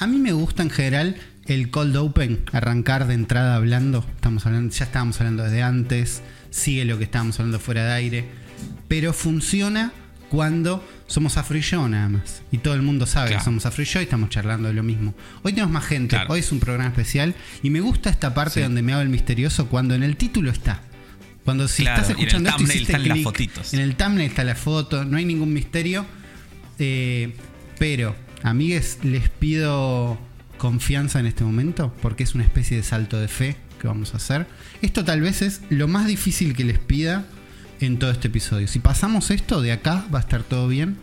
A 0.00 0.06
mí 0.06 0.18
me 0.18 0.32
gusta 0.32 0.62
en 0.62 0.70
general 0.70 1.16
el 1.46 1.70
cold 1.70 1.96
open, 1.96 2.42
arrancar 2.52 3.06
de 3.06 3.14
entrada 3.14 3.54
hablando. 3.56 4.04
Estamos 4.16 4.46
hablando, 4.46 4.74
ya 4.74 4.84
estábamos 4.84 5.20
hablando 5.20 5.42
desde 5.44 5.62
antes, 5.62 6.22
sigue 6.50 6.84
lo 6.84 6.96
que 6.98 7.04
estábamos 7.04 7.38
hablando 7.38 7.58
fuera 7.60 7.84
de 7.84 7.92
aire, 7.92 8.24
pero 8.88 9.12
funciona 9.12 9.92
cuando 10.30 10.86
somos 11.06 11.36
Afro 11.36 11.58
y 11.58 11.60
yo 11.60 11.86
nada 11.88 12.08
más. 12.08 12.42
Y 12.52 12.58
todo 12.58 12.74
el 12.74 12.82
mundo 12.82 13.04
sabe 13.04 13.28
Claro. 13.28 13.40
que 13.40 13.44
somos 13.44 13.66
Afro 13.66 13.82
y 13.82 13.86
yo 13.86 14.00
y 14.00 14.04
estamos 14.04 14.30
charlando 14.30 14.68
de 14.68 14.74
lo 14.74 14.82
mismo. 14.82 15.14
Hoy 15.42 15.52
tenemos 15.52 15.72
más 15.72 15.84
gente, 15.84 16.16
Claro. 16.16 16.32
hoy 16.32 16.40
es 16.40 16.50
un 16.52 16.60
programa 16.60 16.88
especial 16.88 17.34
y 17.62 17.70
me 17.70 17.80
gusta 17.80 18.10
esta 18.10 18.32
parte 18.32 18.54
Sí. 18.54 18.60
donde 18.60 18.80
me 18.82 18.92
hago 18.92 19.02
el 19.02 19.08
misterioso 19.08 19.66
cuando 19.68 19.94
en 19.94 20.02
el 20.02 20.16
título 20.16 20.50
está. 20.50 20.80
Cuando 21.44 21.66
si 21.68 21.82
Claro, 21.82 22.02
estás 22.02 22.10
y 22.10 22.12
en 22.12 22.18
el 22.20 22.26
escuchando 22.36 22.50
esto 22.50 22.72
están 22.82 23.02
las 23.08 23.12
clic, 23.12 23.24
fotitos. 23.24 23.74
En 23.74 23.80
el 23.80 23.96
thumbnail 23.96 24.28
está 24.30 24.44
la 24.44 24.54
foto, 24.54 25.04
no 25.04 25.16
hay 25.16 25.24
ningún 25.24 25.52
misterio. 25.52 26.06
Eh, 26.78 27.34
pero, 27.78 28.14
amigues, 28.42 28.98
les 29.02 29.28
pido 29.28 30.18
confianza 30.58 31.20
en 31.20 31.26
este 31.26 31.42
momento 31.44 31.94
porque 32.02 32.22
es 32.22 32.34
una 32.34 32.44
especie 32.44 32.76
de 32.76 32.82
salto 32.82 33.18
de 33.18 33.28
fe 33.28 33.56
que 33.80 33.86
vamos 33.88 34.12
a 34.14 34.18
hacer. 34.18 34.46
Esto 34.82 35.04
tal 35.04 35.20
vez 35.20 35.42
es 35.42 35.62
lo 35.70 35.88
más 35.88 36.06
difícil 36.06 36.54
que 36.54 36.64
les 36.64 36.78
pida 36.78 37.24
en 37.80 37.98
todo 37.98 38.10
este 38.10 38.28
episodio. 38.28 38.68
Si 38.68 38.78
pasamos 38.78 39.30
esto, 39.30 39.62
de 39.62 39.72
acá 39.72 40.04
va 40.14 40.18
a 40.18 40.22
estar 40.22 40.42
todo 40.42 40.68
bien. 40.68 40.98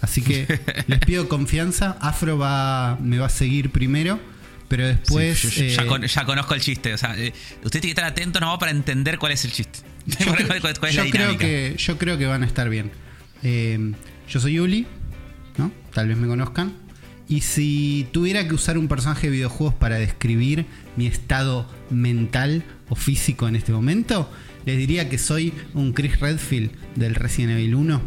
Así 0.00 0.22
que 0.22 0.60
les 0.86 1.00
pido 1.00 1.28
confianza. 1.28 1.96
Afro 2.00 2.38
va, 2.38 2.96
me 3.02 3.18
va 3.18 3.26
a 3.26 3.30
seguir 3.30 3.70
primero, 3.70 4.20
pero 4.68 4.86
después... 4.86 5.38
Sí, 5.38 5.48
yo- 5.48 5.62
yo 5.66 5.74
ya, 5.76 5.82
eh, 5.82 5.86
con- 5.86 6.02
ya 6.02 6.24
conozco 6.24 6.54
el 6.54 6.60
chiste. 6.60 6.94
O 6.94 6.98
sea, 6.98 7.18
eh, 7.18 7.32
usted 7.64 7.80
tiene 7.80 7.94
que 7.94 8.00
estar 8.00 8.04
atento 8.04 8.38
no 8.40 8.56
para 8.60 8.70
entender 8.70 9.18
cuál 9.18 9.32
es 9.32 9.44
el 9.44 9.50
chiste. 9.52 9.80
Yo, 10.06 10.32
creo, 10.34 10.46
cuál- 10.60 10.78
cuál 10.78 10.90
es 10.90 10.96
yo 10.96 11.04
la 11.04 11.10
creo 11.10 11.26
dinámica. 11.32 11.44
que, 11.44 11.74
yo 11.76 11.98
creo 11.98 12.16
que 12.16 12.26
van 12.26 12.42
a 12.44 12.46
estar 12.46 12.68
bien. 12.70 12.90
Eh, 13.42 13.92
yo 14.28 14.40
soy 14.40 14.58
Uli, 14.60 14.86
¿no? 15.58 15.70
Tal 15.92 16.06
vez 16.08 16.16
me 16.16 16.26
conozcan. 16.28 16.72
Y 17.30 17.42
si 17.42 18.08
tuviera 18.10 18.48
que 18.48 18.54
usar 18.56 18.76
un 18.76 18.88
personaje 18.88 19.28
de 19.28 19.34
videojuegos 19.34 19.72
para 19.74 20.00
describir 20.00 20.66
mi 20.96 21.06
estado 21.06 21.64
mental 21.88 22.64
o 22.88 22.96
físico 22.96 23.46
en 23.46 23.54
este 23.54 23.70
momento, 23.70 24.28
les 24.66 24.76
diría 24.76 25.08
que 25.08 25.16
soy 25.16 25.54
un 25.72 25.92
Chris 25.92 26.18
Redfield 26.18 26.72
del 26.96 27.14
Resident 27.14 27.52
Evil 27.52 27.76
1. 27.76 28.02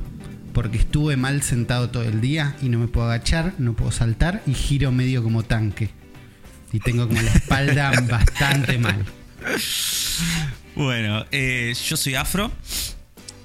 Porque 0.51 0.77
estuve 0.77 1.15
mal 1.15 1.41
sentado 1.41 1.89
todo 1.89 2.03
el 2.03 2.19
día 2.19 2.57
y 2.61 2.67
no 2.67 2.79
me 2.79 2.89
puedo 2.89 3.07
agachar, 3.07 3.53
no 3.59 3.77
puedo 3.77 3.93
saltar 3.93 4.43
y 4.45 4.53
giro 4.55 4.91
medio 4.91 5.23
como 5.23 5.43
tanque. 5.43 5.89
Y 6.73 6.79
tengo 6.79 7.07
como 7.07 7.21
la 7.21 7.31
espalda 7.31 7.93
bastante 8.09 8.77
mal. 8.77 9.05
Bueno, 10.75 11.25
eh, 11.31 11.73
yo 11.87 11.95
soy 11.95 12.15
afro. 12.15 12.51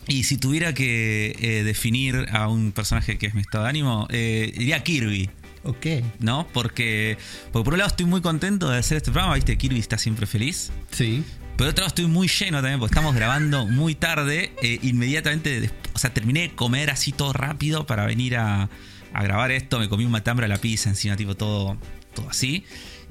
Y 0.08 0.24
si 0.24 0.38
tuviera 0.38 0.74
que 0.74 1.36
eh, 1.38 1.62
definir 1.62 2.26
a 2.32 2.48
un 2.48 2.72
personaje 2.72 3.16
que 3.16 3.26
es 3.26 3.34
mi 3.34 3.42
estado 3.42 3.62
de 3.62 3.70
ánimo, 3.70 4.08
eh, 4.10 4.52
diría 4.56 4.82
Kirby. 4.82 5.30
Ok. 5.68 5.86
¿No? 6.20 6.48
Porque, 6.54 7.18
porque 7.52 7.64
por 7.64 7.74
un 7.74 7.78
lado 7.78 7.90
estoy 7.90 8.06
muy 8.06 8.22
contento 8.22 8.70
de 8.70 8.78
hacer 8.78 8.96
este 8.96 9.10
programa, 9.10 9.34
viste, 9.34 9.58
Kirby 9.58 9.78
está 9.78 9.98
siempre 9.98 10.26
feliz. 10.26 10.72
Sí. 10.90 11.22
Pero 11.58 11.70
otro 11.70 11.82
lado 11.82 11.88
estoy 11.88 12.06
muy 12.06 12.26
lleno 12.26 12.58
también, 12.58 12.80
porque 12.80 12.92
estamos 12.94 13.14
grabando 13.14 13.66
muy 13.66 13.94
tarde. 13.94 14.52
eh, 14.62 14.78
inmediatamente, 14.82 15.70
o 15.92 15.98
sea, 15.98 16.14
terminé 16.14 16.40
de 16.40 16.50
comer 16.54 16.90
así 16.90 17.12
todo 17.12 17.34
rápido 17.34 17.84
para 17.84 18.06
venir 18.06 18.36
a, 18.38 18.70
a 19.12 19.22
grabar 19.22 19.50
esto. 19.50 19.78
Me 19.78 19.90
comí 19.90 20.06
un 20.06 20.10
matambre 20.10 20.46
a 20.46 20.48
la 20.48 20.56
pizza 20.56 20.88
encima, 20.88 21.16
tipo 21.16 21.36
todo, 21.36 21.76
todo 22.14 22.30
así. 22.30 22.64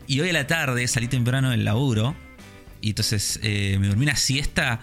Y 0.08 0.22
hoy 0.22 0.30
a 0.30 0.34
la 0.34 0.48
tarde 0.48 0.88
salí 0.88 1.08
temprano 1.08 1.52
del 1.52 1.64
laburo. 1.64 2.16
Y 2.82 2.90
entonces 2.90 3.40
eh, 3.44 3.78
me 3.80 3.88
dormí 3.88 4.04
una 4.04 4.16
siesta 4.16 4.82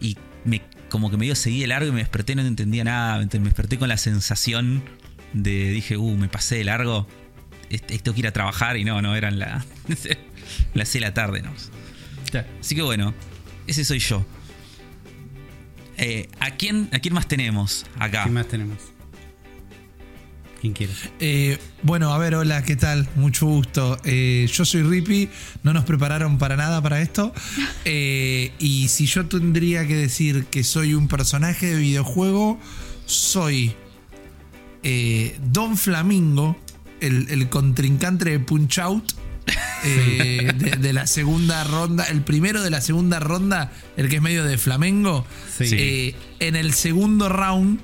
y 0.00 0.16
me, 0.44 0.62
como 0.90 1.10
que 1.10 1.16
me 1.16 1.24
dio 1.24 1.34
seguí 1.34 1.60
de 1.62 1.66
largo 1.66 1.88
y 1.88 1.92
me 1.92 2.00
desperté 2.00 2.36
no 2.36 2.42
entendía 2.42 2.84
nada. 2.84 3.18
Me 3.18 3.26
desperté 3.26 3.78
con 3.78 3.88
la 3.88 3.96
sensación 3.96 4.84
de, 5.42 5.70
dije, 5.70 5.96
uh, 5.96 6.16
me 6.16 6.28
pasé 6.28 6.56
de 6.56 6.64
largo. 6.64 7.06
Tengo 7.86 8.14
que 8.14 8.20
ir 8.20 8.26
a 8.26 8.32
trabajar 8.32 8.76
y 8.76 8.84
no, 8.84 9.02
no, 9.02 9.14
eran 9.16 9.38
la- 9.38 9.64
las 10.74 10.88
6 10.88 10.92
de 10.94 11.00
la 11.00 11.14
tarde, 11.14 11.42
¿no? 11.42 11.52
Así 12.60 12.74
que 12.74 12.82
bueno, 12.82 13.14
ese 13.66 13.84
soy 13.84 13.98
yo. 13.98 14.24
Eh, 15.98 16.28
¿a, 16.40 16.50
quién, 16.52 16.88
¿A 16.92 16.98
quién 16.98 17.14
más 17.14 17.26
tenemos 17.28 17.86
acá? 17.98 18.24
¿Qué 18.24 18.30
más 18.30 18.46
tenemos? 18.48 18.78
¿Quién 20.60 20.72
quiere? 20.72 20.92
Eh, 21.20 21.58
bueno, 21.82 22.12
a 22.12 22.18
ver, 22.18 22.34
hola, 22.34 22.62
¿qué 22.62 22.76
tal? 22.76 23.08
Mucho 23.14 23.46
gusto. 23.46 23.98
Eh, 24.04 24.48
yo 24.52 24.64
soy 24.64 24.82
Rippy, 24.82 25.28
no 25.62 25.72
nos 25.72 25.84
prepararon 25.84 26.38
para 26.38 26.56
nada 26.56 26.80
para 26.82 27.00
esto. 27.00 27.32
Eh, 27.88 28.50
y 28.58 28.88
si 28.88 29.06
yo 29.06 29.26
tendría 29.26 29.86
que 29.86 29.94
decir 29.94 30.46
que 30.46 30.64
soy 30.64 30.94
un 30.94 31.06
personaje 31.06 31.66
de 31.66 31.76
videojuego, 31.80 32.58
soy 33.06 33.76
eh, 34.88 35.36
Don 35.52 35.76
Flamingo, 35.76 36.56
el, 37.00 37.26
el 37.28 37.48
contrincante 37.48 38.30
de 38.30 38.38
Punch 38.38 38.78
Out. 38.78 39.12
eh, 39.84 40.52
de, 40.56 40.70
de 40.76 40.92
la 40.92 41.06
segunda 41.06 41.62
ronda, 41.64 42.04
el 42.04 42.22
primero 42.22 42.62
de 42.62 42.70
la 42.70 42.80
segunda 42.80 43.20
ronda, 43.20 43.70
el 43.96 44.08
que 44.08 44.16
es 44.16 44.22
medio 44.22 44.44
de 44.44 44.58
Flamengo. 44.58 45.24
Sí. 45.56 45.66
Eh, 45.72 46.14
en 46.40 46.56
el 46.56 46.72
segundo 46.72 47.28
round, 47.28 47.78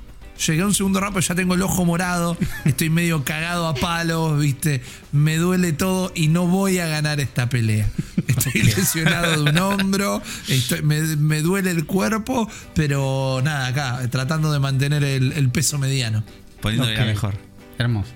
llegué 0.44 0.62
a 0.62 0.66
un 0.66 0.74
segundo 0.74 0.98
round, 1.00 1.14
pero 1.14 1.24
ya 1.26 1.34
tengo 1.36 1.54
el 1.54 1.62
ojo 1.62 1.84
morado, 1.84 2.36
estoy 2.64 2.90
medio 2.90 3.22
cagado 3.24 3.68
a 3.68 3.74
palos, 3.74 4.40
viste, 4.40 4.82
me 5.12 5.36
duele 5.36 5.72
todo 5.72 6.10
y 6.16 6.28
no 6.28 6.46
voy 6.48 6.78
a 6.80 6.86
ganar 6.86 7.20
esta 7.20 7.48
pelea. 7.48 7.88
Estoy 8.26 8.62
lesionado 8.62 9.44
de 9.44 9.50
un 9.50 9.58
hombro, 9.58 10.20
estoy- 10.48 10.82
me, 10.82 11.00
me 11.16 11.42
duele 11.42 11.70
el 11.70 11.86
cuerpo, 11.86 12.48
pero 12.74 13.40
nada, 13.44 13.68
acá, 13.68 14.08
tratando 14.10 14.50
de 14.52 14.58
mantener 14.58 15.04
el, 15.04 15.32
el 15.32 15.48
peso 15.50 15.78
mediano. 15.78 16.24
Poniéndole 16.62 16.94
la 16.94 17.00
Ok. 17.02 17.06
mejor. 17.08 17.34
Hermoso. 17.78 18.10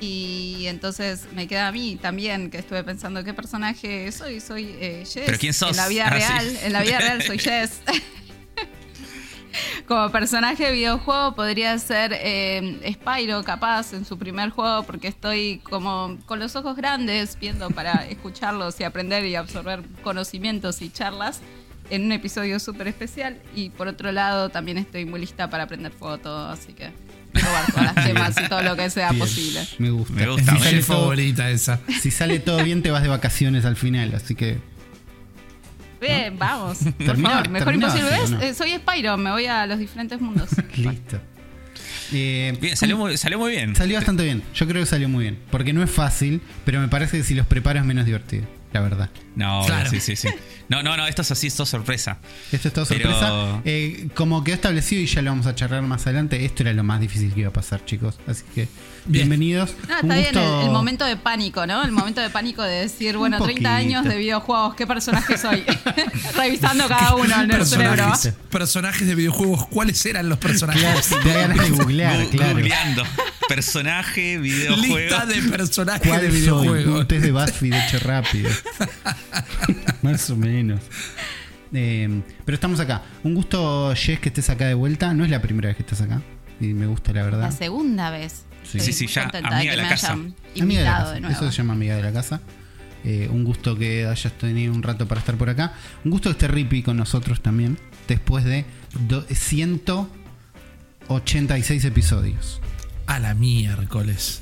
Y 0.00 0.66
entonces 0.66 1.26
me 1.34 1.46
queda 1.46 1.68
a 1.68 1.72
mí 1.72 1.98
también, 2.00 2.50
que 2.50 2.58
estuve 2.58 2.82
pensando 2.84 3.22
qué 3.24 3.32
personaje 3.34 4.10
soy. 4.12 4.40
Soy 4.40 4.64
eh, 4.80 5.04
Jess. 5.06 5.24
¿Pero 5.26 5.38
quién 5.38 5.54
sos? 5.54 5.70
En 5.70 5.76
la 5.76 5.88
vida 5.88 6.06
Ah, 6.06 6.10
real, 6.10 6.50
sí. 6.50 6.58
en 6.62 6.72
la 6.72 6.82
vida 6.82 6.98
real 6.98 7.22
soy 7.22 7.38
Jess. 7.38 7.80
Como 9.86 10.10
personaje 10.10 10.64
de 10.64 10.72
videojuego 10.72 11.34
podría 11.34 11.78
ser 11.78 12.12
eh, 12.14 12.80
Spyro, 12.92 13.44
capaz, 13.44 13.92
en 13.92 14.04
su 14.04 14.18
primer 14.18 14.50
juego, 14.50 14.82
porque 14.82 15.08
estoy 15.08 15.60
como 15.62 16.18
con 16.26 16.38
los 16.40 16.56
ojos 16.56 16.74
grandes 16.74 17.38
viendo 17.38 17.70
para 17.70 18.06
escucharlos 18.08 18.80
y 18.80 18.84
aprender 18.84 19.24
y 19.26 19.36
absorber 19.36 19.82
conocimientos 20.02 20.82
y 20.82 20.90
charlas 20.90 21.40
en 21.90 22.04
un 22.04 22.12
episodio 22.12 22.58
súper 22.58 22.88
especial. 22.88 23.40
Y 23.54 23.70
por 23.70 23.88
otro 23.88 24.12
lado, 24.12 24.48
también 24.48 24.78
estoy 24.78 25.04
muy 25.04 25.20
lista 25.20 25.50
para 25.50 25.64
aprender 25.64 25.92
fotos, 25.92 26.58
así 26.58 26.72
que 26.72 26.90
robar 27.34 27.66
todas 27.72 27.94
las 27.94 28.04
temas 28.06 28.34
y 28.44 28.48
todo 28.48 28.62
lo 28.62 28.76
que 28.76 28.90
sea 28.90 29.10
Bien. 29.10 29.18
posible. 29.20 29.60
Me 29.78 29.90
gusta. 29.90 30.12
Me 30.14 30.26
gusta, 30.28 30.58
sale, 30.58 30.82
todo, 30.82 30.98
favorita 30.98 31.50
esa. 31.50 31.80
si 32.00 32.10
sale 32.10 32.38
todo 32.38 32.62
bien, 32.62 32.82
te 32.82 32.90
vas 32.90 33.02
de 33.02 33.08
vacaciones 33.08 33.64
al 33.64 33.76
final. 33.76 34.14
Así 34.14 34.34
que 34.34 34.58
Bien, 36.00 36.38
vamos. 36.38 36.78
Por 36.98 37.16
favor, 37.20 37.48
mejor 37.48 37.68
terminó 37.68 37.86
imposible. 37.88 38.36
¿Ves? 38.38 38.50
Eh, 38.50 38.54
soy 38.54 38.74
Spyro, 38.76 39.16
me 39.16 39.30
voy 39.30 39.46
a 39.46 39.66
los 39.66 39.78
diferentes 39.78 40.20
mundos. 40.20 40.50
listo. 40.76 41.18
Eh, 42.12 42.56
Bien, 42.60 42.76
salió 42.76 42.98
muy, 42.98 43.16
salió 43.16 43.38
muy 43.38 43.52
bien. 43.52 43.74
salió 43.74 43.96
bastante 43.96 44.22
bien. 44.22 44.42
Yo 44.54 44.66
creo 44.68 44.82
que 44.82 44.86
salió 44.86 45.08
muy 45.08 45.24
bien. 45.24 45.38
Porque 45.50 45.72
no 45.72 45.82
es 45.82 45.90
fácil, 45.90 46.40
pero 46.64 46.80
me 46.80 46.88
parece 46.88 47.16
que 47.16 47.24
si 47.24 47.34
los 47.34 47.46
preparo 47.46 47.78
es 47.80 47.84
menos 47.86 48.04
divertido. 48.04 48.44
La 48.74 48.80
verdad. 48.80 49.08
No, 49.36 49.62
Claro. 49.64 49.88
sí, 49.88 50.00
sí, 50.00 50.16
sí. 50.16 50.28
No, 50.68 50.82
no, 50.82 50.96
no, 50.96 51.06
esto 51.06 51.22
es 51.22 51.30
así, 51.30 51.46
esto 51.46 51.62
es 51.62 51.68
sorpresa. 51.68 52.18
Esto 52.52 52.68
es 52.68 52.74
todo 52.74 52.84
Pero- 52.86 53.10
sorpresa. 53.12 53.62
Eh, 53.64 54.08
como 54.14 54.42
quedó 54.44 54.56
establecido 54.56 55.00
y 55.00 55.06
ya 55.06 55.22
lo 55.22 55.30
vamos 55.30 55.46
a 55.46 55.54
charlar 55.54 55.80
más 55.82 56.06
adelante, 56.06 56.44
esto 56.44 56.64
era 56.64 56.72
lo 56.72 56.82
más 56.84 57.00
difícil 57.00 57.32
que 57.32 57.40
iba 57.40 57.48
a 57.50 57.52
pasar, 57.52 57.84
chicos. 57.84 58.18
Así 58.26 58.42
que 58.54 58.68
Bien. 59.06 59.28
bienvenidos. 59.28 59.74
No, 59.86 59.94
Un 60.02 60.12
está 60.12 60.14
bien 60.14 60.44
el, 60.44 60.64
el 60.66 60.70
momento 60.70 61.04
de 61.04 61.16
pánico, 61.16 61.66
¿no? 61.66 61.84
El 61.84 61.92
momento 61.92 62.22
de 62.22 62.30
pánico 62.30 62.62
de 62.62 62.80
decir, 62.80 63.18
bueno, 63.18 63.36
Un 63.38 63.44
30 63.44 63.76
años 63.76 64.04
de 64.04 64.16
videojuegos, 64.16 64.74
¿qué 64.76 64.86
personaje 64.86 65.36
soy? 65.36 65.62
Revisando 66.36 66.88
cada 66.88 67.14
uno 67.14 67.42
en 67.42 67.50
el 67.50 67.66
cerebro. 67.66 68.12
Personajes, 68.50 69.06
de 69.06 69.14
videojuegos, 69.14 69.66
¿cuáles 69.66 70.04
eran 70.06 70.30
los 70.30 70.38
personajes? 70.38 70.82
Claro, 70.82 71.22
te 71.22 71.32
ganas 71.32 71.58
de 71.58 71.70
googlear, 71.70 72.26
claro. 72.28 72.52
Googleando. 72.54 73.02
Personaje, 73.46 74.38
videojuego. 74.38 74.96
Lista 74.98 75.26
de 75.26 75.42
personajes 75.42 76.20
de 76.22 76.28
videojuegos. 76.28 77.00
Un 77.00 77.06
test 77.06 77.24
de 77.24 77.32
BuzzFeed 77.32 77.74
hecho 77.74 77.98
rápido. 77.98 78.50
Más 80.02 80.30
o 80.30 80.36
menos. 80.36 80.80
Eh, 81.74 82.22
pero 82.46 82.54
estamos 82.54 82.80
acá. 82.80 83.02
Un 83.22 83.34
gusto, 83.34 83.94
Jess, 83.94 84.18
que 84.20 84.30
estés 84.30 84.48
acá 84.48 84.66
de 84.66 84.74
vuelta. 84.74 85.12
No 85.12 85.24
es 85.24 85.30
la 85.30 85.42
primera 85.42 85.68
vez 85.68 85.76
que 85.76 85.82
estás 85.82 86.00
acá. 86.00 86.22
Y 86.58 86.68
me 86.68 86.86
gusta, 86.86 87.12
la 87.12 87.22
verdad. 87.24 87.42
La 87.42 87.52
segunda 87.52 88.10
vez. 88.10 88.44
Sí. 88.64 88.80
Sí, 88.80 89.06
ya, 89.06 89.30
amiga 89.42 89.70
de 89.72 89.76
la 89.76 89.88
casa. 89.88 90.12
hayan 90.12 90.20
Amiga 90.20 90.34
de 90.54 90.58
la 90.58 90.64
invitado 90.64 91.02
casa. 91.02 91.14
de 91.14 91.20
nuevo. 91.20 91.36
Eso 91.36 91.50
se 91.50 91.56
llama 91.58 91.72
amiga 91.74 91.96
de 91.96 92.02
la 92.02 92.12
casa. 92.12 92.40
Eh, 93.04 93.28
un 93.30 93.44
gusto 93.44 93.76
que 93.76 94.06
hayas 94.06 94.32
tenido 94.38 94.72
un 94.72 94.82
rato 94.82 95.06
para 95.06 95.20
estar 95.20 95.36
por 95.36 95.50
acá. 95.50 95.74
Un 96.04 96.10
gusto 96.10 96.30
que 96.30 96.32
esté 96.32 96.48
Rippy 96.48 96.82
con 96.82 96.96
nosotros 96.96 97.42
también. 97.42 97.78
Después 98.08 98.44
de 98.44 98.64
do- 99.08 99.26
186 101.08 101.84
episodios. 101.84 102.60
A 103.06 103.18
la 103.18 103.34
miércoles. 103.34 104.40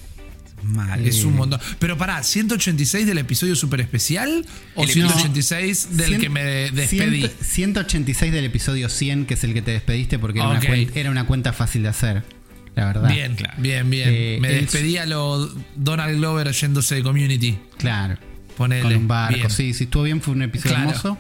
Mal. 0.63 1.05
Es 1.05 1.25
un 1.25 1.35
montón. 1.35 1.59
Pero 1.81 1.99
pará, 1.99 2.23
¿186 2.23 3.05
del 3.05 3.19
episodio 3.19 3.57
super 3.57 3.81
especial? 3.81 4.47
¿O 4.77 4.85
El 4.85 4.91
episodio- 4.91 5.09
186 5.19 5.97
del 5.97 6.11
Cien- 6.13 6.21
que 6.21 6.29
me 6.29 6.45
despedí? 6.71 7.23
cien- 7.23 7.31
186 7.41 8.33
del 8.33 8.45
episodio 8.45 8.89
100, 8.89 9.27
que 9.27 9.35
es 9.35 9.43
el 9.43 9.55
que 9.55 9.63
te 9.63 9.73
despediste 9.73 10.21
porque 10.21 10.39
una, 10.41 10.61
era 10.95 11.11
una 11.11 11.25
cuenta 11.27 11.53
fácil 11.53 11.83
de 11.83 11.89
hacer. 11.89 12.23
La 12.75 12.87
verdad. 12.87 13.09
Bien, 13.11 13.35
Claro. 13.37 13.55
bien, 13.59 13.91
bien. 13.91 14.09
Eh, 14.11 14.39
Me 14.41 14.49
el- 14.49 14.61
despedía 14.63 15.07
lo 15.07 15.51
Donald 15.77 16.17
Glover 16.19 16.51
yéndose 16.53 16.95
de 16.97 17.03
community. 17.03 17.59
Claro. 17.79 18.17
Ponele. 18.57 18.83
Con 18.83 18.95
un 18.95 19.09
barco. 19.09 19.35
Bien. 19.37 19.51
Sí, 19.51 19.73
sí, 19.75 19.85
estuvo 19.85 20.03
bien, 20.05 20.21
fue 20.21 20.35
un 20.35 20.43
episodio 20.43 20.77
Claro. 20.77 20.91
hermoso. 20.91 21.19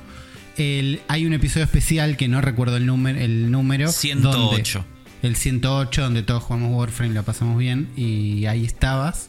El- 0.57 1.01
hay 1.09 1.25
un 1.27 1.33
episodio 1.33 1.65
especial 1.65 2.17
que 2.17 2.29
no 2.29 2.41
recuerdo 2.41 2.77
el 2.77 2.87
número, 2.87 3.19
el 3.19 3.51
número. 3.51 3.91
108. 3.91 4.79
donde- 4.79 5.29
el 5.29 5.37
108, 5.37 6.03
donde 6.03 6.23
todos 6.23 6.43
jugamos 6.43 6.73
Warframe 6.75 7.13
y 7.13 7.15
la 7.15 7.23
pasamos 7.23 7.57
bien. 7.59 7.89
Y 7.97 8.45
ahí 8.47 8.65
estabas. 8.65 9.29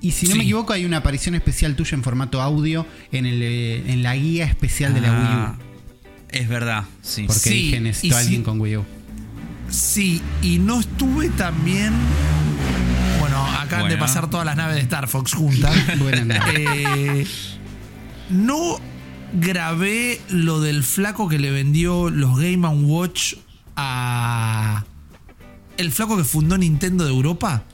Y 0.00 0.12
si 0.12 0.26
no 0.26 0.32
Sí. 0.32 0.38
me 0.38 0.44
equivoco, 0.44 0.72
hay 0.72 0.84
una 0.84 0.98
aparición 0.98 1.34
especial 1.34 1.74
tuya 1.76 1.94
en 1.96 2.02
formato 2.02 2.40
audio 2.42 2.86
en, 3.10 3.26
el, 3.26 3.40
eh, 3.42 3.82
en 3.92 4.02
la 4.02 4.14
guía 4.16 4.44
especial 4.44 4.92
de 4.94 5.00
la 5.00 5.08
Ah, 5.10 5.56
Wii 5.58 5.68
U. 5.68 6.40
Es 6.42 6.48
verdad, 6.48 6.84
sí. 7.02 7.24
Porque 7.26 7.40
Sí, 7.40 7.54
dije, 7.54 7.80
necesito 7.80 8.16
a 8.16 8.20
si- 8.20 8.24
alguien 8.26 8.42
con 8.42 8.60
Wii 8.60 8.76
U. 8.78 8.84
Sí, 9.74 10.22
y 10.40 10.60
no 10.60 10.78
estuve 10.78 11.30
también. 11.30 11.92
Bueno, 13.18 13.44
acaban 13.44 13.88
de 13.88 13.96
pasar 13.96 14.30
todas 14.30 14.46
las 14.46 14.56
naves 14.56 14.76
de 14.76 14.82
Star 14.82 15.08
Fox 15.08 15.34
juntas. 15.34 15.74
Eh, 16.56 17.26
no 18.30 18.78
grabé 19.32 20.20
lo 20.28 20.60
del 20.60 20.84
flaco 20.84 21.28
que 21.28 21.40
le 21.40 21.50
vendió 21.50 22.08
los 22.08 22.38
Game 22.38 22.66
Watch 22.68 23.34
a. 23.74 24.84
El 25.76 25.90
flaco 25.90 26.16
que 26.16 26.24
fundó 26.24 26.56
Nintendo 26.56 27.04
de 27.04 27.10
Europa. 27.10 27.64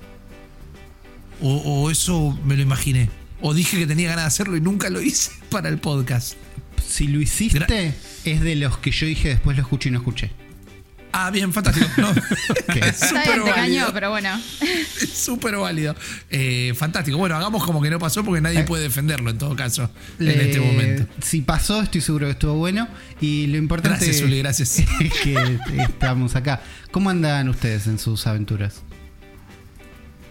O, 1.42 1.54
o 1.56 1.90
eso 1.90 2.38
me 2.44 2.56
lo 2.56 2.62
imaginé. 2.62 3.10
O 3.42 3.52
dije 3.52 3.76
que 3.78 3.86
tenía 3.86 4.08
ganas 4.08 4.24
de 4.24 4.28
hacerlo 4.28 4.56
y 4.56 4.62
nunca 4.62 4.88
lo 4.88 5.02
hice 5.02 5.32
para 5.50 5.68
el 5.68 5.78
podcast. 5.78 6.34
Si 6.82 7.08
lo 7.08 7.20
hiciste, 7.20 7.94
es 8.24 8.40
de 8.40 8.56
los 8.56 8.78
que 8.78 8.90
yo 8.90 9.06
dije 9.06 9.28
después 9.28 9.56
lo 9.56 9.62
escuché 9.62 9.90
y 9.90 9.92
no 9.92 9.98
escuché. 9.98 10.39
Ah, 11.12 11.30
bien, 11.30 11.52
fantástico. 11.52 11.86
No, 11.96 12.08
súper 12.94 13.40
válido. 13.40 13.92
pero 13.92 14.10
bueno. 14.10 14.40
Es 15.00 15.08
súper 15.14 15.56
válido. 15.56 15.94
Eh, 16.30 16.72
fantástico. 16.76 17.16
Bueno, 17.18 17.34
hagamos 17.36 17.64
como 17.64 17.80
que 17.82 17.90
no 17.90 17.98
pasó 17.98 18.22
porque 18.24 18.40
nadie 18.40 18.60
Eh. 18.60 18.64
puede 18.64 18.84
defenderlo 18.84 19.30
en 19.30 19.38
todo 19.38 19.56
caso 19.56 19.90
en 20.18 20.28
Eh, 20.28 20.42
este 20.48 20.60
momento. 20.60 21.06
Si 21.22 21.40
pasó, 21.40 21.82
estoy 21.82 22.00
seguro 22.00 22.26
que 22.26 22.32
estuvo 22.32 22.54
bueno. 22.54 22.86
Y 23.20 23.46
lo 23.48 23.56
importante 23.56 24.04
Gracias, 24.04 24.22
Uli, 24.24 24.38
gracias. 24.38 24.78
es 24.78 24.86
que 25.22 25.58
estamos 25.78 26.36
acá. 26.36 26.60
¿Cómo 26.90 27.10
andan 27.10 27.48
ustedes 27.48 27.86
en 27.86 27.98
sus 27.98 28.26
aventuras? 28.26 28.82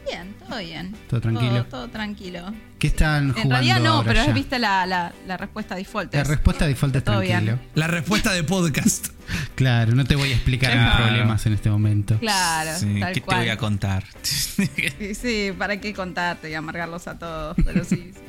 Bien, 0.09 0.33
todo 0.47 0.59
bien. 0.59 0.95
Todo 1.09 1.21
tranquilo. 1.21 1.51
Todo, 1.65 1.81
todo 1.81 1.87
tranquilo. 1.89 2.53
¿Qué 2.79 2.87
están 2.87 3.25
En 3.27 3.33
jugando 3.33 3.55
realidad 3.55 3.79
no, 3.81 3.93
ahora 3.95 4.07
pero 4.13 4.25
ya? 4.25 4.33
viste 4.33 4.57
la, 4.59 4.85
la, 4.85 5.13
la 5.27 5.37
respuesta 5.37 5.75
default. 5.75 6.13
La 6.13 6.21
es- 6.21 6.27
respuesta 6.27 6.65
default 6.65 6.95
es 6.95 7.03
Todo 7.03 7.19
bien. 7.19 7.45
tranquilo. 7.45 7.59
La 7.75 7.87
respuesta 7.87 8.31
de 8.31 8.43
podcast. 8.43 9.07
Claro, 9.55 9.93
no 9.93 10.05
te 10.05 10.15
voy 10.15 10.31
a 10.31 10.35
explicar 10.35 10.75
mis 10.77 10.95
problemas 10.95 11.45
en 11.45 11.53
este 11.53 11.69
momento. 11.69 12.17
Claro, 12.19 12.71
Sí, 12.77 12.99
tal 12.99 13.13
¿Qué 13.13 13.21
cual. 13.21 13.37
te 13.37 13.43
voy 13.43 13.49
a 13.49 13.57
contar? 13.57 14.03
Sí, 14.23 15.15
sí, 15.15 15.51
¿para 15.57 15.79
qué 15.79 15.93
contarte 15.93 16.49
y 16.49 16.53
amargarlos 16.53 17.07
a 17.07 17.17
todos? 17.17 17.55
Pero 17.63 17.83
sí, 17.83 17.95
sí, 17.95 18.13
qué 18.13 18.13
sé 18.13 18.21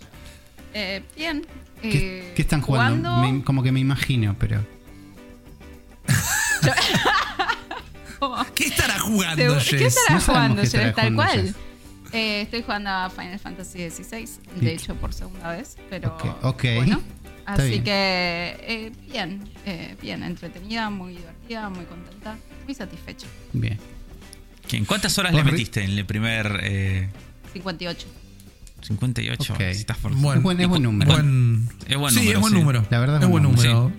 yo. 0.00 0.06
Eh, 0.74 1.02
bien. 1.16 1.46
¿Qué, 1.82 2.30
eh, 2.30 2.32
qué 2.34 2.42
están 2.42 2.60
jugando? 2.60 3.16
Me- 3.18 3.42
como 3.44 3.62
que 3.62 3.72
me 3.72 3.80
imagino, 3.80 4.36
pero. 4.38 4.64
¿Qué 8.54 8.64
estará 8.64 8.98
jugando, 8.98 9.58
¿Qué 9.58 9.78
Jess? 9.78 9.96
estará 9.96 10.14
No 10.14 10.20
sabemos 10.20 10.24
jugando, 10.26 10.56
qué 10.60 10.66
estará 10.66 10.84
Jess? 10.86 10.94
Tal 10.96 11.12
jugando, 11.14 11.32
cual. 11.32 11.46
Jess. 11.46 11.54
Eh, 12.12 12.40
estoy 12.42 12.62
jugando 12.62 12.90
a 12.90 13.10
Final 13.10 13.38
Fantasy 13.38 13.90
XVI, 13.90 14.28
de 14.60 14.72
hecho 14.72 14.94
por 14.96 15.12
segunda 15.12 15.52
vez, 15.52 15.76
pero 15.90 16.08
Ok, 16.14 16.24
ok. 16.42 16.62
bueno. 16.76 17.00
Así 17.54 17.68
bien. 17.70 17.84
que 17.84 18.56
eh, 18.62 18.92
bien, 19.10 19.48
eh, 19.64 19.96
bien, 20.02 20.22
entretenida, 20.22 20.90
muy 20.90 21.14
divertida, 21.16 21.68
muy 21.70 21.84
contenta, 21.86 22.36
muy 22.64 22.74
satisfecha. 22.74 23.26
Bien. 23.52 23.78
¿En 24.70 24.84
cuántas 24.84 25.16
horas 25.18 25.32
le 25.34 25.42
metiste 25.44 25.82
en 25.82 25.92
el 25.92 26.04
primer 26.04 26.60
eh, 26.62 27.08
58. 27.54 28.06
58? 28.82 29.52
Ok. 29.54 29.58
Si 29.58 29.64
estás 29.80 29.96
por- 29.98 30.12
Bueno, 30.14 30.38
es 30.38 30.42
buen, 30.42 30.60
es 30.60 30.68
buen 30.68 30.82
número. 30.82 31.10
Buen- 31.12 31.68
Es 31.88 31.96
buen 31.96 32.12
sí, 32.14 32.20
número, 32.20 32.36
es 32.36 32.40
buen 32.40 32.52
sí. 32.52 32.58
número. 32.58 32.86
La 32.90 32.98
verdad 33.00 33.16
es 33.16 33.22
es 33.24 33.28
buen 33.28 33.42
buen 33.44 33.54
número, 33.56 33.74
número. 33.82 33.96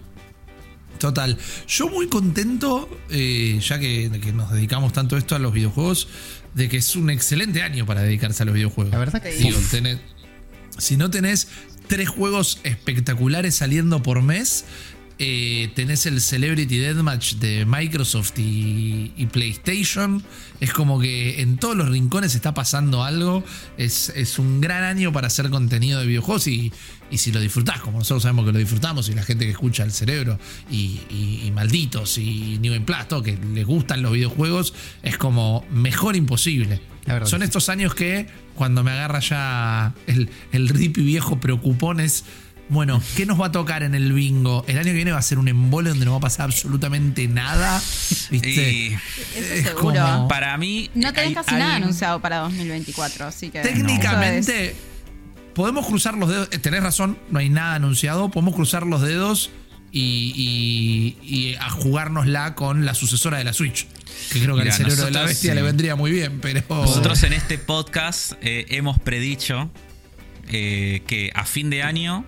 Total. 1.00 1.38
Yo 1.68 1.90
muy 1.90 2.08
contento, 2.08 2.90
eh, 3.10 3.60
ya 3.62 3.80
que, 3.80 4.12
que 4.22 4.34
nos 4.34 4.52
dedicamos 4.52 4.92
tanto 4.94 5.18
esto 5.18 5.36
a 5.36 5.40
los 5.40 5.54
videojuegos, 5.54 6.08
de 6.54 6.68
que 6.70 6.78
es 6.78 6.96
un 6.96 7.10
excelente 7.10 7.62
año 7.64 7.86
para 7.86 8.02
dedicarse 8.02 8.44
a 8.44 8.46
los 8.46 8.54
videojuegos. 8.54 8.92
La 8.92 9.00
verdad 9.00 9.22
que 9.22 9.32
Sí. 9.32 9.38
sí. 9.40 9.44
Digo, 9.46 9.60
tenés- 9.72 10.00
si 10.78 10.98
no 10.98 11.10
tenés 11.10 11.48
tres 11.90 12.08
juegos 12.08 12.62
espectaculares 12.64 13.56
saliendo 13.56 14.02
por 14.04 14.22
mes, 14.22 14.64
eh, 15.20 15.70
tenés 15.76 16.06
el 16.06 16.22
Celebrity 16.22 16.78
Deathmatch 16.78 17.36
de 17.36 17.66
Microsoft 17.66 18.40
y, 18.40 19.12
y 19.18 19.26
PlayStation. 19.28 20.24
Es 20.60 20.74
como 20.74 21.00
que 21.00 21.42
en 21.42 21.58
todos 21.58 21.76
los 21.76 21.90
rincones 21.90 22.36
está 22.36 22.54
pasando 22.54 23.04
algo. 23.04 23.44
Es, 23.78 24.12
es 24.16 24.40
un 24.40 24.62
gran 24.62 24.84
año 24.84 25.12
para 25.12 25.28
hacer 25.28 25.50
contenido 25.50 26.00
de 26.00 26.08
videojuegos 26.08 26.48
y, 26.48 26.72
y 27.12 27.18
si 27.18 27.32
lo 27.32 27.40
disfrutás, 27.40 27.82
como 27.82 28.00
nosotros 28.00 28.24
sabemos 28.24 28.46
que 28.46 28.52
lo 28.54 28.60
disfrutamos, 28.60 29.10
y 29.10 29.14
la 29.14 29.24
gente 29.24 29.46
que 29.46 29.52
escucha 29.52 29.84
el 29.84 29.92
cerebro, 29.92 30.40
y, 30.72 31.02
y- 31.10 31.52
malditos, 31.54 32.18
y 32.18 32.58
New 32.62 32.74
en 32.74 32.86
Plasto, 32.86 33.22
que 33.24 33.38
les 33.54 33.66
gustan 33.66 34.02
los 34.02 34.12
videojuegos, 34.14 34.74
es 35.04 35.18
como 35.18 35.66
mejor 35.72 36.16
imposible. 36.16 36.80
Son 37.26 37.42
estos 37.42 37.70
años 37.70 37.96
que 37.96 38.28
cuando 38.54 38.84
me 38.84 38.92
agarra 38.92 39.20
ya 39.20 39.96
el, 40.06 40.30
el 40.52 40.70
ripi 40.70 41.02
viejo 41.02 41.40
preocupones, 41.40 42.24
bueno, 42.70 43.02
¿qué 43.18 43.26
nos 43.26 43.40
va 43.42 43.48
a 43.48 43.52
tocar 43.52 43.84
en 43.84 43.96
el 43.96 44.14
bingo? 44.14 44.64
El 44.68 44.78
año 44.78 44.86
que 44.86 44.94
viene 44.94 45.12
va 45.12 45.18
a 45.20 45.24
ser 45.24 45.40
un 45.40 45.48
embole 45.48 45.90
donde 45.90 46.06
no 46.06 46.12
va 46.12 46.18
a 46.18 46.22
pasar 46.22 46.46
absolutamente 46.46 47.28
nada. 47.28 47.82
¿Viste? 48.30 48.50
Y 48.72 48.94
Eso 49.36 49.54
Es 49.54 49.64
seguro. 49.66 50.00
como- 50.02 50.28
para 50.28 50.56
mí. 50.58 50.90
No 50.96 51.12
tenés 51.14 51.30
hay- 51.30 51.34
casi 51.34 51.56
hay- 51.56 51.60
nada 51.62 51.76
anunciado 51.76 52.20
para 52.22 52.38
2024, 52.38 53.26
así 53.26 53.50
que. 53.50 53.62
Técnicamente, 53.62 54.76
podemos 55.56 55.86
cruzar 55.88 56.16
los 56.16 56.30
dedos. 56.30 56.48
eh, 56.52 56.60
Tenés 56.60 56.84
razón, 56.84 57.18
no 57.30 57.40
hay 57.40 57.50
nada 57.50 57.76
anunciado. 57.76 58.30
Podemos 58.30 58.54
cruzar 58.56 58.86
los 58.86 59.02
dedos 59.02 59.50
y, 59.92 61.18
y- 61.24 61.28
y 61.28 61.56
a 61.56 61.70
jugárnosla 61.72 62.54
con 62.56 62.86
la 62.86 62.94
sucesora 62.94 63.40
de 63.40 63.44
la 63.46 63.54
Switch. 63.54 63.88
Que 64.32 64.40
creo 64.42 64.56
que 64.56 64.62
Mira, 64.64 64.76
al 64.76 64.78
cerebro 64.78 65.06
de 65.06 65.12
la 65.12 65.24
bestia 65.24 65.52
sí. 65.52 65.56
le 65.56 65.62
vendría 65.64 65.96
muy 65.96 66.12
bien, 66.12 66.40
pero. 66.40 66.62
Nosotros 66.70 67.24
en 67.24 67.34
este 67.34 67.58
podcast 67.58 68.34
eh, 68.42 68.66
hemos 68.70 69.00
predicho 69.00 69.72
eh, 70.52 71.02
que 71.08 71.32
a 71.34 71.46
fin 71.46 71.70
de 71.70 71.84
año, 71.84 72.26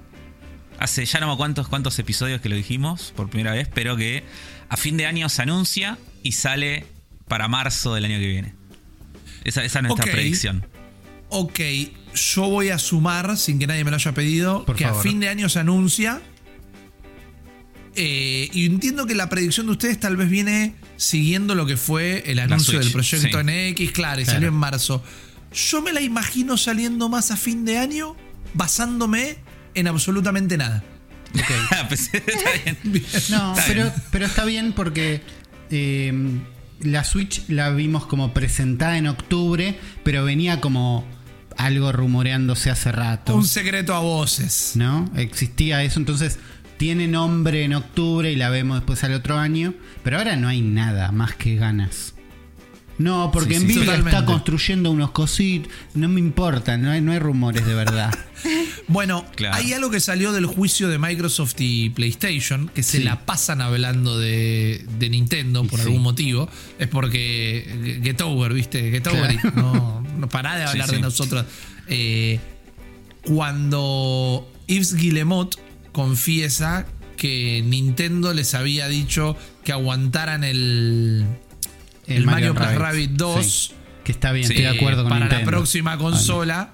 hace 0.81 1.05
ya 1.05 1.19
no 1.19 1.29
me 1.29 1.37
cuántos, 1.37 1.67
cuántos 1.67 1.97
episodios 1.99 2.41
que 2.41 2.49
lo 2.49 2.55
dijimos 2.55 3.13
por 3.15 3.29
primera 3.29 3.51
vez, 3.53 3.69
pero 3.73 3.95
que 3.95 4.23
a 4.67 4.77
fin 4.77 4.97
de 4.97 5.05
año 5.05 5.29
se 5.29 5.41
anuncia 5.43 5.97
y 6.23 6.31
sale 6.33 6.85
para 7.27 7.47
marzo 7.47 7.93
del 7.93 8.05
año 8.05 8.17
que 8.19 8.27
viene. 8.27 8.53
Esa, 9.43 9.63
esa 9.63 9.79
es 9.79 9.83
nuestra 9.83 10.11
predicción. 10.11 10.65
Ok, 11.29 11.59
yo 12.15 12.49
voy 12.49 12.69
a 12.69 12.77
sumar, 12.79 13.37
sin 13.37 13.59
que 13.59 13.67
nadie 13.67 13.83
me 13.83 13.91
lo 13.91 13.95
haya 13.97 14.13
pedido, 14.13 14.65
Por 14.65 14.75
que 14.75 14.83
favor. 14.85 14.99
a 14.99 15.03
fin 15.03 15.19
de 15.19 15.29
año 15.29 15.49
se 15.49 15.59
anuncia. 15.59 16.21
Eh, 17.95 18.49
y 18.53 18.65
entiendo 18.65 19.05
que 19.05 19.15
la 19.15 19.29
predicción 19.29 19.65
de 19.65 19.73
ustedes 19.73 19.99
tal 19.99 20.15
vez 20.17 20.29
viene 20.29 20.75
siguiendo 20.97 21.55
lo 21.55 21.65
que 21.65 21.77
fue 21.77 22.23
el 22.25 22.39
anuncio 22.39 22.79
del 22.79 22.91
proyecto 22.91 23.39
sí. 23.39 23.43
NX, 23.43 23.91
claro, 23.91 24.21
y 24.21 24.23
Claro. 24.23 24.25
salió 24.25 24.47
en 24.47 24.53
marzo. 24.55 25.03
Yo 25.53 25.81
me 25.81 25.91
la 25.91 26.01
imagino 26.01 26.57
saliendo 26.57 27.09
más 27.09 27.31
a 27.31 27.37
fin 27.37 27.65
de 27.65 27.77
año, 27.77 28.15
basándome 28.53 29.37
en 29.73 29.87
absolutamente 29.87 30.57
nada. 30.57 30.83
Pues, 31.87 32.13
está 32.13 32.49
bien. 32.63 32.77
Bien. 32.83 33.05
No, 33.29 33.53
Está 33.53 33.63
pero, 33.67 33.81
bien. 33.83 33.93
pero 34.11 34.25
está 34.25 34.45
bien 34.45 34.73
porque 34.73 35.21
eh, 35.69 36.13
la 36.81 37.03
Switch 37.03 37.43
la 37.47 37.69
vimos 37.69 38.05
como 38.05 38.33
presentada 38.33 38.97
en 38.97 39.07
octubre, 39.07 39.77
pero 40.03 40.23
venía 40.23 40.59
como 40.61 41.05
algo 41.57 41.91
rumoreándose 41.91 42.69
hace 42.69 42.91
rato. 42.91 43.35
Un 43.35 43.45
secreto 43.45 43.93
a 43.93 43.99
voces. 43.99 44.73
¿No? 44.75 45.09
Existía 45.15 45.83
eso, 45.83 45.99
entonces 45.99 46.39
tiene 46.77 47.07
nombre 47.07 47.63
en 47.63 47.73
octubre 47.75 48.31
y 48.31 48.35
la 48.35 48.49
vemos 48.49 48.77
después 48.79 49.03
al 49.03 49.13
otro 49.13 49.37
año, 49.37 49.73
pero 50.03 50.17
ahora 50.17 50.35
no 50.35 50.47
hay 50.47 50.61
nada 50.61 51.11
más 51.11 51.35
que 51.35 51.55
ganas. 51.55 52.15
No, 53.01 53.31
porque 53.31 53.59
Sí, 53.59 53.67
sí, 53.67 53.79
Nvidia 53.79 53.95
está 53.95 54.25
construyendo 54.25 54.91
unos 54.91 55.11
cositos, 55.11 55.71
no 55.93 56.07
me 56.09 56.19
importa, 56.19 56.77
no 56.77 56.91
hay, 56.91 57.01
no 57.01 57.11
hay 57.11 57.19
rumores 57.19 57.65
de 57.65 57.73
verdad. 57.73 58.13
Bueno, 58.87 59.25
Claro. 59.35 59.55
hay 59.55 59.71
algo 59.71 59.89
que 59.89 59.99
salió 60.01 60.33
del 60.33 60.45
juicio 60.47 60.89
de 60.89 60.97
Microsoft 60.97 61.53
y 61.59 61.91
PlayStation, 61.91 62.69
que 62.73 62.83
se 62.83 62.97
Sí. 62.97 63.03
la 63.03 63.25
pasan 63.25 63.61
hablando 63.61 64.17
de, 64.19 64.83
de 64.99 65.09
Nintendo 65.09 65.63
por 65.63 65.79
Sí. 65.79 65.85
algún 65.85 66.01
motivo. 66.01 66.49
Es 66.77 66.87
porque 66.89 67.99
Get 68.03 68.19
Over, 68.19 68.53
¿viste? 68.53 68.91
Get 68.91 69.07
Over. 69.07 69.37
Claro. 69.37 69.51
y 69.55 69.59
No, 69.61 70.01
no 70.17 70.27
pará 70.27 70.55
de 70.57 70.63
Sí, 70.65 70.71
hablar 70.71 70.89
sí. 70.89 70.95
de 70.95 71.01
nosotros. 71.01 71.45
Eh, 71.87 72.39
cuando 73.23 74.51
Yves 74.67 74.95
Guillemot 74.95 75.55
confiesa 75.93 76.85
que 77.17 77.63
Nintendo 77.65 78.33
les 78.33 78.53
había 78.55 78.87
dicho 78.87 79.37
que 79.63 79.71
aguantaran 79.71 80.43
el, 80.43 81.25
el, 82.07 82.25
Mario, 82.25 82.53
Plus 82.55 82.75
Rabbit 82.75 83.11
2 83.11 83.45
sí. 83.45 83.73
Que 84.03 84.11
está 84.11 84.31
bien, 84.31 84.47
Sí, 84.47 84.53
estoy 84.53 84.63
de 84.71 84.77
acuerdo 84.79 85.03
con 85.03 85.09
para 85.11 85.27
la 85.27 85.45
próxima 85.45 85.97
consola. 85.97 86.73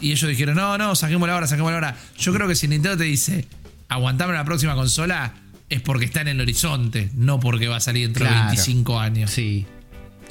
Y 0.00 0.10
ellos 0.12 0.28
dijeron, 0.28 0.56
no, 0.56 0.76
no, 0.76 0.94
saquémosla 0.94 1.34
ahora, 1.34 1.46
saquémosla 1.46 1.76
ahora. 1.76 1.96
Yo 2.18 2.32
creo 2.34 2.48
que 2.48 2.54
si 2.56 2.66
Nintendo 2.68 2.98
te 2.98 3.04
dice, 3.04 3.46
aguantame 3.88 4.34
la 4.34 4.44
próxima 4.44 4.74
consola, 4.74 5.34
es 5.70 5.80
porque 5.80 6.04
está 6.04 6.20
en 6.22 6.28
el 6.28 6.40
horizonte, 6.40 7.10
no 7.14 7.40
porque 7.40 7.68
va 7.68 7.76
a 7.76 7.80
salir 7.80 8.06
dentro 8.06 8.24
de 8.24 8.30
Claro. 8.30 8.46
25 8.48 8.98
años. 9.00 9.30
Sí, 9.30 9.64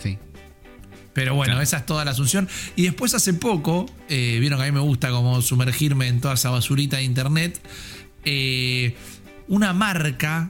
sí. 0.03 0.17
Pero 1.13 1.33
bueno, 1.35 1.53
Claro. 1.53 1.63
esa 1.63 1.77
es 1.77 1.85
toda 1.85 2.03
la 2.05 2.11
asunción. 2.11 2.47
Y 2.75 2.83
después 2.83 3.13
hace 3.13 3.33
poco, 3.33 3.85
eh, 4.09 4.37
vieron 4.41 4.59
que 4.59 4.63
a 4.65 4.67
mí 4.67 4.73
me 4.73 4.81
gusta 4.81 5.09
como 5.11 5.41
sumergirme 5.41 6.07
en 6.09 6.19
toda 6.19 6.33
esa 6.33 6.49
basurita 6.49 6.97
de 6.97 7.03
internet. 7.03 7.59
eh, 8.25 8.95
una 9.47 9.73
marca. 9.73 10.49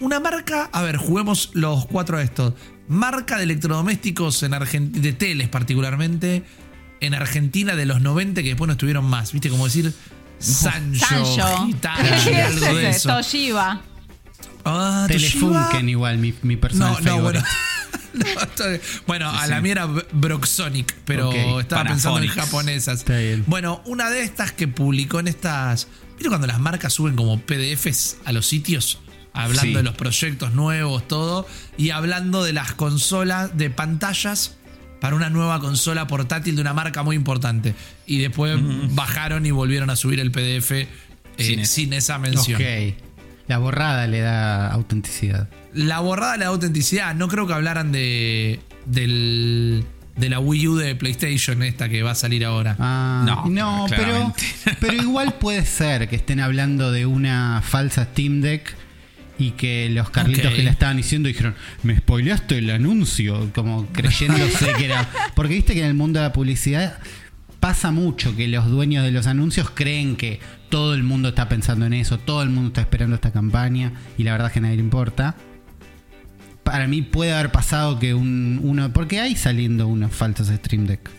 Una 0.00 0.18
marca, 0.20 0.68
a 0.72 0.82
ver, 0.82 0.96
juguemos 0.96 1.50
los 1.54 1.86
cuatro 1.86 2.18
a 2.18 2.22
estos. 2.22 2.54
Marca 2.90 3.36
de 3.38 3.44
electrodomésticos 3.44 4.42
en 4.42 4.52
Argentina, 4.52 5.00
de 5.02 5.12
teles 5.12 5.48
particularmente, 5.48 6.42
en 7.00 7.14
Argentina 7.14 7.74
de 7.76 7.86
los 7.86 8.00
90 8.02 8.42
que 8.42 8.48
después 8.48 8.66
no 8.66 8.72
estuvieron 8.72 9.04
más. 9.06 9.32
¿Viste? 9.32 9.48
Como 9.48 9.64
decir 9.64 9.92
Sancho, 10.38 11.06
Sancho. 11.06 11.66
Hitachi, 11.68 12.24
¿Qué 12.30 12.42
algo 12.42 12.74
de 12.74 12.90
es 12.90 12.96
eso. 12.96 13.08
Toshiba. 13.10 13.80
Ah, 14.64 15.06
Toshiba. 15.08 15.30
Telefunken 15.68 15.88
igual, 15.88 16.18
mi, 16.18 16.34
mi 16.42 16.56
personaje 16.56 17.02
No, 17.04 17.16
no, 17.16 17.22
bueno. 17.22 17.40
favorito. 17.40 17.56
No, 18.12 18.26
estoy- 18.42 18.80
bueno, 19.06 19.30
a 19.30 19.46
la 19.46 19.60
mía 19.60 19.70
era 19.72 19.86
Broxonic, 19.86 20.96
pero 21.04 21.28
Ok, 21.30 21.60
estaba 21.60 21.84
pensando 21.84 22.18
en 22.20 22.26
japonesas. 22.28 22.98
Está 22.98 23.16
bien. 23.16 23.44
Bueno, 23.46 23.82
una 23.86 24.10
de 24.10 24.22
estas 24.24 24.50
que 24.50 24.66
publicó 24.66 25.20
en 25.20 25.28
estas. 25.28 25.86
¿Viste 26.16 26.28
cuando 26.28 26.48
las 26.48 26.58
marcas 26.58 26.92
suben 26.92 27.14
como 27.14 27.38
PDFs 27.40 28.16
a 28.24 28.32
los 28.32 28.46
sitios? 28.46 28.98
Hablando 29.32 29.62
Sí. 29.62 29.74
de 29.74 29.82
los 29.82 29.94
proyectos 29.94 30.54
nuevos, 30.54 31.06
todo. 31.06 31.46
Y 31.76 31.90
hablando 31.90 32.42
de 32.44 32.52
las 32.52 32.72
consolas, 32.72 33.56
de 33.56 33.70
pantallas 33.70 34.56
para 35.00 35.14
una 35.16 35.30
nueva 35.30 35.60
consola 35.60 36.06
portátil 36.06 36.56
de 36.56 36.60
una 36.62 36.74
marca 36.74 37.02
muy 37.02 37.16
importante. 37.16 37.74
Y 38.06 38.18
después 38.18 38.58
bajaron 38.94 39.46
y 39.46 39.50
volvieron 39.50 39.88
a 39.90 39.96
subir 39.96 40.20
el 40.20 40.30
PDF 40.30 40.72
eh, 40.72 41.64
Sin 41.64 41.92
esa 41.92 42.18
mención. 42.18 42.60
Ok. 42.60 42.94
La 43.46 43.58
borrada 43.58 44.06
le 44.06 44.20
da 44.20 44.68
autenticidad. 44.70 45.48
La 45.72 46.00
borrada 46.00 46.32
de 46.32 46.38
la 46.38 46.46
autenticidad, 46.46 47.14
no 47.14 47.28
creo 47.28 47.46
que 47.46 47.52
hablaran 47.54 47.92
de. 47.92 48.60
del. 48.86 49.84
de 50.16 50.28
la 50.28 50.38
Wii 50.38 50.68
U 50.68 50.76
de 50.76 50.94
PlayStation, 50.96 51.62
esta 51.62 51.88
que 51.88 52.02
va 52.02 52.10
a 52.10 52.14
salir 52.14 52.44
ahora. 52.44 52.76
Ah, 52.78 53.22
No, 53.26 53.46
no, 53.48 53.86
pero, 53.88 54.34
pero 54.80 54.92
igual 54.94 55.34
puede 55.34 55.64
ser 55.64 56.08
que 56.08 56.16
estén 56.16 56.40
hablando 56.40 56.92
de 56.92 57.06
una 57.06 57.62
falsa 57.64 58.04
Steam 58.04 58.40
Deck 58.42 58.76
y 59.40 59.52
que 59.52 59.88
los 59.88 60.10
carlitos 60.10 60.52
que 60.52 60.62
la 60.62 60.70
estaban 60.70 60.98
diciendo 60.98 61.26
dijeron, 61.26 61.54
me 61.82 61.96
spoileaste 61.96 62.58
el 62.58 62.68
anuncio, 62.70 63.50
como 63.54 63.86
creyéndose 63.86 64.74
que 64.74 64.84
era... 64.84 65.08
Porque 65.34 65.54
viste 65.54 65.72
que 65.72 65.80
en 65.80 65.86
el 65.86 65.94
mundo 65.94 66.20
de 66.20 66.26
la 66.26 66.32
publicidad 66.34 66.98
pasa 67.58 67.90
mucho 67.90 68.36
que 68.36 68.48
los 68.48 68.68
dueños 68.68 69.02
de 69.02 69.12
los 69.12 69.26
anuncios 69.26 69.70
creen 69.70 70.16
que 70.16 70.40
todo 70.68 70.92
el 70.94 71.02
mundo 71.02 71.30
está 71.30 71.48
pensando 71.48 71.86
en 71.86 71.94
eso, 71.94 72.18
todo 72.18 72.42
el 72.42 72.50
mundo 72.50 72.68
está 72.68 72.82
esperando 72.82 73.16
esta 73.16 73.32
campaña 73.32 73.92
y 74.18 74.24
la 74.24 74.32
verdad 74.32 74.48
es 74.48 74.52
que 74.52 74.58
a 74.58 74.62
nadie 74.62 74.76
le 74.76 74.82
importa. 74.82 75.34
Para 76.62 76.86
mí 76.86 77.00
puede 77.00 77.32
haber 77.32 77.50
pasado 77.50 77.98
que 77.98 78.12
un, 78.12 78.60
uno... 78.62 78.92
Porque 78.92 79.20
hay 79.20 79.36
saliendo 79.36 79.88
unos 79.88 80.12
falsos 80.12 80.48
Steam 80.48 80.86
Deck. 80.86 81.10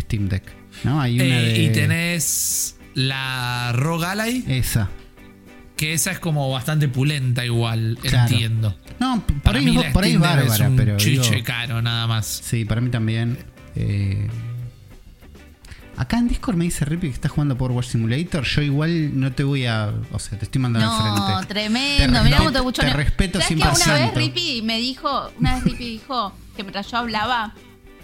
Steam 0.00 0.28
Deck. 0.28 0.42
¿No? 0.82 1.00
Hay 1.00 1.20
una 1.20 1.40
Eh, 1.40 1.44
de... 1.44 1.62
Y 1.62 1.72
tenés 1.72 2.76
la 2.94 3.70
Rogue 3.72 4.04
Ally, 4.04 4.44
Esa. 4.48 4.90
Que 5.78 5.94
esa 5.94 6.10
es 6.10 6.18
como 6.20 6.50
bastante 6.50 6.88
pulenta 6.88 7.44
igual, 7.46 7.96
Claro. 8.02 8.30
entiendo. 8.30 8.76
No, 9.00 9.22
por 9.24 9.40
Para 9.40 9.58
ahí, 9.60 9.64
mí 9.64 9.76
es- 9.78 9.84
la 9.86 9.92
por 9.92 10.04
ahí 10.04 10.12
es 10.12 10.20
bárbara, 10.20 10.68
un 10.68 10.76
pero. 10.76 10.96
chiche 10.98 11.30
digo, 11.30 11.44
caro 11.44 11.80
nada 11.80 12.06
más. 12.06 12.26
sí, 12.26 12.66
para 12.66 12.80
mí 12.82 12.90
también. 12.90 13.38
eh, 13.76 14.28
acá 15.96 16.18
en 16.18 16.28
Discord 16.28 16.56
me 16.56 16.64
dice 16.64 16.84
Rippy 16.84 17.08
que 17.08 17.14
estás 17.14 17.30
jugando 17.30 17.56
Power 17.56 17.84
Simulator. 17.84 18.44
Yo 18.44 18.62
igual 18.62 19.18
no 19.18 19.32
te 19.32 19.44
voy 19.44 19.66
a. 19.66 19.92
O 20.12 20.18
sea, 20.18 20.38
te 20.38 20.44
estoy 20.46 20.60
mandando 20.60 20.90
al 20.90 21.14
No, 21.14 21.26
frente. 21.26 21.46
tremendo. 21.46 21.96
Te 21.98 22.08
Mirá 22.08 22.20
respeto- 22.22 22.38
cómo 22.38 22.50
te 22.52 22.58
escucho. 22.58 22.82
te 22.82 22.92
respeto 22.92 23.40
¿Sabes 23.40 23.48
que 23.48 23.54
una 23.54 23.70
vez 23.70 23.78
100%. 24.12 24.14
Rippy 24.14 24.62
me 24.62 24.78
dijo, 24.78 25.30
una 25.38 25.54
vez 25.54 25.64
Rippy 25.64 25.84
dijo 25.90 26.32
que 26.56 26.62
mientras 26.64 26.90
yo 26.90 26.98
hablaba 26.98 27.54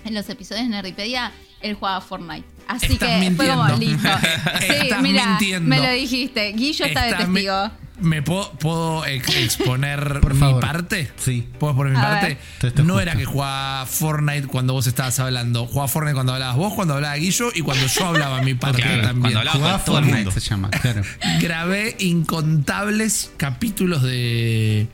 en 0.05 0.15
los 0.15 0.29
episodios 0.29 0.65
de 0.67 0.71
Nerdipedia, 0.71 1.33
él 1.61 1.75
jugaba 1.75 2.01
Fortnite. 2.01 2.45
Así 2.69 2.93
Estás 2.95 3.09
que 3.23 3.31
fue 3.33 3.49
como 3.49 3.65
mintiendo. 3.65 4.03
listo. 4.03 4.09
Sí, 4.61 4.67
Estás 4.83 5.03
mira, 5.03 5.27
mintiendo. 5.27 5.69
me 5.69 5.79
lo 5.81 5.91
dijiste. 5.93 6.53
Guillo 6.53 6.85
está 6.87 7.03
de 7.05 7.11
Estás 7.11 7.29
me- 7.29 7.41
testigo. 7.41 7.71
¿Me 8.01 8.23
puedo, 8.23 8.51
puedo 8.59 9.07
ex- 9.07 9.37
exponer 9.37 10.19
Por 10.21 10.35
mi 10.35 10.41
favor. 10.41 10.61
parte? 10.61 11.13
Sí. 11.17 11.49
¿Puedo 11.61 11.73
exponer 11.73 11.93
mi 11.93 11.99
A 12.01 12.03
parte? 12.03 12.39
ver. 12.61 12.73
No 12.85 12.95
justo. 12.95 13.01
era 13.01 13.15
que 13.17 13.25
jugaba 13.25 13.87
Fortnite 13.87 14.49
cuando 14.49 14.73
vos 14.73 14.87
estabas 14.89 15.19
hablando. 15.21 15.67
Jugaba 15.67 15.87
Fortnite 15.87 16.15
cuando 16.15 16.33
hablabas 16.33 16.57
vos, 16.57 16.75
cuando 16.75 16.95
hablaba 16.95 17.15
Guillo 17.15 17.51
y 17.55 17.61
cuando 17.63 17.87
yo 17.87 18.07
hablaba 18.07 18.41
mi 18.43 18.55
parte 18.55 18.83
también. 18.83 19.21
cuando 19.21 19.39
hablaba 19.39 19.59
Jugaba 19.59 19.79
Fortnite 19.79 20.31
se 20.33 20.41
llama, 20.41 20.71
claro. 20.71 21.03
Grabé 21.41 21.95
incontables 22.01 23.31
capítulos 23.37 24.03
de. 24.03 24.89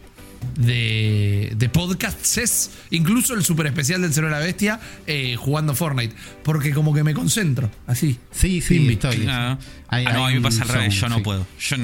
De, 0.57 1.53
de 1.57 1.69
podcasts, 1.69 2.71
incluso 2.91 3.35
el 3.35 3.45
super 3.45 3.67
especial 3.67 4.03
del 4.03 4.13
Cero 4.13 4.27
de 4.29 4.33
la 4.33 4.39
Bestia, 4.39 4.81
eh, 5.07 5.37
jugando 5.37 5.75
Fortnite. 5.75 6.15
Porque 6.43 6.73
como 6.73 6.93
que 6.95 7.03
me 7.05 7.15
concentro, 7.15 7.71
así. 7.87 8.19
Sí, 8.31 8.61
sí, 8.61 8.79
Timbi. 8.79 8.95
estoy. 8.95 9.27
Ah, 9.29 9.59
Hay- 9.89 10.05
ah, 10.07 10.13
no, 10.13 10.27
a 10.27 10.29
mí 10.31 10.37
me 10.37 10.41
pasa 10.43 10.63
al 10.63 10.69
revés, 10.69 10.95
yo 11.01 11.09
no 11.09 11.17
sí. 11.17 11.23
puedo. 11.23 11.47
Yo 11.59 11.77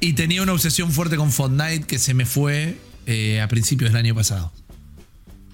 Y 0.00 0.12
tenía 0.14 0.42
una 0.42 0.52
obsesión 0.52 0.90
fuerte 0.92 1.16
con 1.16 1.30
Fortnite 1.32 1.82
que 1.86 1.98
se 1.98 2.14
me 2.14 2.26
fue 2.26 2.76
eh, 3.06 3.40
a 3.40 3.48
principios 3.48 3.92
del 3.92 3.98
año 4.04 4.14
pasado. 4.14 4.52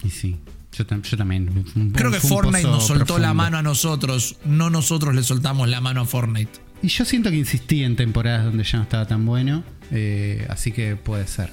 Y 0.02 0.10
sí. 0.10 0.36
Yo, 0.76 0.86
tam- 0.86 1.02
yo 1.02 1.16
también. 1.16 1.48
Un- 1.74 1.90
Creo 1.92 2.10
que 2.10 2.20
Fortnite 2.20 2.62
nos 2.62 2.86
soltó 2.86 3.18
la 3.18 3.34
mano 3.34 3.58
a 3.58 3.62
nosotros, 3.62 4.36
no 4.44 4.70
nosotros 4.70 5.14
le 5.14 5.22
soltamos 5.22 5.68
la 5.68 5.80
mano 5.80 6.02
a 6.02 6.04
Fortnite. 6.06 6.52
Y 6.82 6.88
yo 6.88 7.04
siento 7.04 7.30
que 7.30 7.36
insistí 7.36 7.82
en 7.82 7.96
temporadas 7.96 8.44
donde 8.44 8.62
ya 8.64 8.78
no 8.78 8.84
estaba 8.84 9.06
tan 9.06 9.24
bueno. 9.26 9.64
eh, 9.90 10.46
así 10.50 10.70
que 10.70 10.96
puede 10.96 11.26
ser. 11.26 11.50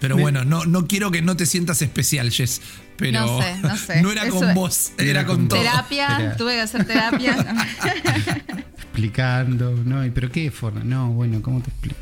Pero 0.00 0.16
Me- 0.16 0.22
bueno, 0.22 0.44
no, 0.44 0.64
no 0.64 0.86
quiero 0.86 1.10
que 1.10 1.22
no 1.22 1.36
te 1.36 1.44
sientas 1.46 1.82
especial, 1.82 2.30
Jess. 2.30 2.60
Pero 2.96 3.20
No 3.20 3.42
sé, 3.42 3.58
no 3.58 3.76
sé. 3.76 4.02
no 4.02 4.10
era 4.12 4.24
Eso 4.26 4.38
con 4.38 4.48
es- 4.50 4.54
vos, 4.54 4.92
Era 4.98 5.10
era 5.10 5.26
con 5.26 5.36
con 5.38 5.48
todo. 5.48 5.60
Terapia, 5.60 6.16
Era- 6.20 6.36
tuve 6.36 6.54
que 6.54 6.60
hacer 6.60 6.84
terapia. 6.86 7.36
Explicando. 8.78 9.70
No, 9.84 10.04
¿y 10.04 10.10
pero 10.10 10.30
qué 10.30 10.50
Fortnite? 10.50 10.86
No, 10.86 11.08
bueno, 11.12 11.40
¿cómo 11.42 11.60
te 11.62 11.70
explico? 11.70 11.96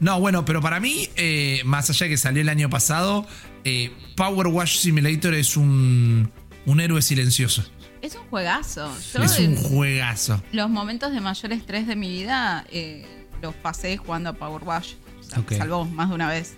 No, 0.00 0.20
bueno, 0.20 0.44
pero 0.44 0.60
para 0.60 0.80
mí, 0.80 1.08
eh, 1.16 1.60
más 1.64 1.90
allá 1.90 2.04
de 2.04 2.10
que 2.10 2.16
salió 2.16 2.42
el 2.42 2.48
año 2.48 2.70
pasado, 2.70 3.26
eh, 3.64 3.92
Power 4.16 4.46
Wash 4.48 4.78
Simulator 4.78 5.34
es 5.34 5.56
un, 5.56 6.30
un 6.66 6.80
héroe 6.80 7.02
silencioso. 7.02 7.64
es 8.02 8.14
un 8.14 8.22
juegazo. 8.28 8.92
Yo 9.14 9.22
es 9.22 9.38
un 9.40 9.56
juegazo. 9.56 10.42
los 10.52 10.70
momentos 10.70 11.12
de 11.12 11.20
mayor 11.20 11.52
estrés 11.52 11.86
de 11.86 11.96
mi 11.96 12.08
vida 12.08 12.64
eh, 12.70 13.06
los 13.42 13.54
pasé 13.56 13.96
jugando 13.96 14.30
a 14.30 14.32
Power 14.34 14.62
Wash. 14.62 14.92
O 15.20 15.22
sea. 15.22 15.58
Salvó 15.58 15.84
más 15.84 16.08
de 16.08 16.14
una 16.14 16.28
vez. 16.28 16.54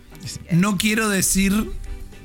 No 0.50 0.76
quiero 0.78 1.08
decir. 1.08 1.70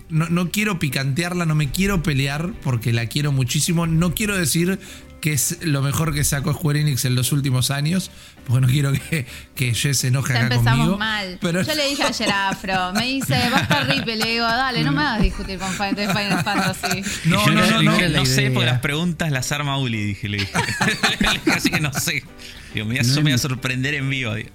No, 0.07 0.29
no 0.29 0.51
quiero 0.51 0.77
picantearla, 0.77 1.45
no 1.47 1.55
me 1.55 1.71
quiero 1.71 2.03
pelear 2.03 2.53
porque 2.63 2.93
la 2.93 3.07
quiero 3.07 3.31
muchísimo. 3.31 3.87
No 3.87 4.13
quiero 4.13 4.37
decir 4.37 4.79
que 5.19 5.33
es 5.33 5.57
lo 5.63 5.81
mejor 5.81 6.13
que 6.13 6.23
sacó 6.23 6.53
Square 6.53 6.81
Enix 6.81 7.05
en 7.05 7.15
los 7.15 7.31
últimos 7.31 7.71
años, 7.71 8.11
porque 8.45 8.61
no 8.61 8.67
quiero 8.67 8.93
que, 8.93 9.25
que 9.55 9.73
Jess 9.73 9.97
se 9.97 10.09
enoje 10.09 10.33
Ya 10.33 10.45
acá 10.45 10.53
empezamos 10.55 10.79
conmigo. 10.81 10.97
mal. 10.99 11.39
Pero 11.41 11.63
Yo 11.63 11.73
le 11.73 11.87
dije 11.89 12.03
ayer 12.03 12.29
a 12.29 12.49
Afro, 12.49 12.93
me 12.93 13.07
dice, 13.07 13.35
basta 13.51 13.83
Ripe, 13.85 14.15
le 14.15 14.29
digo, 14.33 14.45
dale, 14.45 14.83
no 14.83 14.91
me 14.91 15.01
hagas 15.01 15.23
discutir 15.23 15.57
con 15.57 15.71
Final 15.73 15.95
de 15.95 16.07
Final 16.09 16.43
Fantasy. 16.43 17.01
No, 17.25 17.43
yo 17.43 17.53
no, 17.53 17.61
le 17.65 17.71
no, 17.71 17.79
dije, 17.93 18.09
no. 18.09 18.17
no 18.19 18.25
sé, 18.27 18.51
porque 18.51 18.67
las 18.67 18.81
preguntas 18.81 19.31
las 19.31 19.51
arma 19.51 19.79
Uli, 19.79 20.03
dije. 20.03 20.29
Le 20.29 20.37
dije. 20.37 20.53
Así 21.51 21.71
que 21.71 21.79
no 21.79 21.91
sé. 21.93 22.23
Digo, 22.75 22.85
me 22.85 22.93
voy 22.93 22.99
a, 22.99 23.03
No 23.03 23.15
me 23.15 23.21
voy 23.23 23.31
a 23.31 23.37
sorprender 23.39 23.95
en 23.95 24.07
vivo. 24.07 24.35
digo. 24.35 24.49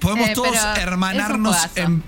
Podemos 0.00 0.28
Eh, 0.30 0.32
todos 0.34 0.56
hermanarnos 0.78 1.56
en. 1.76 2.02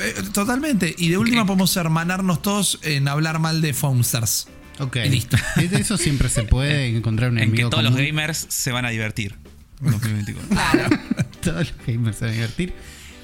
eh, 0.00 0.14
totalmente. 0.32 0.94
Y 0.96 1.08
de 1.08 1.18
última 1.18 1.44
podemos 1.46 1.76
hermanarnos 1.76 2.42
todos 2.42 2.78
en 2.82 3.08
hablar 3.08 3.38
mal 3.38 3.60
de 3.60 3.72
Foamstars. 3.74 4.48
Ok. 4.80 4.96
Y 5.06 5.08
listo. 5.08 5.36
De 5.56 5.80
Eso 5.80 5.96
siempre 5.96 6.28
se 6.28 6.42
puede 6.44 6.86
encontrar 6.96 7.30
un 7.30 7.38
En 7.38 7.44
que 7.46 7.62
enemigo 7.62 7.70
todos 7.70 7.82
los 7.84 7.96
gamers 7.96 8.46
se 8.48 8.70
van 8.72 8.84
a 8.84 8.90
divertir. 8.90 9.36
en 9.84 9.90
2024. 9.92 10.48
Claro. 10.48 11.02
Todos 11.42 11.56
los 11.72 11.86
gamers 11.86 12.16
se 12.18 12.24
van 12.26 12.32
a 12.32 12.36
divertir. 12.36 12.74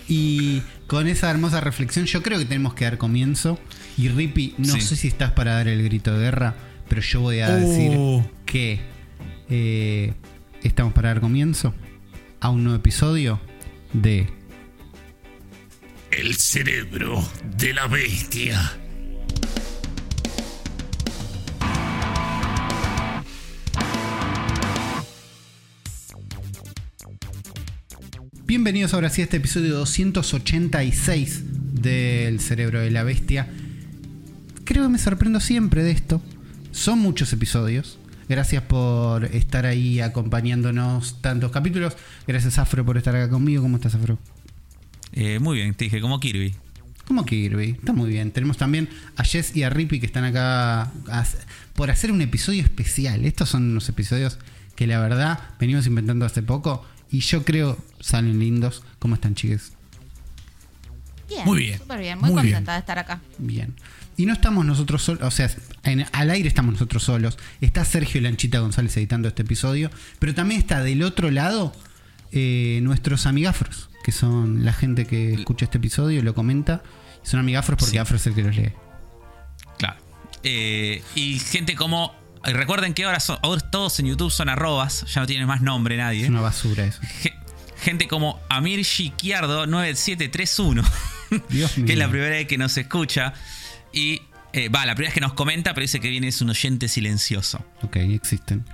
Y 0.09 0.61
con 0.87 1.07
esa 1.09 1.31
hermosa 1.31 1.61
reflexión, 1.61 2.05
yo 2.07 2.23
creo 2.23 2.39
que 2.39 2.45
tenemos 2.45 2.75
que 2.75 2.85
dar 2.85 2.99
comienzo. 2.99 3.59
Y 3.97 4.09
Rippy, 4.09 4.55
no 4.59 4.75
Sí. 4.75 4.81
sé 4.81 4.97
si 4.97 5.09
estás 5.09 5.33
para 5.33 5.55
dar 5.55 5.69
el 5.69 5.83
grito 5.83 6.13
de 6.13 6.25
guerra, 6.25 6.55
pero 6.89 7.01
yo 7.01 7.21
voy 7.21 7.41
a 7.41 7.55
decir 7.55 7.93
Oh. 7.97 8.29
que 8.45 8.81
eh, 9.51 10.13
estamos 10.63 10.93
para 10.93 11.09
dar 11.11 11.21
comienzo 11.21 11.75
a 12.41 12.49
un 12.51 12.65
nuevo 12.65 12.79
episodio 12.79 13.41
de 13.95 14.29
El 16.11 16.35
cerebro 16.35 17.27
de 17.57 17.73
la 17.73 17.87
bestia. 17.87 18.73
Bienvenidos 28.45 28.95
ahora 28.95 29.09
sí 29.09 29.23
a 29.23 29.25
este 29.25 29.39
episodio 29.39 29.75
286 29.75 31.43
del 31.81 32.41
Cerebro 32.41 32.81
de 32.81 32.91
la 32.91 33.05
Bestia. 33.05 33.49
Creo 34.65 34.83
que 34.85 34.89
me 34.89 34.99
sorprendo 34.99 35.41
siempre 35.41 35.83
de 35.83 35.93
esto. 35.93 36.21
Son 36.73 36.99
muchos 36.99 37.33
episodios. 37.33 37.99
Gracias 38.29 38.63
por 38.63 39.25
estar 39.27 39.67
ahí 39.67 40.01
acompañándonos 40.01 41.21
tantos 41.21 41.51
capítulos. 41.53 41.97
Gracias 42.27 42.59
Afro 42.59 42.85
por 42.85 42.97
estar 42.97 43.15
acá 43.17 43.29
conmigo. 43.31 43.63
¿Cómo 43.63 43.77
estás 43.77 43.95
Afro? 43.95 44.19
Eh, 45.13 45.39
muy 45.39 45.57
bien, 45.59 45.75
te 45.75 45.85
dije, 45.85 46.01
como 46.01 46.19
Kirby. 46.21 46.55
Como 47.07 47.25
Kirby, 47.27 47.71
está 47.79 47.93
muy 47.93 48.09
bien. 48.09 48.31
Tenemos 48.31 48.57
también 48.57 48.89
a 49.17 49.25
Jess 49.25 49.55
y 49.55 49.63
a 49.63 49.71
Rippy 49.71 50.01
que 50.01 50.07
están 50.07 50.25
acá 50.25 50.83
a- 50.85 51.27
por 51.75 51.91
hacer 51.91 52.11
un 52.11 52.23
episodio 52.23 52.63
especial. 52.63 53.25
Estos 53.27 53.51
son 53.51 53.65
unos 53.71 53.89
episodios 53.91 54.39
que 54.75 54.87
la 54.87 54.99
verdad 55.01 55.39
venimos 55.61 55.87
inventando 55.87 56.25
hace 56.25 56.43
poco 56.43 56.85
y 57.11 57.21
yo 57.21 57.45
creo 57.45 57.77
salen 58.01 58.39
lindos. 58.41 58.83
¿Cómo 58.99 59.15
están, 59.17 59.35
chiques? 59.35 59.73
Bien, 61.29 61.45
Muy 61.45 61.59
bien. 61.61 61.79
Súper 61.79 62.01
bien, 62.01 62.19
muy, 62.19 62.31
Muy 62.31 62.43
contenta 62.43 62.73
bien. 62.73 62.77
de 62.77 62.79
estar 62.81 62.99
acá. 62.99 63.21
Bien. 63.39 63.75
Y 64.17 64.27
no 64.27 64.33
estamos 64.33 64.65
nosotros 64.65 65.03
solos, 65.03 65.23
o 65.25 65.31
sea, 65.31 65.51
en- 65.83 66.07
al 66.13 66.31
aire 66.31 66.47
estamos 66.49 66.73
nosotros 66.75 67.03
solos. 67.03 67.37
Está 67.61 67.85
Sergio 67.85 68.21
Lanchita 68.21 68.61
González 68.61 68.97
editando 68.97 69.27
este 69.29 69.43
episodio, 69.43 69.91
pero 70.19 70.35
también 70.35 70.61
está 70.61 70.83
del 70.83 71.03
otro 71.03 71.31
lado 71.31 71.73
eh, 72.37 72.81
nuestros 72.83 73.27
amigafros, 73.27 73.91
que 74.05 74.11
son 74.13 74.65
la 74.65 74.73
gente 74.73 75.07
que 75.07 75.35
escucha 75.35 75.65
este 75.67 75.79
episodio 75.79 76.19
y 76.19 76.23
lo 76.23 76.35
comenta. 76.35 76.83
Son 77.23 77.39
amigafros 77.41 77.79
porque 77.79 77.93
Sí. 77.93 77.99
Afro 77.99 78.17
es 78.17 78.27
el 78.27 78.35
que 78.35 78.43
los 78.43 78.57
lee. 78.57 78.73
Claro. 79.79 79.97
Eh, 80.43 81.03
y 81.15 81.39
gente 81.39 81.75
como. 81.77 82.15
eh, 82.45 82.53
Recuerden 82.53 82.93
que 82.93 83.05
ahora, 83.05 83.21
son- 83.21 83.39
ahora 83.43 83.61
todos 83.71 83.99
en 84.01 84.07
YouTube 84.07 84.31
son 84.33 84.49
arrobas, 84.49 85.05
ya 85.13 85.21
no 85.21 85.27
tiene 85.27 85.47
más 85.47 85.63
nombre 85.63 85.97
nadie. 85.97 86.25
Es 86.25 86.29
una 86.29 86.41
basura 86.41 86.85
eso. 86.85 87.01
Ge- 87.21 87.33
Gente 87.79 88.09
como 88.09 88.41
Amir 88.49 88.81
Shikiardo 88.83 89.67
9731, 89.67 90.83
Dios 91.51 91.77
mío. 91.79 91.87
que 91.87 91.93
es 91.93 91.99
la 91.99 92.09
primera 92.09 92.31
vez 92.31 92.47
que 92.47 92.59
nos 92.59 92.77
escucha. 92.77 93.33
Eh, 94.57 94.69
va, 94.69 94.87
la 94.87 94.95
primera 94.95 95.09
vez 95.11 95.15
que 95.15 95.21
nos 95.21 95.35
comenta, 95.35 95.75
pero 95.75 95.83
dice 95.83 95.99
que 96.01 96.09
viene 96.09 96.29
es 96.29 96.41
un 96.41 96.49
oyente 96.51 96.87
silencioso. 96.89 97.65
Ok, 97.83 97.97
existen. 97.97 98.65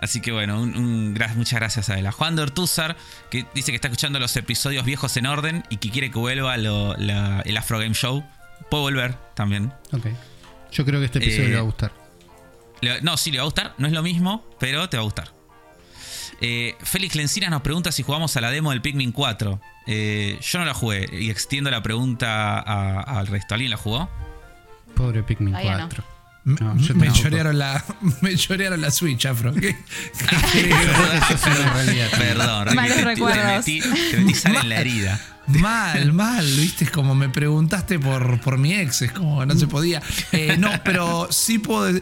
Así 0.00 0.20
que 0.20 0.32
bueno, 0.32 0.60
un, 0.60 0.76
un 0.76 1.14
gra- 1.14 1.34
muchas 1.34 1.58
gracias 1.60 1.88
a 1.90 1.98
él. 1.98 2.06
A 2.06 2.12
Juan 2.12 2.34
de 2.36 2.42
Ortúzar, 2.42 2.96
que 3.30 3.46
dice 3.54 3.72
que 3.72 3.76
está 3.76 3.88
escuchando 3.88 4.18
los 4.18 4.36
episodios 4.36 4.84
viejos 4.84 5.16
en 5.16 5.26
orden 5.26 5.64
y 5.70 5.76
que 5.78 5.90
quiere 5.90 6.10
que 6.10 6.18
vuelva 6.18 6.56
lo- 6.56 6.96
la- 6.96 7.40
el 7.44 7.56
Afro 7.56 7.78
Game 7.78 7.94
Show. 7.94 8.24
Puede 8.70 8.82
volver 8.82 9.14
también. 9.34 9.72
Ok. 9.92 10.06
Yo 10.72 10.84
creo 10.84 10.98
que 11.00 11.06
este 11.06 11.18
episodio 11.18 11.44
Eh, 11.44 11.48
le 11.50 11.54
va 11.54 11.60
a 11.60 11.64
gustar. 11.64 11.92
Le- 12.80 13.00
no, 13.02 13.16
sí, 13.16 13.30
le 13.30 13.38
va 13.38 13.42
a 13.42 13.46
gustar. 13.46 13.74
No 13.78 13.86
es 13.86 13.92
lo 13.92 14.02
mismo, 14.02 14.44
pero 14.58 14.88
te 14.88 14.96
va 14.96 15.02
a 15.02 15.04
gustar. 15.04 15.28
Eh, 16.40 16.74
Félix 16.82 17.14
Lencinas 17.14 17.50
nos 17.50 17.62
pregunta 17.62 17.92
si 17.92 18.02
jugamos 18.02 18.36
a 18.36 18.40
la 18.40 18.50
demo 18.50 18.70
del 18.70 18.82
Pikmin 18.82 19.12
4. 19.12 19.60
Eh, 19.86 20.38
yo 20.42 20.58
no 20.58 20.64
la 20.64 20.74
jugué 20.74 21.08
y 21.12 21.30
extiendo 21.30 21.70
la 21.70 21.82
pregunta 21.82 22.58
al 22.58 23.26
resto. 23.28 23.54
¿Alguien 23.54 23.70
la 23.70 23.76
jugó? 23.76 24.10
Pobre 24.94 25.22
Pikmin 25.22 25.52
Todavía 25.52 25.78
no. 25.78 25.88
4. 25.88 26.04
M- 26.46 26.56
No, 26.60 26.76
yo 26.76 26.94
me, 26.94 27.10
chorearon 27.10 27.58
la, 27.58 27.82
me 28.20 28.36
la 28.76 28.90
Switch, 28.90 29.24
Afro. 29.26 29.52
¿Qué-. 29.54 29.74
Perdón, 32.18 32.74
Malos 32.74 32.96
te, 32.96 33.02
te 33.02 33.04
recuerdos. 33.04 33.44
metí, 33.46 33.80
te 34.10 34.16
metí 34.18 34.34
sal 34.34 34.56
en 34.56 34.68
la 34.68 34.80
herida. 34.80 35.20
Mal, 35.46 36.12
mal, 36.12 36.44
viste, 36.44 36.84
es 36.84 36.90
como 36.90 37.14
me 37.14 37.28
preguntaste 37.28 37.98
por, 37.98 38.40
por 38.40 38.58
mi 38.58 38.74
ex, 38.74 39.02
es 39.02 39.12
como 39.12 39.44
no 39.44 39.54
se 39.54 39.66
podía. 39.66 40.02
Eh, 40.32 40.56
no, 40.58 40.70
pero 40.84 41.28
sí 41.30 41.58
puedo. 41.58 41.98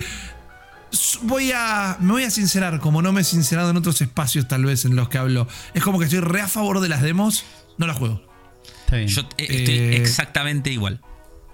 Voy 1.22 1.52
a. 1.52 1.96
Me 2.00 2.12
voy 2.12 2.24
a 2.24 2.30
sincerar, 2.30 2.78
como 2.78 3.02
no 3.02 3.12
me 3.12 3.22
he 3.22 3.24
sincerado 3.24 3.70
en 3.70 3.76
otros 3.76 4.00
espacios, 4.00 4.46
tal 4.46 4.64
vez 4.64 4.84
en 4.84 4.94
los 4.94 5.08
que 5.08 5.18
hablo. 5.18 5.48
Es 5.74 5.82
como 5.82 5.98
que 5.98 6.04
estoy 6.04 6.20
re 6.20 6.40
a 6.40 6.48
favor 6.48 6.80
de 6.80 6.88
las 6.88 7.02
demos, 7.02 7.44
no 7.78 7.86
las 7.86 7.96
juego. 7.96 8.22
Está 8.84 8.96
bien. 8.96 9.08
Yo 9.08 9.22
eh, 9.38 9.46
estoy 9.48 9.74
Eh, 9.78 9.96
exactamente 9.96 10.70
igual. 10.70 11.00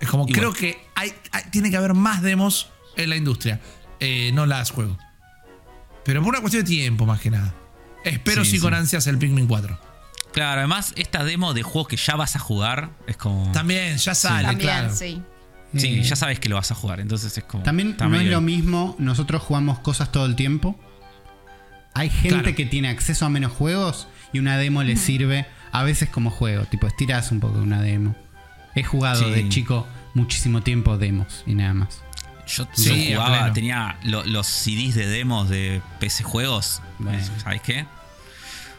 Es 0.01 0.09
como, 0.09 0.25
Igual. 0.29 0.35
creo 0.39 0.53
que 0.53 0.79
hay, 0.95 1.13
hay- 1.33 1.45
tiene 1.51 1.71
que 1.71 1.77
haber 1.77 1.95
más 1.95 2.23
demos 2.23 2.71
en 2.97 3.11
la 3.11 3.17
industria. 3.17 3.61
Eh, 4.01 4.31
no 4.33 4.47
las 4.47 4.71
juego. 4.71 4.97
Pero 6.05 6.21
por 6.23 6.31
una 6.31 6.41
cuestión 6.41 6.65
de 6.65 6.69
tiempo, 6.71 7.05
más 7.07 7.21
que 7.21 7.31
nada. 7.31 7.55
Espero 8.05 8.45
Sí, 8.45 8.53
sí, 8.53 8.61
con 8.61 8.75
ansias 8.75 9.07
el 9.09 9.19
Pikmin 9.19 9.47
4. 9.47 9.79
Claro, 10.33 10.59
además, 10.61 10.93
esta 10.97 11.25
demo 11.25 11.53
de 11.55 11.63
juegos 11.63 11.89
que 11.89 11.97
ya 11.97 12.15
vas 12.17 12.37
a 12.37 12.39
jugar 12.39 12.91
es 13.07 13.17
como. 13.17 13.51
También, 13.53 13.97
ya 13.97 14.15
sale, 14.15 14.47
También, 14.49 14.69
claro. 14.71 14.95
sí. 14.95 15.21
Sí, 15.77 15.99
Eh, 15.99 16.03
ya 16.03 16.17
sabes 16.17 16.41
que 16.41 16.49
lo 16.49 16.55
vas 16.57 16.71
a 16.71 16.75
jugar, 16.75 17.01
entonces 17.01 17.37
es 17.37 17.45
como. 17.45 17.63
También 17.65 17.97
no 17.99 18.17
es 18.21 18.27
lo 18.27 18.41
mismo, 18.41 18.95
nosotros 18.99 19.43
jugamos 19.43 19.81
cosas 19.81 20.11
todo 20.13 20.25
el 20.27 20.35
tiempo. 20.37 20.79
Hay 21.95 22.09
gente 22.11 22.29
Claro. 22.41 22.55
que 22.55 22.65
tiene 22.65 22.89
acceso 22.89 23.27
a 23.27 23.29
menos 23.29 23.53
juegos 23.53 24.07
y 24.33 24.39
una 24.39 24.57
demo 24.57 24.83
le 24.83 24.97
sirve 24.97 25.47
a 25.73 25.83
veces 25.83 26.09
como 26.09 26.31
juego, 26.31 26.65
tipo 26.67 26.87
estiras 26.87 27.33
un 27.33 27.41
poco 27.41 27.59
una 27.59 27.83
demo. 27.83 28.15
He 28.75 28.83
jugado 28.85 29.25
Sí. 29.25 29.31
de 29.31 29.49
chico 29.49 29.87
muchísimo 30.15 30.63
tiempo 30.63 30.97
demos 30.99 31.43
y 31.47 31.55
nada 31.55 31.75
más. 31.75 32.03
Yo, 32.47 32.67
Sí, 32.73 33.13
jugaba, 33.15 33.53
tenía 33.53 33.99
lo- 34.05 34.25
los 34.25 34.47
CDs 34.47 34.95
de 34.95 35.07
demos 35.07 35.49
de 35.51 35.83
PC 36.01 36.25
Juegos. 36.25 36.81
Bueno. 36.99 37.19
eh, 37.19 37.29
¿Sabes 37.43 37.61
qué? 37.63 37.85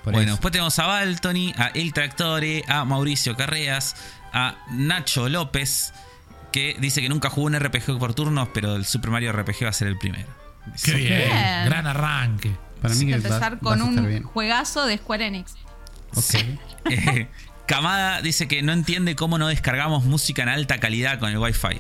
Por 0.04 0.14
bueno, 0.14 0.28
eso. 0.30 0.32
después 0.38 0.52
tenemos 0.52 0.80
a 0.80 0.88
Baltony, 0.88 1.54
a 1.58 1.68
El 1.76 1.94
Tractore, 1.94 2.64
a 2.68 2.84
Mauricio 2.86 3.36
Carreas, 3.36 3.96
a 4.34 4.56
Nacho 4.72 5.30
López, 5.30 5.94
que 6.52 6.78
dice 6.80 7.02
que 7.02 7.10
nunca 7.10 7.30
jugó 7.30 7.46
un 7.48 7.54
RPG 7.60 8.00
por 8.00 8.14
turnos, 8.16 8.50
pero 8.54 8.76
el 8.76 8.86
Super 8.86 9.12
Mario 9.12 9.32
RPG 9.34 9.66
va 9.66 9.70
a 9.70 9.74
ser 9.74 9.88
el 9.88 9.98
primero. 10.00 10.28
Qué 10.84 10.94
bien. 10.94 11.18
Bien. 11.28 11.66
Gran 11.66 11.86
arranque. 11.86 12.56
Para 12.82 12.96
mí 12.96 13.06
que 13.06 13.12
va- 13.12 13.18
Empezar 13.18 13.60
con 13.60 13.82
un 13.82 14.24
juegazo 14.24 14.86
de 14.88 14.98
Square 14.98 15.28
Enix. 15.28 15.54
Ok. 16.16 16.36
Eh, 16.90 17.28
Kamada 17.70 18.24
dice 18.24 18.48
que 18.48 18.64
no 18.64 18.74
entiende 18.74 19.16
cómo 19.16 19.38
no 19.38 19.48
descargamos 19.48 20.04
música 20.04 20.42
en 20.42 20.50
alta 20.50 20.80
calidad 20.80 21.20
con 21.20 21.30
el 21.30 21.38
Wi-Fi. 21.38 21.80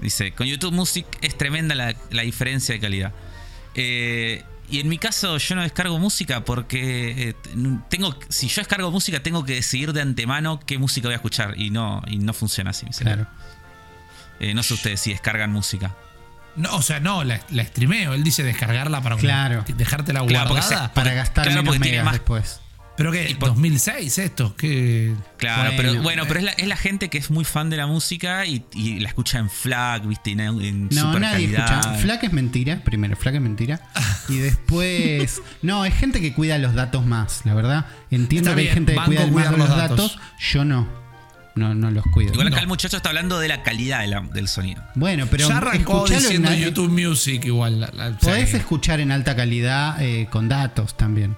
Dice, 0.00 0.32
con 0.32 0.48
YouTube 0.48 0.72
Music 0.72 1.06
es 1.22 1.38
tremenda 1.38 1.76
la, 1.76 1.94
la 2.10 2.22
diferencia 2.22 2.74
de 2.74 2.80
calidad. 2.80 3.12
Eh, 3.76 4.42
y 4.68 4.80
en 4.80 4.88
mi 4.88 4.98
caso 4.98 5.38
yo 5.38 5.54
no 5.54 5.62
descargo 5.62 5.96
música 6.00 6.44
porque 6.44 7.28
eh, 7.30 7.34
tengo, 7.88 8.18
si 8.30 8.48
yo 8.48 8.60
descargo 8.62 8.90
música 8.90 9.20
tengo 9.22 9.44
que 9.44 9.54
decidir 9.54 9.92
de 9.92 10.02
antemano 10.02 10.58
qué 10.58 10.76
música 10.76 11.06
voy 11.06 11.12
a 11.12 11.16
escuchar 11.16 11.54
y 11.56 11.70
no, 11.70 12.02
y 12.08 12.18
no 12.18 12.32
funciona 12.32 12.70
así. 12.70 12.84
mi. 12.86 12.90
Claro. 12.92 13.28
Eh, 14.40 14.54
no 14.54 14.64
sé 14.64 14.74
ustedes 14.74 15.00
si 15.00 15.10
descargan 15.12 15.52
música. 15.52 15.94
No, 16.56 16.74
o 16.74 16.82
sea, 16.82 16.98
no, 16.98 17.22
la, 17.22 17.40
la 17.50 17.64
streameo. 17.64 18.12
Él 18.14 18.24
dice 18.24 18.42
descargarla 18.42 19.00
para 19.02 19.16
Claro. 19.16 19.64
dejártela 19.68 20.26
Claro, 20.26 20.48
porque 20.48 20.62
guardada. 20.66 20.88
se- 20.88 20.94
Para 20.94 21.14
gastar 21.14 21.44
Claro, 21.44 21.62
menos 21.62 21.64
porque 21.66 21.78
tiene 21.82 21.98
megas 21.98 22.04
más- 22.06 22.14
después. 22.14 22.60
¿Pero 22.96 23.12
qué? 23.12 23.30
y 23.30 23.34
por- 23.34 23.54
¿2006 23.54 24.18
esto? 24.22 24.54
¿Qué? 24.56 25.14
Claro, 25.36 25.62
Bueno, 25.72 25.76
pero 25.76 26.02
bueno, 26.02 26.22
pero 26.26 26.38
es 26.40 26.44
la, 26.46 26.52
es 26.52 26.66
la 26.66 26.76
gente 26.76 27.08
que 27.10 27.18
es 27.18 27.30
muy 27.30 27.44
fan 27.44 27.68
de 27.70 27.76
la 27.76 27.86
música 27.86 28.46
y, 28.46 28.64
y 28.74 29.00
la 29.00 29.08
escucha 29.08 29.38
en 29.38 29.50
FLAC, 29.50 30.06
viste, 30.06 30.30
en, 30.32 30.40
en 30.40 30.88
No, 30.90 31.02
super 31.02 31.20
nadie 31.20 31.46
calidad. 31.52 31.80
escucha. 31.80 31.94
Flac 31.98 32.24
es 32.24 32.32
mentira, 32.32 32.80
primero, 32.84 33.16
Flac 33.16 33.34
es 33.34 33.40
mentira. 33.40 33.80
Y 34.28 34.38
después. 34.38 35.40
No, 35.62 35.84
es 35.84 35.94
gente 35.94 36.20
que 36.20 36.32
cuida 36.32 36.58
los 36.58 36.74
datos 36.74 37.06
más, 37.06 37.42
la 37.44 37.54
verdad. 37.54 37.86
Entiendo 38.10 38.50
Está 38.50 38.60
que 38.60 38.68
hay 38.68 38.74
gente 38.74 38.92
que 38.92 38.98
banco 38.98 39.10
cuida 39.12 39.26
más 39.30 39.50
los 39.50 39.58
los 39.68 39.68
datos. 39.76 39.96
datos. 39.98 40.18
Yo 40.52 40.64
no. 40.64 40.88
No, 41.54 41.74
no 41.74 41.90
los 41.90 42.04
cuido. 42.12 42.32
Igual 42.32 42.48
acá 42.48 42.56
No. 42.56 42.62
el 42.62 42.68
muchacho 42.68 42.96
está 42.98 43.08
hablando 43.10 43.38
de 43.38 43.48
la 43.48 43.62
calidad 43.62 44.00
de 44.00 44.08
la- 44.08 44.20
del 44.20 44.46
sonido. 44.48 44.82
Bueno, 44.94 45.26
pero 45.30 45.48
ya 45.48 45.56
arrancó 45.58 45.98
escuchalo 46.04 46.20
diciendo 46.20 46.50
en, 46.50 46.58
YouTube 46.60 46.90
Music 46.90 47.44
igual. 47.46 47.80
la- 47.80 47.90
la- 47.94 48.06
o 48.08 48.10
sea, 48.10 48.18
Podés 48.18 48.50
que- 48.50 48.56
escuchar 48.58 49.00
en 49.00 49.10
alta 49.12 49.34
calidad 49.36 49.96
eh, 50.02 50.26
con 50.30 50.48
datos 50.48 50.96
también. 50.96 51.36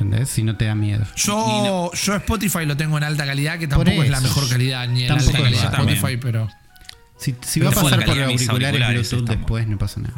¿Entendés? 0.00 0.30
Si 0.30 0.42
no 0.42 0.56
te 0.56 0.64
da 0.64 0.74
miedo. 0.74 1.04
Yo, 1.16 1.92
yo 1.92 2.14
Spotify 2.16 2.64
lo 2.64 2.76
tengo 2.76 2.96
en 2.96 3.04
alta 3.04 3.26
calidad, 3.26 3.58
que 3.58 3.68
tampoco 3.68 4.02
es 4.02 4.08
la 4.10 4.20
mejor 4.20 4.48
calidad 4.48 4.88
ni 4.88 5.04
en 5.04 5.12
alta 5.12 5.30
calidad. 5.32 5.64
Spotify, 5.74 6.00
También. 6.00 6.20
pero. 6.20 6.48
Si, 7.18 7.60
va 7.60 7.68
a 7.68 7.72
pasar 7.72 8.02
por 8.04 8.18
auriculares, 8.18 8.48
auriculares, 8.48 8.88
Bluetooth 8.88 9.04
estamos. 9.20 9.28
después, 9.28 9.66
no 9.68 9.76
pasa 9.78 10.00
nada. 10.00 10.14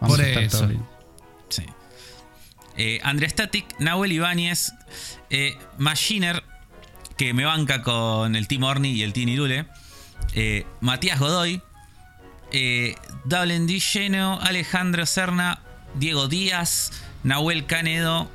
Vamos 0.00 0.16
Por 0.16 0.24
a 0.24 0.28
estar 0.28 0.42
eso. 0.42 0.58
todo 0.58 0.68
bien. 0.68 0.82
Sí. 1.48 1.62
Eh, 2.76 3.00
Andrea 3.02 3.30
Static, 3.30 3.64
Nahuel 3.78 4.12
Ibáñez, 4.12 4.72
eh, 5.30 5.56
Machiner, 5.78 6.42
que 7.16 7.32
me 7.32 7.46
banca 7.46 7.82
con 7.82 8.36
el 8.36 8.46
Team 8.46 8.64
Orni 8.64 8.90
y 8.90 9.02
el 9.04 9.14
Team 9.14 9.30
Irule, 9.30 9.64
eh, 10.34 10.66
Matías 10.82 11.18
Godoy, 11.18 11.62
eh, 12.52 12.94
Dublin 13.24 13.66
Di 13.66 13.80
Lleno, 13.80 14.38
Alejandro 14.42 15.06
Serna, 15.06 15.60
Diego 15.94 16.28
Díaz, 16.28 16.92
Nahuel 17.22 17.64
Canedo, 17.64 18.30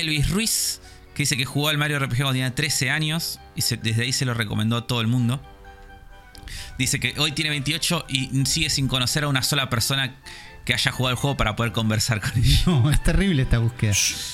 Elvis 0.00 0.30
Ruiz, 0.30 0.80
que 1.14 1.22
dice 1.24 1.36
que 1.36 1.44
jugó 1.44 1.68
al 1.68 1.78
Mario 1.78 1.98
RPG 1.98 2.16
cuando 2.16 2.32
tenía 2.32 2.54
13 2.54 2.90
años 2.90 3.40
y 3.54 3.62
se- 3.62 3.76
desde 3.76 4.02
ahí 4.02 4.12
se 4.12 4.24
lo 4.24 4.34
recomendó 4.34 4.76
a 4.76 4.86
todo 4.86 5.00
el 5.00 5.06
mundo. 5.06 5.40
Dice 6.78 6.98
que 7.00 7.14
hoy 7.18 7.32
tiene 7.32 7.50
28 7.50 8.06
y 8.08 8.44
sigue 8.46 8.70
sin 8.70 8.88
conocer 8.88 9.24
a 9.24 9.28
una 9.28 9.42
sola 9.42 9.68
persona 9.70 10.16
que 10.64 10.74
haya 10.74 10.92
jugado 10.92 11.10
el 11.12 11.16
juego 11.16 11.36
para 11.36 11.56
poder 11.56 11.72
conversar 11.72 12.20
con 12.20 12.30
ella. 12.36 12.62
No, 12.66 12.90
es 12.90 13.02
terrible 13.02 13.42
esta 13.42 13.58
búsqueda. 13.58 13.92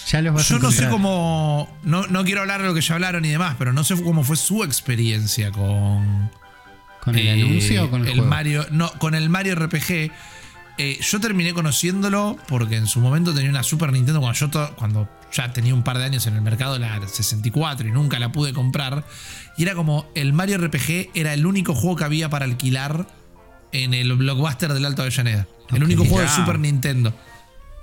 Ya 0.08 0.22
los 0.22 0.34
vas 0.34 0.50
a 0.50 0.54
Yo 0.54 0.58
no 0.60 0.70
sé 0.70 0.88
cómo. 0.88 1.78
No, 1.82 2.06
no 2.06 2.24
quiero 2.24 2.42
hablar 2.42 2.60
de 2.62 2.68
lo 2.68 2.74
que 2.74 2.80
ya 2.80 2.94
hablaron 2.94 3.24
y 3.24 3.28
demás, 3.30 3.56
pero 3.58 3.72
no 3.72 3.82
sé 3.84 4.00
cómo 4.02 4.22
fue 4.24 4.36
su 4.36 4.62
experiencia 4.64 5.50
con. 5.50 6.30
¿Con 7.02 7.16
el 7.16 7.26
eh, 7.26 7.32
anuncio 7.32 7.84
o 7.84 7.90
con 7.90 8.02
el, 8.06 8.12
juego? 8.12 8.26
Mario. 8.26 8.66
No, 8.70 8.90
con 8.98 9.14
el 9.14 9.28
Mario 9.30 9.54
RPG. 9.54 10.10
Eh, 10.80 10.98
yo 11.00 11.20
terminé 11.20 11.52
conociéndolo 11.54 12.36
porque 12.46 12.76
en 12.76 12.86
su 12.86 13.00
momento 13.00 13.34
tenía 13.34 13.50
una 13.50 13.62
Super 13.64 13.92
Nintendo 13.92 14.20
cuando 14.20 14.38
yo 14.38 14.48
to- 14.50 14.76
cuando 14.76 15.08
ya 15.32 15.52
tenía 15.52 15.74
un 15.74 15.82
par 15.82 15.98
de 15.98 16.04
años 16.04 16.26
en 16.26 16.34
el 16.34 16.42
mercado 16.42 16.78
la 16.78 17.00
64 17.06 17.86
y 17.88 17.90
nunca 17.92 18.18
la 18.18 18.32
pude 18.32 18.52
comprar. 18.52 19.04
Y 19.56 19.62
era 19.64 19.74
como 19.74 20.08
el 20.14 20.32
Mario 20.32 20.58
RPG 20.58 21.10
era 21.14 21.34
el 21.34 21.44
único 21.46 21.74
juego 21.74 21.96
que 21.96 22.04
había 22.04 22.28
para 22.30 22.44
alquilar 22.44 23.06
en 23.72 23.92
el 23.94 24.12
blockbuster 24.14 24.72
del 24.72 24.84
Alto 24.86 25.02
Avellaneda. 25.02 25.46
El 25.74 25.84
único 25.84 26.04
juego 26.04 26.20
de. 26.22 26.28
Super 26.28 26.58
Nintendo. 26.58 27.12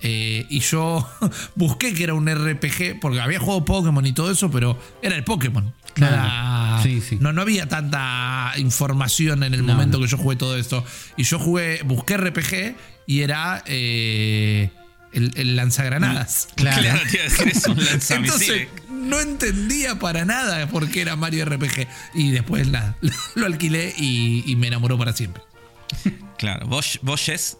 Eh, 0.01 0.45
y 0.49 0.59
yo 0.59 1.07
busqué 1.55 1.93
que 1.93 2.03
era 2.03 2.13
un 2.13 2.27
RPG, 2.29 2.99
porque 2.99 3.21
había 3.21 3.39
jugado 3.39 3.63
Pokémon 3.65 4.05
y 4.05 4.13
todo 4.13 4.29
eso, 4.31 4.51
pero 4.51 4.79
era 5.01 5.15
el 5.15 5.23
Pokémon. 5.23 5.73
Claro. 5.93 6.15
Era- 6.15 6.79
Sí, 6.83 7.01
sí. 7.01 7.17
No, 7.21 7.31
no 7.33 7.41
había 7.41 7.67
tanta 7.69 8.51
información 8.57 9.43
en 9.43 9.53
el 9.53 9.65
No, 9.65 9.73
momento 9.73 9.97
no. 9.97 10.03
que 10.03 10.09
yo 10.11 10.17
jugué 10.17 10.35
todo 10.35 10.57
esto. 10.57 10.83
Y 11.17 11.23
yo 11.23 11.39
jugué, 11.39 11.81
busqué 11.83 12.17
RPG 12.17 12.75
y 13.07 13.21
era 13.21 13.63
eh, 13.65 14.69
el, 15.15 15.31
el 15.35 15.55
lanzagranadas. 15.55 16.49
Claro. 16.55 16.81
Claro, 16.81 16.99
un 17.01 17.47
Entonces 17.49 17.91
lanzamisiles. 17.91 18.69
no 18.89 19.19
entendía 19.19 19.97
para 19.99 20.25
nada 20.25 20.67
por 20.67 20.89
qué 20.89 21.01
era 21.01 21.15
Mario 21.15 21.45
RPG. 21.45 21.87
Y 22.13 22.31
después 22.31 22.67
nada, 22.67 22.95
lo 23.35 23.45
alquilé 23.45 23.93
y, 23.97 24.43
y 24.49 24.55
me 24.55 24.67
enamoró 24.67 24.97
para 24.97 25.13
siempre. 25.13 25.41
Claro, 26.37 26.67
vos, 26.67 26.99
vos 27.03 27.21
Jess, 27.21 27.57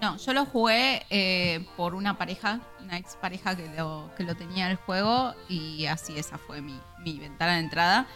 No, 0.00 0.16
yo 0.16 0.32
lo 0.32 0.46
jugué 0.46 1.04
eh, 1.10 1.66
por 1.76 1.94
una 1.94 2.16
pareja, 2.16 2.60
una 2.82 2.96
ex 2.98 3.16
pareja 3.16 3.56
que 3.56 3.68
lo, 3.76 4.10
que 4.16 4.22
lo 4.24 4.34
tenía 4.36 4.66
en 4.66 4.70
el 4.72 4.76
juego 4.76 5.34
y 5.48 5.86
así 5.86 6.16
esa 6.16 6.38
fue 6.38 6.62
mi, 6.62 6.78
mi 7.04 7.18
ventana 7.18 7.54
de 7.54 7.60
entrada. 7.60 8.06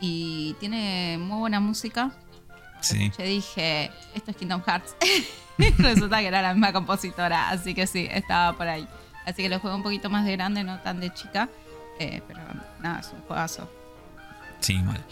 Y 0.00 0.54
tiene 0.60 1.18
muy 1.20 1.38
buena 1.38 1.60
música. 1.60 2.12
Sí. 2.82 3.10
Yo 3.18 3.24
dije, 3.24 3.90
esto 4.14 4.30
es 4.32 4.36
Kingdom 4.36 4.62
Hearts. 4.66 4.94
Resulta 5.78 6.20
que 6.20 6.26
era 6.26 6.42
la 6.42 6.52
misma 6.54 6.72
compositora, 6.72 7.50
así 7.50 7.74
que 7.74 7.86
sí, 7.86 8.08
estaba 8.10 8.56
por 8.56 8.68
ahí. 8.68 8.86
Así 9.24 9.42
que 9.42 9.48
lo 9.48 9.58
jugué 9.60 9.74
un 9.74 9.82
poquito 9.82 10.10
más 10.10 10.24
de 10.24 10.32
grande, 10.32 10.64
no 10.64 10.78
tan 10.80 10.98
de 11.00 11.12
chica. 11.14 11.48
eh, 11.98 12.22
pero 12.26 12.40
nada, 12.80 13.00
es 13.00 13.08
un 13.12 13.20
juegazo. 13.22 13.70
Sí, 14.60 14.74
mal. 14.78 15.04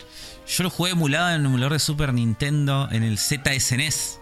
Yo 0.48 0.64
lo 0.64 0.70
jugué 0.70 0.90
emulado 0.92 1.30
en 1.30 1.40
un 1.42 1.46
emulador 1.46 1.72
de 1.74 1.78
Super 1.78 2.12
Nintendo 2.12 2.88
en 2.90 3.02
el 3.04 3.18
ZSNES. 3.18 4.18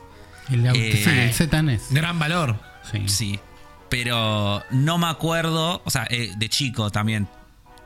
El, 0.51 0.67
auto- 0.67 0.79
Eh, 0.79 1.03
sí, 1.05 1.11
el 1.45 1.49
ZNES. 1.51 1.93
Gran 1.93 2.19
valor. 2.19 2.57
Sí. 2.91 3.09
Sí. 3.09 3.41
Pero 3.89 4.63
no 4.71 4.99
me 4.99 5.07
acuerdo, 5.07 5.81
o 5.85 5.91
sea, 5.91 6.07
eh, 6.11 6.33
de 6.37 6.49
chico 6.51 6.91
también, 6.91 7.29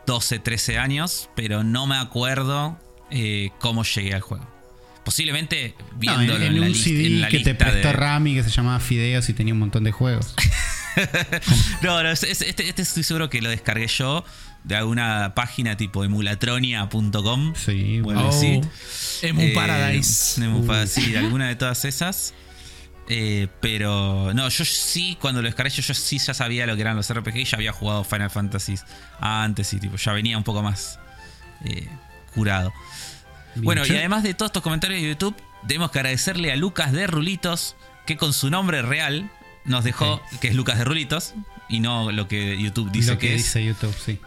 12, 0.07 0.41
13 0.41 0.79
años, 0.79 1.31
pero 1.37 1.63
no 1.63 1.87
me 1.87 1.97
acuerdo 1.97 2.77
eh, 3.11 3.51
cómo 3.61 3.85
llegué 3.85 4.15
al 4.15 4.21
juego. 4.23 4.45
Posiblemente 5.05 5.75
No, 5.79 5.91
en, 5.93 5.99
viéndolo 6.01 6.37
en 6.37 6.43
en, 6.43 6.61
la, 6.61 6.67
un 6.67 6.73
lis- 6.73 6.83
CD 6.85 7.07
en 7.07 7.21
la 7.23 7.29
que 7.29 7.41
te 7.41 7.55
prestó 7.55 7.89
de... 7.89 7.93
Rami 7.93 8.35
que 8.35 8.43
se 8.45 8.51
llamaba 8.51 8.79
Fideos 8.81 9.29
y 9.29 9.33
tenía 9.35 9.53
un 9.55 9.61
montón 9.61 9.85
de 9.85 9.93
juegos. 9.93 10.35
No, 11.83 12.03
no, 12.03 12.11
es- 12.11 12.23
es- 12.23 12.43
este, 12.43 12.69
este 12.69 12.83
estoy 12.83 13.03
seguro 13.03 13.29
que 13.31 13.41
lo 13.43 13.49
descargué 13.51 13.87
yo 13.89 14.25
de 14.65 14.77
alguna 14.77 15.33
página 15.35 15.77
tipo 15.77 16.05
emulatronia.com. 16.05 17.55
Sí, 17.57 18.01
Bueno. 18.01 18.29
Oh, 18.29 18.33
sí. 18.33 18.61
Emu 19.23 19.41
Eh, 19.41 19.53
Paradise. 19.55 20.43
Emu 20.45 20.59
Uh. 20.61 20.67
Pa- 20.67 20.87
sí, 20.87 21.11
de 21.13 21.19
alguna 21.19 21.49
de 21.49 21.57
todas 21.57 21.85
esas. 21.85 22.35
Eh, 23.09 23.49
pero 23.61 24.33
no, 24.33 24.49
yo 24.49 24.65
sí, 24.65 25.19
cuando 25.21 25.43
lo 25.43 25.47
descargué, 25.49 25.71
yo, 25.75 25.83
yo 25.83 25.93
sí 25.95 26.19
ya 26.19 26.33
sabía 26.35 26.67
lo 26.67 26.77
que 26.77 26.83
eran 26.83 26.95
los 26.97 27.13
RPG 27.13 27.37
y 27.39 27.45
ya 27.45 27.57
había 27.57 27.73
jugado 27.73 28.05
Final 28.05 28.31
Fantasy 28.31 28.75
antes 29.21 29.73
y 29.75 29.81
tipo, 29.81 29.97
ya 29.97 30.13
venía 30.13 30.39
un 30.39 30.45
poco 30.45 30.63
más 30.63 30.99
eh, 31.65 31.89
curado. 32.35 32.73
Bien. 33.55 33.65
Bueno, 33.65 33.87
y 33.87 33.91
además 33.91 34.23
de 34.23 34.35
todos 34.35 34.51
estos 34.51 34.63
comentarios 34.63 35.01
de 35.01 35.09
YouTube, 35.09 35.37
tenemos 35.67 35.91
que 35.91 35.99
agradecerle 35.99 36.53
a 36.53 36.57
Lucas 36.57 36.93
de 36.93 37.07
Rulitos, 37.07 37.77
que 38.07 38.17
con 38.17 38.33
su 38.33 38.51
nombre 38.51 38.83
real 38.83 39.31
nos 39.65 39.85
dejó 39.85 40.21
que 40.41 40.49
es 40.49 40.55
Lucas 40.55 40.79
de 40.79 40.85
Rulitos 40.85 41.35
y 41.69 41.81
no 41.81 42.11
lo 42.11 42.29
que 42.29 42.61
YouTube 42.61 42.91
dice 42.91 43.13
lo 43.13 43.19
que, 43.19 43.29
que, 43.29 43.35
es. 43.35 43.45
dice 43.45 43.65
YouTube, 43.65 43.95
sí. 43.95 44.19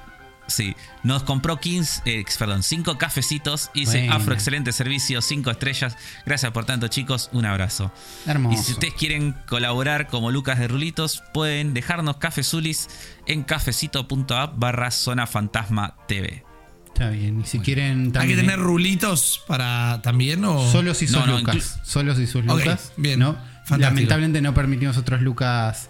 Sí, 0.47 0.75
nos 1.03 1.23
compró 1.23 1.59
15, 1.59 2.01
eh, 2.05 2.23
perdón, 2.37 2.61
5 2.61 2.97
cafecitos. 2.97 3.71
Dice 3.73 3.99
Buena. 3.99 4.15
Afro, 4.15 4.33
excelente 4.33 4.71
servicio, 4.73 5.21
5 5.21 5.49
estrellas. 5.49 5.97
Gracias 6.25 6.51
por 6.51 6.65
tanto, 6.65 6.87
chicos. 6.87 7.29
Un 7.33 7.45
abrazo. 7.45 7.91
Hermoso. 8.27 8.59
Y 8.59 8.63
si 8.63 8.73
ustedes 8.73 8.93
quieren 8.93 9.35
colaborar 9.47 10.07
como 10.07 10.31
Lucas 10.31 10.59
de 10.59 10.67
Rulitos, 10.67 11.23
pueden 11.33 11.73
dejarnos 11.73 12.17
cafezulis 12.17 12.89
en 13.25 13.43
cafecito.app 13.43 14.53
barra 14.57 14.91
zona 14.91 15.25
fantasma 15.25 15.95
TV. 16.07 16.43
Está 16.95 17.09
bien. 17.09 17.41
Y 17.41 17.45
si 17.45 17.59
quieren 17.59 17.99
¿Hay 17.99 18.05
que 18.05 18.11
también. 18.11 18.39
tener 18.39 18.57
rulitos 18.57 19.43
para 19.47 19.99
también 20.01 20.45
o 20.45 20.71
Solo 20.71 20.93
si 20.93 21.07
sos 21.07 21.25
No, 21.27 21.33
no, 21.33 21.39
Lucas. 21.39 21.81
Solo 21.83 22.15
si 22.15 22.25
sos 22.25 22.45
Lucas. 22.45 22.93
bien. 22.95 23.19
¿no? 23.19 23.35
Lamentablemente 23.77 24.41
no 24.41 24.53
permitimos 24.53 24.95
otros 24.95 25.21
Lucas 25.21 25.89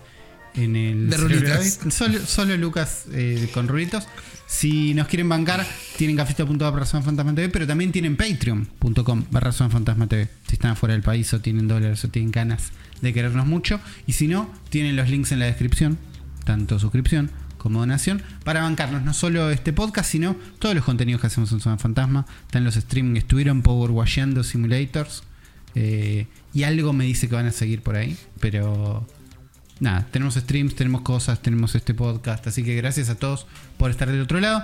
en 0.56 0.76
el. 0.76 1.10
De. 1.12 1.18
David. 1.42 1.72
Solo, 1.92 2.20
solo 2.26 2.58
Lucas 2.58 3.04
eh, 3.14 3.52
con 3.54 3.68
rulitos. 3.68 4.08
Si 4.48 4.96
nos 4.96 5.08
quieren 5.08 5.30
bancar, 5.30 5.64
tienen 5.96 6.18
cafito.app 6.18 6.60
barra 6.60 6.86
Fantasma 6.86 7.36
TV, 7.36 7.50
pero 7.50 7.68
también 7.68 7.92
tienen 7.92 8.18
patreon.com 8.18 9.26
barra 9.30 9.52
Fantasma 9.52 10.08
TV. 10.08 10.28
Si 10.48 10.54
están 10.54 10.72
afuera 10.72 10.94
del 10.94 11.04
país 11.04 11.32
o 11.36 11.40
tienen 11.40 11.68
dólares 11.68 12.04
o 12.04 12.10
tienen 12.10 12.32
ganas 12.32 12.72
de 13.02 13.14
querernos 13.14 13.46
mucho. 13.46 13.80
Y 14.08 14.14
si 14.14 14.28
no, 14.28 14.52
tienen 14.70 14.96
los 14.96 15.08
links 15.08 15.32
en 15.32 15.38
la 15.38 15.46
descripción, 15.46 16.00
tanto 16.46 16.80
suscripción 16.80 17.30
como 17.66 17.80
donación, 17.80 18.22
para 18.44 18.62
bancarnos 18.62 19.02
no 19.02 19.12
solo 19.16 19.50
este 19.50 19.74
podcast, 19.74 20.12
sino 20.12 20.36
todos 20.60 20.76
los 20.76 20.86
contenidos 20.86 21.20
que 21.20 21.28
hacemos 21.28 21.52
en 21.52 21.60
Zona 21.60 21.80
Fantasma. 21.80 22.28
Están 22.46 22.64
los 22.64 22.76
streaming, 22.78 23.18
estuvieron 23.18 23.64
power 23.64 23.90
washeando 23.90 24.44
simulators. 24.44 25.24
eh, 25.74 26.28
y 26.54 26.62
algo 26.64 26.94
me 26.94 27.06
dice 27.06 27.28
que 27.28 27.34
van 27.34 27.48
a 27.48 27.52
seguir 27.52 27.82
por 27.82 27.96
ahí, 27.96 28.16
pero 28.40 29.06
nada, 29.80 30.08
tenemos 30.12 30.36
streams, 30.36 30.76
tenemos 30.76 31.02
cosas, 31.02 31.42
tenemos 31.42 31.74
este 31.74 31.96
podcast, 31.96 32.46
así 32.46 32.64
que 32.64 32.76
gracias 32.76 33.10
a 33.10 33.16
todos 33.16 33.48
por 33.78 33.90
estar 33.90 34.10
del 34.10 34.22
otro 34.22 34.40
lado. 34.40 34.64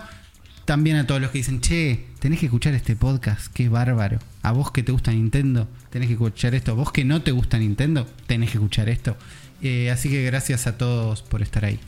También 0.64 0.96
a 0.98 1.08
todos 1.08 1.20
los 1.20 1.32
que 1.32 1.40
dicen, 1.40 1.60
che, 1.60 2.06
tenés 2.20 2.40
que 2.40 2.46
escuchar 2.46 2.76
este 2.76 2.96
podcast, 2.96 3.52
qué 3.52 3.68
bárbaro. 3.68 4.20
A 4.44 4.52
vos 4.52 4.72
que 4.72 4.84
te 4.84 4.92
gusta 4.92 5.12
Nintendo, 5.12 5.68
tenés 5.90 6.08
que 6.08 6.14
escuchar 6.14 6.54
esto. 6.54 6.72
A 6.72 6.76
vos 6.76 6.92
que 6.92 7.04
no 7.04 7.24
te 7.24 7.32
gusta 7.32 7.58
Nintendo, 7.58 8.06
tenés 8.28 8.52
que 8.52 8.58
escuchar 8.58 8.88
esto. 8.88 9.18
Eh, 9.62 9.92
así 9.92 10.08
que 10.08 10.24
gracias 10.24 10.68
a 10.68 10.78
todos 10.78 11.24
por 11.24 11.42
estar 11.42 11.66
ahí. 11.66 11.80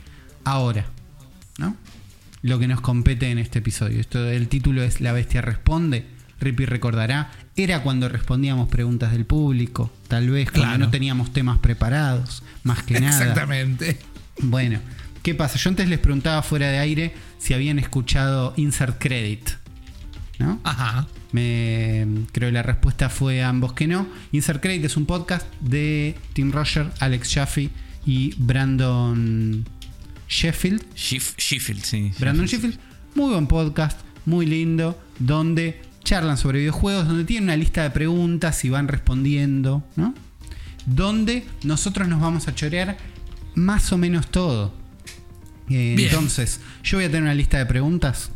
Ahora, 0.44 0.86
¿no? 1.58 1.76
Lo 2.42 2.58
que 2.58 2.68
nos 2.68 2.80
compete 2.80 3.30
en 3.30 3.38
este 3.38 3.60
episodio. 3.60 4.00
Esto, 4.00 4.28
el 4.28 4.48
título 4.48 4.82
es 4.82 5.00
La 5.00 5.12
Bestia 5.12 5.40
Responde. 5.40 6.06
Rippy 6.40 6.66
recordará, 6.66 7.30
era 7.56 7.82
cuando 7.82 8.08
respondíamos 8.08 8.68
preguntas 8.68 9.12
del 9.12 9.24
público, 9.24 9.90
tal 10.08 10.28
vez 10.30 10.50
cuando 10.50 10.68
Claro. 10.68 10.78
no 10.78 10.90
teníamos 10.90 11.32
temas 11.32 11.58
preparados, 11.58 12.42
más 12.64 12.82
que 12.82 13.00
nada. 13.00 13.18
Exactamente. 13.18 13.98
Bueno, 14.40 14.80
¿qué 15.22 15.34
pasa? 15.34 15.58
Yo 15.58 15.70
antes 15.70 15.88
les 15.88 16.00
preguntaba 16.00 16.42
fuera 16.42 16.70
de 16.70 16.78
aire 16.78 17.14
si 17.38 17.54
habían 17.54 17.78
escuchado 17.78 18.52
Insert 18.56 18.98
Credit. 19.00 19.48
¿No? 20.40 20.60
Ajá. 20.64 21.06
Me, 21.30 22.06
creo 22.32 22.48
que 22.48 22.52
la 22.52 22.62
respuesta 22.64 23.08
fue 23.08 23.42
a 23.42 23.48
ambos 23.48 23.72
que 23.72 23.86
no. 23.86 24.06
Insert 24.32 24.60
Credit 24.60 24.84
es 24.84 24.96
un 24.96 25.06
podcast 25.06 25.46
de 25.60 26.16
Tim 26.32 26.50
Roger, 26.52 26.90
Alex 26.98 27.32
Jaffe 27.32 27.70
y 28.04 28.34
Brandon 28.36 29.64
Sheffield. 30.28 30.84
Sheffield, 30.94 31.82
sí. 31.82 32.12
Brandon 32.18 32.46
Sheffield. 32.46 32.78
Muy 33.14 33.32
buen 33.32 33.46
podcast, 33.46 34.00
muy 34.26 34.46
lindo, 34.46 35.00
donde 35.18 35.80
charlan 36.02 36.36
sobre 36.36 36.60
videojuegos, 36.60 37.06
donde 37.06 37.24
tienen 37.24 37.44
una 37.44 37.56
lista 37.56 37.82
de 37.82 37.90
preguntas 37.90 38.64
y 38.64 38.70
van 38.70 38.88
respondiendo, 38.88 39.84
¿no? 39.96 40.14
Donde 40.86 41.46
nosotros 41.62 42.08
nos 42.08 42.20
vamos 42.20 42.48
a 42.48 42.54
chorear 42.54 42.96
más 43.54 43.92
o 43.92 43.98
menos 43.98 44.26
todo. 44.28 44.74
Eh, 45.70 45.96
entonces, 45.98 46.60
yo 46.82 46.98
voy 46.98 47.06
a 47.06 47.08
tener 47.08 47.22
una 47.22 47.34
lista 47.34 47.58
de 47.58 47.66
preguntas 47.66 48.30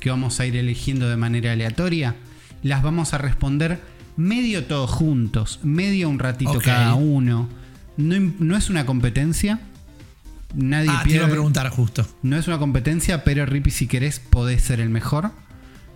que 0.00 0.10
vamos 0.10 0.40
a 0.40 0.46
ir 0.46 0.56
eligiendo 0.56 1.08
de 1.08 1.16
manera 1.16 1.52
aleatoria. 1.52 2.16
Las 2.62 2.82
vamos 2.82 3.12
a 3.14 3.18
responder 3.18 3.80
medio 4.16 4.64
todos 4.64 4.90
juntos, 4.90 5.60
medio 5.62 6.08
un 6.08 6.18
ratito 6.18 6.58
cada 6.60 6.94
uno. 6.94 7.48
No, 7.96 8.32
no 8.38 8.56
es 8.56 8.70
una 8.70 8.86
competencia. 8.86 9.60
Nadie 10.54 10.90
Ah, 10.90 11.02
te 11.04 11.14
iba 11.14 11.26
a 11.26 11.30
preguntar 11.30 11.68
justo. 11.70 12.06
No 12.22 12.36
es 12.38 12.46
una 12.48 12.58
competencia, 12.58 13.22
pero 13.24 13.44
Rippy, 13.46 13.70
si 13.70 13.86
querés, 13.86 14.18
podés 14.20 14.62
ser 14.62 14.80
el 14.80 14.88
mejor. 14.88 15.30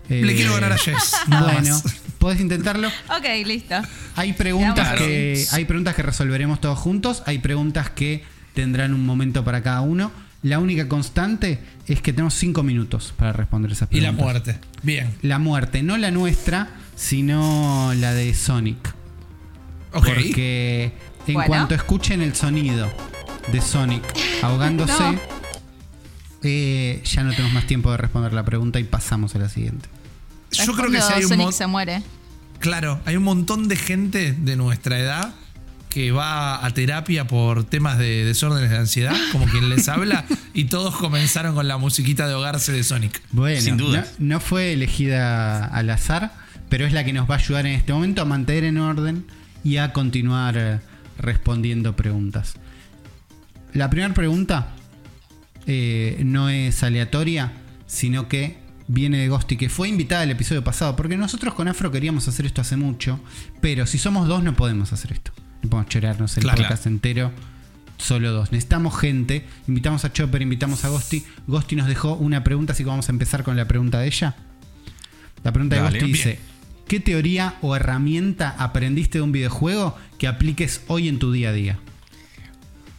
Le 0.09 0.31
Eh, 0.31 0.35
quiero 0.35 0.53
ganar 0.53 0.73
a 0.73 0.77
Jess. 0.77 1.15
Bueno, 1.27 1.81
podés 2.19 2.39
intentarlo. 2.39 2.87
Ok, 3.09 3.25
listo. 3.45 3.75
Hay 4.15 4.33
preguntas 4.33 4.75
Veamos. 4.91 4.99
que 4.99 5.45
hay 5.51 5.65
preguntas 5.65 5.95
que 5.95 6.03
resolveremos 6.03 6.61
todos 6.61 6.77
juntos. 6.77 7.23
Hay 7.25 7.39
preguntas 7.39 7.89
que 7.89 8.23
tendrán 8.53 8.93
un 8.93 9.05
momento 9.05 9.43
para 9.43 9.63
cada 9.63 9.81
uno. 9.81 10.11
La 10.43 10.59
única 10.59 10.87
constante 10.89 11.59
es 11.87 12.01
que 12.01 12.11
tenemos 12.11 12.33
cinco 12.33 12.63
minutos 12.63 13.13
para 13.17 13.31
responder 13.31 13.71
esas 13.71 13.87
Y 13.91 14.01
la 14.01 14.11
preguntas. 14.11 14.25
muerte. 14.45 14.59
Bien. 14.83 15.09
La 15.21 15.39
muerte, 15.39 15.81
no 15.83 15.97
la 15.97 16.11
nuestra, 16.11 16.67
sino 16.95 17.93
la 17.95 18.13
de 18.13 18.33
Sonic. 18.33 18.93
Ok. 19.93 20.05
Porque 20.05 20.91
en 21.27 21.33
Bueno. 21.33 21.47
cuanto 21.47 21.75
escuchen 21.75 22.21
el 22.21 22.35
sonido 22.35 22.91
de 23.51 23.61
Sonic 23.61 24.03
ahogándose, 24.41 24.93
No. 25.03 25.19
eh, 26.43 27.01
ya 27.05 27.23
no 27.23 27.31
tenemos 27.31 27.53
más 27.53 27.67
tiempo 27.67 27.91
de 27.91 27.97
responder 27.97 28.33
la 28.33 28.43
pregunta 28.45 28.79
y 28.79 28.83
pasamos 28.83 29.35
a 29.35 29.39
la 29.39 29.49
siguiente. 29.49 29.87
Yo 30.51 30.73
creo 30.73 30.91
que 30.91 31.01
si 31.01 31.13
hay 31.13 31.23
un 31.23 31.29
Sonic 31.29 31.51
se 31.51 31.67
muere. 31.67 32.03
Claro, 32.59 33.01
hay 33.05 33.15
un 33.17 33.23
montón 33.23 33.67
de 33.67 33.75
gente 33.75 34.33
de 34.33 34.55
nuestra 34.55 34.99
edad 34.99 35.33
que 35.89 36.11
va 36.11 36.65
a 36.65 36.71
terapia 36.71 37.27
por 37.27 37.65
temas 37.65 37.97
de 37.99 38.25
desórdenes 38.25 38.71
de 38.71 38.77
ansiedad, 38.77 39.15
como 39.31 39.45
quien 39.45 39.69
les 39.69 39.87
habla, 39.89 40.25
y 40.53 40.65
todos 40.65 40.95
comenzaron 40.95 41.53
con 41.55 41.67
la 41.67 41.77
musiquita 41.77 42.25
de 42.27 42.33
ahogarse 42.33 42.71
de 42.71 42.83
Sonic. 42.83 43.21
Bueno, 43.31 43.61
Sin 43.61 43.77
no, 43.77 43.85
duda. 43.85 44.07
no 44.17 44.39
fue 44.39 44.73
elegida 44.73 45.65
al 45.65 45.89
azar, 45.91 46.33
pero 46.69 46.85
es 46.87 46.93
la 46.93 47.03
que 47.03 47.13
nos 47.13 47.29
va 47.29 47.35
a 47.35 47.37
ayudar 47.37 47.65
en 47.67 47.73
este 47.73 47.93
momento 47.93 48.21
a 48.23 48.25
mantener 48.25 48.63
en 48.63 48.77
orden 48.79 49.25
y 49.63 49.77
a 49.77 49.93
continuar 49.93 50.55
eh, 50.57 50.79
respondiendo 51.19 51.95
preguntas. 51.95 52.55
La 53.73 53.89
primera 53.89 54.13
pregunta 54.13 54.69
eh, 55.65 56.21
no 56.25 56.49
es 56.49 56.83
aleatoria, 56.83 57.51
sino 57.87 58.27
que 58.27 58.57
viene 58.87 59.17
de 59.19 59.29
Ghosty, 59.29 59.55
que 59.57 59.69
fue 59.69 59.87
invitada 59.87 60.23
al 60.23 60.31
episodio 60.31 60.63
pasado, 60.63 60.95
porque 60.95 61.17
nosotros 61.17 61.53
con 61.53 61.67
Afro 61.67 61.91
queríamos 61.91 62.27
hacer 62.27 62.45
esto 62.45 62.61
hace 62.61 62.75
mucho, 62.75 63.19
pero 63.61 63.85
si 63.85 63.97
somos 63.97 64.27
dos 64.27 64.43
no 64.43 64.55
podemos 64.55 64.91
hacer 64.93 65.13
esto. 65.13 65.31
No 65.61 65.69
podemos 65.69 65.89
chorarnos 65.89 66.35
el 66.37 66.43
Claro. 66.43 66.61
podcast 66.61 66.85
entero, 66.87 67.31
solo 67.97 68.31
dos. 68.33 68.51
Necesitamos 68.51 68.99
gente, 68.99 69.45
invitamos 69.67 70.03
a 70.03 70.11
Chopper, 70.11 70.41
invitamos 70.41 70.83
a 70.83 70.89
Ghosty. 70.89 71.23
Ghosty 71.47 71.75
nos 71.77 71.87
dejó 71.87 72.15
una 72.15 72.43
pregunta, 72.43 72.73
así 72.73 72.83
que 72.83 72.89
vamos 72.89 73.07
a 73.07 73.13
empezar 73.13 73.43
con 73.43 73.55
la 73.55 73.65
pregunta 73.67 73.99
de 73.99 74.07
ella. 74.07 74.35
La 75.43 75.53
pregunta 75.53 75.77
Dale, 75.77 75.87
de 75.87 75.99
Ghosty 75.99 76.05
bien. 76.11 76.13
dice, 76.17 76.39
¿qué 76.89 76.99
teoría 76.99 77.55
o 77.61 77.75
herramienta 77.77 78.53
aprendiste 78.59 79.19
de 79.19 79.21
un 79.23 79.31
videojuego 79.31 79.97
que 80.17 80.27
apliques 80.27 80.81
hoy 80.87 81.07
en 81.07 81.19
tu 81.19 81.31
día 81.31 81.49
a 81.49 81.53
día? 81.53 81.79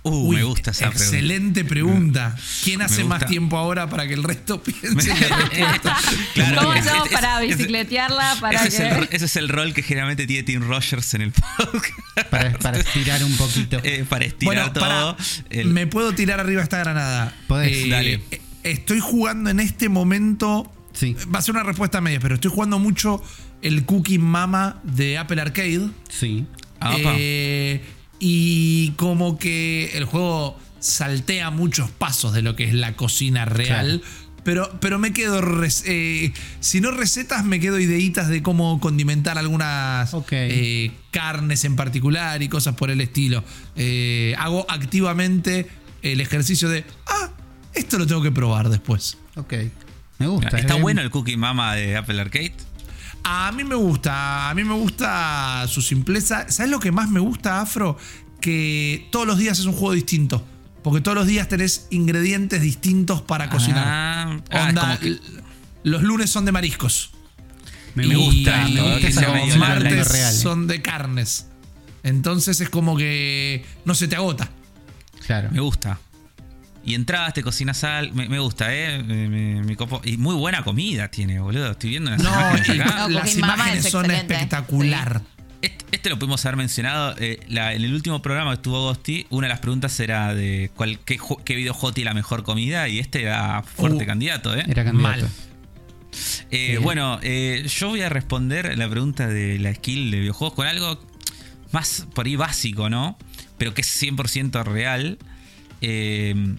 Uh, 0.06 0.28
Uy, 0.28 0.36
me 0.36 0.42
gusta 0.44 0.70
esa 0.72 0.90
pregunta. 0.90 1.02
Excelente 1.04 1.64
pregunta. 1.64 2.36
¿Quién 2.62 2.78
Me 2.80 2.84
hace 2.84 3.04
más 3.04 3.24
tiempo 3.26 3.56
ahora 3.56 3.88
para 3.88 4.06
que 4.06 4.12
el 4.12 4.22
resto 4.22 4.62
piense? 4.62 5.14
Claro, 6.34 6.58
¿Cómo 6.60 6.72
hacemos 6.72 7.06
es- 7.06 7.12
para 7.12 7.40
bicicletearla? 7.40 8.36
Para 8.40 8.64
ese, 8.64 8.68
es 8.68 8.80
el, 8.80 9.08
que... 9.08 9.16
ese 9.16 9.24
es 9.24 9.36
el 9.36 9.48
rol 9.48 9.72
que 9.72 9.82
generalmente 9.82 10.26
tiene 10.26 10.42
Tim 10.42 10.60
Rogers 10.68 11.14
en 11.14 11.22
el 11.22 11.32
podcast. 11.32 12.28
Para, 12.30 12.52
para 12.58 12.78
estirar 12.80 13.24
un 13.24 13.34
poquito. 13.36 13.80
Eh, 13.84 14.04
para 14.08 14.24
estirar 14.26 14.54
Bueno, 14.54 14.72
todo. 14.72 14.84
para, 14.84 15.16
el- 15.50 15.68
me 15.68 15.86
puedo 15.86 16.12
tirar 16.14 16.38
arriba 16.38 16.62
esta 16.62 16.78
granada. 16.78 17.28
Eh, 17.34 17.44
Podés. 17.48 17.88
Dale. 17.88 18.20
Estoy 18.62 19.00
jugando 19.00 19.48
en 19.50 19.60
este 19.60 19.88
momento. 19.88 20.70
Sí. 20.92 21.16
Va 21.34 21.38
a 21.38 21.42
ser 21.42 21.54
una 21.54 21.64
respuesta 21.64 22.00
media, 22.02 22.20
pero 22.20 22.34
estoy 22.34 22.50
jugando 22.50 22.78
mucho 22.78 23.22
el 23.62 23.84
Cookie 23.86 24.18
Mama 24.18 24.80
de 24.84 25.16
Apple 25.18 25.40
Arcade. 25.40 25.88
Sí. 26.10 26.46
Ah. 26.80 26.94
Eh, 27.16 27.82
y 28.26 28.92
como 28.92 29.36
que 29.36 29.90
el 29.98 30.06
juego 30.06 30.58
saltea 30.78 31.50
muchos 31.50 31.90
pasos 31.90 32.32
de 32.32 32.40
lo 32.40 32.56
que 32.56 32.64
es 32.64 32.72
la 32.72 32.96
cocina 32.96 33.44
real. 33.44 34.00
Pero, 34.44 34.78
pero 34.80 34.98
me 34.98 35.12
quedo. 35.12 35.42
eh, 35.84 36.32
si 36.60 36.80
no 36.80 36.90
recetas, 36.90 37.44
me 37.44 37.60
quedo 37.60 37.78
ideitas 37.78 38.30
de 38.30 38.42
cómo 38.42 38.80
condimentar 38.80 39.36
algunas 39.36 40.16
eh, 40.30 40.92
carnes 41.10 41.66
en 41.66 41.76
particular 41.76 42.42
y 42.42 42.48
cosas 42.48 42.76
por 42.76 42.90
el 42.90 43.02
estilo. 43.02 43.44
Eh, 43.76 44.34
hago 44.38 44.64
activamente 44.70 45.66
el 46.00 46.22
ejercicio 46.22 46.70
de. 46.70 46.86
Ah, 47.06 47.28
esto 47.74 47.98
lo 47.98 48.06
tengo 48.06 48.22
que 48.22 48.32
probar 48.32 48.70
después. 48.70 49.18
Ok. 49.36 49.52
Me 50.18 50.28
gusta. 50.28 50.56
Está 50.56 50.78
eh. 50.78 50.80
bueno 50.80 51.02
el 51.02 51.10
Cookie 51.10 51.36
Mama 51.36 51.74
de 51.74 51.94
Apple 51.94 52.18
Arcade. 52.18 52.54
A 53.24 53.52
mí 53.52 53.64
me 53.64 53.74
gusta, 53.74 54.50
a 54.50 54.54
mí 54.54 54.64
me 54.64 54.74
gusta 54.74 55.66
su 55.68 55.80
simpleza. 55.82 56.48
¿Sabes 56.50 56.70
lo 56.70 56.78
que 56.78 56.92
más 56.92 57.08
me 57.10 57.20
gusta, 57.20 57.60
Afro? 57.60 57.96
Que 58.40 59.08
todos 59.10 59.26
los 59.26 59.38
días 59.38 59.58
es 59.58 59.64
un 59.64 59.72
juego 59.72 59.92
distinto. 59.92 60.46
Porque 60.82 61.00
todos 61.00 61.16
los 61.16 61.26
días 61.26 61.48
tenés 61.48 61.86
ingredientes 61.90 62.60
distintos 62.60 63.22
para 63.22 63.48
cocinar. 63.48 63.84
Ah, 63.86 64.40
ah, 64.50 64.66
Onda, 64.68 64.98
que- 64.98 65.18
los 65.84 66.02
lunes 66.02 66.30
son 66.30 66.44
de 66.44 66.52
mariscos. 66.52 67.12
Me, 67.94 68.06
Me 68.06 68.16
gusta. 68.16 68.66
sea 68.66 69.46
los 69.46 69.56
martes 69.56 70.08
real. 70.12 70.34
eh. 70.34 70.36
son 70.36 70.66
de 70.66 70.82
carnes. 70.82 71.46
Entonces 72.02 72.60
es 72.60 72.68
como 72.68 72.96
que 72.98 73.64
no 73.86 73.94
se 73.94 74.08
te 74.08 74.16
agota. 74.16 74.50
Claro. 75.26 75.48
Me 75.50 75.60
gusta. 75.60 75.98
Y 76.86 76.94
entras, 76.94 77.32
te 77.32 77.42
cocinas 77.42 77.78
sal. 77.78 78.12
Me, 78.12 78.28
me 78.28 78.38
gusta, 78.38 78.74
¿eh? 78.74 79.02
Me, 79.02 79.28
me- 79.28 79.62
me 79.62 79.76
copo. 79.76 80.00
Y 80.04 80.16
muy 80.18 80.34
buena 80.34 80.62
comida 80.62 81.08
tiene, 81.10 81.40
boludo. 81.40 81.70
Estoy 81.70 81.90
viendo 81.90 82.10
unas 82.12 82.22
No, 82.22 82.30
imágenes 82.30 82.80
acá. 82.80 82.98
No, 82.98 83.08
las 83.08 83.36
imágenes 83.36 83.84
es 83.86 83.90
son 83.92 84.10
espectacular. 84.10 85.22
Este, 85.62 85.84
este 85.92 86.10
lo 86.10 86.18
pudimos 86.18 86.44
haber 86.44 86.56
mencionado. 86.58 87.14
eh, 87.18 87.40
la- 87.48 87.72
en 87.72 87.82
el 87.84 87.94
último 87.94 88.20
programa 88.20 88.50
que 88.50 88.56
estuvo 88.56 88.80
Ghosty, 88.82 89.26
una 89.30 89.46
de 89.46 89.54
las 89.54 89.60
preguntas 89.60 89.98
era 89.98 90.34
de 90.34 90.70
cuál, 90.76 90.98
qué, 91.06 91.18
qué 91.44 91.54
videojuego 91.56 91.94
tiene 91.94 92.10
la 92.10 92.14
mejor 92.14 92.42
comida. 92.42 92.86
Y 92.88 92.98
este 92.98 93.22
era 93.22 93.62
fuerte 93.62 94.04
Uh, 94.04 94.06
candidato, 94.06 94.54
¿eh? 94.54 94.64
Era 94.68 94.84
candidato. 94.84 95.22
Mal. 95.22 95.30
Eh, 96.50 96.78
bueno, 96.82 97.18
eh, 97.22 97.66
yo 97.66 97.88
voy 97.88 98.02
a 98.02 98.08
responder 98.08 98.76
la 98.78 98.88
pregunta 98.88 99.26
de 99.26 99.58
la 99.58 99.74
skill 99.74 100.10
de 100.10 100.20
videojuegos 100.20 100.54
con 100.54 100.66
algo 100.66 101.00
más 101.72 102.06
por 102.14 102.26
ahí 102.26 102.36
básico, 102.36 102.88
¿no? 102.90 103.18
Pero 103.58 103.72
que 103.74 103.80
es 103.80 104.02
100% 104.02 104.62
real. 104.64 105.18
Eh, 105.80 106.56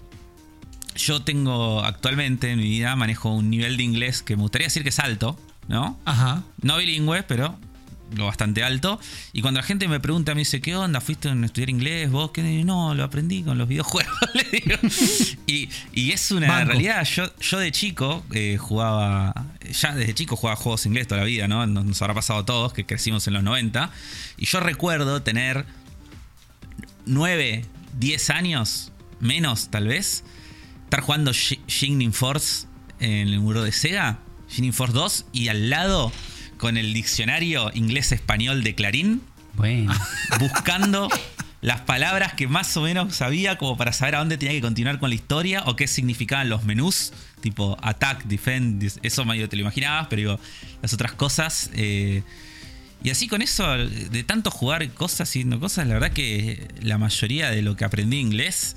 yo 0.96 1.22
tengo 1.22 1.82
actualmente 1.84 2.50
en 2.50 2.58
mi 2.58 2.64
vida, 2.64 2.96
manejo 2.96 3.30
un 3.32 3.50
nivel 3.50 3.76
de 3.76 3.82
inglés 3.82 4.22
que 4.22 4.36
me 4.36 4.42
gustaría 4.42 4.66
decir 4.66 4.82
que 4.82 4.90
es 4.90 4.98
alto, 4.98 5.38
¿no? 5.68 5.98
Ajá. 6.04 6.42
No 6.62 6.76
bilingüe, 6.78 7.22
pero 7.24 7.58
lo 8.14 8.26
bastante 8.26 8.62
alto. 8.62 9.00
Y 9.32 9.42
cuando 9.42 9.60
la 9.60 9.66
gente 9.66 9.88
me 9.88 10.00
pregunta, 10.00 10.34
me 10.34 10.40
dice, 10.40 10.60
¿qué 10.60 10.76
onda? 10.76 11.00
¿Fuiste 11.00 11.28
a 11.28 11.34
estudiar 11.44 11.70
inglés? 11.70 12.10
¿Vos 12.10 12.30
qué? 12.30 12.42
No, 12.64 12.94
lo 12.94 13.04
aprendí 13.04 13.42
con 13.42 13.58
los 13.58 13.68
videojuegos, 13.68 14.14
le 14.34 14.44
digo. 14.44 14.76
Y, 15.46 15.68
y 15.92 16.12
es 16.12 16.30
una 16.30 16.48
Banco. 16.48 16.72
realidad. 16.72 17.04
Yo, 17.04 17.24
yo 17.40 17.58
de 17.58 17.72
chico 17.72 18.24
eh, 18.32 18.56
jugaba, 18.58 19.34
ya 19.70 19.94
desde 19.94 20.14
chico 20.14 20.36
jugaba 20.36 20.56
juegos 20.56 20.86
inglés 20.86 21.08
toda 21.08 21.22
la 21.22 21.26
vida, 21.26 21.48
¿no? 21.48 21.66
Nos, 21.66 21.84
nos 21.84 22.00
habrá 22.02 22.14
pasado 22.14 22.40
a 22.40 22.44
todos 22.46 22.72
que 22.72 22.86
crecimos 22.86 23.26
en 23.26 23.34
los 23.34 23.42
90. 23.42 23.90
Y 24.36 24.46
yo 24.46 24.60
recuerdo 24.60 25.22
tener 25.22 25.66
9, 27.06 27.64
10 27.98 28.30
años, 28.30 28.92
menos 29.20 29.70
tal 29.70 29.88
vez, 29.88 30.24
estar 30.86 31.00
jugando 31.00 31.32
Shi- 31.32 31.60
Shining 31.66 32.12
Force 32.12 32.66
en 33.00 33.28
el 33.28 33.40
muro 33.40 33.62
de 33.62 33.72
Sega, 33.72 34.18
Shining 34.50 34.72
Force 34.72 34.92
2, 34.94 35.26
y 35.32 35.48
al 35.48 35.68
lado 35.70 36.10
con 36.56 36.76
el 36.78 36.94
diccionario 36.94 37.70
inglés-español 37.74 38.62
de 38.64 38.74
Clarín, 38.74 39.20
Bueno. 39.54 39.92
buscando 40.40 41.08
las 41.60 41.80
palabras 41.82 42.34
que 42.34 42.46
más 42.48 42.76
o 42.76 42.82
menos 42.82 43.14
sabía 43.16 43.58
como 43.58 43.76
para 43.76 43.92
saber 43.92 44.14
a 44.14 44.18
dónde 44.20 44.38
tenía 44.38 44.54
que 44.54 44.60
continuar 44.60 44.98
con 45.00 45.08
la 45.10 45.14
historia 45.16 45.64
o 45.66 45.74
qué 45.76 45.86
significaban 45.88 46.48
los 46.48 46.64
menús, 46.64 47.12
tipo 47.40 47.76
attack, 47.82 48.24
defend, 48.24 48.82
eso 49.02 49.24
medio 49.24 49.48
te 49.48 49.56
lo 49.56 49.62
imaginabas, 49.62 50.06
pero 50.08 50.20
digo, 50.20 50.40
las 50.82 50.92
otras 50.94 51.12
cosas. 51.12 51.70
eh, 51.74 52.22
y 53.04 53.10
así 53.10 53.28
con 53.28 53.42
eso, 53.42 53.66
de 53.76 54.24
tanto 54.24 54.50
jugar 54.50 54.88
cosas 54.92 55.34
y 55.36 55.44
no 55.44 55.60
cosas, 55.60 55.86
la 55.86 55.94
verdad 55.94 56.12
que 56.12 56.66
la 56.80 56.96
mayoría 56.98 57.50
de 57.50 57.60
lo 57.62 57.76
que 57.76 57.84
aprendí 57.84 58.18
inglés 58.18 58.74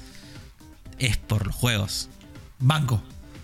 es 0.99 1.17
por 1.17 1.47
los 1.47 1.55
juegos. 1.55 2.09
Banco. 2.59 3.01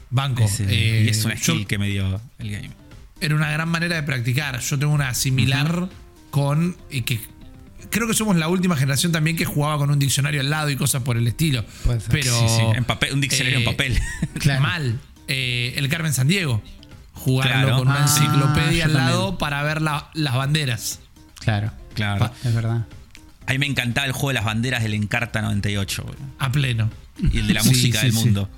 Banco. 0.10 0.44
Es, 0.44 0.60
eh, 0.60 0.65
Eh, 0.70 1.04
y 1.06 1.10
es 1.10 1.26
una 1.26 1.36
yo- 1.36 1.54
skill 1.54 1.68
que 1.68 1.78
me 1.78 1.88
dio 1.89 2.22
el 2.39 2.52
game. 2.52 2.70
era 3.22 3.36
una 3.36 3.50
gran 3.52 3.70
manera 3.70 3.96
de 3.96 4.04
practicar. 4.04 4.60
Yo 4.60 4.78
tengo 4.80 4.94
una 4.94 5.13
similar 5.13 5.89
con. 6.32 6.76
Y 6.91 7.02
que 7.02 7.20
creo 7.89 8.08
que 8.08 8.13
somos 8.13 8.36
la 8.36 8.48
última 8.48 8.76
generación 8.76 9.12
también 9.12 9.36
que 9.38 9.46
jugaba 9.46 9.78
con 9.78 9.89
un 9.89 10.00
diccionario 10.00 10.41
al 10.41 10.50
lado 10.50 10.70
y 10.70 10.76
cosas 10.76 11.02
por 11.04 11.18
el 11.18 11.26
estilo. 11.28 11.65
Puede 11.86 12.00
ser. 12.02 12.10
Pero. 12.12 12.39
Sí, 12.39 12.46
sí, 12.56 12.62
en 12.76 12.84
papel, 12.86 13.13
un 13.13 13.22
diccionario 13.22 13.58
en 13.60 13.63
eh, 13.63 13.65
papel. 13.65 14.00
Claro. 14.39 14.62
Mal. 14.62 15.00
Eh, 15.28 15.74
el 15.78 15.88
Carmen 15.89 16.13
San 16.13 16.28
Diego. 16.28 16.62
Jugarlo 17.13 17.54
Claro. 17.54 17.78
con 17.80 17.88
una 17.88 18.00
Ah, 18.00 18.08
enciclopedia 18.08 18.86
al 18.86 18.94
lado 18.94 19.20
también. 19.22 19.38
para 19.39 19.63
ver 19.63 19.82
la- 19.82 20.10
las 20.13 20.36
banderas. 20.36 21.00
Claro. 21.39 21.72
Claro. 21.96 22.20
Pa- 22.20 22.34
es 22.48 22.54
verdad. 22.54 22.86
A 23.48 23.52
mí 23.54 23.58
me 23.60 23.65
encantaba 23.68 24.06
el 24.06 24.12
juego 24.12 24.30
de 24.30 24.34
las 24.36 24.44
banderas 24.46 24.84
del 24.84 24.94
Encarta 24.94 25.41
98, 25.41 26.04
boludo. 26.04 26.20
A 26.39 26.52
pleno. 26.52 26.89
Y 27.17 27.39
el 27.39 27.47
de 27.47 27.54
la 27.54 27.62
Sí, 27.62 27.69
música 27.69 27.99
sí, 27.99 28.06
del 28.08 28.15
sí. 28.15 28.23
mundo. 28.25 28.49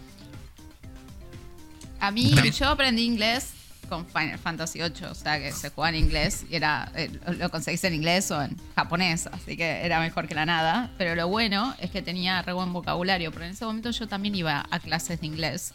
A 2.00 2.12
mí, 2.12 2.32
También- 2.34 2.54
yo 2.54 2.68
aprendí 2.70 3.04
inglés 3.04 3.52
con 3.90 4.06
Final 4.06 4.38
Fantasy 4.38 4.80
VIII, 4.80 5.06
o 5.10 5.16
sea 5.16 5.40
que 5.40 5.52
se 5.54 5.70
jugaba 5.70 5.96
en 5.96 6.04
inglés 6.04 6.46
y 6.50 6.56
era 6.58 6.92
eh, 6.94 7.10
lo 7.38 7.50
conseguís 7.50 7.82
en 7.86 7.94
inglés 7.94 8.30
o 8.32 8.42
en 8.44 8.56
japonés, 8.76 9.28
así 9.28 9.56
que 9.56 9.86
era 9.86 10.00
mejor 10.02 10.28
que 10.28 10.36
la 10.36 10.46
nada. 10.46 10.92
Pero 10.98 11.16
lo 11.16 11.28
bueno 11.28 11.74
es 11.80 11.90
que 11.90 12.02
tenía 12.02 12.42
re 12.42 12.52
buen 12.54 12.74
vocabulario, 12.74 13.32
pero 13.32 13.46
en 13.46 13.52
ese 13.52 13.66
momento 13.66 13.92
yo 13.92 14.08
también 14.08 14.36
iba 14.36 14.66
a 14.70 14.80
clases 14.80 15.22
de 15.22 15.28
inglés. 15.28 15.74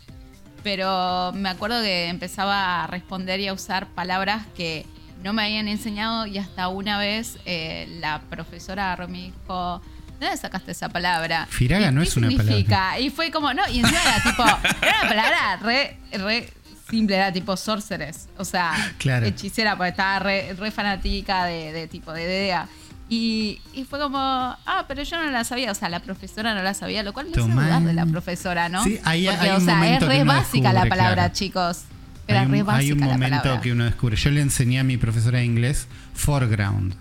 Pero 0.63 1.33
me 1.35 1.49
acuerdo 1.49 1.81
que 1.83 2.09
empezaba 2.09 2.85
a 2.85 2.87
responder 2.87 3.41
y 3.41 3.49
a 3.49 3.53
usar 3.53 3.89
palabras 3.89 4.47
que 4.57 4.87
no 5.25 5.33
me 5.33 5.43
habían 5.45 5.67
enseñado 5.67 6.27
y 6.27 6.39
hasta 6.39 6.69
una 6.69 6.99
vez 6.99 7.39
eh, 7.47 7.87
la 8.01 8.21
profesora 8.31 8.97
me 9.09 9.19
dijo, 9.33 9.81
¿de 9.81 10.02
dónde 10.27 10.41
sacaste 10.41 10.73
esa 10.73 10.89
palabra? 10.89 11.47
Firaga 11.51 11.89
¿Y 11.89 11.93
no 11.95 12.03
es 12.03 12.17
una 12.17 12.29
significa? 12.29 12.99
Y 12.99 13.11
fue 13.11 13.31
como, 13.31 13.53
no, 13.55 13.63
y 13.69 13.81
encima 13.81 14.01
era 14.03 14.23
tipo, 14.23 14.45
era 14.83 15.01
una 15.01 15.09
palabra 15.09 15.57
re, 15.63 15.97
re 16.13 16.49
simple, 16.91 17.17
era 17.17 17.33
tipo 17.33 17.57
sorceress, 17.57 18.29
o 18.39 18.45
sea, 18.45 18.73
Claro. 18.99 19.27
hechicera, 19.27 19.77
porque 19.77 19.91
estaba 19.91 20.19
re, 20.19 20.55
re 20.55 20.71
fanática 20.71 21.45
de, 21.47 21.73
de 21.73 21.89
tipo 21.89 22.13
de 22.13 22.27
DDA. 22.27 22.69
Y, 23.09 23.61
y 23.75 23.85
fue 23.85 23.99
como, 23.99 24.17
ah, 24.19 24.85
pero 24.89 25.03
yo 25.03 25.23
no 25.23 25.31
la 25.31 25.45
sabía, 25.45 25.71
o 25.71 25.75
sea, 25.75 25.91
la 25.91 26.01
profesora 26.01 26.55
no 26.55 26.63
la 26.63 26.73
sabía, 26.73 27.03
lo 27.03 27.13
cual 27.13 27.27
me 27.27 27.33
hace 27.33 27.41
Tomá. 27.43 27.65
dudar 27.67 27.83
de 27.83 27.93
la 27.93 28.07
profesora, 28.07 28.69
¿no? 28.71 28.83
Sí, 28.85 28.99
ahí 29.05 29.27
Porque, 29.27 29.41
hay 29.41 29.51
o 29.51 29.57
un 29.59 29.65
sea, 29.67 29.75
es 29.75 29.79
momento 29.81 30.07
que 30.09 30.13
re 30.17 30.23
uno 30.23 30.33
básica 30.33 30.63
la 30.63 30.71
descubre, 30.73 30.89
palabra, 30.91 31.15
claro. 31.17 31.35
chicos. 31.35 31.79
Era 32.27 32.41
hay 32.41 32.47
un, 32.47 32.53
re 32.53 32.59
hay 32.59 32.63
básica 32.63 32.95
un 32.95 33.01
la 33.01 33.07
momento 33.09 33.39
palabra. 33.43 33.61
que 33.61 33.73
uno 33.73 33.85
descubre. 33.85 34.17
Yo 34.17 34.31
le 34.31 34.41
enseñé 34.41 34.79
a 34.81 34.85
mi 34.85 34.97
profesora 34.97 35.39
de 35.41 35.45
inglés 35.45 35.89
foreground. 36.15 36.95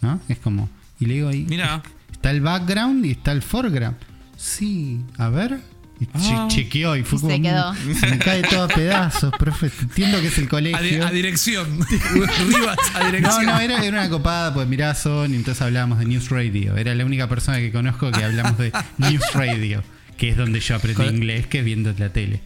¿No? 0.00 0.18
Es 0.28 0.38
como. 0.38 0.68
Y 0.98 1.06
le 1.06 1.14
digo 1.14 1.28
ahí. 1.28 1.46
Mira. 1.48 1.82
Está 2.20 2.30
el 2.32 2.42
background 2.42 3.06
y 3.06 3.12
está 3.12 3.32
el 3.32 3.40
foreground. 3.40 3.96
Sí, 4.36 5.00
a 5.16 5.30
ver. 5.30 5.58
Y 5.98 6.06
che- 6.06 6.12
Ah. 6.34 6.48
chequeó 6.48 6.96
y 6.96 7.02
fue 7.02 7.18
Y 7.18 7.20
como. 7.22 7.34
se 7.34 7.42
quedó. 7.42 7.72
"Mm, 7.72 7.94
Se 7.94 8.06
me 8.08 8.18
cae 8.18 8.42
todo 8.42 8.62
a 8.64 8.68
pedazos, 8.68 9.32
profe. 9.38 9.70
Entiendo 9.82 10.20
que 10.20 10.26
es 10.28 10.36
el 10.38 10.44
A, 10.44 10.46
di- 10.46 10.48
colegio. 10.72 11.06
a 11.06 11.10
dirección. 11.10 11.78
Rivas 12.48 12.78
a 12.94 13.00
No, 13.00 13.06
dirección. 13.06 13.46
no, 13.46 13.58
era, 13.60 13.82
era 13.84 14.00
una 14.00 14.08
copada, 14.10 14.52
pues 14.54 14.66
miraba 14.68 14.94
Sony, 14.94 15.26
entonces 15.34 15.60
hablábamos 15.62 15.98
de 15.98 16.04
News 16.06 16.28
Radio. 16.30 16.76
Era 16.76 16.94
la 16.94 17.04
única 17.04 17.26
persona 17.28 17.58
que 17.58 17.70
conozco 17.72 18.10
que 18.12 18.22
hablamos 18.24 18.56
de 18.58 18.72
News 18.98 19.24
Radio, 19.34 19.82
que 20.16 20.30
es 20.30 20.36
donde 20.36 20.60
yo 20.60 20.76
aprendí 20.76 20.96
Con- 21.02 21.14
inglés, 21.16 21.46
que 21.46 21.58
es 21.60 21.64
viendo 21.64 21.92
la 21.98 22.10
tele. 22.10 22.40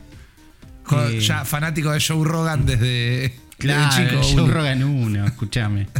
Jo- 0.85 1.09
Eh, 1.09 1.21
Ya 1.21 1.45
fanático 1.45 1.91
de 1.93 2.01
Joe 2.01 2.25
Rogan 2.27 2.67
desde, 2.67 3.35
Claro. 3.65 4.23
Joe. 4.23 4.51
Rogan 4.51 4.85
1, 4.85 5.27
escúchame. 5.27 5.89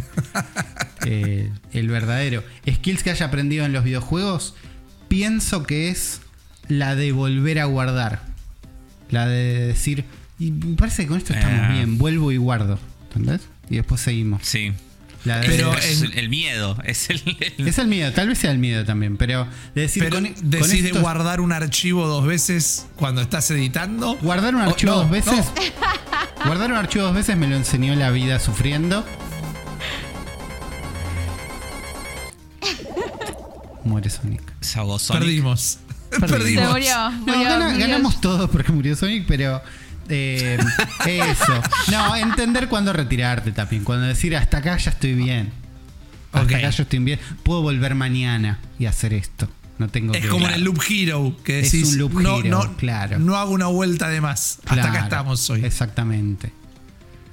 Eh, 1.07 1.51
el 1.71 1.87
verdadero. 1.89 2.43
Skills 2.67 3.03
que 3.03 3.11
haya 3.11 3.27
aprendido 3.27 3.63
en 3.63 3.73
los 3.73 3.83
videojuegos, 3.83 4.55
pienso 5.07 5.61
que 5.61 5.89
es 5.89 6.19
la 6.67 6.95
de 6.95 7.11
volver 7.11 7.59
a 7.59 7.65
guardar. 7.65 8.23
La 9.11 9.27
de 9.27 9.67
decir, 9.67 10.03
y 10.39 10.49
me 10.49 10.75
parece 10.75 11.03
que 11.03 11.09
con 11.09 11.17
esto 11.19 11.33
estamos 11.33 11.59
Ah. 11.61 11.73
bien, 11.73 11.99
vuelvo 11.99 12.31
y 12.31 12.37
guardo. 12.37 12.79
¿Entendés? 13.09 13.41
Y 13.69 13.75
después 13.75 14.01
seguimos. 14.01 14.41
Sí. 14.43 14.73
La 15.25 15.39
de- 15.39 15.47
Pero 15.47 15.73
es 15.75 16.01
en- 16.01 16.11
el, 16.13 16.19
el 16.19 16.29
miedo. 16.29 16.77
Es 16.85 17.09
el. 17.09 17.21
el- 17.57 17.67
es 17.67 17.77
el 17.79 17.87
miedo, 17.87 18.11
tal 18.13 18.27
vez 18.29 18.37
sea 18.37 18.51
el 18.51 18.59
miedo 18.59 18.85
también, 18.85 19.17
pero 19.17 19.47
de 19.73 19.81
decir 19.81 20.03
Pero 20.03 20.17
con, 20.21 20.33
con 20.33 20.49
decís 20.49 20.83
de 20.83 20.91
guardar 20.91 21.41
un 21.41 21.51
archivo 21.51 22.07
dos 22.07 22.25
veces 22.25 22.85
cuando 22.95 23.21
estás 23.21 23.49
editando. 23.51 24.15
guardar 24.21 24.53
un 24.55 24.61
Oh, 24.61 24.69
archivo 24.69 24.91
no, 24.93 24.97
dos 24.99 25.09
veces. 25.09 25.33
no. 25.33 25.45
Guardar 26.45 26.69
un 26.71 26.77
archivo 26.77 27.05
dos 27.05 27.15
veces 27.15 27.35
me 27.37 27.47
lo 27.47 27.55
enseñó 27.55 27.95
la 27.95 28.11
vida 28.11 28.39
sufriendo. 28.39 29.03
Muere 33.83 34.09
Sonic. 34.09 34.41
Se 34.61 34.79
ahogó 34.79 34.99
Sonic. 34.99 35.21
Perdimos. 35.23 35.77
Perdimos. 36.19 36.63
Se 36.65 36.71
murió. 36.71 37.11
No, 37.11 37.17
murió, 37.19 37.43
gana- 37.43 37.69
murió. 37.69 37.87
ganamos 37.87 38.21
todos 38.21 38.49
porque 38.49 38.71
murió 38.71 38.95
Sonic, 38.95 39.25
pero 39.27 39.61
eh, 40.09 40.57
eso. 41.05 41.61
No, 41.91 42.15
entender 42.15 42.67
cuándo 42.67 42.93
retirarte 42.93 43.51
también. 43.51 43.83
Cuando 43.83 44.05
decir 44.07 44.35
hasta 44.35 44.57
acá 44.57 44.77
ya 44.77 44.91
estoy 44.91 45.13
bien. 45.13 45.51
Hasta 46.31 46.45
Ok. 46.45 46.53
acá 46.53 46.69
yo 46.69 46.83
estoy 46.83 46.99
bien. 46.99 47.19
Puedo 47.43 47.61
volver 47.61 47.95
mañana 47.95 48.59
y 48.79 48.85
hacer 48.85 49.13
esto. 49.13 49.49
No 49.77 49.89
tengo 49.89 50.13
Es 50.13 50.21
que. 50.21 50.27
como 50.29 50.47
en 50.47 50.53
el 50.53 50.63
Loop 50.63 50.81
Hero, 50.89 51.35
que 51.43 51.59
Es 51.59 51.71
decís, 51.71 51.93
un 51.93 51.97
Loop 51.97 52.13
no, 52.13 52.37
Hero, 52.39 52.49
no, 52.49 52.77
claro. 52.77 53.19
no 53.19 53.35
hago 53.35 53.51
una 53.51 53.67
vuelta 53.67 54.07
de 54.09 54.21
más. 54.21 54.59
Hasta 54.65 54.89
acá 54.89 54.99
estamos 55.03 55.49
hoy. 55.49 55.65
Exactamente. 55.65 56.51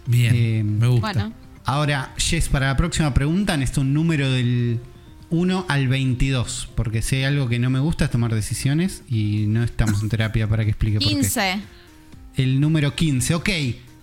Bien, 0.07 0.35
Eh, 0.35 0.63
me 0.65 0.87
gusta. 0.89 1.13
Bueno, 1.13 1.33
Ahora, 1.65 2.13
Jess, 2.17 2.49
para 2.49 2.67
la 2.67 2.77
próxima 2.77 3.15
pregunta 3.15 3.57
necesito 3.57 3.83
un 3.83 3.95
número 3.95 4.29
del 4.33 4.81
1 5.31 5.67
al 5.69 5.87
22. 5.87 6.69
Porque 6.75 7.01
si 7.03 7.17
hay 7.17 7.25
algo 7.25 7.49
que 7.49 7.61
no 7.61 7.71
me 7.71 7.79
gusta 7.79 8.07
es 8.07 8.11
tomar 8.11 8.35
decisiones 8.35 9.03
y 9.09 9.45
no 9.47 9.63
estamos 9.63 10.03
en 10.03 10.09
terapia 10.09 10.49
para 10.49 10.65
que 10.65 10.71
explique 10.71 10.99
por 10.99 11.07
qué. 11.09 11.15
15. 11.15 11.61
El 12.37 12.61
número 12.61 12.95
15. 12.95 13.35
Ok, 13.35 13.49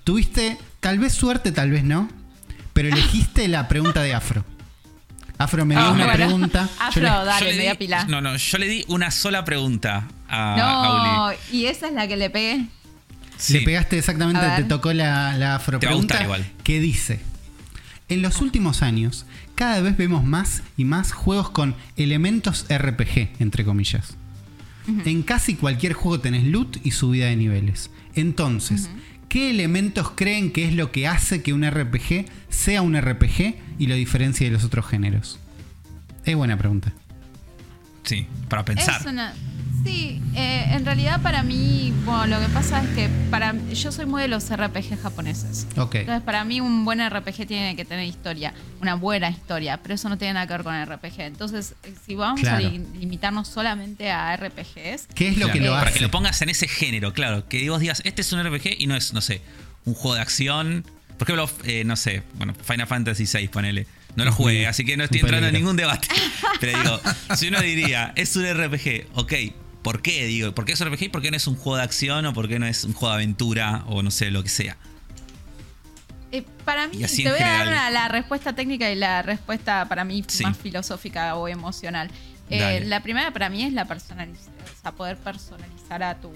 tuviste 0.04 0.58
tal 0.80 1.00
vez 1.00 1.13
suerte, 1.13 1.52
tal 1.52 1.72
vez 1.72 1.84
no. 1.84 2.10
Pero 2.74 2.89
elegiste 2.89 3.48
la 3.48 3.68
pregunta 3.68 4.02
de 4.02 4.13
Afro. 4.13 4.46
Afro 5.38 5.65
me 5.65 5.76
dio 5.76 5.84
Ah, 5.84 5.92
una 5.92 6.06
bueno. 6.06 6.18
pregunta. 6.26 6.68
Yo 6.68 6.84
Afro, 6.84 7.02
Yo 7.02 7.26
dale, 7.26 7.46
le 7.48 7.52
di- 7.54 7.58
media 7.58 7.76
pila. 7.76 8.04
No, 8.06 8.22
no, 8.22 8.36
yo 8.36 8.58
le 8.58 8.68
di 8.68 8.86
una 8.88 9.10
sola 9.12 9.44
pregunta 9.46 10.08
a, 10.28 10.54
a 10.54 10.58
No, 10.58 11.26
Uli. 11.28 11.38
y 11.52 11.65
esa 11.65 11.88
es 11.88 11.94
la 11.94 12.08
que 12.08 12.18
le 12.18 12.30
pegué. 12.30 12.65
Sí. 13.38 13.54
Le 13.54 13.62
pegaste 13.62 13.98
exactamente, 13.98 14.46
A 14.46 14.58
te 14.58 14.63
tocó 14.65 14.92
la, 14.92 15.38
la 15.38 15.56
afro 15.56 15.80
Te 15.80 15.86
va 15.88 15.94
a 15.94 15.96
gustar 15.96 16.24
igual. 16.24 16.46
que 16.63 16.80
dice: 16.82 17.22
En 18.10 18.22
los 18.22 18.42
últimos 18.42 18.82
años, 18.82 19.26
cada 19.56 19.80
vez 19.82 19.96
vemos 19.96 20.24
más 20.26 20.62
y 20.76 20.84
más 20.84 21.13
juegos 21.13 21.50
con 21.50 21.76
elementos 21.96 22.65
RPG, 22.70 23.30
entre 23.39 23.63
comillas. 23.63 24.15
En 24.88 25.22
casi 25.24 25.56
cualquier 25.56 25.94
juego 25.94 26.20
tenés 26.20 26.46
loot 26.46 26.78
y 26.84 26.92
subida 26.92 27.28
de 27.28 27.36
niveles. 27.36 27.92
Entonces, 28.15 28.89
¿qué 29.28 29.52
elementos 29.52 30.12
creen 30.12 30.52
que 30.52 30.65
es 30.68 30.74
lo 30.74 30.92
que 30.92 31.08
hace 31.08 31.44
que 31.44 31.54
un 31.54 31.70
RPG 31.70 32.26
sea 32.50 32.82
un 32.82 33.00
RPG 33.00 33.56
y 33.78 33.88
lo 33.88 33.96
diferencie 33.96 34.48
de 34.48 34.54
los 34.54 34.63
otros 34.63 34.86
géneros? 34.88 35.39
Es 36.26 36.36
buena 36.36 36.58
pregunta. 36.58 36.94
Sí, 38.10 38.28
para 38.50 38.65
pensar. 38.65 39.00
Es 39.00 39.06
una- 39.06 39.34
Sí, 39.86 40.22
eh, 40.36 40.65
en 40.72 40.84
realidad 40.86 41.22
para 41.22 41.41
mí, 41.41 41.93
bueno, 42.04 42.26
lo 42.28 42.39
que 42.45 42.52
pasa 42.52 42.84
es 42.84 42.89
que 42.89 43.08
para 43.32 43.56
yo 43.74 43.93
soy 43.93 44.06
muy 44.06 44.22
de 44.22 44.28
los 44.28 44.50
RPG 44.50 44.98
japoneses. 45.02 45.67
Ok. 45.78 45.95
Entonces, 45.95 46.22
para 46.24 46.43
mí 46.43 46.60
un 46.60 46.84
buen 46.84 47.00
RPG 47.00 47.45
tiene 47.48 47.78
que 47.78 47.86
tener 47.86 48.06
historia, 48.06 48.54
una 48.82 48.95
buena 48.95 49.30
historia, 49.30 49.78
pero 49.82 49.95
eso 49.95 50.10
no 50.10 50.17
tiene 50.17 50.34
nada 50.34 50.48
que 50.48 50.54
ver 50.54 50.63
con 50.63 50.76
el 50.76 50.86
RPG. 50.86 51.22
Entonces, 51.22 51.76
eh, 51.84 51.93
si 52.06 52.15
vamos 52.15 52.41
Claro. 52.41 52.58
a 52.58 52.69
li- 52.69 52.84
limitarnos 53.00 53.48
solamente 53.48 54.12
a 54.12 54.34
RPGs, 54.36 55.08
¿Qué 55.15 55.30
es 55.30 55.38
lo 55.38 55.45
Claro, 55.45 55.54
que 55.54 55.65
lo 55.65 55.72
para 55.72 55.84
hace? 55.91 55.93
que 56.00 56.02
lo 56.04 56.12
pongas 56.12 56.41
en 56.41 56.50
ese 56.50 56.67
género, 56.67 57.13
claro. 57.13 57.48
Que 57.48 57.69
vos 57.69 57.80
digas, 57.80 58.02
este 58.04 58.22
es 58.22 58.34
un 58.34 58.39
RPG 58.41 58.76
y 58.80 58.88
no 58.88 58.98
es, 58.98 59.13
no 59.13 59.22
sé, 59.22 59.41
un 59.86 59.93
juego 59.93 60.15
de 60.15 60.22
acción. 60.22 60.84
Por 61.17 61.26
ejemplo, 61.30 61.50
eh, 61.63 61.86
no 61.86 61.95
sé, 61.95 62.24
bueno, 62.36 62.54
Final 62.65 62.88
Fantasy 62.88 63.24
VI, 63.32 63.48
ponele. 63.48 63.88
No 64.15 64.26
lo 64.26 64.32
jugué, 64.32 64.67
así 64.67 64.84
que 64.86 64.98
no 64.98 65.04
estoy 65.04 65.19
entrando 65.22 65.48
en 65.48 65.54
ningún 65.54 65.76
debate. 65.76 66.08
Pero 66.60 66.78
digo, 66.78 67.00
si 67.36 67.48
uno 67.48 67.62
diría, 67.62 68.12
es 68.15 68.36
un 68.36 68.45
RPG, 68.45 69.08
ok, 69.15 69.34
¿por 69.82 70.02
qué? 70.02 70.26
Digo, 70.26 70.54
¿por 70.54 70.65
qué 70.65 70.74
es 70.74 70.82
un 70.82 70.88
RPG 70.89 71.04
y 71.04 71.10
por 71.10 71.22
qué 71.22 71.32
no 71.32 71.38
es 71.38 71.48
un 71.48 71.56
juego 71.56 71.78
de 71.78 71.84
acción 71.84 72.26
o 72.26 72.34
por 72.34 72.48
qué 72.48 72.60
no 72.60 72.65
es 72.65 72.84
un 72.84 72.93
juego 72.93 73.15
de 73.15 73.24
aventura 73.24 73.84
o 73.88 74.04
no 74.04 74.12
sé, 74.12 74.32
lo 74.32 74.43
que 74.43 74.50
sea? 74.50 74.78
Eh, 76.32 76.43
para 76.65 76.88
mí, 76.88 76.98
te 76.98 77.30
voy 77.30 77.39
a 77.39 77.48
dar 77.48 77.60
general. 77.65 77.93
la, 77.93 78.08
respuesta 78.08 78.54
técnica 78.54 78.91
y 78.91 78.95
la 78.95 79.22
respuesta 79.22 79.88
para 79.89 80.04
mí 80.04 80.24
Sí. 80.28 80.43
más 80.43 80.58
filosófica 80.58 81.36
o 81.36 81.48
emocional. 81.48 82.12
Eh, 82.52 82.84
la 82.86 83.02
primera 83.02 83.32
para 83.32 83.50
mí 83.50 83.63
es 83.63 83.74
la 83.74 83.86
personalización, 83.86 84.54
o 84.63 84.82
sea, 84.82 84.91
poder 84.91 85.17
personalizar 85.17 86.02
a 86.04 86.15
tu, 86.19 86.32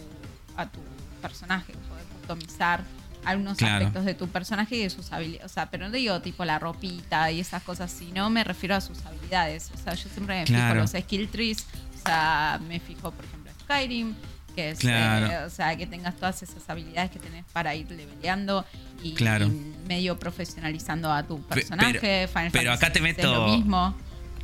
a 0.56 0.68
tu 0.68 0.80
personaje, 1.22 1.74
poder 1.90 2.06
customizar 2.06 2.84
algunos 3.26 3.58
Claro. 3.58 3.76
aspectos 3.86 4.06
de 4.06 4.14
tu 4.14 4.28
personaje 4.28 4.76
y 4.76 4.84
de 4.84 4.90
sus 4.90 5.12
habilidades. 5.12 5.50
O 5.52 5.54
sea, 5.54 5.70
pero 5.70 5.86
no 5.88 5.92
digo 5.92 6.22
tipo 6.22 6.44
la 6.46 6.60
ropita 6.60 7.32
y 7.32 7.40
esas 7.40 7.64
cosas, 7.64 7.92
sino 7.92 8.30
me 8.30 8.44
refiero 8.44 8.76
a 8.76 8.82
sus 8.82 9.06
habilidades. 9.06 9.72
O 9.74 9.78
sea, 9.78 9.94
yo 9.94 10.10
siempre 10.10 10.40
me 10.40 10.46
Claro. 10.46 10.82
fijo 10.86 10.94
los 10.96 11.04
skill 11.04 11.28
trees, 11.30 11.66
o 12.00 12.06
sea, 12.06 12.60
me 12.68 12.80
fijo, 12.80 13.12
por 13.12 13.26
ejemplo, 13.26 13.52
en 13.52 13.60
Skyrim, 13.62 14.16
que 14.56 14.70
es, 14.72 14.80
Claro. 14.80 15.26
eh, 15.28 15.38
o 15.46 15.50
sea, 15.50 15.76
que 15.76 15.88
tengas 15.88 16.16
todas 16.16 16.44
esas 16.44 16.70
habilidades 16.70 17.10
que 17.12 17.20
tenés 17.20 17.44
para 17.54 17.74
ir 17.76 17.90
leveleando 17.90 18.66
y, 19.02 19.14
Claro. 19.14 19.48
y 19.48 19.74
medio 19.88 20.20
profesionalizando 20.20 21.12
a 21.12 21.24
tu 21.24 21.42
Pe- 21.42 21.56
personaje. 21.56 21.98
pero- 22.00 22.28
Final 22.32 22.50
pero 22.52 22.72
acá 22.74 22.92
te 22.94 23.02
meto- 23.02 23.34
lo 23.34 23.48
mismo. 23.58 23.96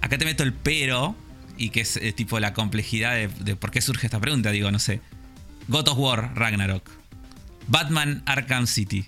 Acá 0.01 0.17
te 0.17 0.25
meto 0.25 0.43
el 0.43 0.53
pero, 0.53 1.15
y 1.57 1.69
que 1.71 1.81
es 1.81 1.97
eh, 1.97 2.13
tipo 2.13 2.39
la 2.39 2.53
complejidad 2.53 3.13
de, 3.15 3.27
de 3.27 3.55
por 3.55 3.69
qué 3.69 3.81
surge 3.81 4.07
esta 4.07 4.19
pregunta. 4.19 4.49
Digo, 4.51 4.71
no 4.71 4.79
sé. 4.79 5.01
God 5.67 5.89
of 5.89 5.97
War, 5.99 6.31
Ragnarok. 6.35 6.89
Batman, 7.69 8.23
Arkham 8.25 8.67
City. 8.67 9.07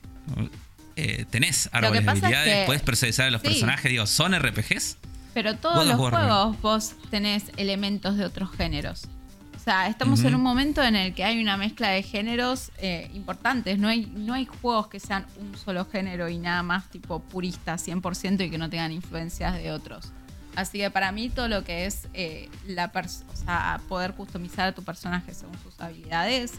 Eh, 0.95 1.25
¿Tenés 1.29 1.69
árboles 1.71 2.01
de 2.01 2.05
pasa 2.05 2.17
es 2.17 2.23
habilidades? 2.23 2.53
que- 2.61 2.65
¿Puedes 2.65 2.81
personalizar 2.83 3.27
a 3.27 3.31
los 3.31 3.41
sí. 3.41 3.47
personajes? 3.47 3.91
Digo, 3.91 4.05
¿son 4.05 4.33
RPGs? 4.33 4.97
Pero 5.33 5.55
todos 5.55 5.85
God 5.85 5.87
los 5.87 6.09
juegos 6.11 6.61
vos 6.61 6.93
tenés 7.09 7.45
elementos 7.57 8.17
de 8.17 8.25
otros 8.25 8.51
géneros. 8.51 9.07
O 9.55 9.63
sea, 9.63 9.87
estamos 9.87 10.23
en 10.23 10.33
un 10.33 10.41
momento 10.41 10.81
en 10.81 10.95
el 10.95 11.13
que 11.13 11.23
hay 11.23 11.39
una 11.39 11.55
mezcla 11.55 11.89
de 11.89 12.01
géneros 12.01 12.71
eh, 12.79 13.11
importantes. 13.13 13.77
No 13.77 13.89
hay, 13.89 14.07
no 14.07 14.33
hay 14.33 14.47
juegos 14.47 14.87
que 14.87 14.99
sean 14.99 15.25
un 15.39 15.55
solo 15.55 15.85
género 15.85 16.27
y 16.29 16.39
nada 16.39 16.63
más 16.63 16.89
tipo 16.89 17.19
puristas 17.19 17.87
100% 17.87 18.43
y 18.43 18.49
que 18.49 18.57
no 18.57 18.71
tengan 18.71 18.91
influencias 18.91 19.53
de 19.53 19.71
otros. 19.71 20.11
Así 20.55 20.79
que 20.79 20.89
para 20.89 21.11
mí 21.11 21.29
todo 21.29 21.47
lo 21.47 21.63
que 21.63 21.85
es 21.85 22.07
eh, 22.13 22.49
la 22.67 22.91
o 22.95 23.35
sea, 23.35 23.79
poder 23.87 24.13
customizar 24.13 24.67
a 24.67 24.71
tu 24.73 24.83
personaje 24.83 25.33
según 25.33 25.57
sus 25.63 25.79
habilidades, 25.79 26.53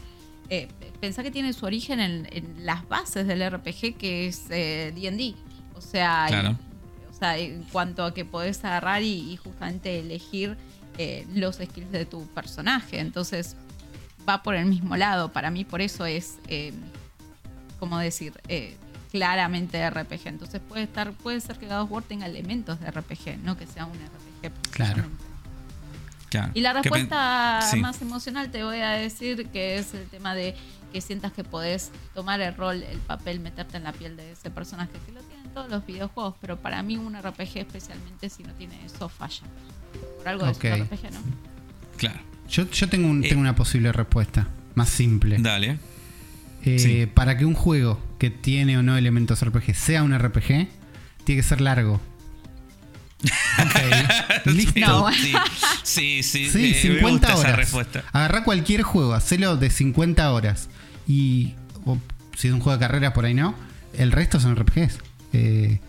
eh, 0.55 0.69
pensá 1.01 1.23
que 1.23 1.31
tiene 1.31 1.53
su 1.55 1.65
origen 1.65 1.99
en, 2.01 2.29
en 2.31 2.67
las 2.67 2.87
bases 2.88 3.27
del 3.27 3.41
RPG 3.51 3.97
que 3.97 4.27
es 4.29 4.45
eh, 4.51 4.93
D&D. 4.95 5.35
O 5.75 5.81
sea, 5.81 6.27
y- 6.29 6.33
o 7.11 7.15
sea, 7.15 7.38
en 7.38 7.62
cuanto 7.73 8.05
a 8.05 8.12
que 8.12 8.25
podés 8.25 8.65
agarrar 8.65 9.03
y, 9.03 9.33
y 9.33 9.37
justamente 9.37 9.99
elegir 10.01 10.57
eh, 10.99 11.27
los 11.35 11.57
skills 11.57 11.91
de 11.91 12.05
tu 12.05 12.27
personaje. 12.29 12.99
Entonces, 13.01 13.57
va 14.29 14.43
por 14.43 14.55
el 14.55 14.67
mismo 14.67 14.97
lado. 14.97 15.31
Para 15.33 15.51
mí, 15.51 15.65
por 15.65 15.81
eso 15.81 16.05
es, 16.05 16.37
eh, 16.49 16.73
como 17.81 17.99
decir, 17.99 18.33
eh, 18.49 18.77
claramente 19.11 19.88
RPG. 19.88 20.27
Entonces, 20.27 20.61
puede 20.69 20.83
estar 20.85 21.12
puede 21.12 21.41
ser 21.41 21.59
que 21.59 21.67
God 21.67 21.81
of 21.83 21.93
War 21.93 22.03
tenga 22.03 22.27
elementos 22.27 22.79
de 22.81 22.91
RPG, 22.91 23.38
no 23.43 23.57
que 23.57 23.67
sea 23.67 23.87
un 23.87 23.93
RPG. 24.43 24.71
Claro. 24.73 25.05
Claro. 26.33 26.51
Y 26.55 26.61
la 26.62 26.71
¿Qué 26.81 26.90
pen- 26.90 26.92
respuesta 27.09 27.61
Sí. 27.71 27.79
más 27.81 28.03
emocional 28.03 28.51
te 28.51 28.64
voy 28.64 28.79
a 28.81 28.90
decir 28.90 29.47
que 29.49 29.77
es 29.79 29.95
el 29.95 30.07
tema 30.09 30.35
de 30.35 30.55
que 30.92 31.00
sientas 31.00 31.33
que 31.33 31.44
podés 31.44 31.90
tomar 32.15 32.40
el 32.40 32.54
rol, 32.54 32.83
el 32.83 32.98
papel, 32.98 33.40
meterte 33.40 33.77
en 33.79 33.85
la 33.85 33.92
piel 33.92 34.17
de 34.17 34.33
ese 34.33 34.50
personaje, 34.50 34.90
que 35.06 35.13
lo 35.13 35.21
tienen 35.23 35.48
todos 35.54 35.71
los 35.71 35.87
videojuegos, 35.87 36.35
pero 36.40 36.59
para 36.59 36.83
mí 36.83 36.96
un 36.98 37.15
RPG 37.15 37.59
especialmente 37.59 38.29
si 38.29 38.42
no 38.42 38.52
tiene 38.54 38.85
eso 38.85 39.09
falla. 39.09 39.42
Por 40.19 40.29
algo 40.29 40.46
Ok. 40.48 40.65
es 40.65 40.81
un 40.81 40.87
RPG, 40.87 41.11
¿no? 41.13 41.21
Claro. 41.96 42.21
Yo, 42.48 42.69
yo 42.71 42.88
tengo, 42.88 43.09
un- 43.09 43.25
Eh. 43.25 43.29
tengo 43.29 43.40
una 43.40 43.54
posible 43.54 43.92
respuesta, 43.92 44.48
más 44.75 44.88
simple. 44.90 45.37
Dale. 45.38 45.79
Eh, 46.65 46.79
Sí. 46.79 47.06
Para 47.06 47.37
que 47.38 47.44
un 47.44 47.54
juego 47.54 47.98
que 48.19 48.31
tiene 48.31 48.77
o 48.79 48.83
no 48.83 48.96
elementos 48.96 49.42
RPG 49.42 49.75
sea 49.75 50.02
un 50.02 50.13
RPG, 50.13 50.69
tiene 51.25 51.40
que 51.40 51.42
ser 51.42 51.61
largo. 51.61 52.00
Ok. 53.23 54.46
Listo. 54.54 54.81
No. 54.81 55.12
Sí, 55.12 55.33
Sí, 55.83 56.23
sí, 56.23 56.50
Sí, 56.50 56.58
eh, 56.87 56.90
me 56.90 56.98
50 57.00 57.10
gusta 57.10 57.27
esa 57.29 57.38
horas. 57.38 57.56
respuesta. 57.56 58.04
Agarrá 58.12 58.44
cualquier 58.44 58.83
juego, 58.83 59.14
hacelo 59.14 59.56
de 59.56 59.70
50 59.70 60.31
horas. 60.33 60.68
Y 61.06 61.54
si 62.37 62.48
es 62.48 62.54
un 62.54 62.60
juego 62.60 62.79
de 62.79 62.81
carreras 62.87 63.12
por 63.12 63.25
ahí 63.25 63.35
no, 63.35 63.54
el 63.94 64.12
resto 64.12 64.40
son 64.40 64.56
RPGs. 64.56 64.98
Eh, 65.33 65.81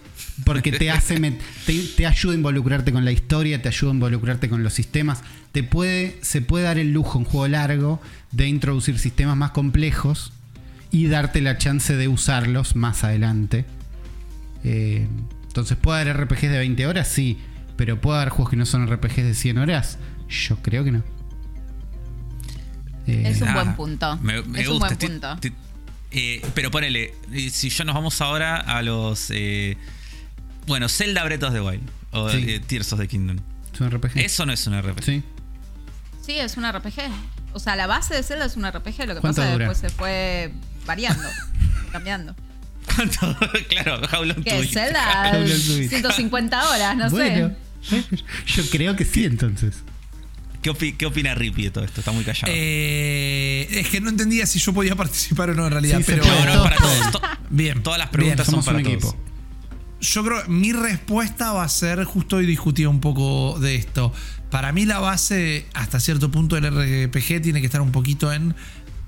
porque 0.46 0.72
te 0.72 0.90
hace 0.90 1.20
te, 1.66 1.80
te 1.96 2.06
ayuda 2.08 2.34
a 2.34 2.36
involucrarte 2.36 2.92
con 2.92 3.06
la 3.06 3.12
historia, 3.12 3.62
te 3.62 3.68
ayuda 3.70 3.92
a 3.92 3.94
involucrarte 3.94 4.50
con 4.50 4.64
los 4.64 4.74
sistemas. 4.74 5.22
Te 5.52 5.64
puede, 5.64 6.18
se 6.22 6.42
puede 6.42 6.66
dar 6.66 6.78
el 6.80 6.92
lujo 6.92 7.20
un 7.20 7.26
juego 7.26 7.48
largo 7.48 8.02
de 8.32 8.48
introducir 8.48 8.98
sistemas 9.00 9.38
más 9.38 9.52
complejos 9.52 10.34
y 10.92 11.08
darte 11.08 11.42
la 11.42 11.58
chance 11.58 11.96
de 11.96 12.08
usarlos 12.08 12.76
más 12.76 13.04
adelante. 13.04 13.66
Eh, 14.64 15.08
entonces, 15.54 15.78
¿puede 15.78 16.02
haber 16.02 16.18
RPGs 16.18 16.42
de 16.50 16.58
20 16.58 16.88
horas? 16.88 17.08
Sí. 17.08 17.40
Pero 17.78 18.02
¿puede 18.02 18.18
haber 18.18 18.30
juegos 18.30 18.50
que 18.50 18.56
no 18.56 18.66
son 18.66 18.88
RPGs 18.88 19.18
de 19.24 19.34
100 19.36 19.58
horas? 19.60 19.98
Yo 20.30 20.58
creo 20.58 20.84
que 20.84 20.92
no. 20.92 21.04
Eh, 23.08 23.24
Es 23.28 23.42
un 23.42 23.48
Nada, 23.48 23.64
buen 23.64 23.76
punto. 23.76 24.18
Me, 24.18 24.42
me 24.44 24.62
Es 24.62 24.68
un 24.68 24.80
gusta. 24.80 24.88
buen 24.88 24.94
Estoy- 24.94 25.10
punto. 25.10 25.38
eh, 26.12 26.46
pero 26.54 26.72
ponele, 26.72 27.14
si 27.52 27.70
ya 27.70 27.84
nos 27.86 27.96
vamos 27.96 28.20
ahora 28.22 28.58
a 28.58 28.82
los. 28.82 29.28
eh, 29.32 29.78
bueno, 30.68 30.88
Zelda 30.90 31.24
Breath 31.24 31.44
of 31.44 31.54
the 31.54 31.62
Wild. 31.62 31.84
O 32.12 32.30
Sí. 32.30 32.46
eh, 32.48 32.60
Tears 32.60 32.94
of 32.94 33.00
the 33.00 33.08
Kingdom. 33.08 33.38
es 33.74 33.82
un 33.82 33.90
RPG. 33.90 34.20
Eso 34.20 34.46
no 34.46 34.54
es 34.54 34.66
un 34.68 34.74
RPG. 34.80 35.04
Sí. 35.04 35.24
Sí, 36.22 36.32
es 36.40 36.56
un 36.58 36.64
RPG. 36.66 37.02
O 37.54 37.60
sea, 37.60 37.76
la 37.76 37.86
base 37.88 38.14
de 38.16 38.24
Zelda 38.24 38.46
es 38.46 38.56
un 38.56 38.64
RPG. 38.66 39.06
Lo 39.08 39.16
que 39.16 39.22
¿Cuánto 39.22 39.42
pasa 39.42 39.52
es 39.52 39.58
que 39.58 39.58
después 39.60 39.78
se 39.80 39.90
fue 39.90 40.54
variando, 40.86 41.28
cambiando. 41.92 42.36
¿Cuánto? 42.86 43.38
claro, 43.70 44.02
How 44.12 44.24
Long 44.26 44.38
to 44.38 44.44
¿Qué? 44.44 44.70
Beat. 44.74 45.90
150 45.90 46.70
horas, 46.70 46.96
no 46.98 47.10
bueno, 47.10 47.52
sé. 47.82 48.06
yo 48.48 48.64
creo 48.70 48.96
que 48.96 49.06
sí 49.06 49.26
entonces. 49.26 49.76
¿Qué, 50.62 50.72
opi- 50.72 50.96
qué 50.96 51.06
opina 51.06 51.36
Rippy 51.36 51.64
de 51.64 51.72
todo 51.72 51.84
esto? 51.84 52.00
Está 52.00 52.14
muy 52.14 52.24
callado. 52.24 52.48
Eh, 52.56 53.68
es 53.70 53.90
que 53.90 54.00
no 54.00 54.10
entendía 54.10 54.46
si 54.46 54.60
yo 54.60 54.72
podía 54.74 54.96
participar 54.96 55.50
o 55.50 55.56
no 55.56 55.66
en 55.66 55.72
realidad, 55.74 55.98
Sí, 55.98 56.04
pero 56.08 56.24
no, 56.24 56.56
no, 56.56 56.64
para 56.64 56.78
todos. 56.78 57.12
To- 57.12 57.22
bien. 57.50 57.84
Todas 57.84 58.00
las 58.00 58.10
bien. 58.12 58.20
preguntas 58.22 58.48
son 58.48 58.64
para 58.64 58.78
un 58.78 58.84
todos. 58.84 58.96
equipo. 58.96 59.18
Yo 60.00 60.24
creo 60.24 60.44
mi 60.48 60.72
respuesta 60.74 61.52
va 61.52 61.64
a 61.66 61.70
ser, 61.70 62.04
justo 62.06 62.38
hoy 62.38 62.46
discutí 62.46 62.86
un 62.86 63.02
poco 63.02 63.60
de 63.60 63.76
esto. 63.76 64.14
Para 64.52 64.72
mí 64.72 64.86
la 64.86 65.00
base, 65.00 65.66
hasta 65.74 66.00
cierto 66.00 66.32
punto 66.32 66.56
del 66.60 66.68
RPG, 67.10 67.42
tiene 67.42 67.60
que 67.60 67.66
estar 67.66 67.82
un 67.82 67.92
poquito 67.92 68.32
en 68.32 68.56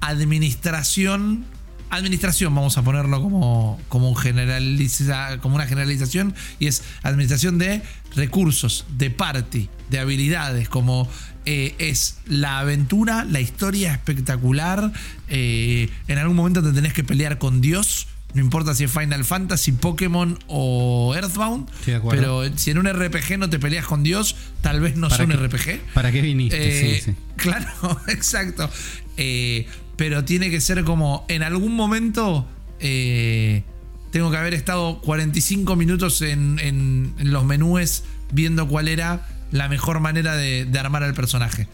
administración. 0.01 1.45
Administración, 1.89 2.53
vamos 2.55 2.77
a 2.77 2.83
ponerlo 2.83 3.21
como, 3.21 3.79
como, 3.89 4.09
un 4.09 4.15
generaliza- 4.15 5.39
como 5.39 5.55
una 5.55 5.65
generalización, 5.67 6.33
y 6.59 6.67
es 6.67 6.83
administración 7.03 7.57
de 7.57 7.81
recursos, 8.15 8.85
de 8.97 9.09
party, 9.11 9.69
de 9.89 9.99
habilidades, 9.99 10.67
como 10.69 11.09
eh, 11.45 11.75
es 11.77 12.17
la 12.27 12.59
aventura, 12.59 13.23
la 13.25 13.39
historia 13.39 13.93
espectacular. 13.93 14.91
eh, 15.29 15.89
en 16.07 16.17
algún 16.17 16.35
momento 16.35 16.63
te 16.63 16.71
tenés 16.71 16.93
que 16.93 17.03
pelear 17.03 17.37
con 17.37 17.61
Dios. 17.61 18.07
No 18.33 18.41
importa 18.41 18.75
si 18.75 18.83
es 18.83 18.91
Final 18.91 19.23
Fantasy, 19.23 19.71
Pokémon 19.71 20.37
o 20.47 21.13
Earthbound. 21.15 21.69
Pero 22.09 22.43
si 22.57 22.71
en 22.71 22.79
un 22.79 22.85
RPG 22.91 23.37
no 23.37 23.49
te 23.49 23.59
peleas 23.59 23.85
con 23.85 24.03
Dios, 24.03 24.35
tal 24.61 24.81
vez 24.81 24.97
no 24.97 25.07
¿Para 25.07 25.15
sea 25.17 25.25
un 25.25 25.31
qué- 25.31 25.37
RPG. 25.47 25.93
¿Para 25.93 26.11
qué 26.11 26.21
viniste? 26.21 26.95
Eh, 26.97 26.99
sí, 27.01 27.11
sí. 27.11 27.17
Claro, 27.37 28.01
exacto. 28.09 28.69
Eh, 29.17 29.67
pero 29.97 30.23
tiene 30.25 30.49
que 30.49 30.61
ser 30.61 30.83
como 30.83 31.25
en 31.29 31.43
algún 31.43 31.73
momento 31.75 32.47
eh, 32.79 33.63
tengo 34.11 34.31
que 34.31 34.37
haber 34.37 34.53
estado 34.53 34.99
45 35.01 35.75
minutos 35.75 36.21
en, 36.21 36.59
en- 36.59 37.13
en 37.19 37.31
los 37.31 37.43
menús 37.45 38.03
viendo 38.31 38.67
cuál 38.67 38.87
era 38.87 39.27
la 39.51 39.67
mejor 39.69 39.99
manera 39.99 40.35
de, 40.35 40.65
de 40.65 40.79
armar 40.79 41.03
al 41.03 41.13
personaje. 41.13 41.67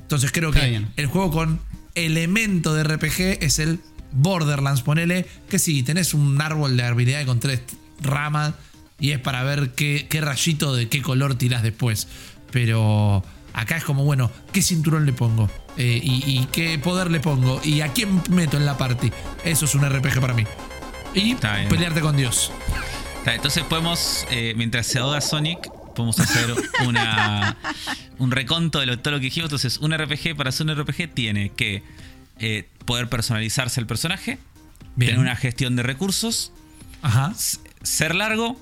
Entonces 0.00 0.30
creo 0.32 0.50
Está 0.50 0.62
que 0.62 0.70
bien. 0.70 0.88
el 0.96 1.06
juego 1.06 1.30
con 1.30 1.60
elemento 1.94 2.74
de 2.74 2.84
RPG 2.84 3.42
es 3.42 3.58
el 3.58 3.80
Borderlands, 4.12 4.82
ponele, 4.82 5.26
que 5.48 5.58
sí, 5.58 5.82
tenés 5.82 6.14
un 6.14 6.40
árbol 6.40 6.76
de 6.76 6.82
habilidad 6.84 7.24
con 7.26 7.40
tres 7.40 7.60
ramas 8.00 8.54
y 9.00 9.10
es 9.10 9.18
para 9.18 9.42
ver 9.42 9.70
qué, 9.70 10.06
qué 10.08 10.20
rayito 10.20 10.74
de 10.74 10.88
qué 10.88 11.02
color 11.02 11.34
tirás 11.36 11.62
después. 11.62 12.06
Pero 12.50 13.24
acá 13.52 13.76
es 13.76 13.84
como, 13.84 14.04
bueno, 14.04 14.30
¿qué 14.52 14.62
cinturón 14.62 15.06
le 15.06 15.12
pongo? 15.12 15.50
Eh, 15.76 16.00
y, 16.02 16.38
y 16.40 16.46
qué 16.52 16.78
poder 16.78 17.10
le 17.10 17.18
pongo? 17.20 17.60
¿Y 17.64 17.80
a 17.80 17.88
quién 17.92 18.22
meto 18.30 18.56
en 18.56 18.64
la 18.66 18.78
party? 18.78 19.10
Eso 19.44 19.64
es 19.64 19.74
un 19.74 19.84
RPG 19.88 20.20
para 20.20 20.34
mí. 20.34 20.44
Y 21.14 21.34
pelearte 21.34 22.00
con 22.00 22.16
Dios. 22.16 22.52
Está, 23.18 23.34
Entonces 23.34 23.64
podemos, 23.64 24.26
eh, 24.30 24.54
mientras 24.56 24.86
se 24.86 24.98
ahoga 24.98 25.20
Sonic, 25.20 25.68
podemos 25.94 26.18
hacer 26.20 26.54
una, 26.86 27.56
un 28.18 28.30
reconto 28.30 28.80
de 28.80 28.86
lo- 28.86 28.98
todo 28.98 29.12
lo 29.14 29.18
que 29.20 29.24
dijimos. 29.26 29.46
Entonces, 29.48 29.78
un 29.78 29.92
RPG 29.96 30.36
para 30.36 30.52
ser 30.52 30.66
un 30.68 30.76
RPG 30.80 31.08
tiene 31.14 31.50
que 31.50 31.82
eh, 32.40 32.68
poder 32.84 33.08
personalizarse 33.08 33.80
el 33.80 33.86
personaje, 33.86 34.38
Bien. 34.96 35.10
tener 35.12 35.20
una 35.20 35.36
gestión 35.36 35.76
de 35.76 35.82
recursos, 35.84 36.52
Ajá. 37.02 37.32
ser 37.82 38.14
largo 38.14 38.60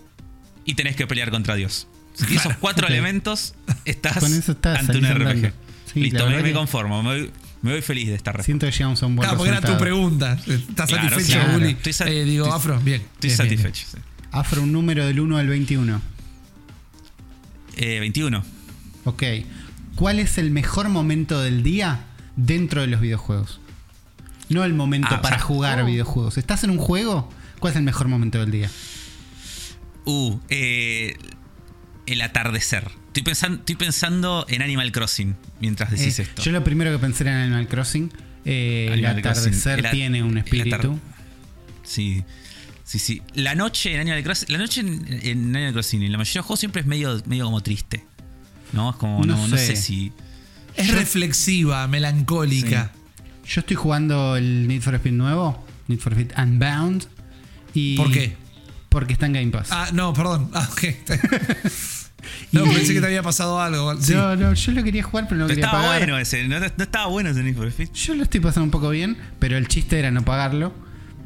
y 0.65 0.75
tenés 0.75 0.95
que 0.97 1.07
pelear 1.07 1.31
contra 1.31 1.55
Dios. 1.57 1.89
Si 2.15 2.27
Claro, 2.27 2.41
esos 2.51 2.57
cuatro 2.59 2.87
elementos, 2.87 3.55
estás, 3.87 4.19
Con 4.19 4.33
eso 4.35 4.53
estás, 4.53 4.79
ante 4.81 4.99
un 4.99 5.05
RPG. 5.07 5.53
Sí, 5.93 6.01
Listo, 6.01 6.28
me, 6.28 6.43
me 6.43 6.53
conformo, 6.53 7.03
me 7.03 7.09
voy, 7.20 7.30
me 7.62 7.72
voy 7.72 7.82
feliz 7.82 8.09
de 8.09 8.14
esta 8.14 8.32
respuesta. 8.32 8.47
Siento 8.47 8.66
que 8.66 8.72
llegamos 8.72 9.03
a 9.03 9.07
un 9.07 9.16
buen 9.16 9.26
Claro, 9.28 9.38
porque 9.38 9.51
era 9.57 9.61
tu 9.61 9.78
pregunta. 9.78 10.38
¿Estás 10.47 10.88
Claro, 10.88 11.11
satisfecho, 11.11 11.38
claro. 11.40 11.57
Uli? 11.59 11.68
Estoy 11.70 11.93
sa- 11.93 12.09
Eh, 12.09 12.24
digo, 12.24 12.45
estoy- 12.47 12.59
Afro, 12.59 12.80
bien. 12.80 13.03
Estoy 13.03 13.28
bien, 13.30 13.38
bien, 13.38 13.49
bien. 13.49 13.59
satisfecho. 13.62 13.86
sí. 13.93 13.99
Afro, 14.30 14.62
un 14.62 14.72
número 14.72 15.07
del 15.07 15.20
1 15.20 15.36
al 15.36 15.47
21. 15.49 16.01
Eh, 17.76 18.01
21. 18.01 18.43
Ok. 19.05 19.22
¿Cuál 19.97 20.18
es 20.18 20.38
el 20.38 20.51
mejor 20.51 20.88
momento 20.88 21.40
del 21.40 21.62
día 21.62 22.07
dentro 22.36 22.80
de 22.80 22.86
los 22.86 23.01
videojuegos? 23.01 23.61
No 24.49 24.64
el 24.64 24.74
momento 24.74 25.09
Ah, 25.11 25.18
o 25.18 25.22
para 25.22 25.36
sea- 25.36 25.45
jugar 25.47 25.82
Oh. 25.82 25.86
videojuegos. 25.86 26.38
¿Estás 26.38 26.64
en 26.64 26.70
un 26.70 26.78
juego? 26.78 27.30
¿Cuál 27.59 27.72
es 27.72 27.76
el 27.76 27.82
mejor 27.84 28.09
momento 28.09 28.38
del 28.40 28.51
día? 28.51 28.70
Uh, 30.05 30.38
eh, 30.49 31.16
el 32.07 32.21
atardecer. 32.23 32.91
Estoy 33.09 33.23
pensando, 33.23 33.59
estoy 33.59 33.77
pensando 33.77 34.47
en 34.49 34.63
Animal 34.63 34.91
Crossing 34.93 35.37
mientras 35.61 35.91
decís 35.91 36.19
Eh, 36.19 36.23
esto. 36.23 36.43
Yo 36.43 36.53
lo 36.53 36.65
primero 36.65 36.91
que 36.93 36.99
pensé 36.99 37.25
era 37.25 37.33
en 37.33 37.43
Animal 37.53 37.69
Crossing. 37.69 38.11
Eh, 38.45 38.87
el 38.89 39.05
Animal 39.05 39.19
atardecer 39.19 39.91
tiene 39.91 40.23
un 40.23 40.39
espíritu. 40.39 40.99
Sí. 41.85 42.25
Sí, 42.85 42.99
sí. 42.99 43.23
La 43.35 43.55
noche 43.55 43.95
en 43.95 44.01
Animal 44.01 44.23
Crossing. 44.23 44.49
La 44.53 44.59
noche 44.59 44.81
en, 44.81 45.07
en 45.23 45.55
Animal 45.57 45.73
Crossing, 45.75 46.03
en 46.03 46.13
la 46.13 46.19
mayoría 46.19 46.33
de 46.35 46.39
los 46.41 46.47
juegos 46.47 46.61
siempre 46.61 46.81
es 46.81 46.87
medio, 46.87 47.23
medio 47.27 47.45
como 47.45 47.61
triste. 47.63 48.05
¿No? 48.73 48.91
Es 48.91 48.97
como, 48.97 49.25
No 49.25 49.37
no, 49.37 49.49
no 49.49 49.57
sé. 49.57 49.67
sé 49.69 49.77
si. 49.77 50.13
Es 50.77 50.91
reflexiva, 50.93 51.87
melancólica. 51.89 52.93
Yo 53.47 53.61
estoy 53.61 53.77
jugando 53.77 54.37
el 54.37 54.67
Need 54.67 54.81
for 54.83 54.95
Speed 54.95 55.13
nuevo, 55.13 55.65
Need 55.89 55.99
for 55.99 56.13
Speed 56.13 56.33
Unbound. 56.39 57.07
Y 57.75 57.97
¿Por 57.97 58.11
qué? 58.11 58.37
Porque 58.93 59.14
está 59.14 59.26
en 59.26 59.32
Game 59.32 59.51
Pass. 59.51 59.68
Ah, 59.72 59.88
no, 59.93 60.12
perdón. 60.12 60.51
Ah, 60.55 60.68
ok. 60.70 60.84
no, 62.53 62.66
Y- 62.66 62.74
pensé 62.74 62.95
que 62.95 63.01
te 63.01 63.07
había 63.07 63.22
pasado 63.22 63.61
algo. 63.61 64.01
Sí. 64.01 64.14
No, 64.14 64.36
no, 64.36 64.55
yo 64.55 64.72
lo 64.72 64.84
quería 64.84 65.03
jugar, 65.03 65.26
pero 65.28 65.38
no 65.40 65.45
lo 65.45 65.49
No 65.49 65.55
quería 65.55 65.64
estaba 65.66 65.82
pagar. 65.82 65.99
bueno 66.01 66.18
ese. 66.18 66.47
No, 66.47 66.61
no 66.61 66.66
estaba 66.66 67.07
bueno 67.07 67.30
ese 67.30 67.43
Need 67.43 67.57
for 67.57 67.66
Speed. 67.68 67.90
Yo 67.93 68.14
lo 68.14 68.22
estoy 68.22 68.40
pasando 68.40 68.64
un 68.64 68.70
poco 68.70 68.90
bien, 68.90 69.16
pero 69.38 69.57
el 69.57 69.66
chiste 69.68 69.99
era 69.99 70.11
no 70.11 70.22
pagarlo. 70.24 70.72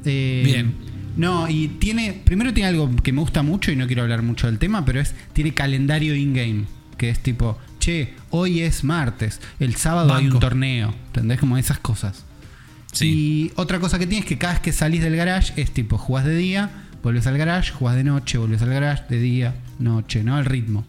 Eh, 0.05 0.43
Bien. 0.45 0.75
No, 1.17 1.49
y 1.49 1.69
tiene. 1.69 2.13
Primero 2.13 2.53
tiene 2.53 2.69
algo 2.69 2.95
que 3.03 3.13
me 3.13 3.21
gusta 3.21 3.43
mucho 3.43 3.73
y 3.73 3.77
no 3.77 3.87
quiero 3.87 4.03
hablar 4.03 4.23
mucho 4.23 4.47
del 4.47 4.59
tema, 4.59 4.85
pero 4.85 5.01
es. 5.01 5.15
Tiene 5.33 5.53
calendario 5.55 6.15
in-game. 6.15 6.65
Que 6.99 7.11
es 7.11 7.19
tipo, 7.23 7.59
che, 7.79 8.15
hoy 8.31 8.63
es 8.63 8.83
martes, 8.83 9.41
el 9.61 9.77
sábado 9.77 10.15
hay 10.15 10.29
un 10.29 10.39
torneo. 10.39 10.95
¿Entendés? 11.09 11.39
Como 11.41 11.59
esas 11.59 11.79
cosas. 11.79 12.25
Sí. 12.93 13.07
Y 13.07 13.53
otra 13.57 13.81
cosa 13.81 13.99
que 13.99 14.07
tienes 14.07 14.25
es 14.25 14.29
que 14.31 14.39
cada 14.39 14.55
vez 14.55 14.63
que 14.63 14.73
salís 14.73 15.03
del 15.03 15.15
garage 15.17 15.53
es 15.61 15.71
tipo, 15.73 15.99
jugás 15.99 16.25
de 16.25 16.35
día, 16.37 16.71
volvés 17.07 17.27
al 17.29 17.39
garage, 17.39 17.71
jugás 17.73 17.95
de 17.95 18.03
noche, 18.03 18.37
volvés 18.37 18.61
al 18.63 18.71
garage, 18.71 19.05
de 19.09 19.21
día, 19.21 19.55
noche, 19.79 20.25
¿no? 20.25 20.39
El 20.41 20.45
ritmo. 20.45 20.85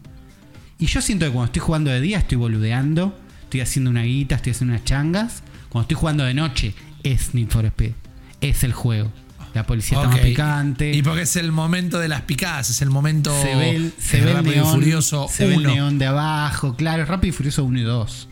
Y 0.80 0.86
yo 0.86 1.00
siento 1.00 1.24
que 1.26 1.30
cuando 1.30 1.46
estoy 1.46 1.60
jugando 1.60 1.90
de 1.92 2.00
día 2.00 2.18
estoy 2.18 2.36
boludeando, 2.38 3.16
estoy 3.44 3.60
haciendo 3.60 3.88
una 3.90 4.02
guita, 4.02 4.34
estoy 4.34 4.50
haciendo 4.50 4.74
unas 4.74 4.84
changas. 4.84 5.42
Cuando 5.68 5.82
estoy 5.82 5.96
jugando 5.96 6.24
de 6.24 6.34
noche 6.34 6.74
es 7.04 7.34
Need 7.34 7.50
for 7.50 7.64
Speed, 7.66 7.92
es 8.40 8.64
el 8.64 8.72
juego. 8.72 9.12
La 9.54 9.64
policía 9.64 9.98
está 9.98 10.08
Ok. 10.08 10.14
más 10.16 10.24
picante. 10.24 10.92
Y 10.92 11.02
porque 11.02 11.22
es 11.22 11.36
el 11.36 11.52
momento 11.52 12.00
de 12.00 12.08
las 12.08 12.22
picadas, 12.22 12.68
es 12.70 12.82
el 12.82 12.90
momento. 12.90 13.30
se 13.40 13.54
ve 13.54 13.76
el, 13.76 13.92
se 13.96 14.20
ve 14.20 14.30
el 14.30 14.36
Rápido 14.38 14.52
y 14.54 14.56
neón, 14.56 14.74
Furioso 14.74 15.26
se 15.30 15.46
ve 15.46 15.54
el 15.54 15.60
1. 15.60 15.70
neón 15.74 15.98
de 16.00 16.06
abajo, 16.06 16.74
claro, 16.74 17.04
es 17.04 17.08
Rápido 17.08 17.30
y 17.30 17.36
Furioso 17.36 17.62
1 17.64 17.78
y 17.78 17.82
2. 17.82 18.28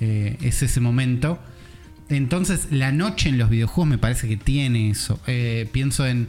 Eh, 0.00 0.38
es 0.42 0.60
ese 0.62 0.80
momento. 0.80 1.38
Entonces, 2.08 2.66
la 2.70 2.90
noche 2.92 3.28
en 3.28 3.38
los 3.38 3.48
videojuegos 3.48 3.88
me 3.88 3.98
parece 3.98 4.28
que 4.28 4.36
tiene 4.36 4.90
eso. 4.90 5.18
Eh, 5.26 5.68
pienso 5.72 6.04
en 6.06 6.28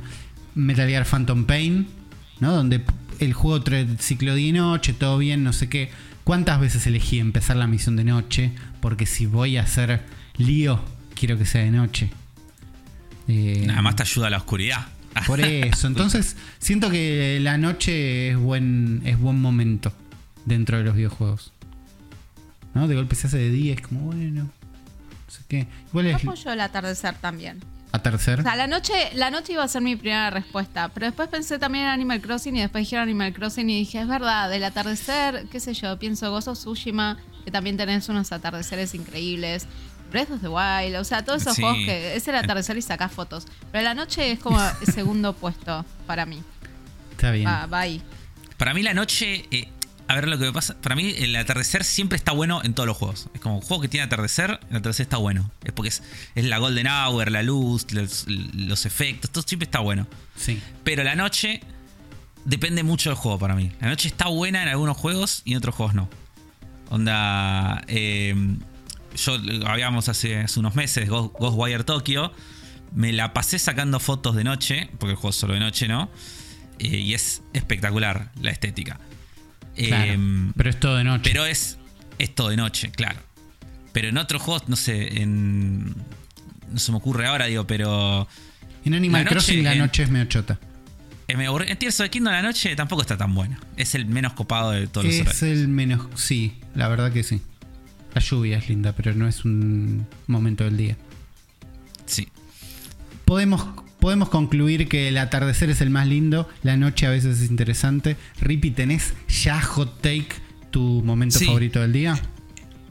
Metal 0.55 0.87
Gear 0.87 1.05
Phantom 1.05 1.45
Pain, 1.45 1.87
¿no? 2.39 2.53
Donde 2.53 2.83
el 3.19 3.33
juego 3.33 3.61
trae 3.61 3.87
ciclo 3.99 4.35
día 4.35 4.49
y 4.49 4.51
noche, 4.51 4.93
todo 4.93 5.17
bien, 5.17 5.43
no 5.43 5.53
sé 5.53 5.69
qué. 5.69 5.89
¿Cuántas 6.23 6.59
veces 6.59 6.87
elegí 6.87 7.19
empezar 7.19 7.57
la 7.57 7.67
misión 7.67 7.95
de 7.95 8.03
noche? 8.03 8.51
Porque 8.81 9.05
si 9.05 9.25
voy 9.25 9.57
a 9.57 9.63
hacer 9.63 10.01
lío, 10.37 10.79
quiero 11.15 11.37
que 11.37 11.45
sea 11.45 11.63
de 11.63 11.71
noche. 11.71 12.09
Eh, 13.27 13.63
Nada 13.67 13.81
más 13.81 13.95
te 13.95 14.03
ayuda 14.03 14.27
a 14.27 14.29
la 14.29 14.37
oscuridad. 14.37 14.87
por 15.27 15.41
eso. 15.41 15.87
Entonces, 15.87 16.37
siento 16.59 16.89
que 16.89 17.39
la 17.41 17.57
noche 17.57 18.29
es 18.31 18.37
buen, 18.37 19.01
es 19.05 19.19
buen 19.19 19.39
momento 19.39 19.91
dentro 20.45 20.77
de 20.77 20.83
los 20.83 20.95
videojuegos. 20.95 21.51
¿no? 22.73 22.87
De 22.87 22.95
golpe 22.95 23.15
se 23.15 23.27
hace 23.27 23.37
de 23.37 23.49
día, 23.49 23.73
es 23.73 23.81
como, 23.81 24.01
bueno, 24.01 24.43
no 24.43 24.51
sé 25.27 25.41
qué. 25.47 25.67
Igual 25.89 26.05
Yo 26.05 26.17
es 26.17 26.23
apoyo 26.23 26.51
el 26.51 26.61
atardecer 26.61 27.15
también. 27.15 27.59
Atardecer. 27.93 28.41
O 28.41 28.43
sea, 28.43 28.55
la 28.57 28.67
noche, 28.67 28.93
la 29.13 29.29
noche 29.31 29.53
iba 29.53 29.63
a 29.63 29.67
ser 29.69 29.81
mi 29.81 29.95
primera 29.95 30.29
respuesta, 30.29 30.89
pero 30.89 31.05
después 31.05 31.29
pensé 31.29 31.59
también 31.59 31.85
en 31.85 31.91
Animal 31.91 32.19
Crossing 32.19 32.55
y 32.57 32.59
después 32.61 32.81
dijeron 32.81 33.03
Animal 33.03 33.31
Crossing 33.33 33.69
y 33.69 33.79
dije, 33.79 34.01
es 34.01 34.07
verdad, 34.07 34.51
el 34.53 34.63
atardecer, 34.63 35.45
qué 35.51 35.59
sé 35.61 35.73
yo, 35.73 35.97
pienso 35.99 36.29
Gozo 36.31 36.53
Tsushima, 36.53 37.17
que 37.45 37.51
también 37.51 37.77
tenés 37.77 38.09
unos 38.09 38.31
atardeceres 38.31 38.93
increíbles. 38.95 39.67
Breath 40.11 40.29
of 40.31 40.41
the 40.41 40.47
Wild, 40.47 40.95
o 40.97 41.03
sea, 41.03 41.23
todos 41.25 41.41
esos 41.41 41.55
Sí. 41.55 41.61
juegos 41.63 41.79
que 41.85 42.15
es 42.15 42.27
el 42.27 42.35
atardecer 42.35 42.77
y 42.77 42.81
sacás 42.83 43.11
fotos. 43.11 43.45
Pero 43.71 43.83
la 43.83 43.93
noche 43.95 44.31
es 44.31 44.39
como 44.39 44.59
el 44.85 44.93
segundo 44.93 45.33
puesto 45.33 45.85
para 46.05 46.25
mí. 46.27 46.43
Está 47.11 47.31
bien. 47.31 47.47
Va, 47.47 47.65
va 47.65 47.79
ahí. 47.79 48.01
Para 48.57 48.73
mí 48.75 48.83
la 48.83 48.93
noche, 48.93 49.45
eh, 49.49 49.67
a 50.07 50.15
ver 50.15 50.27
lo 50.27 50.37
que 50.37 50.45
me 50.45 50.53
pasa, 50.53 50.75
para 50.81 50.95
mí 50.95 51.13
el 51.17 51.35
atardecer 51.35 51.83
siempre 51.83 52.17
está 52.17 52.31
bueno 52.33 52.61
en 52.63 52.73
todos 52.73 52.87
los 52.87 52.97
juegos. 52.97 53.29
Es 53.33 53.41
como 53.41 53.55
un 53.55 53.61
juego 53.61 53.81
que 53.81 53.87
tiene 53.87 54.05
atardecer, 54.05 54.59
el 54.69 54.77
atardecer 54.77 55.05
está 55.05 55.17
bueno. 55.17 55.49
Es 55.63 55.71
porque 55.71 55.89
es, 55.89 56.03
es 56.35 56.45
la 56.45 56.57
golden 56.57 56.87
hour, 56.87 57.31
la 57.31 57.41
luz, 57.43 57.87
los, 57.91 58.25
los 58.27 58.85
efectos, 58.85 59.31
todo 59.31 59.43
siempre 59.47 59.65
está 59.65 59.79
bueno. 59.79 60.07
Sí. 60.35 60.61
Pero 60.83 61.03
la 61.03 61.15
noche 61.15 61.61
depende 62.45 62.83
mucho 62.83 63.09
del 63.09 63.17
juego 63.17 63.39
para 63.39 63.55
mí. 63.55 63.71
La 63.79 63.87
noche 63.89 64.07
está 64.07 64.27
buena 64.27 64.61
en 64.63 64.69
algunos 64.69 64.97
juegos 64.97 65.41
y 65.45 65.51
en 65.53 65.57
otros 65.57 65.75
juegos 65.75 65.95
no. 65.95 66.09
Onda, 66.89 67.83
eh, 67.87 68.35
yo 69.15 69.37
habíamos 69.65 70.09
hace, 70.09 70.37
hace 70.41 70.59
unos 70.59 70.75
meses 70.75 71.09
Ghost- 71.09 71.33
Ghostwire 71.39 71.83
Tokyo. 71.83 72.31
Me 72.93 73.11
la 73.11 73.33
pasé 73.33 73.57
sacando 73.57 73.99
fotos 73.99 74.35
de 74.35 74.43
noche, 74.43 74.89
porque 74.99 75.11
el 75.11 75.15
juego 75.15 75.29
es 75.31 75.35
solo 75.37 75.53
de 75.55 75.59
noche, 75.59 75.87
¿no? 75.87 76.11
Eh, 76.77 76.97
y 76.97 77.13
es 77.15 77.41
espectacular 77.53 78.31
la 78.39 78.51
estética. 78.51 78.99
Claro. 79.75 80.13
Eh, 80.13 80.51
pero 80.55 80.69
es 80.69 80.79
todo 80.79 80.95
de 80.97 81.03
noche. 81.03 81.21
pero 81.31 81.45
es, 81.45 81.77
es 82.19 82.33
todo 82.35 82.49
de 82.49 82.57
noche, 82.57 82.91
claro. 82.91 83.19
Pero 83.91 84.07
en 84.09 84.17
otros 84.17 84.41
juegos, 84.41 84.67
no 84.69 84.75
sé, 84.75 85.21
en. 85.21 85.85
No 86.71 86.79
se 86.79 86.91
me 86.91 86.97
ocurre 86.97 87.27
ahora, 87.27 87.45
digo, 87.45 87.65
pero. 87.67 88.27
en 88.85 88.93
Animal 88.95 89.21
la 89.21 89.25
noche 89.25 89.33
Crossing 89.35 89.63
la 89.63 89.73
en- 89.73 89.79
noche 89.79 90.03
es 90.03 90.09
medio 90.09 90.25
chota. 90.25 90.59
Aburrido. 91.33 91.71
En 91.71 91.77
Tears 91.79 91.99
of 91.99 92.05
the 92.05 92.09
Kingdom 92.11 92.33
la 92.33 92.41
noche 92.43 92.75
tampoco 92.75 93.01
está 93.01 93.17
tan 93.17 93.33
buena. 93.33 93.59
Es 93.77 93.95
el 93.95 94.05
menos 94.05 94.33
copado 94.33 94.71
de 94.71 94.85
todos 94.87 95.05
los 95.07 95.15
Es 95.15 95.41
el 95.43 95.67
menos. 95.67 96.07
Sí, 96.15 96.59
la 96.75 96.87
verdad 96.87 97.11
que 97.11 97.23
sí. 97.23 97.41
La 98.13 98.21
lluvia 98.21 98.57
es 98.59 98.69
linda, 98.69 98.93
pero 98.93 99.15
no 99.15 99.27
es 99.27 99.43
un 99.45 100.05
momento 100.27 100.63
del 100.63 100.77
día. 100.77 100.97
Sí. 102.05 102.27
Podemos, 103.25 103.65
podemos 104.03 104.27
concluir 104.27 104.89
que 104.89 105.07
el 105.07 105.17
atardecer 105.17 105.69
es 105.69 105.79
el 105.79 105.89
más 105.89 106.07
lindo, 106.07 106.49
la 106.61 106.75
noche 106.75 107.07
a 107.07 107.09
veces 107.09 107.39
es 107.39 107.49
interesante. 107.49 108.17
Rippy, 108.41 108.71
¿tenés 108.71 109.13
ya 109.29 109.61
hot 109.61 110.01
take 110.01 110.27
tu 110.71 111.01
momento 111.05 111.39
Sí. 111.39 111.45
favorito 111.45 111.79
del 111.79 111.93
día? 111.93 112.19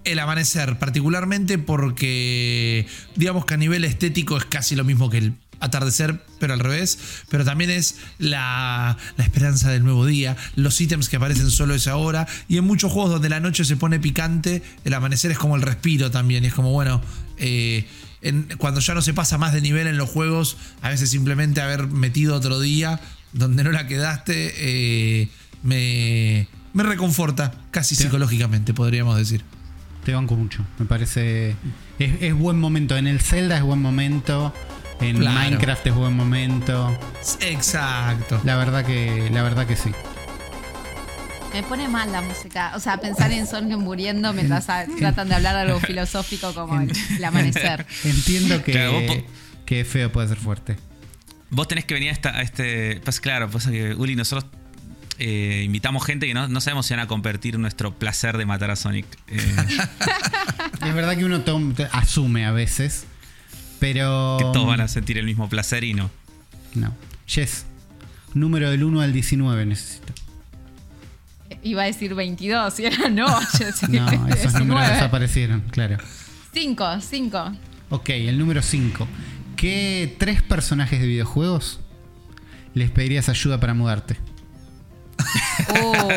El 0.04 0.18
amanecer, 0.20 0.78
particularmente 0.78 1.58
porque 1.58 2.86
digamos 3.14 3.44
que 3.44 3.52
a 3.52 3.56
nivel 3.58 3.84
estético 3.84 4.38
es 4.38 4.46
casi 4.46 4.74
lo 4.74 4.84
mismo 4.84 5.10
que 5.10 5.18
el 5.18 5.34
atardecer, 5.60 6.24
pero 6.40 6.54
al 6.54 6.60
revés. 6.60 6.98
Pero 7.28 7.44
también 7.44 7.68
es 7.68 7.96
la, 8.16 8.96
la 9.18 9.24
esperanza 9.24 9.70
del 9.70 9.84
nuevo 9.84 10.06
día, 10.06 10.38
los 10.56 10.80
ítems 10.80 11.10
que 11.10 11.16
aparecen 11.16 11.50
solo 11.50 11.74
esa 11.74 11.96
hora. 11.96 12.26
Y 12.48 12.56
en 12.56 12.64
muchos 12.64 12.90
juegos 12.90 13.10
donde 13.12 13.28
la 13.28 13.38
noche 13.38 13.66
se 13.66 13.76
pone 13.76 14.00
picante, 14.00 14.62
el 14.86 14.94
amanecer 14.94 15.30
es 15.30 15.36
como 15.36 15.56
el 15.56 15.62
respiro 15.62 16.10
también. 16.10 16.46
Es 16.46 16.54
como, 16.54 16.72
bueno, 16.72 17.02
eh, 17.36 17.84
en- 18.22 18.48
cuando 18.58 18.80
ya 18.80 18.94
no 18.94 19.02
se 19.02 19.12
pasa 19.14 19.36
más 19.38 19.52
de 19.52 19.60
nivel 19.60 19.86
en 19.86 19.96
los 19.96 20.08
juegos, 20.08 20.56
a 20.80 20.88
veces 20.90 21.10
simplemente 21.10 21.60
haber 21.60 21.86
metido 21.88 22.34
otro 22.36 22.60
día 22.60 23.00
donde 23.32 23.64
no 23.64 23.72
la 23.72 23.86
quedaste, 23.86 24.52
eh, 24.56 25.28
me, 25.62 26.48
me 26.74 26.82
reconforta, 26.82 27.52
casi 27.70 27.96
Te- 27.96 28.04
psicológicamente, 28.04 28.74
podríamos 28.74 29.16
decir. 29.16 29.42
Te 30.04 30.12
banco 30.14 30.34
mucho. 30.36 30.64
Me 30.78 30.86
parece. 30.86 31.54
Es, 31.98 32.10
es 32.20 32.34
buen 32.34 32.58
momento. 32.58 32.96
En 32.96 33.06
el 33.06 33.20
Zelda 33.20 33.56
es 33.56 33.62
buen 33.62 33.80
momento. 33.80 34.52
En 35.00 35.16
Claro. 35.18 35.38
Minecraft 35.40 35.86
es 35.86 35.94
buen 35.94 36.14
momento. 36.16 36.96
Exacto. 37.40 38.40
La 38.44 38.56
verdad 38.56 38.84
que, 38.84 39.30
la 39.32 39.42
verdad 39.42 39.66
que 39.66 39.76
sí. 39.76 39.90
Me 41.54 41.62
pone 41.62 41.88
mal 41.88 42.10
la 42.10 42.22
música. 42.22 42.72
O 42.74 42.80
sea, 42.80 42.96
pensar 42.98 43.30
en 43.32 43.46
Sonic 43.46 43.76
muriendo 43.78 44.32
mientras 44.32 44.66
tratan 44.98 45.28
de 45.28 45.34
hablar 45.34 45.56
algo 45.56 45.80
filosófico 45.80 46.54
como 46.54 46.80
el, 46.80 46.90
el 47.16 47.24
amanecer. 47.24 47.86
Entiendo 48.04 48.62
que, 48.64 48.72
Claro, 48.72 48.92
vos 48.92 49.02
po- 49.04 49.24
que 49.66 49.84
feo 49.84 50.10
puede 50.10 50.28
ser 50.28 50.38
fuerte. 50.38 50.76
Vos 51.50 51.68
tenés 51.68 51.84
que 51.84 51.94
venir 51.94 52.08
a, 52.08 52.12
esta- 52.12 52.36
a 52.36 52.42
este. 52.42 53.00
Pues 53.04 53.20
claro, 53.20 53.50
pasa 53.50 53.70
que 53.70 53.94
Uli, 53.94 54.16
nosotros 54.16 54.50
eh, 55.18 55.62
invitamos 55.66 56.04
gente 56.06 56.26
que 56.26 56.32
no, 56.34 56.48
no 56.48 56.60
sabemos 56.62 56.86
si 56.86 56.94
van 56.94 57.00
a 57.00 57.06
convertir 57.06 57.58
nuestro 57.58 57.94
placer 57.98 58.38
de 58.38 58.46
matar 58.46 58.70
a 58.70 58.76
Sonic. 58.76 59.06
Eh, 59.28 59.56
Es 60.86 60.94
verdad 60.94 61.16
que 61.16 61.24
uno 61.24 61.44
asume 61.92 62.44
a 62.46 62.50
veces. 62.52 63.04
Pero. 63.78 64.36
que 64.38 64.44
todos 64.52 64.66
van 64.66 64.80
a 64.80 64.88
sentir 64.88 65.18
el 65.18 65.26
mismo 65.26 65.48
placer 65.48 65.84
y 65.84 65.92
no. 65.94 66.10
No. 66.74 66.94
Yes. 67.34 67.66
Número 68.34 68.70
del 68.70 68.82
1 68.84 69.00
al 69.02 69.12
19 69.12 69.66
necesito. 69.66 70.12
Iba 71.62 71.82
a 71.82 71.86
decir 71.86 72.14
22, 72.14 72.80
y 72.80 72.84
era 72.86 73.08
no. 73.08 73.26
yo 73.60 73.72
sí, 73.72 73.86
No, 73.88 74.06
esos 74.28 74.52
números 74.54 74.80
19. 74.82 74.92
desaparecieron, 74.92 75.60
claro. 75.70 75.96
5, 76.52 77.00
5. 77.00 77.52
Ok, 77.90 78.10
el 78.10 78.38
número 78.38 78.62
5. 78.62 79.06
¿Qué 79.56 80.16
tres 80.18 80.42
personajes 80.42 81.00
de 81.00 81.06
videojuegos 81.06 81.80
les 82.74 82.90
pedirías 82.90 83.28
ayuda 83.28 83.60
para 83.60 83.74
mudarte? 83.74 84.16
Uh, 85.68 86.08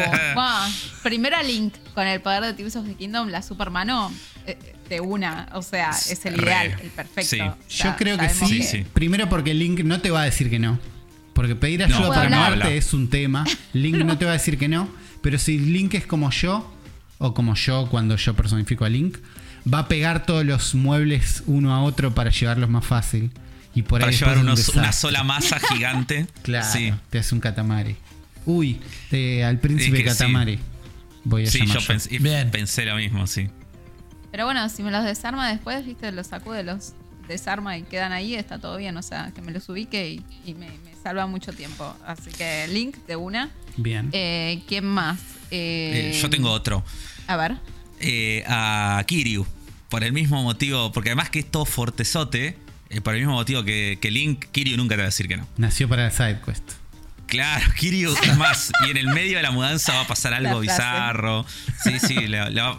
primero 1.03 1.37
a 1.37 1.43
Link 1.43 1.75
con 1.93 2.07
el 2.07 2.21
poder 2.21 2.43
de 2.43 2.53
Tears 2.53 2.75
of 2.75 2.87
the 2.87 2.95
Kingdom, 2.95 3.29
la 3.29 3.41
supermano 3.41 4.11
eh, 4.47 4.57
de 4.89 4.99
una. 4.99 5.47
O 5.53 5.61
sea, 5.61 5.91
es 5.91 6.25
el 6.25 6.37
Re. 6.37 6.43
ideal, 6.43 6.79
el 6.81 6.89
perfecto. 6.89 7.29
Sí. 7.29 7.39
O 7.41 7.55
sea, 7.67 7.91
Yo 7.91 7.97
creo 7.97 8.17
que 8.17 8.29
sabemos 8.29 8.49
sí. 8.49 8.63
Sí, 8.63 8.77
sí. 8.79 8.85
Primero 8.93 9.29
porque 9.29 9.53
Link 9.53 9.81
no 9.81 10.01
te 10.01 10.11
va 10.11 10.21
a 10.21 10.25
decir 10.25 10.49
que 10.49 10.59
no. 10.59 10.79
Porque 11.35 11.55
pedir 11.55 11.83
ayuda 11.83 11.99
No, 11.99 12.07
para 12.09 12.29
no 12.29 12.43
habla. 12.43 12.71
es 12.71 12.93
un 12.95 13.09
tema. 13.11 13.45
Link 13.73 13.97
no 14.05 14.17
te 14.17 14.25
va 14.25 14.31
a 14.31 14.33
decir 14.33 14.57
que 14.57 14.67
no. 14.67 14.89
Pero 15.21 15.37
si 15.37 15.59
Link 15.59 15.93
es 15.93 16.07
como 16.07 16.31
yo, 16.31 16.73
o 17.19 17.33
como 17.35 17.53
yo 17.53 17.87
cuando 17.91 18.15
yo 18.15 18.33
personifico 18.35 18.85
a 18.85 18.89
Link, 18.89 19.17
va 19.71 19.79
a 19.79 19.87
pegar 19.87 20.25
todos 20.25 20.43
los 20.45 20.73
muebles 20.75 21.43
uno 21.45 21.73
a 21.75 21.83
otro 21.83 22.15
para 22.15 22.31
llevarlos 22.31 22.69
más 22.71 22.85
fácil. 22.85 23.31
Y 23.75 23.81
por 23.83 23.99
Para 23.99 24.11
ahí 24.11 24.17
llevar 24.17 24.35
es 24.35 24.41
un 24.41 24.47
unos- 24.47 24.69
una 24.69 24.91
sola 24.93 25.23
masa 25.23 25.59
gigante. 25.73 26.27
Claro, 26.41 26.65
Sí. 26.71 26.93
te 27.11 27.19
hace 27.19 27.35
un 27.35 27.41
catamari. 27.41 27.95
Uy, 28.45 28.79
al 29.45 29.59
príncipe 29.59 29.97
Es 29.97 30.03
que 30.03 30.09
sí. 30.11 30.17
catamari. 30.17 30.59
Voy 31.25 31.43
a 31.43 31.51
Sí, 31.51 31.59
llamar 31.59 31.73
yo 31.75 31.79
yo. 31.81 31.87
pensé, 31.87 32.17
Bien. 32.19 32.51
pensé 32.51 32.85
lo 32.85 32.95
mismo, 32.95 33.27
sí. 33.27 33.49
Pero 34.31 34.45
bueno, 34.45 34.69
si 34.69 34.83
me 34.83 34.91
los 34.91 35.03
desarma 35.03 35.49
después, 35.49 35.85
viste, 35.85 36.11
los 36.11 36.27
sacude, 36.27 36.63
los 36.63 36.93
desarma 37.27 37.77
y 37.77 37.83
quedan 37.83 38.11
ahí, 38.11 38.35
está 38.35 38.59
todo 38.59 38.77
bien. 38.77 38.95
O 38.97 39.01
sea, 39.01 39.31
que 39.35 39.41
me 39.41 39.51
los 39.51 39.67
ubique 39.69 40.09
y, 40.09 40.23
y 40.45 40.53
me, 40.53 40.67
me 40.69 40.95
salva 41.01 41.27
mucho 41.27 41.51
tiempo. 41.53 41.95
Así 42.05 42.29
que 42.31 42.67
Link 42.67 42.97
de 43.07 43.15
una. 43.15 43.51
Bien. 43.77 44.09
Eh, 44.13 44.61
¿Quién 44.67 44.85
más? 44.85 45.19
Eh, 45.51 46.11
Eh, 46.13 46.19
yo 46.21 46.29
tengo 46.29 46.49
otro. 46.51 46.83
A 47.27 47.35
ver. 47.37 47.55
Eh, 47.99 48.43
a 48.47 49.03
Kiryu. 49.07 49.45
Por 49.89 50.03
el 50.03 50.13
mismo 50.13 50.41
motivo. 50.43 50.91
Porque 50.91 51.09
además 51.09 51.29
que 51.29 51.39
es 51.39 51.49
todo 51.51 51.65
fortezote. 51.65 52.57
eh, 52.89 53.01
por 53.01 53.13
el 53.15 53.21
mismo 53.21 53.33
motivo 53.33 53.63
que, 53.63 53.97
que 54.01 54.11
Link, 54.11 54.45
Kiryu 54.51 54.77
nunca 54.77 54.95
te 54.95 54.97
va 54.97 55.03
a 55.03 55.05
decir 55.07 55.27
que 55.27 55.37
no. 55.37 55.47
Nació 55.57 55.87
para 55.89 56.05
el 56.05 56.11
side 56.11 56.39
quest. 56.45 56.63
Claro, 57.27 57.65
Kiryu, 57.79 58.13
es 58.21 58.37
más, 58.37 58.71
y 58.87 58.91
en 58.91 58.97
el 58.97 59.07
medio 59.07 59.37
de 59.37 59.43
la 59.43 59.51
mudanza 59.51 59.93
va 59.93 60.01
a 60.01 60.07
pasar 60.07 60.33
algo 60.33 60.59
bizarro. 60.59 61.45
Sí, 61.83 61.99
sí, 61.99 62.27
la, 62.27 62.49
la- 62.49 62.77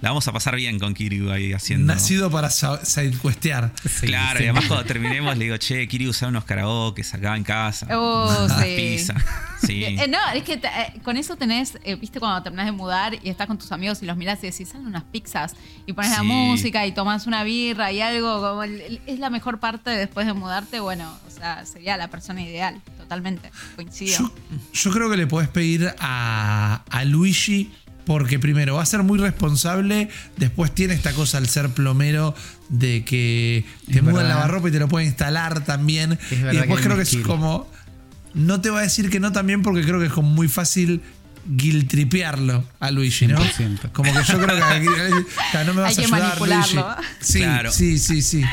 la 0.00 0.10
vamos 0.10 0.28
a 0.28 0.32
pasar 0.32 0.54
bien 0.56 0.78
con 0.78 0.92
Kiryu 0.92 1.30
ahí 1.30 1.54
haciendo. 1.54 1.94
Nacido 1.94 2.30
para 2.30 2.50
sidequestear. 2.50 3.72
Sí, 3.88 4.06
claro, 4.06 4.38
sí. 4.38 4.44
y 4.44 4.48
además 4.48 4.66
cuando 4.66 4.84
terminemos 4.84 5.36
le 5.38 5.44
digo, 5.44 5.56
che, 5.56 5.86
Kiryu 5.88 6.10
usa 6.10 6.28
unos 6.28 6.44
karaoke 6.44 7.02
acá 7.10 7.36
en 7.36 7.44
casa. 7.44 7.86
Oh, 7.96 8.44
unas 8.44 8.60
sí. 8.62 8.74
pizza. 8.76 9.14
Sí. 9.64 9.82
Eh, 9.82 10.06
no, 10.08 10.18
es 10.34 10.42
que 10.42 10.58
te- 10.58 10.68
eh, 10.68 11.00
con 11.02 11.16
eso 11.16 11.36
tenés, 11.36 11.78
eh, 11.84 11.94
viste, 11.94 12.20
cuando 12.20 12.42
terminás 12.42 12.66
de 12.66 12.72
mudar 12.72 13.14
y 13.22 13.30
estás 13.30 13.46
con 13.46 13.56
tus 13.56 13.72
amigos 13.72 14.02
y 14.02 14.04
los 14.04 14.14
mirás 14.14 14.40
y 14.44 14.50
decís, 14.50 14.68
salen 14.68 14.86
unas 14.88 15.04
pizzas 15.04 15.54
y 15.86 15.94
pones 15.94 16.10
la 16.10 16.22
música 16.22 16.84
y 16.86 16.92
tomás 16.92 17.26
una 17.26 17.44
birra 17.44 17.90
y 17.90 18.02
algo, 18.02 18.42
como 18.42 18.62
el- 18.62 18.78
el- 18.82 19.00
es 19.06 19.18
la 19.20 19.30
mejor 19.30 19.60
parte 19.60 19.88
después 19.88 20.26
de 20.26 20.34
mudarte, 20.34 20.80
bueno, 20.80 21.18
sea, 21.44 21.66
sería 21.66 21.96
la 21.96 22.08
persona 22.08 22.42
ideal, 22.42 22.80
totalmente, 22.98 23.50
coincido. 23.76 24.18
Yo, 24.18 24.34
yo 24.72 24.90
creo 24.90 25.10
que 25.10 25.16
le 25.16 25.26
podés 25.26 25.48
pedir 25.48 25.94
a, 25.98 26.82
a 26.90 27.04
Luigi. 27.04 27.72
Porque 28.06 28.38
primero 28.38 28.74
va 28.74 28.82
a 28.82 28.86
ser 28.86 29.02
muy 29.02 29.18
responsable, 29.18 30.10
después 30.36 30.74
tiene 30.74 30.92
esta 30.92 31.14
cosa 31.14 31.38
al 31.38 31.48
ser 31.48 31.70
plomero 31.70 32.34
de 32.68 33.02
que 33.02 33.64
te 33.90 34.00
Es 34.00 34.04
verdad. 34.04 34.28
lavarropa 34.28 34.68
y 34.68 34.72
te 34.72 34.78
lo 34.78 34.88
puede 34.88 35.06
instalar 35.06 35.64
también. 35.64 36.18
y 36.30 36.34
después 36.34 36.80
que 36.82 36.84
creo 36.86 36.96
que 36.98 37.02
es 37.04 37.16
como. 37.24 37.66
No 38.34 38.60
te 38.60 38.68
va 38.68 38.80
a 38.80 38.82
decir 38.82 39.08
que 39.08 39.20
no 39.20 39.32
también 39.32 39.62
porque 39.62 39.80
creo 39.84 39.98
que 40.00 40.04
es 40.08 40.12
como 40.12 40.28
muy 40.28 40.48
fácil 40.48 41.00
guiltripearlo 41.46 42.64
a 42.80 42.90
Luigi, 42.90 43.26
¿no? 43.26 43.38
100%. 43.38 43.92
Como 43.92 44.12
que 44.12 44.18
yo 44.22 44.38
creo 44.38 44.56
que, 44.56 45.64
no 45.64 45.72
me 45.74 45.80
vas 45.80 45.96
Hay 45.98 46.04
a 46.04 46.08
que 46.08 46.14
ayudar, 46.14 46.38
Luigi. 46.38 46.74
manipularlo. 46.74 46.96
Sí, 47.20 47.38
Claro. 47.38 47.72
sí, 47.72 47.98
sí, 47.98 48.20
sí. 48.22 48.44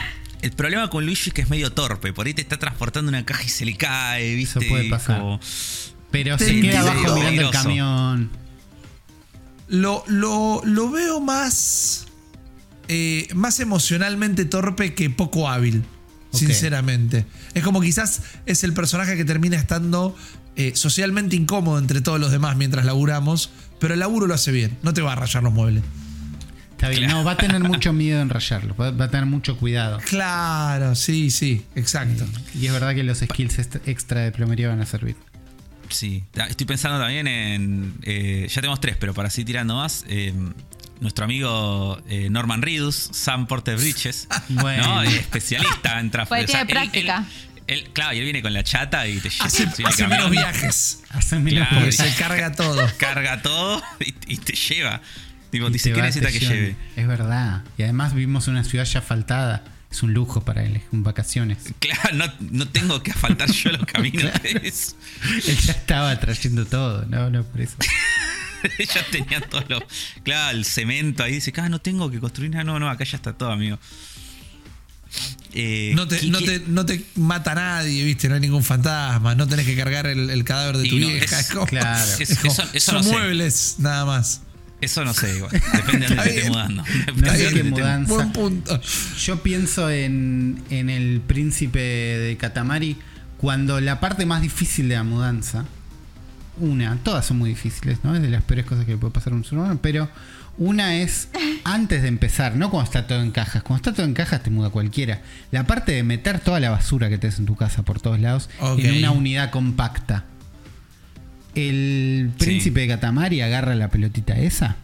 El 0.42 0.52
problema 0.52 0.90
con 0.90 1.06
Luigi 1.06 1.30
es 1.30 1.34
que 1.34 1.42
es 1.42 1.50
medio 1.50 1.72
torpe. 1.72 2.14
Por 2.14 2.26
ahí 2.28 2.34
te 2.34 2.42
está 2.42 2.58
transportando 2.58 3.10
una 3.10 3.26
caja 3.26 3.44
y 3.44 3.50
se 3.50 3.66
le 3.66 3.76
cae, 3.78 4.36
¿viste? 4.36 4.60
Eso 4.60 4.68
puede 4.70 4.90
pasar. 4.90 5.20
como- 5.20 5.40
Pero 6.12 6.38
se 6.38 6.60
queda 6.62 6.82
abajo 6.82 7.16
mirando 7.16 7.42
el 7.44 7.50
camión. 7.52 8.30
lo, 9.68 10.04
lo, 10.08 10.62
lo 10.66 10.90
veo 10.92 11.20
más. 11.22 12.06
eh, 12.88 13.28
más 13.36 13.60
emocionalmente 13.62 14.44
torpe 14.46 14.94
que 14.94 15.10
poco 15.10 15.48
hábil. 15.50 15.84
Sinceramente. 16.34 17.26
Es 17.54 17.64
como 17.64 17.80
quizás 17.82 18.22
es 18.46 18.64
el 18.64 18.74
personaje 18.74 19.16
que 19.18 19.26
termina 19.26 19.58
estando 19.58 20.16
eh, 20.56 20.72
socialmente 20.76 21.36
incómodo 21.36 21.78
entre 21.80 22.02
todos 22.02 22.20
los 22.20 22.32
demás 22.32 22.56
mientras 22.58 22.86
laburamos. 22.86 23.50
Pero 23.80 23.94
el 23.94 24.00
laburo 24.02 24.28
lo 24.28 24.34
hace 24.34 24.52
bien. 24.52 24.78
No 24.84 24.94
te 24.94 25.02
va 25.02 25.14
a 25.14 25.16
rayar 25.16 25.44
los 25.44 25.54
muebles. 25.54 25.84
Está 26.82 26.90
bien, 26.90 27.04
Claro. 27.04 27.20
no, 27.20 27.24
va 27.24 27.34
a 27.34 27.38
tener 27.38 27.60
mucho 27.62 27.94
miedo 27.94 28.22
en 28.22 28.30
rayarlo, 28.30 28.76
va, 28.76 28.90
va 28.90 29.06
a 29.06 29.10
tener 29.12 29.28
mucho 29.28 29.56
cuidado. 29.58 30.00
Claro, 30.10 30.96
sí, 30.96 31.30
sí, 31.30 31.64
exacto. 31.76 32.26
Y 32.60 32.66
es 32.66 32.74
verdad 32.74 32.96
que 32.96 33.04
los 33.04 33.20
skills 33.20 33.60
extra 33.86 34.22
de 34.22 34.32
plomería 34.32 34.68
van 34.68 34.82
a 34.82 34.86
servir. 34.88 35.16
Sí, 35.90 36.24
Ta- 36.32 36.48
estoy 36.48 36.66
pensando 36.66 36.98
también 37.00 37.28
en. 37.28 37.94
eh, 38.02 38.48
ya 38.50 38.56
tenemos 38.62 38.80
tres, 38.82 38.96
pero 39.00 39.14
para 39.14 39.28
así 39.28 39.46
tirando 39.46 39.76
más. 39.76 40.06
eh, 40.08 40.34
nuestro 41.02 41.26
amigo 41.26 42.00
eh, 42.10 42.30
Norman 42.32 42.62
Reedus, 42.64 42.96
Sam 43.12 43.46
Porter 43.48 43.76
Bridges, 43.78 44.28
Bueno. 44.50 44.84
¿no? 44.84 45.04
Eh, 45.04 45.08
especialista 45.18 46.00
en 46.00 46.10
tráfico. 46.12 46.30
Pues 46.36 46.46
tiene 46.48 46.66
práctica. 46.66 47.26
Él, 47.68 47.80
él- 47.80 47.90
claro, 47.94 48.14
y 48.16 48.18
él 48.20 48.24
viene 48.24 48.42
con 48.42 48.54
la 48.54 48.64
chata 48.64 49.08
y 49.08 49.20
te 49.20 49.30
lleva. 49.30 49.46
Hace, 49.46 49.68
hace 49.86 50.08
menos 50.08 50.30
viajes. 50.32 51.04
Hacen 51.10 51.44
menos 51.44 51.68
Claro, 51.68 51.86
cosas. 51.86 52.08
se 52.10 52.16
carga 52.16 52.52
todo. 52.54 52.88
Carga 52.98 53.42
todo 53.44 53.84
y, 54.00 54.34
y 54.34 54.38
te 54.38 54.54
lleva. 54.54 55.02
Y 55.52 55.60
dice, 55.72 55.92
¿qué 55.94 56.02
necesita 56.02 56.32
que 56.32 56.40
lleve? 56.40 56.76
Es 56.96 57.08
verdad. 57.08 57.64
Y 57.78 57.84
además 57.84 58.14
vivimos 58.14 58.48
en 58.48 58.54
una 58.54 58.64
ciudad 58.64 58.86
ya 58.86 59.00
asfaltada. 59.00 59.64
Es 59.92 60.04
un 60.04 60.14
lujo 60.14 60.40
para 60.46 60.64
él, 60.64 60.78
es 60.78 60.84
un 60.94 61.04
vacaciones. 61.04 61.58
Claro, 61.80 62.16
no, 62.16 62.26
no 62.52 62.68
tengo 62.70 63.04
que 63.04 63.12
asfaltar 63.12 63.52
yo 63.52 63.72
los 63.72 63.86
caminos. 63.86 64.32
Es- 64.64 64.96
Él 65.48 65.58
ya 65.58 65.74
estaba 65.74 66.18
trayendo 66.20 66.66
todo, 66.66 67.06
no, 67.08 67.30
no, 67.30 67.44
por 67.44 67.60
eso. 67.60 67.76
ya 68.80 69.06
tenía 69.12 69.42
todo 69.42 69.64
lo. 69.68 69.80
Claro, 70.24 70.58
el 70.58 70.64
cemento 70.64 71.24
ahí. 71.24 71.34
Dice, 71.34 71.52
ah, 71.58 71.68
no 71.68 71.80
tengo 71.82 72.10
que 72.10 72.20
construir 72.22 72.52
nada. 72.52 72.64
No, 72.64 72.80
no, 72.80 72.90
acá 72.90 73.04
ya 73.04 73.18
está 73.18 73.34
todo, 73.34 73.52
amigo. 73.52 73.78
Eh, 75.54 75.92
No 75.96 76.08
te, 76.08 76.20
¿qué- 76.20 76.28
no, 76.28 76.40
te, 76.40 76.60
no 76.68 76.86
te 76.86 77.04
mata 77.16 77.54
nadie, 77.54 78.06
¿viste? 78.06 78.30
No 78.30 78.36
hay 78.36 78.42
ningún 78.42 78.64
fantasma. 78.64 79.36
No 79.36 79.46
tenés 79.48 79.66
que 79.66 79.76
cargar 79.76 80.08
el, 80.08 80.30
el 80.30 80.44
cadáver 80.46 80.78
de 80.78 80.88
tu 80.88 80.98
no, 80.98 81.08
vieja. 81.08 81.26
es- 81.40 81.48
es 81.48 81.52
como- 81.54 81.66
claro. 81.66 82.12
es 82.20 82.22
Es- 82.32 82.38
como- 82.40 82.54
eso- 82.54 82.64
eso 82.74 82.92
son 82.92 82.96
no 83.02 83.04
sé. 83.04 83.10
muebles, 83.12 83.76
nada 83.80 84.06
más. 84.06 84.42
Eso 84.82 85.06
no 85.06 85.14
sé, 85.14 85.38
igual. 85.38 85.52
Depende 85.52 86.08
de 86.08 86.16
dónde 86.16 86.24
te 86.24 86.30
estés 86.30 86.50
mudando. 86.50 86.84
No 87.16 87.32
sé 87.32 87.38
de 87.38 87.54
qué 87.54 87.64
mudanza. 87.64 88.14
Buen 88.14 88.32
punto. 88.32 88.82
Yo 89.20 89.42
pienso 89.44 89.90
en, 89.90 90.62
en 90.70 90.90
el 90.90 91.22
príncipe 91.22 91.80
de 91.80 92.38
Katamari 92.38 92.98
cuando 93.38 93.82
la 93.82 94.00
parte 94.00 94.26
más 94.26 94.42
difícil 94.42 94.88
de 94.88 94.96
la 94.96 95.04
mudanza, 95.04 95.66
una, 96.60 96.98
todas 97.04 97.26
son 97.26 97.40
muy 97.40 97.50
difíciles, 97.50 97.98
¿no? 98.04 98.16
Es 98.16 98.22
de 98.22 98.30
las 98.30 98.44
peores 98.44 98.66
cosas 98.66 98.86
que 98.86 98.92
le 98.92 98.98
puede 98.98 99.14
pasar 99.14 99.34
a 99.34 99.36
un 99.36 99.44
ser 99.44 99.58
humano, 99.58 99.80
pero 99.82 100.10
una 100.60 100.98
es 100.98 101.30
antes 101.64 102.04
de 102.04 102.08
empezar, 102.08 102.56
no 102.56 102.70
cuando 102.70 102.86
está 102.86 103.08
todo 103.08 103.22
en 103.22 103.32
cajas. 103.32 103.64
Cuando 103.64 103.78
está 103.82 103.94
todo 103.94 104.06
en 104.06 104.14
cajas 104.14 104.44
te 104.44 104.52
muda 104.52 104.70
cualquiera. 104.70 105.22
La 105.50 105.66
parte 105.66 105.92
de 105.92 106.04
meter 106.04 106.40
toda 106.40 106.60
la 106.60 106.70
basura 106.70 107.10
que 107.10 107.18
tenés 107.18 107.40
en 107.40 107.48
tu 107.48 107.56
casa 107.56 107.84
por 107.84 108.00
todos 108.00 108.20
lados 108.20 108.50
en 108.78 108.98
una 108.98 109.12
unidad 109.12 109.50
compacta. 109.50 110.26
El 111.56 112.32
Sí. 112.38 112.46
príncipe 112.46 112.82
de 112.82 112.88
Katamari 112.88 113.42
agarra 113.42 113.76
la 113.76 113.90
pelotita 113.90 114.38
esa 114.40 114.78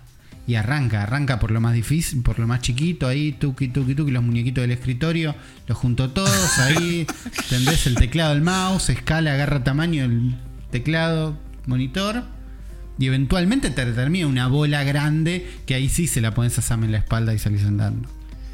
y 0.45 0.55
arranca, 0.55 1.03
arranca 1.03 1.39
por 1.39 1.51
lo 1.51 1.59
más 1.61 1.73
difícil, 1.73 2.21
por 2.21 2.39
lo 2.39 2.47
más 2.47 2.61
chiquito, 2.61 3.07
ahí, 3.07 3.31
tuki, 3.33 3.67
tuki, 3.69 3.95
tuki, 3.95 4.11
los 4.11 4.23
muñequitos 4.23 4.61
del 4.61 4.71
escritorio, 4.71 5.35
los 5.67 5.77
junto 5.77 6.09
todos, 6.11 6.57
ahí, 6.59 7.05
tendés 7.49 7.85
el 7.87 7.95
teclado, 7.95 8.33
el 8.33 8.41
mouse, 8.41 8.89
escala, 8.89 9.33
agarra 9.33 9.63
tamaño 9.63 10.03
el 10.05 10.35
teclado, 10.71 11.37
monitor, 11.65 12.23
y 12.99 13.05
eventualmente 13.07 13.69
te 13.71 13.85
termina 13.85 14.25
una 14.27 14.47
bola 14.47 14.83
grande 14.83 15.45
que 15.65 15.75
ahí 15.75 15.89
sí 15.89 16.07
se 16.07 16.21
la 16.21 16.33
pones 16.33 16.57
a 16.57 16.61
Sam 16.61 16.85
en 16.85 16.91
la 16.93 16.97
espalda 16.99 17.33
y 17.33 17.39
salís 17.39 17.63
andando. 17.63 18.09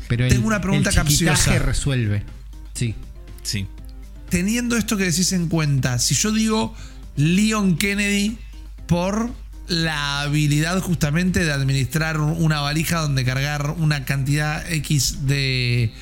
Pero 0.10 0.26
el, 0.26 0.32
Tengo 0.32 0.48
una 0.48 0.62
pregunta 0.62 0.90
el 0.90 0.96
capciosa. 0.96 1.58
resuelve. 1.60 2.24
Sí. 2.74 2.94
Sí. 3.44 3.68
Teniendo 4.30 4.76
esto 4.78 4.98
que 4.98 5.06
decís 5.06 5.32
en 5.32 5.48
cuenta, 5.48 5.98
si 6.00 6.16
yo 6.16 6.32
digo 6.32 6.76
Leon 7.16 7.78
Kennedy 7.78 8.38
por 8.88 9.30
la 9.68 10.22
habilidad 10.22 10.80
justamente 10.82 11.44
de 11.46 11.52
administrar 11.54 12.20
una 12.20 12.60
valija 12.62 13.00
donde 13.00 13.24
cargar 13.24 13.72
una 13.78 14.04
cantidad 14.06 14.70
X 14.72 15.26
de, 15.26 15.94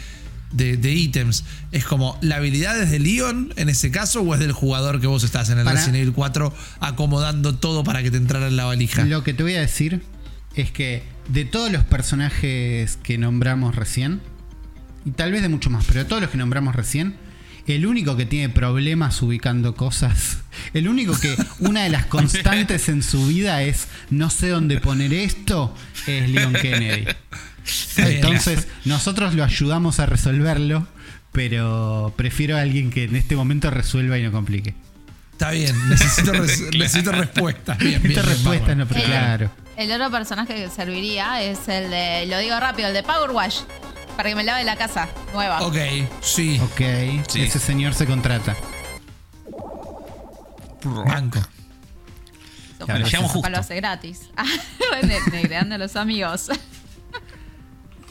de, 0.51 0.77
de 0.77 0.93
ítems, 0.93 1.43
¿es 1.71 1.85
como 1.85 2.17
la 2.21 2.37
habilidad 2.37 2.81
es 2.81 2.89
de 2.89 2.99
Leon 2.99 3.53
en 3.57 3.69
ese 3.69 3.91
caso 3.91 4.21
o 4.21 4.33
es 4.33 4.39
del 4.39 4.51
jugador 4.51 4.99
que 4.99 5.07
vos 5.07 5.23
estás 5.23 5.49
en 5.51 5.59
el 5.59 5.63
Para- 5.65 5.77
Resident 5.77 5.97
Evil 6.01 6.13
4 6.13 6.53
acomodando 6.79 7.55
todo 7.55 7.83
para 7.83 8.01
que 8.01 8.09
te 8.09 8.17
entrara 8.17 8.47
en 8.47 8.55
la 8.57 8.65
valija? 8.65 9.05
Lo 9.05 9.23
que 9.23 9.33
te 9.33 9.43
voy 9.43 9.53
a 9.53 9.61
decir 9.61 10.01
es 10.55 10.71
que 10.71 11.03
de 11.29 11.45
todos 11.45 11.71
los 11.71 11.85
personajes 11.85 12.97
que 13.03 13.17
nombramos 13.17 13.75
recién, 13.75 14.21
y 15.05 15.11
tal 15.11 15.31
vez 15.31 15.41
de 15.43 15.49
mucho 15.49 15.69
más, 15.69 15.85
pero 15.85 15.99
de 15.99 16.05
todos 16.05 16.21
los 16.21 16.31
que 16.31 16.37
nombramos 16.37 16.75
recién, 16.75 17.15
el 17.67 17.85
único 17.85 18.15
que 18.17 18.25
tiene 18.25 18.49
problemas 18.49 19.21
ubicando 19.21 19.75
cosas, 19.75 20.39
el 20.73 20.87
único 20.87 21.17
que 21.19 21.35
una 21.59 21.83
de 21.83 21.89
las 21.89 22.05
constantes 22.07 22.89
en 22.89 23.03
su 23.03 23.27
vida 23.27 23.61
es 23.63 23.87
no 24.09 24.29
sé 24.29 24.49
dónde 24.49 24.79
poner 24.79 25.13
esto, 25.13 25.75
es 26.07 26.29
Leon 26.29 26.53
Kennedy. 26.53 27.05
Entonces, 27.97 28.67
nosotros 28.85 29.33
lo 29.35 29.43
ayudamos 29.43 29.99
a 29.99 30.05
resolverlo, 30.05 30.87
pero 31.31 32.13
prefiero 32.17 32.57
a 32.57 32.61
alguien 32.61 32.89
que 32.89 33.03
en 33.05 33.15
este 33.15 33.35
momento 33.35 33.69
resuelva 33.69 34.17
y 34.17 34.23
no 34.23 34.31
complique. 34.31 34.73
Está 35.33 35.51
bien, 35.51 35.75
necesito, 35.89 36.33
res- 36.33 36.61
necesito 36.77 37.11
respuestas. 37.11 37.77
Bien, 37.77 38.01
bien, 38.01 38.11
Esta 38.11 38.21
bien, 38.23 38.33
respuesta 38.35 38.67
vamos. 38.67 38.77
no, 38.77 38.87
pero 38.87 39.05
claro. 39.05 39.51
El 39.77 39.91
otro 39.91 40.11
personaje 40.11 40.53
que 40.55 40.69
serviría 40.69 41.41
es 41.41 41.67
el 41.67 41.89
de, 41.89 42.25
lo 42.27 42.37
digo 42.39 42.59
rápido, 42.59 42.89
el 42.89 42.93
de 42.93 43.03
Power 43.03 43.31
Wash. 43.31 43.59
Para 44.17 44.29
que 44.29 44.35
me 44.35 44.43
lave 44.43 44.63
la 44.63 44.75
casa 44.75 45.07
nueva. 45.33 45.61
Ok, 45.61 45.77
sí, 46.21 46.59
Ok, 46.63 46.81
Sí. 47.29 47.41
ese 47.41 47.59
señor 47.59 47.93
se 47.93 48.05
contrata. 48.05 48.55
banco. 50.83 51.39
Eso 51.39 51.47
Claro, 52.85 52.85
para- 52.87 53.05
llegamos 53.05 53.31
para 53.31 53.33
justo. 53.33 53.49
lo 53.49 53.57
hace 53.59 53.75
gratis. 53.75 54.19
Ah, 54.37 54.45
ne- 55.03 55.19
Negreando 55.31 55.75
a 55.75 55.77
los 55.77 55.95
amigos. 55.95 56.49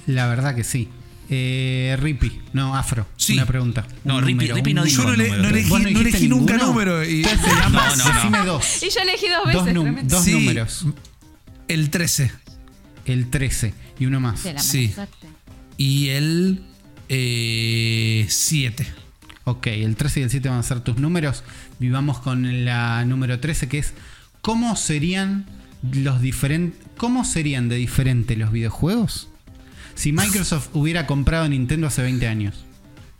La 0.07 0.27
verdad 0.29 0.55
que 0.55 0.65
sí. 0.65 0.89
Eh, 1.29 1.97
Rippy, 2.01 2.41
no, 2.53 2.75
Afro. 2.77 3.07
Sí. 3.17 3.35
Una 3.35 3.47
pregunta. 3.47 3.87
No, 4.05 4.17
Un 4.17 4.23
Rippy- 4.25 4.31
número, 4.35 4.55
Rippy 4.57 4.71
un 4.71 4.77
no 4.77 4.85
dijo 4.85 5.03
Yo 5.03 5.09
no, 5.11 5.17
le- 5.17 5.25
número. 5.25 5.43
no 5.43 5.49
elegí, 5.51 5.69
¿Vos 5.69 5.79
no 5.79 5.83
no 5.85 5.89
dijiste 5.91 6.09
elegí 6.19 6.29
nunca 6.29 6.53
ninguno? 6.55 6.73
número. 6.73 7.05
Y 7.05 7.23
Entonces, 7.23 7.53
ambas, 7.63 7.99
No, 7.99 8.05
no, 8.05 8.09
no. 8.11 8.15
decime 8.17 8.39
dos. 8.47 8.83
Y 8.83 8.91
yo 8.91 9.01
elegí 9.01 9.29
dos 9.29 9.39
Dos, 9.53 9.65
veces. 9.65 9.81
tremendo. 9.81 10.17
dos 10.17 10.25
Sí. 10.25 10.33
números. 10.33 10.87
el 11.69 11.91
13 11.91 12.33
El 13.05 13.31
13 13.31 13.75
y 13.99 14.07
uno 14.07 14.19
más. 14.21 14.43
De 14.43 14.53
la 14.55 14.61
Sí. 14.61 14.89
suerte. 14.93 15.29
Y 15.81 16.11
el 16.11 16.61
eh, 17.09 18.27
7. 18.29 18.87
Ok, 19.45 19.69
el 19.69 19.97
13 19.97 20.21
y 20.21 20.23
el 20.25 20.31
7 20.31 20.49
van 20.51 20.59
a 20.59 20.63
ser 20.63 20.81
tus 20.81 20.99
números. 20.99 21.43
Vivamos 21.79 22.19
con 22.19 22.67
la 22.67 23.03
número 23.07 23.41
13 23.41 23.67
que 23.69 23.79
es 23.79 23.95
¿Cómo 24.43 24.77
serían 24.77 25.47
los 25.83 26.21
diferentes 26.21 26.79
cómo 26.99 27.25
serían 27.25 27.71
de 27.71 27.77
diferente 27.77 28.37
los 28.37 28.53
videojuegos 28.53 29.31
si 29.95 30.13
Microsoft 30.13 30.69
hubiera 30.75 31.07
comprado 31.07 31.49
Nintendo 31.49 31.87
hace 31.87 32.03
20 32.03 32.29
años? 32.29 32.67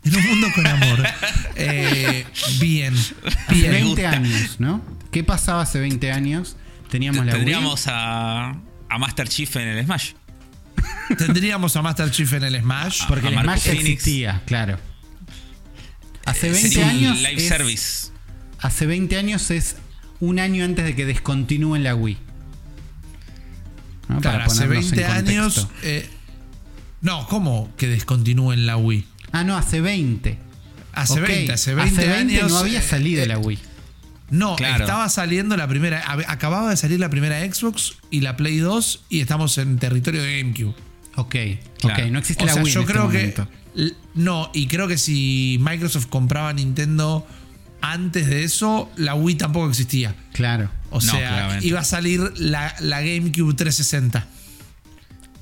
En 0.03 0.15
un 0.15 0.25
mundo 0.27 0.47
con 0.53 0.67
amor. 0.67 1.03
Eh, 1.55 2.25
bien, 2.59 2.93
Hace 2.95 3.53
bien. 3.53 3.71
20 3.71 3.87
gusta. 3.89 4.09
años, 4.11 4.59
¿no? 4.59 4.81
¿Qué 5.11 5.23
pasaba 5.23 5.61
hace 5.61 5.79
20 5.79 6.11
años? 6.11 6.55
Teníamos 6.89 7.23
la 7.25 7.33
Wii. 7.33 7.39
Tendríamos 7.39 7.87
a, 7.87 8.55
a 8.89 8.97
Master 8.97 9.27
Chief 9.27 9.55
en 9.57 9.67
el 9.67 9.85
Smash. 9.85 10.13
Tendríamos 11.17 11.75
a 11.75 11.81
Master 11.81 12.09
Chief 12.11 12.31
en 12.33 12.43
el 12.43 12.59
Smash. 12.61 13.01
Porque 13.07 13.27
a 13.27 13.29
el 13.29 13.35
Marco 13.35 13.51
Smash 13.51 13.63
Phoenix. 13.65 13.89
existía, 13.89 14.41
claro. 14.45 14.77
Hace 16.25 16.49
20 16.49 16.69
Sería 16.69 16.83
un 16.85 16.89
años. 16.91 17.17
live 17.19 17.35
es- 17.41 17.47
service. 17.47 18.07
Hace 18.59 18.85
20 18.85 19.17
años 19.17 19.49
es 19.51 19.75
un 20.19 20.39
año 20.39 20.63
antes 20.63 20.85
de 20.85 20.95
que 20.95 21.05
descontinúen 21.05 21.83
la 21.83 21.95
Wii. 21.95 22.17
¿No? 24.07 24.19
Claro, 24.21 24.43
hace 24.45 24.63
ponernos 24.65 24.85
en 24.91 24.97
20 24.97 25.05
años. 25.05 25.67
eh, 25.83 26.07
no, 27.01 27.27
¿cómo 27.27 27.71
que 27.77 27.87
descontinúen 27.87 28.65
la 28.65 28.77
Wii? 28.77 29.05
Ah, 29.31 29.43
no, 29.43 29.55
hace 29.57 29.81
20. 29.81 30.37
Hace 30.93 31.21
Ok, 31.21 31.27
20, 31.27 31.53
hace 31.53 31.73
20 31.73 32.13
años. 32.13 32.49
no 32.51 32.57
había 32.57 32.79
eh, 32.79 32.83
salido 32.83 33.23
eh, 33.23 33.27
la 33.27 33.37
Wii. 33.39 33.57
No, 34.31 34.55
Claro. 34.55 34.85
estaba 34.85 35.07
saliendo 35.09 35.55
la 35.57 35.67
primera. 35.67 36.01
ab- 36.03 36.25
Acababa 36.27 36.69
de 36.71 36.77
salir 36.77 36.99
la 36.99 37.09
primera 37.09 37.39
Xbox 37.41 37.93
y 38.09 38.21
la 38.21 38.35
Play 38.37 38.57
2 38.57 39.03
y 39.09 39.19
estamos 39.19 39.57
en 39.59 39.77
territorio 39.77 40.23
de 40.23 40.37
GameCube. 40.41 40.73
Ok, 41.17 41.35
Claro. 41.79 42.03
ok, 42.05 42.11
no 42.11 42.19
existe 42.19 42.43
O 42.43 42.47
la 42.47 42.53
sea, 42.53 42.63
Wii. 42.63 42.71
yo 42.73 42.79
en 42.81 42.87
este 42.87 42.93
creo 42.93 43.09
que. 43.09 43.93
No, 44.15 44.49
y 44.53 44.67
creo 44.67 44.87
que 44.87 44.97
si 44.97 45.57
Microsoft 45.61 46.07
compraba 46.07 46.51
Nintendo 46.53 47.27
antes 47.81 48.27
de 48.27 48.43
eso, 48.43 48.89
la 48.95 49.15
Wii 49.15 49.35
tampoco 49.35 49.69
existía. 49.69 50.15
Claro. 50.33 50.69
O 50.89 50.95
No, 50.95 51.01
sea, 51.11 51.19
claramente. 51.29 51.67
iba 51.67 51.79
a 51.79 51.83
salir 51.83 52.21
la, 52.37 52.73
la 52.79 53.01
GameCube 53.01 53.53
360. 53.53 54.27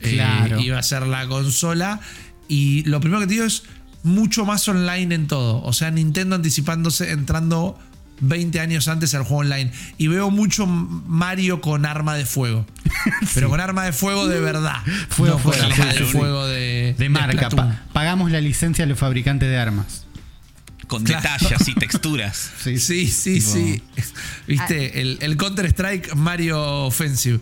Eh, 0.02 0.14
Claro. 0.14 0.60
iba 0.62 0.80
a 0.80 0.84
ser 0.84 1.06
la 1.06 1.28
consola. 1.28 2.00
Y 2.48 2.84
lo 2.86 3.00
primero 3.02 3.20
que 3.22 3.28
te 3.28 3.34
digo 3.34 3.46
es 3.46 3.64
mucho 4.04 4.46
más 4.46 4.68
online 4.68 5.14
en 5.14 5.28
todo. 5.28 5.62
O 5.64 5.74
sea, 5.74 5.92
Nintendo 5.92 6.36
anticipándose, 6.36 7.12
entrando 7.12 7.78
20 8.22 8.60
años 8.60 8.88
antes 8.88 9.14
al 9.16 9.24
juego 9.24 9.38
online. 9.42 9.72
Y 9.98 10.08
veo 10.08 10.30
mucho 10.32 10.66
Mario 10.66 11.62
con 11.62 11.86
arma 11.86 12.16
de 12.16 12.26
fuego. 12.26 12.66
Pero 13.34 13.50
con 13.50 13.60
arma 13.60 13.86
de 13.86 13.94
fuego 13.94 14.28
de 14.28 14.40
verdad. 14.40 14.78
Fuego, 15.10 15.38
no 15.38 15.44
con 15.44 15.54
fuego, 15.54 15.66
arma 15.74 15.92
sí, 15.92 16.00
de 16.00 16.06
sí. 16.06 16.12
fuego 16.12 16.48
de, 16.48 16.96
De 16.98 17.10
marca. 17.10 17.50
Pa- 17.50 17.82
pagamos 17.94 18.32
la 18.32 18.42
licencia 18.42 18.86
a 18.86 18.88
los 18.88 18.98
fabricantes 19.00 19.50
de 19.50 19.58
armas. 19.58 20.06
Con 20.88 21.04
Claro. 21.04 21.22
detalles 21.40 21.68
y 21.68 21.76
texturas. 21.80 22.52
Sí, 22.64 22.80
sí, 22.80 23.08
sí. 23.08 23.40
Tipo- 23.96 24.14
Viste, 24.48 25.02
el, 25.02 25.18
el 25.22 25.38
Counter-Strike 25.38 26.16
Mario 26.16 26.86
Offensive. 26.88 27.40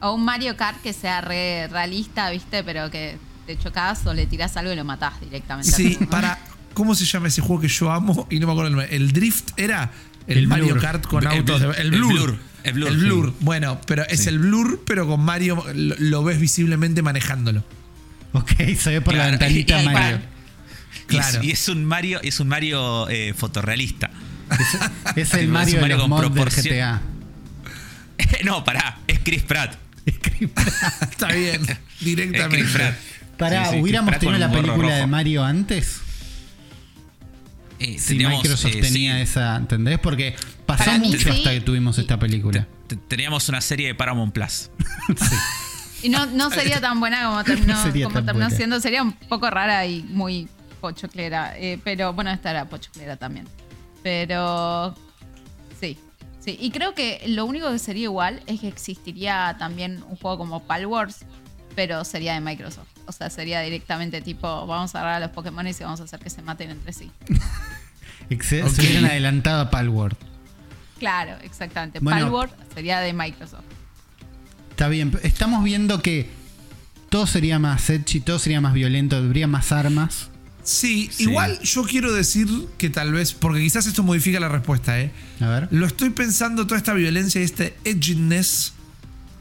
O 0.00 0.14
un 0.14 0.24
Mario 0.24 0.56
Kart 0.56 0.82
que 0.82 0.92
sea 0.92 1.20
re 1.20 1.68
realista, 1.68 2.28
¿viste? 2.30 2.64
Pero 2.64 2.90
que 2.90 3.16
te 3.46 3.56
chocas 3.56 4.04
o 4.06 4.12
le 4.14 4.26
tirás 4.26 4.56
algo 4.56 4.72
y 4.72 4.76
lo 4.76 4.84
matás 4.84 5.20
directamente. 5.20 5.70
Sí, 5.70 5.96
para. 6.10 6.36
¿Cómo 6.74 6.94
se 6.94 7.04
llama 7.04 7.28
ese 7.28 7.40
juego 7.42 7.60
que 7.62 7.68
yo 7.68 7.90
amo? 7.90 8.26
Y 8.30 8.38
no 8.40 8.46
me 8.46 8.52
acuerdo 8.52 8.68
el 8.68 8.76
nombre. 8.76 8.96
El 8.96 9.12
Drift 9.12 9.50
era 9.58 9.90
el, 10.26 10.38
El 10.38 10.48
Mario 10.48 10.66
Blur. 10.68 10.80
Kart 10.80 11.06
con 11.06 11.22
El 11.24 11.28
autos. 11.38 11.60
De- 11.60 11.66
el 11.68 11.74
El 11.78 11.90
Blur. 11.90 12.12
Blur. 12.12 12.38
El 12.64 12.72
Blur, 12.74 12.88
El 12.88 13.00
sí. 13.00 13.34
Bueno, 13.40 13.80
pero 13.86 14.04
es 14.08 14.20
Sí. 14.20 14.28
el 14.28 14.38
Blur, 14.38 14.82
pero 14.86 15.06
con 15.06 15.20
Mario 15.20 15.64
lo, 15.74 15.96
lo 15.98 16.24
ves 16.24 16.38
visiblemente 16.40 17.02
manejándolo. 17.02 17.64
Ok, 18.32 18.52
se 18.78 18.90
ve 18.90 19.00
por 19.00 19.14
la 19.14 19.26
ventanita 19.26 19.82
y- 19.82 19.86
Mario. 19.86 20.16
Y 20.16 20.18
es- 20.18 20.22
Claro. 21.06 21.42
Y 21.42 21.50
es, 21.50 21.68
un 21.68 21.84
Mario, 21.84 22.20
es 22.22 22.38
un 22.40 22.48
Mario 22.48 23.08
eh, 23.10 23.34
fotorrealista. 23.36 24.10
Es 25.16 25.34
el 25.34 25.40
Tipo, 25.46 25.52
Mario, 25.52 25.74
es 25.76 25.80
Mario 25.80 25.96
de 25.96 26.08
los 26.08 26.08
con 26.08 26.20
del 26.22 26.30
proporción- 26.44 26.74
GTA. 26.74 27.02
no, 28.44 28.64
pará, 28.64 28.98
es 29.06 29.18
Chris 29.24 29.42
Pratt. 29.42 29.74
Está 30.06 31.28
bien, 31.32 31.62
Es 31.62 31.66
Chris 31.66 31.78
directamente. 32.00 32.72
Pratt. 32.72 32.94
Pará, 33.38 33.64
Sí, 33.66 33.74
sí, 33.76 33.80
¿hubiéramos 33.82 34.10
Chris 34.10 34.18
Pratt 34.20 34.32
tenido 34.32 34.38
la 34.48 34.52
película 34.62 34.96
de. 34.96 35.06
Mario 35.06 35.44
antes? 35.44 36.00
Eh, 37.82 37.98
Si 37.98 38.08
teníamos, 38.14 38.42
Microsoft 38.42 38.74
eh, 38.76 38.80
tenía 38.80 39.16
sí, 39.16 39.22
esa, 39.22 39.56
¿entendés? 39.56 39.98
Porque 39.98 40.34
pasó 40.66 40.84
Para 40.84 40.98
mí 40.98 41.08
mucho 41.08 41.18
sí. 41.18 41.30
hasta 41.30 41.50
que 41.50 41.60
tuvimos 41.60 41.98
esta 41.98 42.18
película. 42.18 42.66
te- 42.86 42.96
Teníamos 42.96 43.48
una 43.48 43.60
serie 43.60 43.88
de 43.88 43.94
Paramount 43.94 44.32
Plus. 44.32 44.70
Y 46.04 46.08
no, 46.08 46.26
no 46.26 46.50
sería 46.50 46.80
tan 46.80 46.98
buena 46.98 47.26
como 47.26 47.44
terminó, 47.44 47.74
No 47.74 47.82
sería 47.84 48.04
como 48.06 48.14
terminó 48.24 48.46
buena. 48.46 48.50
siendo. 48.56 48.80
Sería 48.80 49.02
un 49.04 49.12
poco 49.12 49.48
rara 49.50 49.86
y 49.86 50.02
muy 50.02 50.48
pochoclera. 50.80 51.56
eh, 51.56 51.78
pero 51.84 52.12
bueno, 52.12 52.30
esta 52.32 52.50
era 52.50 52.64
pochoclera 52.68 53.16
también. 53.16 53.46
Pero 54.02 54.96
sí, 55.80 55.96
sí. 56.40 56.58
Y 56.60 56.72
creo 56.72 56.92
que 56.94 57.22
lo 57.28 57.44
único 57.46 57.70
que 57.70 57.78
sería 57.78 58.02
igual 58.04 58.42
es 58.48 58.58
que 58.60 58.66
existiría 58.66 59.54
también 59.60 60.02
un 60.08 60.16
juego 60.16 60.38
como 60.38 60.64
Pal 60.64 60.86
Wars, 60.86 61.18
pero 61.76 62.04
sería 62.04 62.34
de 62.34 62.40
Microsoft. 62.40 62.88
O 63.06 63.12
sea, 63.12 63.30
sería 63.30 63.60
directamente 63.60 64.20
tipo, 64.20 64.66
vamos 64.66 64.94
a 64.94 65.00
agarrar 65.00 65.22
a 65.22 65.26
los 65.26 65.30
Pokémon 65.34 65.66
y 65.66 65.72
vamos 65.80 66.00
a 66.00 66.04
hacer 66.04 66.20
que 66.20 66.30
se 66.30 66.42
maten 66.42 66.70
entre 66.70 66.92
sí. 66.92 67.10
Se 68.40 68.62
hubieran 68.62 69.04
adelantado 69.06 69.60
a 69.62 69.70
Palworld. 69.70 70.16
Claro, 70.98 71.36
exactamente. 71.42 71.98
Bueno. 72.00 72.20
Pal 72.20 72.30
Wars 72.32 72.52
sería 72.74 73.00
de 73.00 73.12
Microsoft. 73.12 73.64
Está 74.70 74.88
bien, 74.88 75.12
estamos 75.22 75.62
viendo 75.64 76.00
que 76.00 76.30
todo 77.10 77.26
sería 77.26 77.58
más 77.58 77.90
edgy, 77.90 78.20
todo 78.20 78.38
sería 78.38 78.60
más 78.60 78.72
violento, 78.72 79.16
habría 79.16 79.46
más 79.46 79.72
armas. 79.72 80.30
Sí, 80.62 81.10
Sí. 81.12 81.24
igual 81.24 81.58
yo 81.60 81.82
quiero 81.82 82.12
decir 82.12 82.48
que 82.78 82.88
tal 82.88 83.12
vez, 83.12 83.34
porque 83.34 83.60
quizás 83.60 83.86
esto 83.86 84.02
modifica 84.02 84.38
la 84.40 84.48
respuesta, 84.48 84.98
¿eh? 85.00 85.10
A 85.40 85.48
ver. 85.48 85.68
Lo 85.72 85.86
estoy 85.86 86.10
pensando 86.10 86.66
toda 86.66 86.78
esta 86.78 86.94
violencia 86.94 87.40
y 87.40 87.44
este 87.44 87.76
edginess 87.84 88.72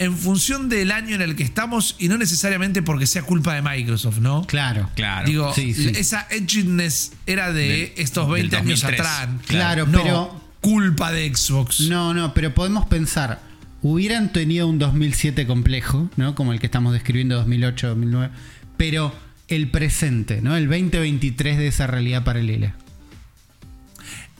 en 0.01 0.17
función 0.17 0.67
del 0.67 0.91
año 0.91 1.15
en 1.15 1.21
el 1.21 1.35
que 1.35 1.43
estamos 1.43 1.95
y 1.99 2.07
no 2.07 2.17
necesariamente 2.17 2.81
porque 2.81 3.05
sea 3.07 3.21
culpa 3.21 3.53
de 3.53 3.61
Microsoft, 3.61 4.17
¿no? 4.19 4.45
Claro. 4.47 4.89
Claro. 4.95 5.27
Digo, 5.27 5.53
Sí, 5.53 5.73
sí. 5.73 5.91
esa 5.95 6.27
edginess 6.31 7.13
era 7.25 7.53
de 7.53 7.93
estos 7.97 8.25
del 8.25 8.33
20 8.49 8.57
años 8.57 8.81
2003. 8.81 8.99
atrás. 8.99 9.29
Claro, 9.47 9.85
no 9.87 10.01
pero- 10.03 10.41
culpa 10.59 11.11
de 11.11 11.33
Xbox. 11.33 11.81
No, 11.81 12.13
no, 12.13 12.33
pero 12.33 12.53
podemos 12.53 12.85
pensar, 12.87 13.41
hubieran 13.81 14.31
tenido 14.33 14.67
un 14.67 14.77
2007 14.79 15.45
complejo, 15.47 16.09
¿no? 16.17 16.35
Como 16.35 16.51
el 16.53 16.59
que 16.59 16.65
estamos 16.67 16.93
describiendo 16.93 17.35
2008, 17.37 17.87
2009, 17.89 18.29
pero 18.77 19.13
el 19.47 19.69
presente, 19.69 20.41
¿no? 20.41 20.55
El 20.57 20.67
2023 20.67 21.57
de 21.57 21.67
esa 21.67 21.87
realidad 21.87 22.23
paralela. 22.23 22.75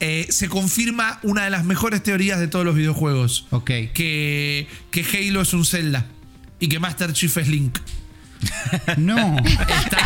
Eh, 0.04 0.26
se 0.32 0.50
confirma 0.50 1.20
una 1.22 1.44
de 1.44 1.52
las 1.52 1.64
mejores 1.64 2.02
teorías 2.02 2.40
de 2.40 2.48
todos 2.48 2.66
los 2.66 2.76
videojuegos. 2.76 3.46
Ok. 3.52 3.70
Que, 3.94 4.68
que 4.90 5.06
Halo 5.30 5.42
es 5.42 5.54
un 5.54 5.64
Zelda 5.64 6.08
y 6.60 6.68
que 6.68 6.80
Master 6.80 7.14
Chief 7.14 7.38
es 7.38 7.48
Link. 7.48 7.78
No. 8.98 9.38
Está, 9.38 9.98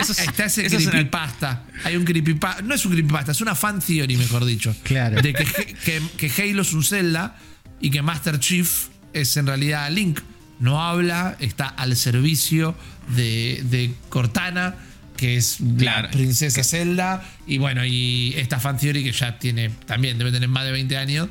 eso 0.00 0.12
es- 0.12 0.18
está 0.20 0.44
ese 0.46 0.64
eso 0.66 0.76
es 0.78 0.82
una- 0.84 0.92
creepypasta. 0.92 1.64
Hay 1.84 1.96
un 1.96 2.04
creepypasta. 2.04 2.62
No 2.62 2.74
es 2.74 2.84
un 2.86 2.92
creepypasta, 2.92 3.32
es 3.32 3.40
una 3.42 3.54
fan 3.54 3.80
theory, 3.80 4.16
mejor 4.16 4.44
dicho. 4.46 4.74
Claro. 4.82 5.20
De 5.20 5.34
que, 5.34 5.44
que, 5.44 6.02
que 6.16 6.42
Halo 6.42 6.62
es 6.62 6.72
un 6.72 6.82
Zelda 6.82 7.36
y 7.80 7.90
que 7.90 8.00
Master 8.00 8.38
Chief 8.40 8.86
es 9.12 9.36
en 9.36 9.46
realidad 9.46 9.90
Link. 9.90 10.20
No 10.60 10.82
habla, 10.82 11.36
está 11.40 11.66
al 11.68 11.94
servicio 11.96 12.74
de, 13.14 13.60
de 13.68 13.92
Cortana, 14.08 14.76
que 15.16 15.36
es 15.36 15.58
Claro. 15.78 16.08
la 16.08 16.10
princesa 16.10 16.64
Zelda. 16.64 17.22
Y 17.46 17.58
bueno, 17.58 17.84
y 17.84 18.34
esta 18.36 18.58
fan 18.60 18.76
theory 18.78 19.04
que 19.04 19.12
ya 19.12 19.38
tiene, 19.38 19.70
también 19.86 20.18
debe 20.18 20.32
tener 20.32 20.48
más 20.48 20.64
de 20.64 20.72
20 20.72 20.96
años, 20.96 21.28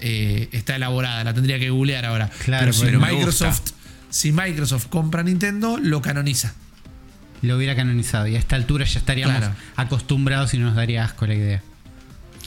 eh, 0.00 0.48
está 0.52 0.76
elaborada. 0.76 1.24
La 1.24 1.34
tendría 1.34 1.58
que 1.58 1.70
googlear 1.70 2.04
ahora. 2.04 2.30
Claro, 2.44 2.60
pero 2.62 2.72
si 2.72 2.84
pero 2.84 3.00
Microsoft, 3.00 3.62
si 4.10 4.32
Microsoft 4.32 4.86
compra 4.86 5.22
Nintendo, 5.22 5.78
lo 5.78 6.00
canoniza. 6.02 6.54
Lo 7.42 7.56
hubiera 7.56 7.74
canonizado 7.76 8.26
y 8.26 8.36
a 8.36 8.38
esta 8.38 8.56
altura 8.56 8.84
ya 8.86 8.98
estaríamos 8.98 9.36
Claro. 9.36 9.54
acostumbrados 9.76 10.54
y 10.54 10.58
no 10.58 10.66
nos 10.66 10.76
daría 10.76 11.04
asco 11.04 11.26
la 11.26 11.34
idea. 11.34 11.62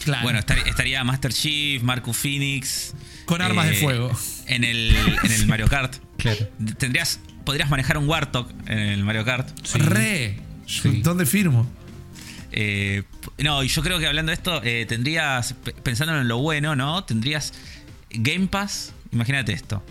Claro. 0.04 0.24
Bueno, 0.24 0.40
estar- 0.40 0.58
estaría 0.68 1.04
Master 1.04 1.34
Chief, 1.34 1.84
Marcus 1.84 2.16
Phoenix. 2.18 2.94
eh, 2.94 3.24
Con 3.26 3.42
armas 3.42 3.68
de 3.68 3.74
fuego. 3.76 4.18
En 4.48 4.64
el, 4.64 4.96
en 5.24 5.32
el 5.32 5.48
Mario 5.48 5.68
Kart. 5.68 5.96
Claro. 6.18 6.50
Tendrías, 6.80 7.20
podrías 7.46 7.70
manejar 7.70 7.98
un 8.00 8.08
Warthog 8.08 8.50
en 8.66 8.80
el 8.80 9.04
Mario 9.04 9.24
Kart. 9.24 9.48
Re. 9.76 10.40
Sí. 10.68 11.02
¿Dónde 11.02 11.26
firmo? 11.26 11.66
Eh, 12.52 13.04
no, 13.40 13.64
y 13.64 13.68
yo 13.68 13.82
creo 13.82 13.98
que 14.00 14.06
hablando 14.08 14.30
de 14.30 14.36
esto, 14.36 14.62
eh, 14.64 14.86
tendrías, 14.88 15.54
p- 15.54 15.72
pensando 15.74 16.20
en 16.20 16.28
lo 16.28 16.38
bueno, 16.38 16.76
¿no? 16.76 17.04
Tendrías 17.04 17.54
Game 18.12 18.48
Pass. 18.48 18.94
Imagínate 19.12 19.54
esto. 19.54 19.84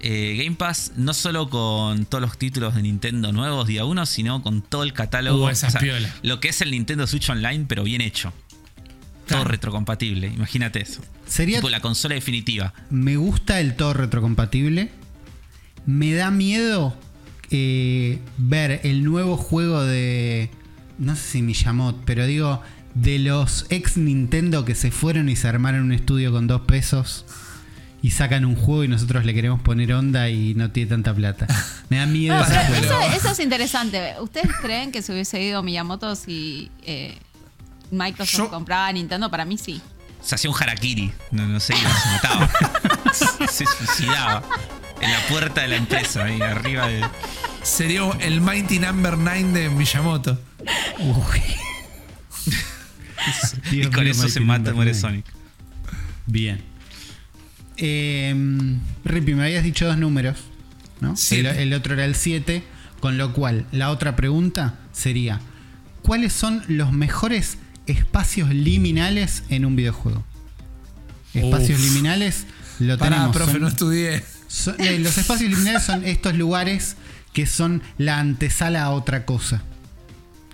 Eh, 0.00 0.36
Game 0.42 0.56
Pass 0.56 0.92
no 0.96 1.14
solo 1.14 1.48
con 1.50 2.04
todos 2.06 2.22
los 2.22 2.38
títulos 2.38 2.74
de 2.74 2.82
Nintendo 2.82 3.32
nuevos 3.32 3.66
día 3.66 3.84
uno, 3.84 4.06
sino 4.06 4.42
con 4.42 4.62
todo 4.62 4.82
el 4.84 4.92
catálogo. 4.92 5.46
Uh, 5.46 5.48
esa 5.48 5.68
es 5.68 5.76
piola. 5.76 6.14
Lo 6.22 6.38
que 6.40 6.48
es 6.48 6.60
el 6.60 6.70
Nintendo 6.70 7.06
Switch 7.06 7.28
Online, 7.30 7.64
pero 7.66 7.82
bien 7.84 8.00
hecho. 8.00 8.32
Todo 9.26 9.42
retrocompatible. 9.44 10.28
Imagínate 10.28 10.80
eso. 10.82 11.02
Sería 11.26 11.58
Tipo 11.58 11.68
la 11.70 11.80
consola 11.80 12.14
definitiva. 12.14 12.72
Me 12.90 13.16
gusta 13.16 13.58
el 13.60 13.74
todo 13.74 13.92
retrocompatible. 13.94 14.90
Me 15.84 16.12
da 16.14 16.30
miedo 16.30 16.96
eh, 17.50 18.18
ver 18.38 18.80
el 18.84 19.04
nuevo 19.04 19.36
juego 19.36 19.82
de. 19.82 20.50
No 20.98 21.14
sé 21.16 21.22
si 21.22 21.42
Miyamoto, 21.42 22.00
pero 22.04 22.26
digo. 22.26 22.62
De 22.94 23.18
los 23.18 23.66
ex 23.68 23.98
Nintendo 23.98 24.64
que 24.64 24.74
se 24.74 24.90
fueron 24.90 25.28
y 25.28 25.36
se 25.36 25.46
armaron 25.46 25.82
un 25.82 25.92
estudio 25.92 26.32
con 26.32 26.46
dos 26.46 26.62
pesos. 26.62 27.26
Y 28.00 28.12
sacan 28.12 28.46
un 28.46 28.56
juego 28.56 28.84
y 28.84 28.88
nosotros 28.88 29.26
le 29.26 29.34
queremos 29.34 29.60
poner 29.60 29.92
onda 29.92 30.30
y 30.30 30.54
no 30.54 30.70
tiene 30.70 30.88
tanta 30.88 31.12
plata. 31.12 31.46
Me 31.90 31.98
da 31.98 32.06
miedo 32.06 32.34
No, 32.34 32.42
ese 32.42 32.54
pero 32.54 32.66
juego. 32.88 33.02
eso, 33.02 33.16
eso 33.18 33.30
es 33.32 33.40
interesante. 33.40 34.14
¿Ustedes 34.22 34.50
creen 34.62 34.92
que 34.92 35.02
se 35.02 35.12
hubiese 35.12 35.42
ido 35.42 35.62
Miyamoto 35.62 36.14
si 36.16 36.70
eh, 36.86 37.18
Microsoft 37.90 38.38
Yo- 38.38 38.48
compraba 38.50 38.86
a 38.86 38.92
Nintendo? 38.92 39.30
Para 39.30 39.44
mí 39.44 39.58
sí. 39.58 39.82
Se 40.22 40.34
hacía 40.36 40.48
un 40.50 40.56
harakiri. 40.58 41.12
No, 41.32 41.46
no 41.46 41.60
sé, 41.60 41.74
se 41.74 41.82
mataba. 42.12 42.50
se 43.50 43.66
suicidaba. 43.66 44.42
En 45.00 45.10
la 45.12 45.20
puerta 45.28 45.62
de 45.62 45.68
la 45.68 45.76
empresa, 45.76 46.24
ahí 46.24 46.40
arriba 46.40 46.88
de. 46.88 47.04
Sería 47.62 48.02
el 48.20 48.40
Mighty 48.40 48.78
Number 48.78 49.18
9 49.18 49.42
de 49.52 49.68
Miyamoto. 49.70 50.40
Uy. 50.98 51.42
y 53.72 53.82
con 53.86 54.04
mío, 54.04 54.12
eso 54.12 54.22
Mighty 54.22 54.32
se 54.32 54.40
mata, 54.40 54.72
muere. 54.72 54.94
Sonic. 54.94 55.24
Bien. 56.26 56.60
Eh, 57.76 58.34
Rippy, 59.04 59.34
me 59.34 59.44
habías 59.44 59.64
dicho 59.64 59.86
dos 59.86 59.98
números, 59.98 60.38
¿no? 61.00 61.14
El, 61.30 61.46
el 61.46 61.74
otro 61.74 61.92
era 61.94 62.04
el 62.04 62.14
7, 62.14 62.62
con 63.00 63.18
lo 63.18 63.32
cual 63.32 63.66
la 63.72 63.90
otra 63.90 64.16
pregunta 64.16 64.76
sería, 64.92 65.40
¿cuáles 66.02 66.32
son 66.32 66.62
los 66.68 66.92
mejores 66.92 67.58
espacios 67.86 68.48
liminales 68.50 69.42
en 69.50 69.66
un 69.66 69.76
videojuego? 69.76 70.24
Espacios 71.34 71.78
Uf. 71.80 71.84
liminales 71.86 72.46
lo 72.78 72.96
Pará, 72.96 73.16
tenemos. 73.16 73.36
profe, 73.36 73.52
son- 73.52 73.60
no 73.60 73.68
estudié. 73.68 74.24
Son- 74.56 74.80
eh, 74.80 74.98
los 74.98 75.16
espacios 75.18 75.50
liminales 75.50 75.82
son 75.84 76.04
estos 76.04 76.34
lugares 76.34 76.96
que 77.32 77.46
son 77.46 77.82
la 77.98 78.18
antesala 78.18 78.82
a 78.84 78.90
otra 78.90 79.24
cosa. 79.24 79.62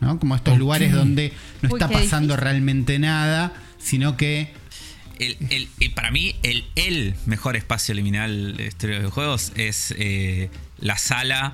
¿no? 0.00 0.18
Como 0.18 0.34
estos 0.34 0.59
lugares 0.59 0.92
donde 0.92 1.32
no 1.62 1.68
Uy, 1.68 1.78
está 1.78 1.88
pasando 1.88 2.36
realmente 2.36 2.98
nada, 2.98 3.53
sino 3.78 4.16
que 4.16 4.53
El, 5.18 5.36
el- 5.78 5.90
para 5.92 6.11
mí, 6.11 6.34
el, 6.42 6.64
el 6.74 7.14
mejor 7.26 7.55
espacio 7.57 7.94
liminal 7.94 8.57
de 8.57 8.66
historia 8.66 8.98
de 8.98 9.07
juegos 9.07 9.53
es 9.55 9.94
eh, 9.96 10.50
la 10.80 10.98
sala 10.98 11.53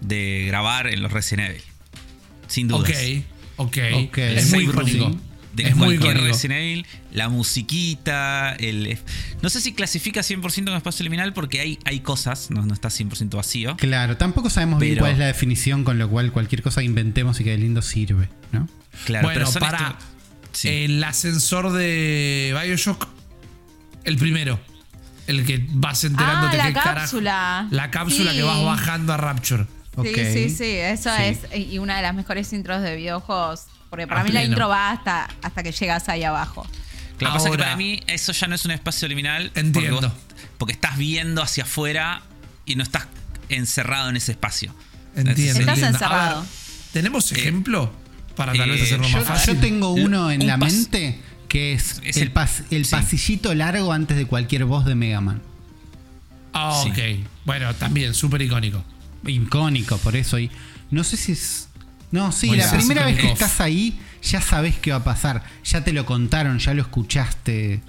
de 0.00 0.44
grabar 0.46 0.86
en 0.86 1.02
los 1.02 1.10
Resident 1.12 1.50
Evil. 1.50 1.62
Sin 2.46 2.68
dudas. 2.68 2.92
Ok, 2.92 3.24
ok. 3.56 3.78
Ok. 4.06 4.18
Es 4.18 4.52
muy 4.52 4.64
icónico. 4.64 5.16
De 5.62 5.70
Es 5.70 5.76
muy 5.76 5.96
cualquier 5.96 6.16
icónico. 6.16 6.32
Resident 6.34 6.60
Evil, 6.60 6.86
la 7.12 7.28
musiquita, 7.28 8.52
el... 8.58 8.98
No 9.42 9.48
sé 9.50 9.60
si 9.60 9.72
clasifica 9.72 10.20
100% 10.20 10.58
en 10.68 10.76
espacio 10.76 11.02
liminal 11.04 11.32
porque 11.32 11.60
hay, 11.60 11.78
hay 11.84 12.00
cosas, 12.00 12.50
no, 12.50 12.64
no 12.64 12.74
está 12.74 12.88
100% 12.88 13.36
vacío. 13.36 13.76
Claro, 13.76 14.16
tampoco 14.16 14.50
sabemos 14.50 14.80
bien 14.80 14.98
cuál 14.98 15.12
es 15.12 15.18
la 15.18 15.26
definición, 15.26 15.84
con 15.84 15.98
lo 15.98 16.08
cual 16.08 16.32
cualquier 16.32 16.62
cosa 16.62 16.80
que 16.80 16.86
inventemos 16.86 17.40
y 17.40 17.44
que 17.44 17.56
lindo 17.56 17.82
sirve, 17.82 18.28
¿no? 18.52 18.68
Claro, 19.04 19.28
bueno, 19.28 19.48
pero 19.50 19.60
para 19.60 19.98
sí. 20.52 20.68
el 20.68 21.02
ascensor 21.04 21.72
de 21.72 22.56
Bioshock, 22.62 23.06
el 24.04 24.16
primero. 24.16 24.58
El 25.26 25.46
que 25.46 25.64
vas 25.70 26.02
enterándote 26.02 26.60
Ah, 26.60 26.68
la 26.68 26.72
carajo- 26.72 26.94
cápsula. 27.00 27.68
La 27.70 27.90
cápsula 27.92 28.32
Sí. 28.32 28.38
que 28.38 28.42
vas 28.42 28.64
bajando 28.64 29.12
a 29.12 29.16
Rapture. 29.16 29.66
Sí, 30.02 30.14
sí, 30.14 30.50
sí, 30.50 30.64
eso 30.64 31.10
Sí. 31.16 31.22
es 31.22 31.38
y 31.72 31.78
una 31.78 31.96
de 31.96 32.02
las 32.02 32.14
mejores 32.14 32.52
intros 32.52 32.82
de 32.82 32.96
videojuegos. 32.96 33.66
Porque 33.90 34.06
para 34.06 34.20
A 34.20 34.24
mí 34.24 34.30
la 34.30 34.44
intro 34.44 34.68
va 34.68 34.90
hasta, 34.90 35.28
hasta 35.42 35.62
que 35.62 35.72
llegas 35.72 36.08
ahí 36.08 36.22
abajo. 36.24 36.66
Claro, 37.18 37.34
pasa 37.34 37.46
que 37.46 37.50
Ahora- 37.50 37.64
para 37.64 37.76
mí 37.76 38.00
eso 38.06 38.32
ya 38.32 38.46
no 38.46 38.54
es 38.54 38.64
un 38.64 38.70
espacio 38.70 39.06
liminal. 39.08 39.50
Entiendo. 39.54 39.72
Porque, 40.00 40.06
vos- 40.06 40.12
porque 40.58 40.72
estás 40.72 40.96
viendo 40.96 41.42
hacia 41.42 41.64
afuera 41.64 42.22
y 42.64 42.76
no 42.76 42.82
estás 42.82 43.06
encerrado 43.48 44.08
en 44.10 44.16
ese 44.16 44.32
espacio. 44.32 44.74
Entiendo. 45.16 45.42
Estás 45.42 45.58
entiendo. 45.78 45.86
encerrado. 45.88 46.40
Ver, 46.42 46.50
¿Tenemos 46.92 47.32
ejemplo? 47.32 47.92
Para 48.36 48.52
tal 48.52 48.70
eh, 48.70 48.72
vez 48.72 48.82
hacerlo 48.82 49.06
yo- 49.08 49.16
más 49.18 49.26
Yo, 49.26 49.34
fácil. 49.34 49.54
yo 49.54 49.60
tengo 49.60 49.90
uno 49.90 50.30
en 50.30 50.40
Un 50.42 50.46
la 50.46 50.56
mente 50.56 51.20
que 51.48 51.72
es, 51.74 52.00
Es 52.04 52.16
el, 52.16 52.22
el- 52.28 52.34
pas- 52.34 52.62
el 52.70 52.84
sí. 52.84 52.90
pasillito 52.92 53.52
largo 53.54 53.92
antes 53.92 54.16
de 54.16 54.24
cualquier 54.26 54.64
voz 54.64 54.84
de 54.86 54.94
Mega 54.94 55.20
Man. 55.20 55.42
Ah, 56.52 56.80
Sí. 56.84 56.90
ok. 56.90 57.26
Bueno, 57.44 57.74
también, 57.74 58.14
súper 58.14 58.40
icónico. 58.42 58.84
Icónico, 59.26 59.98
por 59.98 60.16
eso. 60.16 60.38
Y 60.38 60.50
no 60.90 61.04
sé 61.04 61.16
si 61.16 61.32
es. 61.32 61.68
No, 62.10 62.32
sí, 62.32 62.54
la 62.56 62.70
primera 62.70 63.04
vez 63.06 63.18
que 63.18 63.30
estás 63.30 63.60
ahí, 63.60 63.98
ya 64.22 64.40
sabes 64.40 64.76
qué 64.78 64.90
va 64.90 64.98
a 64.98 65.04
pasar. 65.04 65.44
Ya 65.64 65.84
te 65.84 65.92
lo 65.92 66.04
contaron, 66.06 66.58
ya 66.58 66.74
lo 66.74 66.82
escuchaste. 66.82 67.80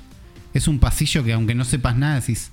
Es 0.54 0.68
un 0.68 0.80
pasillo 0.80 1.24
que, 1.24 1.34
aunque 1.34 1.56
no 1.56 1.66
sepas 1.66 1.96
nada, 1.96 2.20
decís. 2.20 2.52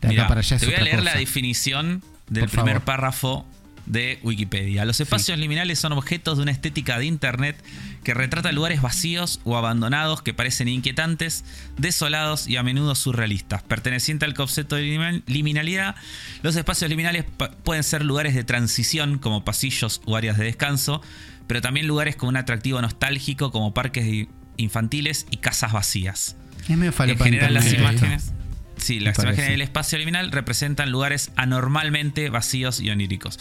De 0.00 0.08
acá 0.08 0.12
Mirá, 0.14 0.28
para 0.28 0.40
allá 0.40 0.56
es 0.56 0.60
te 0.62 0.66
voy 0.66 0.74
a 0.76 0.80
leer 0.82 0.98
cosa. 1.00 1.12
la 1.12 1.18
definición 1.18 2.02
del 2.28 2.44
Por 2.44 2.50
primer 2.50 2.74
favor. 2.74 2.84
párrafo 2.84 3.46
de 3.86 4.18
Wikipedia. 4.22 4.84
Los 4.84 5.00
espacios 5.00 5.38
liminales 5.38 5.78
son 5.78 5.92
objetos 5.92 6.36
de 6.38 6.42
una 6.44 6.52
estética 6.52 6.98
de 6.98 7.06
Internet 7.06 7.56
que 8.04 8.14
retrata 8.14 8.52
lugares 8.52 8.80
vacíos 8.82 9.40
o 9.44 9.56
abandonados 9.56 10.22
que 10.22 10.34
parecen 10.34 10.68
inquietantes, 10.68 11.44
desolados 11.78 12.46
y 12.48 12.56
a 12.56 12.62
menudo 12.62 12.94
surrealistas. 12.94 13.62
Perteneciente 13.62 14.24
al 14.24 14.34
concepto 14.34 14.76
de 14.76 14.84
limin- 14.84 15.22
liminalidad, 15.26 15.96
los 16.42 16.56
espacios 16.56 16.88
liminales 16.90 17.24
pueden 17.64 17.82
ser 17.84 18.04
lugares 18.04 18.34
de 18.34 18.44
transición 18.44 19.18
como 19.18 19.44
pasillos 19.44 20.00
o 20.04 20.16
áreas 20.16 20.38
de 20.38 20.44
descanso, 20.44 21.02
pero 21.46 21.60
también 21.60 21.86
lugares 21.86 22.16
con 22.16 22.28
un 22.30 22.36
atractivo 22.36 22.80
nostálgico 22.80 23.50
como 23.52 23.74
parques 23.74 24.26
infantiles 24.56 25.26
y 25.30 25.38
casas 25.38 25.72
vacías. 25.72 26.36
Es 26.68 26.76
medio 26.76 26.92
En 26.98 27.18
general, 27.18 27.54
las 27.54 27.66
esto. 27.66 27.80
imágenes. 27.80 28.32
Sí, 28.76 28.98
las 28.98 29.16
imágenes 29.18 29.50
del 29.50 29.62
espacio 29.62 29.96
liminal 29.98 30.32
representan 30.32 30.90
lugares 30.90 31.30
anormalmente 31.36 32.30
vacíos 32.30 32.80
y 32.80 32.90
oníricos. 32.90 33.38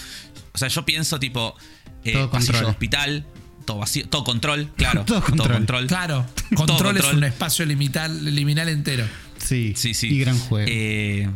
O 0.53 0.57
sea, 0.57 0.67
yo 0.67 0.85
pienso 0.85 1.19
tipo 1.19 1.55
eh, 2.03 2.13
Todo 2.13 2.29
pasillo 2.31 2.51
control. 2.53 2.65
de 2.65 2.71
hospital, 2.71 3.25
todo 3.65 3.77
vacío, 3.77 4.07
todo 4.09 4.23
control, 4.23 4.69
claro. 4.75 5.03
Todo 5.05 5.21
control. 5.21 5.87
Claro, 5.87 6.25
Todo 6.55 6.65
control 6.65 6.97
es 6.97 7.05
un 7.13 7.23
espacio 7.23 7.65
limital, 7.65 8.33
liminal 8.35 8.69
entero. 8.69 9.05
Sí, 9.37 9.73
Sí, 9.75 9.93
sí. 9.93 10.07
Y 10.07 10.19
gran 10.19 10.37
juego. 10.39 10.67
Eh, 10.71 11.29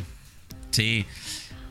sí. 0.72 1.06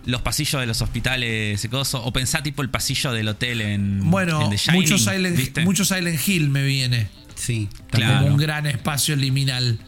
Los 0.07 0.20
pasillos 0.22 0.61
de 0.61 0.66
los 0.66 0.82
hospitales 0.82 1.64
y 1.64 1.68
cosas. 1.68 2.03
O 2.05 2.12
pensá 2.12 2.42
tipo 2.42 2.61
el 2.62 2.68
pasillo 2.70 3.12
del 3.12 3.28
hotel 3.28 3.61
en. 3.62 4.11
Bueno, 4.11 4.42
en 4.42 4.51
The 4.51 4.57
Shining, 4.59 4.80
mucho 4.82 4.99
Silent, 4.99 5.59
mucho 5.64 5.84
Silent 5.84 6.28
Hill 6.28 6.51
me 6.51 6.62
viene. 6.64 7.09
sí, 7.34 7.68
Claro. 7.90 8.20
Como 8.20 8.34
un 8.34 8.40
gran 8.40 8.66
espacio 8.66 9.16
liminal. 9.16 9.78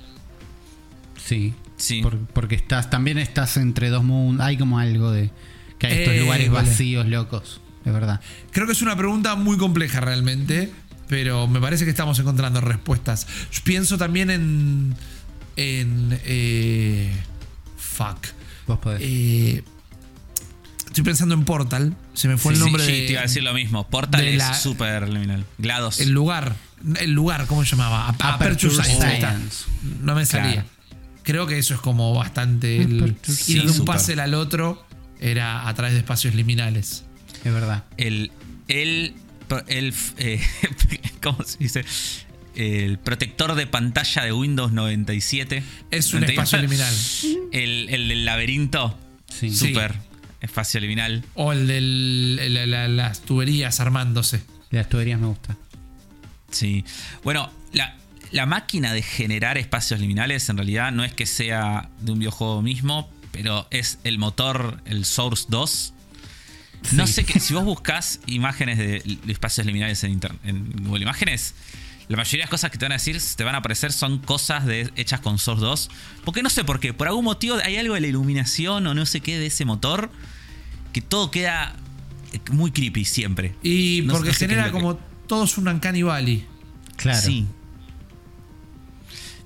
Sí. 1.23 1.55
Sí. 1.77 2.01
Por- 2.03 2.19
porque 2.29 2.55
estás, 2.55 2.89
también 2.91 3.19
estás 3.19 3.57
entre 3.57 3.91
dos 3.91 4.05
mundos. 4.05 4.45
Hay 4.47 4.57
como 4.57 4.79
algo 4.79 5.11
de. 5.11 5.31
Que 5.79 5.87
hay 5.89 5.93
estos 5.99 6.15
Eh, 6.15 6.21
lugares 6.21 6.51
vale. 6.51 6.69
vacíos, 6.71 7.07
locos. 7.07 7.61
Es 7.85 7.93
verdad. 7.93 8.21
Creo 8.51 8.67
que 8.67 8.73
es 8.73 8.83
una 8.83 8.97
pregunta 8.97 9.35
muy 9.37 9.57
compleja 9.59 10.01
realmente, 10.01 10.73
pero 11.09 11.47
me 11.47 11.61
parece 11.61 11.85
que 11.85 11.91
estamos 11.91 12.19
encontrando 12.19 12.61
respuestas. 12.61 13.27
Yo 13.53 13.61
pienso 13.65 13.97
también 13.99 14.31
en. 14.31 14.95
en. 15.57 16.19
eh, 16.25 17.13
fuck. 17.77 18.19
Vos 18.67 18.79
podés. 18.81 19.01
Eh, 19.03 19.63
estoy 20.87 21.05
pensando 21.05 21.35
en 21.35 21.45
Portal. 21.45 21.95
Se 22.15 22.29
me 22.29 22.37
fue 22.39 22.55
Sí, 22.55 22.59
el 22.61 22.65
sí, 22.65 22.65
nombre 22.65 22.87
sí, 22.87 22.93
de. 22.93 23.07
te 23.07 23.13
iba 23.13 23.21
a 23.21 23.25
decir 23.25 23.43
lo 23.43 23.55
mismo. 23.55 23.87
Portal 23.89 24.21
de 24.23 24.33
es 24.33 24.39
la- 24.39 24.55
súper 24.55 25.09
liminal. 25.09 25.45
GLaDOS. 25.59 26.01
El 26.01 26.11
lugar. 26.11 26.57
El 26.99 27.13
lugar, 27.13 27.47
¿cómo 27.47 27.65
se 27.65 27.71
llamaba? 27.71 28.09
Ap- 28.09 28.23
Aperture, 28.23 28.75
Aperture 28.75 29.19
Science. 29.19 29.65
No 30.03 30.15
me 30.15 30.27
salía. 30.27 30.53
Claro. 30.53 30.69
Creo 31.23 31.47
que 31.47 31.59
eso 31.59 31.75
es 31.75 31.81
como 31.81 32.15
bastante. 32.15 32.81
El, 32.83 33.07
ir 33.09 33.17
Sí, 33.23 33.59
de 33.59 33.71
un 33.71 33.85
pase 33.85 34.21
al 34.21 34.35
otro 34.35 34.86
era 35.21 35.69
a 35.69 35.75
través 35.75 35.93
de 35.95 36.01
espacios 36.01 36.35
liminales. 36.35 37.05
Es 37.45 37.53
verdad. 37.53 37.85
el, 37.97 38.33
el, 38.69 39.15
el, 39.69 39.95
eh, 40.19 40.41
¿cómo 41.23 41.43
se 41.45 41.59
dice? 41.59 41.85
El 42.55 42.99
protector 42.99 43.55
de 43.55 43.67
pantalla 43.67 44.23
de 44.25 44.33
Windows 44.33 44.73
97. 44.73 45.63
Es 45.91 46.13
un 46.15 46.21
99. 46.21 46.33
espacio 46.33 46.59
liminal. 46.63 46.95
El, 47.53 47.89
el 47.91 48.09
del 48.09 48.25
laberinto. 48.25 48.99
Sí. 49.29 49.55
Super 49.55 49.95
espacio 50.41 50.81
liminal. 50.81 51.25
O 51.35 51.53
el 51.53 51.67
de 51.67 51.81
la- 52.51 52.67
la- 52.67 52.89
las 52.89 53.21
tuberías 53.21 53.79
armándose. 53.81 54.43
Las 54.71 54.89
tuberías 54.89 55.21
me 55.21 55.27
gusta. 55.27 55.57
Sí. 56.51 56.85
Bueno, 57.25 57.51
la, 57.73 57.97
la 58.33 58.47
máquina 58.47 58.93
de 58.95 59.03
generar 59.03 59.59
espacios 59.59 60.01
liminales 60.01 60.49
en 60.49 60.57
realidad 60.57 60.93
no 60.93 61.05
es 61.05 61.13
que 61.13 61.27
sea 61.27 61.89
de 62.01 62.13
un 62.13 62.19
videojuego 62.19 62.63
mismo, 62.63 63.11
pero 63.37 63.67
es 63.71 63.99
el 64.05 64.19
motor, 64.19 64.81
el 64.87 65.05
Source 65.05 65.47
2. 65.49 65.93
No 66.93 67.07
Sí. 67.07 67.13
sé 67.15 67.25
que 67.25 67.41
si 67.41 67.55
vos 67.55 67.65
buscas 67.65 68.21
imágenes 68.27 68.79
de, 68.79 69.19
espacios 69.29 69.67
liminales 69.67 70.03
en, 70.05 70.13
internet, 70.13 70.41
en 70.45 70.73
Google 70.85 71.03
Imágenes, 71.03 71.55
la 72.09 72.17
mayoría 72.17 72.39
de 72.43 72.45
las 72.45 72.51
cosas 72.51 72.71
que 72.71 72.79
te 72.79 72.85
van 72.85 72.93
a 72.93 72.97
decir, 72.97 73.21
te 73.37 73.43
van 73.45 73.55
a 73.55 73.59
aparecer 73.59 73.93
son 73.93 74.19
cosas 74.19 74.65
de, 74.67 74.91
hechas 74.97 75.21
con 75.21 75.39
Source 75.39 75.65
2. 75.65 75.91
Porque 76.25 76.43
no 76.43 76.51
sé 76.51 76.65
por 76.65 76.79
qué, 76.81 76.93
por 76.95 77.09
algún 77.09 77.25
motivo 77.25 77.57
hay 77.65 77.77
algo 77.77 77.95
de 77.95 78.01
la 78.03 78.07
iluminación 78.07 78.87
o 78.87 78.95
no 78.95 79.07
sé 79.07 79.21
qué 79.21 79.39
de 79.39 79.47
ese 79.47 79.65
motor 79.65 80.11
que 80.93 81.01
todo 81.01 81.31
queda 81.31 81.75
eh, 82.33 82.41
muy 82.53 82.71
creepy 82.71 83.05
siempre. 83.05 83.55
Y 83.63 84.03
No- 84.05 84.15
porque 84.15 84.31
qué 84.31 84.37
genera 84.37 84.67
que- 84.67 84.71
como 84.73 84.97
todos 85.27 85.59
un 85.59 85.67
Uncanny 85.69 86.03
Valley. 86.03 86.47
Claro. 86.97 87.21
Sí. 87.21 87.47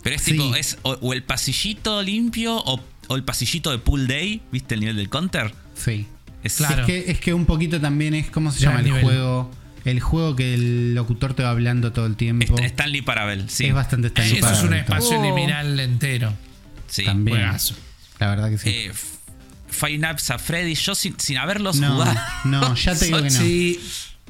Pero 0.02 0.16
es 0.16 0.22
Sí. 0.22 0.32
tipo, 0.32 0.54
es 0.56 0.78
o, 0.82 0.92
o 1.00 1.12
el 1.12 1.22
pasillito 1.22 2.02
limpio 2.02 2.56
o, 2.56 2.80
o 3.10 3.16
el 3.16 3.24
pasillito 3.24 3.70
de 3.72 3.78
Pool 3.78 4.06
Day, 4.06 4.40
¿viste 4.52 4.74
el 4.74 4.80
nivel 4.80 4.96
del 4.96 5.08
counter? 5.08 5.52
Sí. 5.74 6.06
Es, 6.44 6.54
Claro. 6.56 6.82
Es, 6.82 6.86
que, 6.86 7.10
es 7.10 7.20
que 7.20 7.34
un 7.34 7.44
poquito 7.44 7.80
también 7.80 8.14
es. 8.14 8.30
¿Cómo 8.30 8.50
se 8.52 8.60
Ya, 8.60 8.68
llama 8.68 8.80
el 8.80 8.86
nivel. 8.86 9.02
juego? 9.02 9.50
El 9.84 9.98
juego 10.00 10.36
que 10.36 10.54
el 10.54 10.94
locutor 10.94 11.34
te 11.34 11.42
va 11.42 11.50
hablando 11.50 11.92
todo 11.92 12.06
el 12.06 12.14
tiempo. 12.16 12.44
Est- 12.56 12.64
Stanley 12.66 13.02
Parable, 13.02 13.44
sí. 13.48 13.66
Es 13.66 13.74
bastante 13.74 14.08
Stanley 14.08 14.38
Eso 14.38 14.50
es 14.52 14.62
un 14.62 14.74
espacio 14.74 15.18
Oh. 15.18 15.22
liminal 15.24 15.78
entero. 15.80 16.32
Sí. 16.86 17.04
También. 17.04 17.38
Juegazo. 17.38 17.74
La 18.20 18.28
verdad 18.28 18.48
que 18.50 18.58
sí. 18.58 18.68
Eh, 18.70 18.92
Five 19.68 19.98
Nights 19.98 20.30
at 20.30 20.38
Freddy, 20.38 20.74
yo 20.74 20.94
sin, 20.94 21.18
sin 21.18 21.38
haberlos 21.38 21.76
no, 21.76 21.92
jugado. 21.94 22.20
no, 22.44 22.74
ya 22.74 22.94
te 22.94 23.04
digo 23.06 23.18
que 23.18 23.24
no. 23.30 23.30
Sí, 23.30 23.80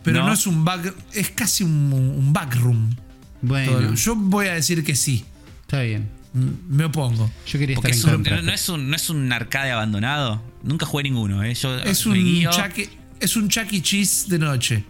pero 0.02 0.20
no, 0.20 0.28
No. 0.28 0.32
es 0.32 0.46
un 0.46 0.64
back. 0.64 0.94
Es 1.12 1.30
casi 1.30 1.64
un, 1.64 1.92
un 1.92 2.32
backroom. 2.32 2.94
Bueno, 3.42 3.72
Todo. 3.72 3.94
Yo 3.94 4.14
voy 4.16 4.46
a 4.48 4.54
decir 4.54 4.84
que 4.84 4.94
sí. 4.96 5.24
está 5.62 5.82
bien. 5.82 6.08
M- 6.34 6.52
Me 6.68 6.84
opongo. 6.84 7.30
Yo 7.46 7.58
quería 7.58 7.76
Porque 7.76 7.90
estar 7.92 7.98
es 7.98 8.04
en 8.04 8.10
un- 8.10 8.16
contra. 8.24 8.36
no, 8.36 8.42
no 8.42 8.52
es 8.52 8.68
un, 8.68 8.90
no 8.90 8.96
es 8.96 9.10
un 9.10 9.32
arcade 9.32 9.70
abandonado. 9.72 10.42
Nunca 10.62 10.86
jugué 10.86 11.02
ninguno, 11.04 11.42
¿eh? 11.42 11.54
Yo 11.54 11.76
Es 11.78 12.06
un, 12.06 12.14
guío- 12.14 12.50
Chuck, 12.50 12.78
E- 12.78 12.90
es 13.20 13.36
un 13.36 13.48
Chuck 13.48 13.72
E. 13.72 13.82
Cheese 13.82 14.28
de 14.28 14.38
noche. 14.38 14.84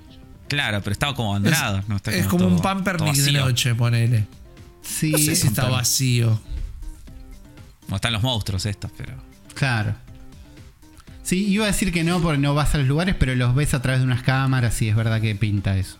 Claro, 0.48 0.80
pero 0.82 0.92
estaba 0.92 1.14
como 1.14 1.30
abandonado. 1.30 1.78
Es, 1.78 1.88
¿no? 1.88 1.96
Está 1.96 2.12
es 2.12 2.26
como 2.26 2.44
todo- 2.44 2.56
un 2.56 2.60
pampernick 2.62 3.14
de 3.16 3.32
noche, 3.32 3.74
ponele. 3.74 4.26
Sí, 4.82 5.12
No 5.12 5.18
sé 5.18 5.36
si 5.36 5.46
está 5.46 5.68
vacío. 5.68 6.40
Como 7.84 7.96
están 7.96 8.12
los 8.12 8.22
monstruos 8.22 8.66
estos, 8.66 8.90
pero. 8.96 9.14
Claro. 9.54 9.94
Sí, 11.22 11.46
iba 11.46 11.64
a 11.64 11.68
decir 11.68 11.92
que 11.92 12.02
no 12.02 12.20
porque 12.20 12.38
no 12.38 12.54
vas 12.54 12.74
a 12.74 12.78
los 12.78 12.86
lugares, 12.88 13.14
pero 13.18 13.34
los 13.34 13.54
ves 13.54 13.74
a 13.74 13.82
través 13.82 14.00
de 14.00 14.06
unas 14.06 14.22
cámaras 14.22 14.80
y 14.82 14.88
es 14.88 14.96
verdad 14.96 15.20
que 15.20 15.34
pinta 15.36 15.76
eso. 15.76 15.98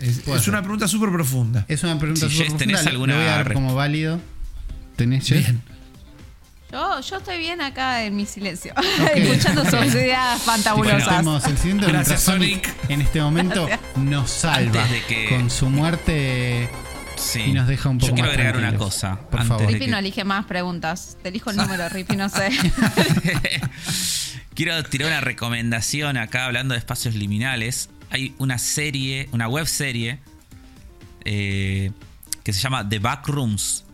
Es, 0.00 0.48
una 0.48 0.60
pregunta 0.60 0.86
súper 0.88 1.10
profunda. 1.10 1.64
Es 1.68 1.82
una 1.82 1.98
pregunta 1.98 2.28
Si, 2.28 2.32
súper 2.34 2.48
Jess, 2.48 2.58
¿tenés 2.58 2.76
profunda, 2.82 2.90
alguna 2.90 3.14
voy 3.16 3.24
a 3.24 3.36
dar 3.36 3.48
resp- 3.48 3.54
como 3.54 3.74
válido. 3.74 4.20
¿Tenés, 4.96 5.26
Jess? 5.26 5.38
Bien. 5.46 5.62
Yo, 6.70 7.00
yo 7.00 7.16
estoy 7.18 7.38
bien 7.38 7.60
acá 7.60 8.04
en 8.04 8.16
mi 8.16 8.24
silencio, 8.24 8.72
escuchando 9.14 9.62
sus 9.64 9.94
ideas 9.94 10.40
fantabulosas. 10.42 11.06
Hacemos 11.08 11.44
el 11.46 11.58
siguiente 11.58 11.86
Gracias, 11.86 12.08
mientras 12.08 12.22
Sonic, 12.22 12.66
Sonic. 12.66 12.90
en 12.90 13.00
este 13.02 13.20
momento 13.20 13.68
nos 13.96 14.30
salva 14.30 14.82
Antes 14.82 14.90
de 14.90 15.02
que- 15.06 15.28
con 15.28 15.50
su 15.50 15.68
muerte 15.68 16.70
Sí. 17.16 17.40
y 17.42 17.52
nos 17.52 17.68
deja 17.68 17.90
un 17.90 17.98
poco 17.98 18.08
Yo 18.08 18.14
quiero 18.14 18.28
más 18.30 18.38
agregar 18.38 18.56
una 18.56 18.74
cosa. 18.78 19.20
Por 19.30 19.40
antes 19.40 19.48
favor. 19.58 19.78
que- 19.78 19.86
no 19.86 19.98
elige 19.98 20.24
más 20.24 20.46
preguntas. 20.46 21.18
Te 21.22 21.28
elijo 21.28 21.50
el 21.50 21.56
número, 21.56 21.88
Rippy, 21.90 22.16
no 22.16 22.28
sé. 22.30 22.48
Quiero 24.54 24.82
tirar 24.84 25.08
una 25.08 25.20
recomendación 25.20 26.16
acá 26.16 26.46
hablando 26.46 26.72
de 26.74 26.78
espacios 26.78 27.14
liminales. 27.14 27.90
Hay 28.12 28.34
una 28.38 28.58
serie, 28.58 29.28
una 29.32 29.48
web 29.48 29.66
serie 29.66 30.18
eh, 31.24 31.90
que 32.44 32.52
se 32.52 32.60
llama 32.60 32.88
The 32.88 32.98
Backrooms. 32.98 33.84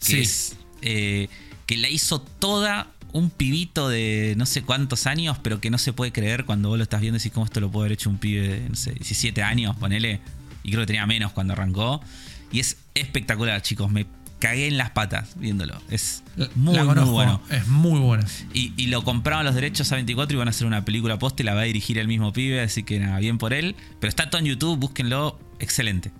Que 0.00 0.06
Sí. 0.06 0.20
es. 0.20 0.56
eh, 0.82 1.28
que 1.66 1.76
la 1.76 1.88
hizo 1.88 2.20
toda 2.20 2.90
un 3.12 3.30
pibito 3.30 3.88
de 3.88 4.34
no 4.36 4.46
sé 4.46 4.62
cuántos 4.62 5.06
años, 5.06 5.38
pero 5.42 5.60
que 5.60 5.70
no 5.70 5.78
se 5.78 5.92
puede 5.92 6.10
creer 6.12 6.44
cuando 6.44 6.70
vos 6.70 6.78
lo 6.78 6.82
estás 6.82 7.00
viendo 7.00 7.16
y 7.16 7.20
decís 7.20 7.32
cómo 7.32 7.46
esto 7.46 7.60
lo 7.60 7.70
puede 7.70 7.84
haber 7.86 7.92
hecho 7.92 8.10
un 8.10 8.18
pibe 8.18 8.48
de, 8.48 8.68
no 8.68 8.74
sé, 8.74 8.92
17 8.92 9.42
años, 9.42 9.76
ponele. 9.76 10.20
Y 10.64 10.70
creo 10.70 10.82
que 10.82 10.86
tenía 10.88 11.06
menos 11.06 11.32
cuando 11.32 11.52
arrancó. 11.52 12.00
Y 12.50 12.58
es 12.60 12.78
espectacular, 12.94 13.62
chicos. 13.62 13.90
Me 13.90 14.06
cagué 14.42 14.66
en 14.66 14.76
las 14.76 14.90
patas 14.90 15.34
viéndolo. 15.36 15.80
Es 15.88 16.24
muy, 16.56 16.76
muy 16.76 17.04
bueno. 17.04 17.40
Es 17.48 17.68
muy 17.68 18.00
buena. 18.00 18.26
Y, 18.52 18.72
y 18.76 18.88
lo 18.88 19.04
compraban 19.04 19.46
los 19.46 19.54
derechos 19.54 19.92
a 19.92 19.94
24 19.94 20.34
y 20.34 20.36
van 20.36 20.48
a 20.48 20.50
hacer 20.50 20.66
una 20.66 20.84
película 20.84 21.16
post 21.16 21.38
y 21.38 21.44
la 21.44 21.54
va 21.54 21.60
a 21.60 21.64
dirigir 21.64 21.96
el 21.96 22.08
mismo 22.08 22.32
pibe, 22.32 22.60
así 22.60 22.82
que 22.82 22.98
nada, 22.98 23.20
bien 23.20 23.38
por 23.38 23.52
él. 23.52 23.76
Pero 24.00 24.08
está 24.08 24.28
todo 24.30 24.40
en 24.40 24.46
YouTube, 24.46 24.80
búsquenlo, 24.80 25.38
excelente. 25.60 26.10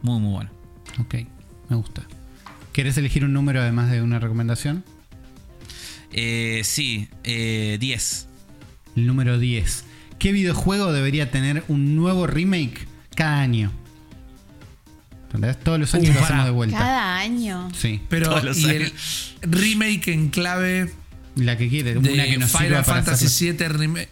Muy, 0.00 0.18
muy 0.18 0.32
bueno. 0.32 0.50
Ok, 0.98 1.14
me 1.68 1.76
gusta. 1.76 2.02
¿Querés 2.72 2.96
elegir 2.96 3.22
un 3.22 3.34
número 3.34 3.60
además 3.60 3.90
de 3.90 4.00
una 4.00 4.18
recomendación? 4.18 4.82
Eh, 6.10 6.62
sí, 6.64 7.10
eh, 7.22 7.76
10. 7.78 8.28
El 8.96 9.06
número 9.06 9.38
10. 9.38 9.84
¿Qué 10.18 10.32
videojuego 10.32 10.90
debería 10.90 11.30
tener 11.30 11.64
un 11.68 11.96
nuevo 11.96 12.26
remake 12.26 12.88
cada 13.14 13.42
año? 13.42 13.72
¿Entendés? 15.34 15.58
Todos 15.60 15.78
los 15.80 15.94
años 15.94 16.14
lo 16.14 16.20
hacemos 16.22 16.44
de 16.44 16.50
vuelta. 16.50 16.78
Cada 16.78 17.18
año. 17.18 17.68
Sí, 17.76 18.00
Pero 18.08 18.28
Todos 18.28 18.44
los 18.44 18.58
y 18.58 18.68
el 18.70 18.92
remake 19.42 20.08
en 20.08 20.28
clave 20.28 20.92
la 21.36 21.56
que 21.56 21.68
quiere, 21.70 21.94
de 21.94 21.98
una 22.12 22.24
que 22.24 22.36
nos 22.36 22.50
sirva 22.50 22.64
Final 22.66 22.84
para 22.84 23.02
Fantasy. 23.02 23.50
VII 23.52 23.68
remake. 23.68 24.08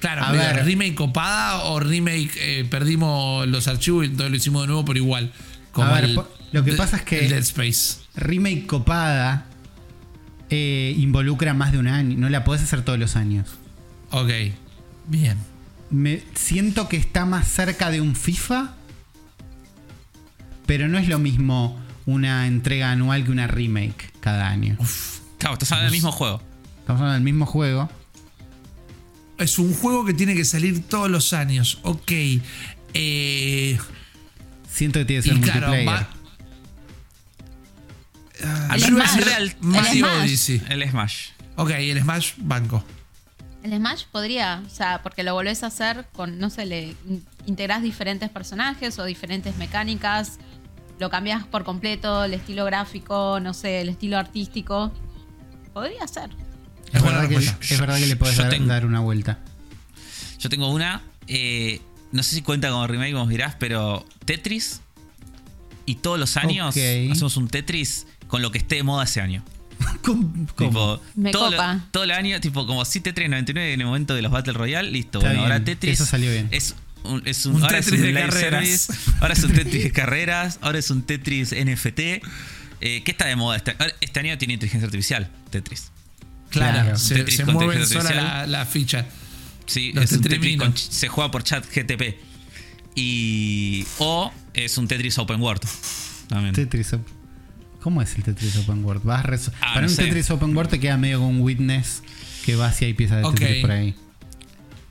Claro, 0.00 0.24
A 0.24 0.32
ver. 0.32 0.64
remake 0.64 0.94
copada 0.94 1.64
o 1.64 1.80
remake 1.80 2.30
eh, 2.36 2.66
perdimos 2.70 3.46
los 3.48 3.68
archivos 3.68 4.04
y 4.04 4.08
entonces 4.08 4.30
lo 4.30 4.36
hicimos 4.36 4.62
de 4.62 4.66
nuevo, 4.68 4.84
pero 4.84 4.98
igual. 4.98 5.32
Como 5.72 5.88
A 5.88 5.94
ver, 5.94 6.04
el- 6.04 6.20
lo 6.52 6.64
que 6.64 6.72
pasa 6.74 6.96
es 6.98 7.02
que- 7.02 7.20
el 7.24 7.30
Dead 7.30 7.38
Space. 7.40 8.00
Remake 8.16 8.66
copada 8.66 9.46
eh, 10.50 10.94
involucra 10.98 11.54
más 11.54 11.72
de 11.72 11.78
un 11.78 11.86
año. 11.86 12.16
No 12.18 12.28
la 12.28 12.44
podés 12.44 12.62
hacer 12.62 12.82
todos 12.82 12.98
los 12.98 13.16
años. 13.16 13.48
Ok. 14.10 14.30
Bien. 15.06 15.36
Me 15.90 16.22
siento 16.34 16.88
que 16.88 16.96
está 16.96 17.24
más 17.24 17.46
cerca 17.48 17.90
de 17.90 18.00
un 18.00 18.14
FIFA. 18.16 18.74
Pero 20.70 20.86
no 20.86 20.98
es 20.98 21.08
lo 21.08 21.18
mismo 21.18 21.76
una 22.06 22.46
entrega 22.46 22.92
anual 22.92 23.24
que 23.24 23.32
una 23.32 23.48
remake 23.48 24.12
cada 24.20 24.46
año. 24.46 24.76
Claro, 25.38 25.54
estás 25.54 25.72
hablando 25.72 25.86
del 25.90 25.96
mismo 25.98 26.12
juego. 26.12 26.40
Estamos 26.78 27.00
hablando 27.00 27.14
del 27.14 27.24
mismo 27.24 27.44
juego. 27.44 27.90
Es 29.36 29.58
un 29.58 29.74
juego 29.74 30.04
que 30.04 30.14
tiene 30.14 30.36
que 30.36 30.44
salir 30.44 30.86
todos 30.86 31.10
los 31.10 31.32
años. 31.32 31.80
Ok. 31.82 32.12
Eh, 32.94 33.78
Siento 34.70 35.00
que 35.00 35.04
tiene 35.06 35.22
que 35.22 35.28
ser 35.28 35.36
y 35.38 35.40
claro, 35.40 35.66
multiplayer. 35.68 36.06
Ah, 38.44 38.68
El 38.76 38.80
Smash. 38.82 39.18
El 39.38 39.54
Mario 39.60 40.06
Smash. 40.06 40.20
Odyssey. 40.22 40.62
El 40.68 40.88
Smash. 40.88 41.16
Ok, 41.56 41.70
el 41.70 42.00
Smash 42.00 42.32
Banco. 42.38 42.84
El 43.64 43.76
Smash 43.76 44.04
podría, 44.12 44.62
o 44.64 44.70
sea, 44.70 45.02
porque 45.02 45.24
lo 45.24 45.34
volvés 45.34 45.64
a 45.64 45.66
hacer 45.66 46.06
con, 46.12 46.38
no 46.38 46.48
sé, 46.48 46.64
le 46.64 46.94
in- 47.08 47.24
integrás 47.46 47.82
diferentes 47.82 48.30
personajes 48.30 48.98
o 49.00 49.04
diferentes 49.04 49.56
mecánicas, 49.56 50.38
lo 51.00 51.10
cambias 51.10 51.44
por 51.46 51.64
completo, 51.64 52.24
el 52.24 52.34
estilo 52.34 52.64
gráfico, 52.66 53.40
no 53.40 53.52
sé, 53.54 53.80
el 53.80 53.88
estilo 53.88 54.18
artístico. 54.18 54.92
Podría 55.72 56.06
ser. 56.06 56.30
Es, 56.92 57.02
verdad 57.02 57.28
que, 57.28 57.36
es 57.36 57.80
verdad 57.80 57.98
que 57.98 58.06
le 58.06 58.16
podés 58.16 58.36
Yo 58.36 58.42
dar, 58.42 58.50
tengo- 58.52 58.66
dar 58.68 58.86
una 58.86 59.00
vuelta. 59.00 59.38
Yo 60.38 60.48
tengo 60.48 60.68
una. 60.70 61.02
eh, 61.26 61.80
no 62.12 62.22
sé 62.24 62.34
si 62.34 62.42
cuenta 62.42 62.70
como 62.70 62.86
remake, 62.86 63.12
como 63.12 63.26
dirás, 63.28 63.54
pero 63.58 64.04
Tetris. 64.24 64.80
Y 65.86 65.96
todos 65.96 66.18
los 66.18 66.36
años 66.36 66.68
hacemos 66.76 67.36
un 67.36 67.48
Tetris 67.48 68.06
con 68.26 68.42
lo 68.42 68.50
que 68.50 68.58
esté 68.58 68.76
de 68.76 68.82
moda 68.82 69.04
ese 69.04 69.20
año. 69.20 69.42
¿Cómo? 70.02 70.28
Tipo, 70.56 71.00
Me 71.14 71.30
todo, 71.30 71.50
copa. 71.50 71.74
Lo, 71.74 71.80
todo 71.90 72.04
el 72.04 72.10
año, 72.10 72.40
tipo, 72.40 72.66
como 72.66 72.84
si 72.84 73.00
Tetris 73.00 73.28
99 73.30 73.72
en 73.74 73.80
el 73.80 73.86
momento 73.86 74.14
de 74.14 74.22
los 74.22 74.30
Battle 74.32 74.52
Royale, 74.52 74.90
listo. 74.90 75.18
Está 75.18 75.28
bueno, 75.30 75.42
bien, 75.42 75.52
ahora 75.52 75.64
Tetris. 75.64 75.94
eso 75.94 76.04
salió 76.06 76.30
bien. 76.30 76.48
Es 76.50 76.74
un, 77.04 77.22
es 77.26 77.46
un, 77.46 77.56
Un 77.56 77.62
ahora 77.62 77.80
Tetris 77.80 77.94
es 77.94 78.00
un 78.00 78.14
de 78.14 78.20
carreras. 78.20 78.68
service, 78.70 78.92
ahora 79.20 79.34
es 79.34 79.44
un 79.44 79.52
Tetris 79.54 79.82
de 79.84 79.92
carreras, 79.92 80.58
ahora 80.62 80.78
es 80.78 80.90
un 80.90 81.02
Tetris 81.02 81.52
NFT. 81.52 81.98
Eh, 82.82 83.02
¿Qué 83.04 83.10
está 83.10 83.26
de 83.26 83.36
moda? 83.36 83.56
Este, 83.56 83.74
este 84.00 84.20
año 84.20 84.36
tiene 84.38 84.54
inteligencia 84.54 84.86
artificial, 84.86 85.30
Tetris. 85.50 85.90
Claro, 86.50 86.80
Claro. 86.82 86.98
se, 86.98 87.14
Tetris 87.16 87.36
se 87.36 87.44
con 87.44 87.54
mueven 87.54 87.86
sola 87.86 88.46
la, 88.46 88.66
ficha. 88.66 89.06
Sí, 89.66 89.92
Los 89.92 90.04
es 90.04 90.12
un 90.12 90.22
Tetris 90.22 90.56
con, 90.58 90.76
se 90.76 91.08
juega 91.08 91.30
por 91.30 91.42
chat 91.44 91.64
GTP. 91.64 92.16
Y. 92.94 93.86
O 93.98 94.32
es 94.54 94.76
un 94.78 94.88
Tetris 94.88 95.18
Open 95.18 95.40
World. 95.40 95.62
También. 96.28 96.54
Tetris 96.54 96.94
¿Cómo 97.80 98.02
es 98.02 98.14
el 98.16 98.22
Tetris 98.24 98.56
Open 98.56 98.84
World? 98.84 99.02
Vas 99.04 99.24
Ah, 99.60 99.74
Para 99.74 99.80
no 99.82 99.86
un 99.88 99.94
sé. 99.94 100.04
Tetris 100.04 100.30
Open 100.30 100.54
World 100.56 100.70
te 100.70 100.80
queda 100.80 100.96
medio 100.96 101.18
con 101.20 101.28
un 101.28 101.40
Witness 101.40 102.02
que 102.44 102.56
va 102.56 102.66
hacia 102.66 102.86
hay 102.86 102.94
piezas 102.94 103.22
de. 103.22 103.30
Tetris 103.38 103.60
por 103.62 103.70
ahí. 103.70 103.94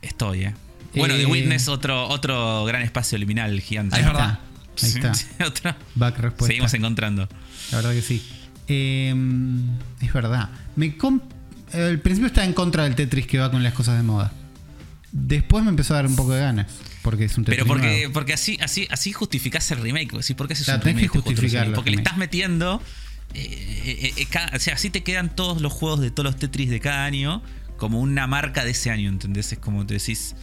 Estoy, 0.01 0.43
eh. 0.45 0.53
Bueno, 0.96 1.14
Eh, 1.16 1.20
The 1.20 1.26
Witness, 1.28 1.68
otro, 1.68 2.08
otro 2.08 2.66
gran 2.66 2.82
espacio 2.82 3.18
liminal 3.18 3.60
gigante. 3.62 3.96
Es 3.96 4.02
Ahí 4.02 4.08
verdad. 4.08 4.40
está. 4.76 4.86
Ahí 4.86 5.12
está. 5.14 5.46
Otro. 5.46 5.76
Back 5.96 6.20
respuesta. 6.20 6.48
Seguimos 6.48 6.74
encontrando. 6.74 7.28
La 7.72 7.78
verdad 7.78 7.92
que 7.92 8.02
sí. 8.02 8.26
Eh, 8.68 9.14
es 10.02 10.14
verdad. 10.14 10.50
Me 10.76 10.96
al 11.74 12.00
principio 12.00 12.28
estaba 12.28 12.46
en 12.46 12.54
contra 12.54 12.84
del 12.86 12.96
Tetris 12.96 13.28
que 13.28 13.38
va 13.40 13.52
con 13.52 13.62
las 13.62 13.74
cosas 13.74 13.98
de 13.98 14.04
moda. 14.04 14.32
Después 15.12 15.64
me 15.64 15.70
empezó 15.70 15.94
a 15.94 15.98
dar 15.98 16.08
un 16.08 16.16
poco 16.16 16.34
de 16.34 16.42
ganas. 16.42 16.68
Porque 17.02 17.26
es 17.26 17.38
un 17.38 17.44
Tetris 17.46 17.58
Pero 17.64 17.68
porque, 17.68 17.88
nuevo. 17.88 18.14
porque 18.14 18.34
así, 18.34 18.58
así, 18.62 18.88
así 18.92 19.12
justificás 19.12 19.70
el 19.72 19.80
remake. 19.82 20.22
¿sí? 20.24 20.34
¿Por 20.34 20.48
qué 20.48 20.54
haces 20.54 20.68
un 20.68 20.82
remake 20.82 21.02
de 21.04 21.08
juego 21.10 21.26
justificar 21.26 21.52
remake? 21.64 21.70
los 21.72 21.76
Porque 21.76 21.92
le 21.92 21.98
estás 21.98 22.18
metiendo. 22.18 22.82
eh, 23.34 23.84
eh, 23.86 24.14
eh, 24.18 24.26
cada- 24.30 24.56
o 24.56 24.60
sea, 24.60 24.74
así 24.76 24.90
te 24.90 25.04
quedan 25.04 25.36
todos 25.36 25.62
los 25.62 25.72
juegos 25.74 26.00
de 26.02 26.10
todos 26.12 26.26
los 26.26 26.38
Tetris 26.38 26.70
de 26.70 26.80
cada 26.80 27.06
año 27.06 27.44
como 27.78 28.00
una 28.02 28.28
marca 28.28 28.64
de 28.66 28.72
ese 28.72 28.92
año, 28.92 29.10
¿entendés? 29.10 29.52
Es 29.52 29.60
como 29.60 29.86
te 29.86 29.96
decís. 29.96 30.36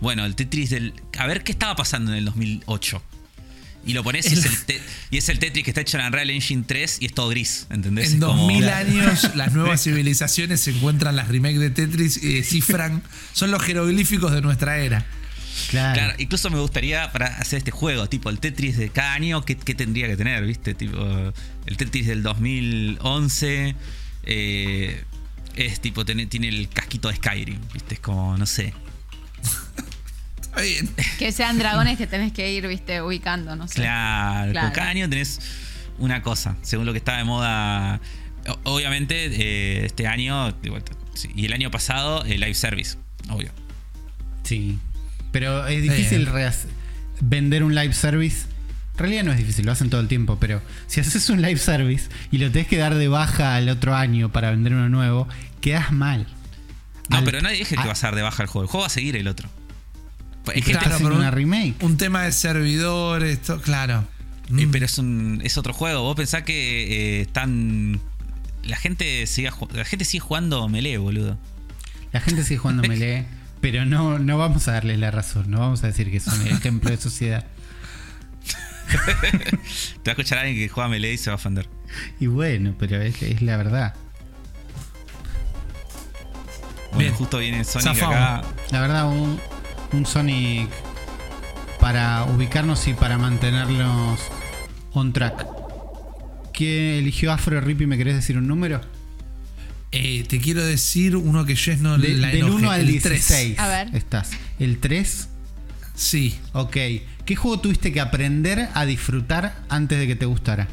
Bueno, 0.00 0.24
el 0.26 0.34
Tetris 0.34 0.70
del. 0.70 0.94
A 1.18 1.26
ver 1.26 1.42
qué 1.44 1.52
estaba 1.52 1.74
pasando 1.76 2.12
en 2.12 2.18
el 2.18 2.24
2008. 2.26 3.02
Y 3.86 3.92
lo 3.92 4.02
pones 4.02 4.28
y 4.28 4.34
es, 4.34 4.44
el 4.44 4.64
te- 4.64 4.80
y 5.12 5.16
es 5.18 5.28
el 5.28 5.38
Tetris 5.38 5.62
que 5.64 5.70
está 5.70 5.80
hecho 5.80 5.96
en 5.96 6.06
Unreal 6.06 6.28
Engine 6.30 6.64
3 6.66 6.98
y 7.02 7.06
es 7.06 7.14
todo 7.14 7.28
gris, 7.28 7.68
¿entendés? 7.70 8.08
En 8.08 8.14
Es 8.14 8.20
como- 8.20 8.42
2000 8.42 8.68
años, 8.68 9.30
las 9.36 9.52
nuevas 9.52 9.80
civilizaciones 9.84 10.60
se 10.60 10.72
encuentran 10.72 11.14
las 11.14 11.28
remakes 11.28 11.60
de 11.60 11.70
Tetris 11.70 12.20
y 12.20 12.34
descifran. 12.34 13.02
Son 13.32 13.52
los 13.52 13.62
jeroglíficos 13.62 14.32
de 14.32 14.40
nuestra 14.42 14.78
era. 14.78 15.06
Claro. 15.70 15.94
Claro, 15.94 16.14
incluso 16.18 16.50
me 16.50 16.58
gustaría 16.58 17.12
para 17.12 17.26
hacer 17.38 17.58
este 17.58 17.70
juego, 17.70 18.08
tipo 18.08 18.28
el 18.28 18.40
Tetris 18.40 18.76
de 18.76 18.90
cada 18.90 19.14
año, 19.14 19.44
¿qué, 19.44 19.56
qué 19.56 19.74
tendría 19.76 20.08
que 20.08 20.16
tener? 20.16 20.44
¿Viste? 20.44 20.74
Tipo, 20.74 20.98
el 21.64 21.76
Tetris 21.76 22.06
del 22.08 22.22
2011 22.24 23.74
eh, 24.24 25.04
es 25.54 25.80
tipo, 25.80 26.04
tiene, 26.04 26.26
tiene 26.26 26.48
el 26.48 26.68
casquito 26.68 27.08
de 27.08 27.14
Skyrim, 27.16 27.60
¿viste? 27.72 27.94
Es 27.94 28.00
como, 28.00 28.36
no 28.36 28.46
sé. 28.46 28.74
Que 31.18 31.32
sean 31.32 31.58
dragones 31.58 31.98
que 31.98 32.06
tenés 32.06 32.32
que 32.32 32.52
ir, 32.52 32.66
viste, 32.66 33.02
ubicando, 33.02 33.56
no 33.56 33.68
sé. 33.68 33.74
Claro, 33.74 34.52
Claro. 34.52 34.72
cada 34.74 34.88
año 34.90 35.08
tenés 35.08 35.40
una 35.98 36.22
cosa, 36.22 36.56
según 36.62 36.86
lo 36.86 36.92
que 36.92 36.98
está 36.98 37.16
de 37.18 37.24
moda. 37.24 38.00
Obviamente, 38.64 39.26
eh, 39.26 39.86
este 39.86 40.06
año, 40.06 40.54
y 41.34 41.44
el 41.46 41.52
año 41.52 41.70
pasado, 41.70 42.24
el 42.24 42.40
live 42.40 42.54
service, 42.54 42.96
obvio. 43.28 43.50
Sí. 44.44 44.78
Pero 45.32 45.66
es 45.66 45.82
difícil 45.82 46.28
Eh. 46.34 46.50
vender 47.20 47.62
un 47.64 47.74
live 47.74 47.92
service. 47.92 48.46
En 48.94 48.98
realidad 49.00 49.24
no 49.24 49.32
es 49.32 49.38
difícil, 49.38 49.66
lo 49.66 49.72
hacen 49.72 49.90
todo 49.90 50.00
el 50.00 50.08
tiempo, 50.08 50.38
pero 50.40 50.62
si 50.86 51.00
haces 51.00 51.28
un 51.28 51.42
live 51.42 51.58
service 51.58 52.08
y 52.30 52.38
lo 52.38 52.50
tenés 52.50 52.66
que 52.68 52.78
dar 52.78 52.94
de 52.94 53.08
baja 53.08 53.54
al 53.56 53.68
otro 53.68 53.94
año 53.94 54.30
para 54.32 54.50
vender 54.50 54.72
uno 54.72 54.88
nuevo, 54.88 55.28
quedas 55.60 55.92
mal. 55.92 56.26
No, 57.10 57.18
Al- 57.18 57.24
pero 57.24 57.42
nadie 57.42 57.58
dije 57.58 57.74
que 57.74 57.82
a- 57.82 57.86
va 57.86 57.92
a 57.92 57.96
ser 57.96 58.14
de 58.14 58.22
baja 58.22 58.42
el 58.42 58.48
juego. 58.48 58.62
El 58.64 58.68
juego 58.70 58.82
va 58.82 58.86
a 58.86 58.90
seguir 58.90 59.16
el 59.16 59.28
otro. 59.28 59.50
Es 60.54 60.64
que 60.64 60.72
este- 60.72 60.88
haciendo 60.88 61.14
una 61.16 61.30
remake. 61.30 61.74
Un 61.82 61.96
tema 61.96 62.22
de 62.24 62.32
servidores, 62.32 63.42
to- 63.42 63.60
claro. 63.60 64.04
Eh, 64.56 64.66
Mm. 64.66 64.70
pero 64.70 64.86
es 64.86 64.96
un 64.98 65.40
es 65.44 65.58
otro 65.58 65.72
juego. 65.72 66.02
Vos 66.02 66.14
pensás 66.16 66.42
que 66.44 67.18
eh, 67.18 67.20
están. 67.22 68.00
La 68.62 68.76
gente 68.76 69.26
sigue 69.26 69.50
la 69.72 69.84
gente 69.84 70.04
sigue 70.04 70.20
jugando 70.20 70.68
melee, 70.68 70.98
boludo. 70.98 71.36
La 72.12 72.20
gente 72.20 72.44
sigue 72.44 72.58
jugando 72.58 72.82
melee, 72.88 73.26
pero 73.60 73.84
no, 73.84 74.18
no 74.18 74.38
vamos 74.38 74.68
a 74.68 74.72
darles 74.72 74.98
la 74.98 75.10
razón, 75.10 75.50
no 75.50 75.58
vamos 75.60 75.82
a 75.84 75.88
decir 75.88 76.10
que 76.10 76.20
son 76.20 76.40
el 76.46 76.52
ejemplo 76.52 76.90
de 76.90 76.96
sociedad. 76.96 77.44
Te 78.86 78.96
va 78.96 79.58
a 80.06 80.10
escuchar 80.10 80.38
alguien 80.38 80.56
que 80.56 80.68
juega 80.68 80.88
melee 80.88 81.14
y 81.14 81.18
se 81.18 81.30
va 81.30 81.32
a 81.34 81.36
ofender. 81.36 81.68
Y 82.20 82.26
bueno, 82.28 82.74
pero 82.78 83.00
es, 83.02 83.20
es 83.22 83.42
la 83.42 83.56
verdad. 83.56 83.94
Bueno, 86.92 86.98
Bien. 86.98 87.14
justo 87.14 87.38
viene 87.38 87.64
Sonic 87.64 88.02
acá. 88.02 88.42
La 88.70 88.80
verdad, 88.80 89.06
un, 89.08 89.40
un 89.92 90.06
Sonic 90.06 90.68
para 91.80 92.24
ubicarnos 92.24 92.86
y 92.88 92.94
para 92.94 93.18
mantenernos 93.18 94.18
on 94.92 95.12
track. 95.12 95.46
¿Quién 96.52 96.94
eligió 96.94 97.32
Afro 97.32 97.60
Rippy? 97.60 97.86
¿Me 97.86 97.98
querés 97.98 98.14
decir 98.14 98.38
un 98.38 98.46
número? 98.46 98.80
Eh, 99.92 100.24
te 100.28 100.40
quiero 100.40 100.64
decir 100.64 101.16
uno 101.16 101.44
que 101.44 101.54
Jess 101.56 101.80
no 101.80 101.96
De- 101.98 102.14
la 102.14 102.28
del 102.28 102.38
enoje, 102.38 102.54
1 102.54 102.70
al 102.70 102.80
el 102.80 102.86
16. 102.88 103.26
tres. 103.26 103.58
A 103.58 103.68
ver. 103.68 103.94
Estás. 103.94 104.30
El 104.58 104.78
3 104.78 105.28
Sí. 105.94 106.36
Ok. 106.52 106.76
¿Qué 107.24 107.36
juego 107.36 107.58
tuviste 107.60 107.90
que 107.92 108.00
aprender 108.00 108.68
a 108.74 108.84
disfrutar 108.84 109.62
antes 109.70 109.98
de 109.98 110.06
que 110.06 110.14
te 110.16 110.26
gustara? 110.26 110.68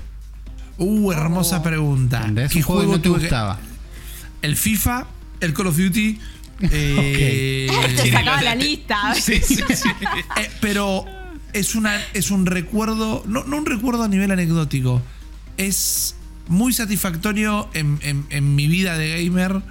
Uh, 0.78 1.12
hermosa 1.14 1.64
pregunta. 1.64 2.18
¿Entendés? 2.20 2.52
¿Qué 2.52 2.58
Un 2.60 2.64
juego 2.64 2.82
que 2.82 2.88
no 2.88 2.98
te 2.98 3.04
que- 3.04 3.10
gustaba. 3.10 3.58
El 4.42 4.58
FIFA, 4.58 5.08
el 5.40 5.54
Call 5.54 5.68
of 5.68 5.78
Duty. 5.78 6.20
Eh, 6.72 7.68
Te 7.96 8.02
Tiene 8.04 8.18
sacaba 8.18 8.42
la 8.42 8.56
lista. 8.56 9.14
Sí, 9.22 9.40
sí, 9.44 9.56
sí. 9.76 9.90
eh, 10.38 10.50
pero 10.62 11.06
es, 11.54 11.76
una, 11.76 12.00
es 12.14 12.32
un 12.32 12.46
recuerdo, 12.46 13.24
no, 13.28 13.44
no 13.44 13.58
un 13.58 13.66
recuerdo 13.66 14.04
a 14.04 14.08
nivel 14.08 14.32
anecdótico, 14.32 15.02
es 15.58 16.16
muy 16.48 16.74
satisfactorio 16.74 17.70
en, 17.74 18.00
en- 18.02 18.26
en 18.30 18.56
mi 18.56 18.68
vida 18.68 18.98
de 18.98 19.24
gamer 19.24 19.62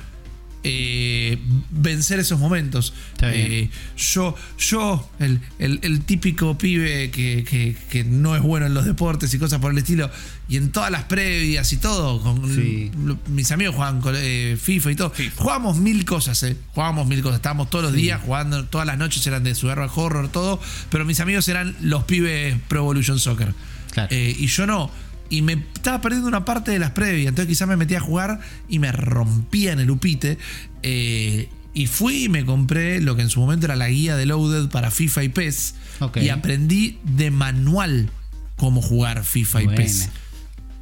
eh, 0.64 1.38
vencer 1.70 2.18
esos 2.20 2.38
momentos. 2.38 2.94
Eh, 3.22 3.68
yo, 3.96 4.34
yo 4.58 5.08
el, 5.18 5.40
el- 5.58 5.80
el 5.82 6.00
típico 6.04 6.56
pibe 6.58 7.10
que, 7.10 7.44
que- 7.44 7.76
que 7.90 8.04
no 8.04 8.36
es 8.36 8.42
bueno 8.42 8.66
en 8.66 8.74
los 8.74 8.84
deportes 8.84 9.32
y 9.34 9.38
cosas 9.38 9.60
por 9.60 9.72
el 9.72 9.78
estilo, 9.78 10.10
y 10.48 10.56
en 10.56 10.70
todas 10.70 10.90
las 10.90 11.04
previas 11.04 11.72
y 11.72 11.76
todo, 11.78 12.20
con 12.22 12.52
Sí. 12.54 12.90
mis 13.28 13.50
amigos 13.52 13.74
juegan 13.74 14.00
con, 14.00 14.14
eh, 14.16 14.56
FIFA 14.60 14.90
y 14.92 14.94
todo. 14.96 15.12
Jugábamos 15.36 15.78
mil 15.78 16.04
cosas, 16.04 16.42
eh. 16.42 16.56
Jugábamos 16.74 17.06
mil 17.06 17.22
cosas. 17.22 17.36
Estábamos 17.36 17.70
todos 17.70 17.84
los 17.86 17.94
días 17.94 18.20
jugando, 18.22 18.64
todas 18.66 18.86
las 18.86 18.98
noches 18.98 19.26
eran 19.26 19.44
de 19.44 19.54
Survival 19.54 19.90
Horror, 19.94 20.28
todo. 20.30 20.60
Pero 20.90 21.04
mis 21.04 21.20
amigos 21.20 21.48
eran 21.48 21.74
los 21.80 22.04
pibes 22.04 22.56
Pro 22.68 22.80
Evolution 22.80 23.18
Soccer. 23.18 23.54
Claro. 23.92 24.08
Eh, 24.10 24.34
y 24.38 24.46
yo 24.46 24.66
no. 24.66 24.90
Y 25.32 25.40
me 25.40 25.54
estaba 25.54 26.02
perdiendo 26.02 26.28
una 26.28 26.44
parte 26.44 26.72
de 26.72 26.78
las 26.78 26.90
previas. 26.90 27.30
Entonces 27.30 27.48
quizás 27.48 27.66
me 27.66 27.78
metía 27.78 27.96
a 27.96 28.00
jugar 28.02 28.40
y 28.68 28.78
me 28.78 28.92
rompía 28.92 29.72
en 29.72 29.80
el 29.80 29.90
upite. 29.90 30.36
Eh, 30.82 31.48
y 31.72 31.86
fui 31.86 32.24
y 32.24 32.28
me 32.28 32.44
compré 32.44 33.00
lo 33.00 33.16
que 33.16 33.22
en 33.22 33.30
su 33.30 33.40
momento 33.40 33.64
era 33.64 33.74
la 33.74 33.88
guía 33.88 34.14
de 34.14 34.26
Loaded 34.26 34.68
para 34.68 34.90
FIFA 34.90 35.24
y 35.24 35.28
PES. 35.30 35.74
Y 36.16 36.28
aprendí 36.28 36.98
de 37.02 37.30
manual 37.30 38.10
cómo 38.56 38.82
jugar 38.82 39.24
FIFA 39.24 39.62
y. 39.62 39.68
PES. 39.68 40.10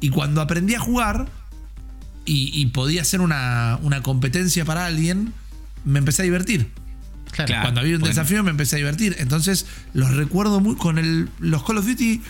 Y 0.01 0.09
cuando 0.09 0.41
aprendí 0.41 0.75
a 0.75 0.81
jugar 0.81 1.29
y, 2.25 2.51
y 2.53 2.65
podía 2.65 3.03
hacer 3.03 3.21
una, 3.21 3.79
una 3.83 4.03
competencia 4.03 4.65
para 4.65 4.85
alguien, 4.85 5.31
me 5.85 5.99
empecé 5.99 6.23
a 6.23 6.25
divertir. 6.25 6.67
Claro. 7.31 7.47
Claro. 7.47 7.61
Cuando 7.63 7.79
había 7.79 7.95
un 7.95 8.01
bueno. 8.01 8.13
desafío 8.13 8.43
me 8.43 8.51
empecé 8.51 8.75
a 8.75 8.79
divertir. 8.79 9.15
Entonces 9.19 9.65
los 9.93 10.13
recuerdo 10.13 10.59
muy 10.59 10.75
con 10.75 10.97
el, 10.97 11.29
los 11.39 11.63
Call 11.63 11.77
of 11.77 11.85
Duty. 11.85 12.21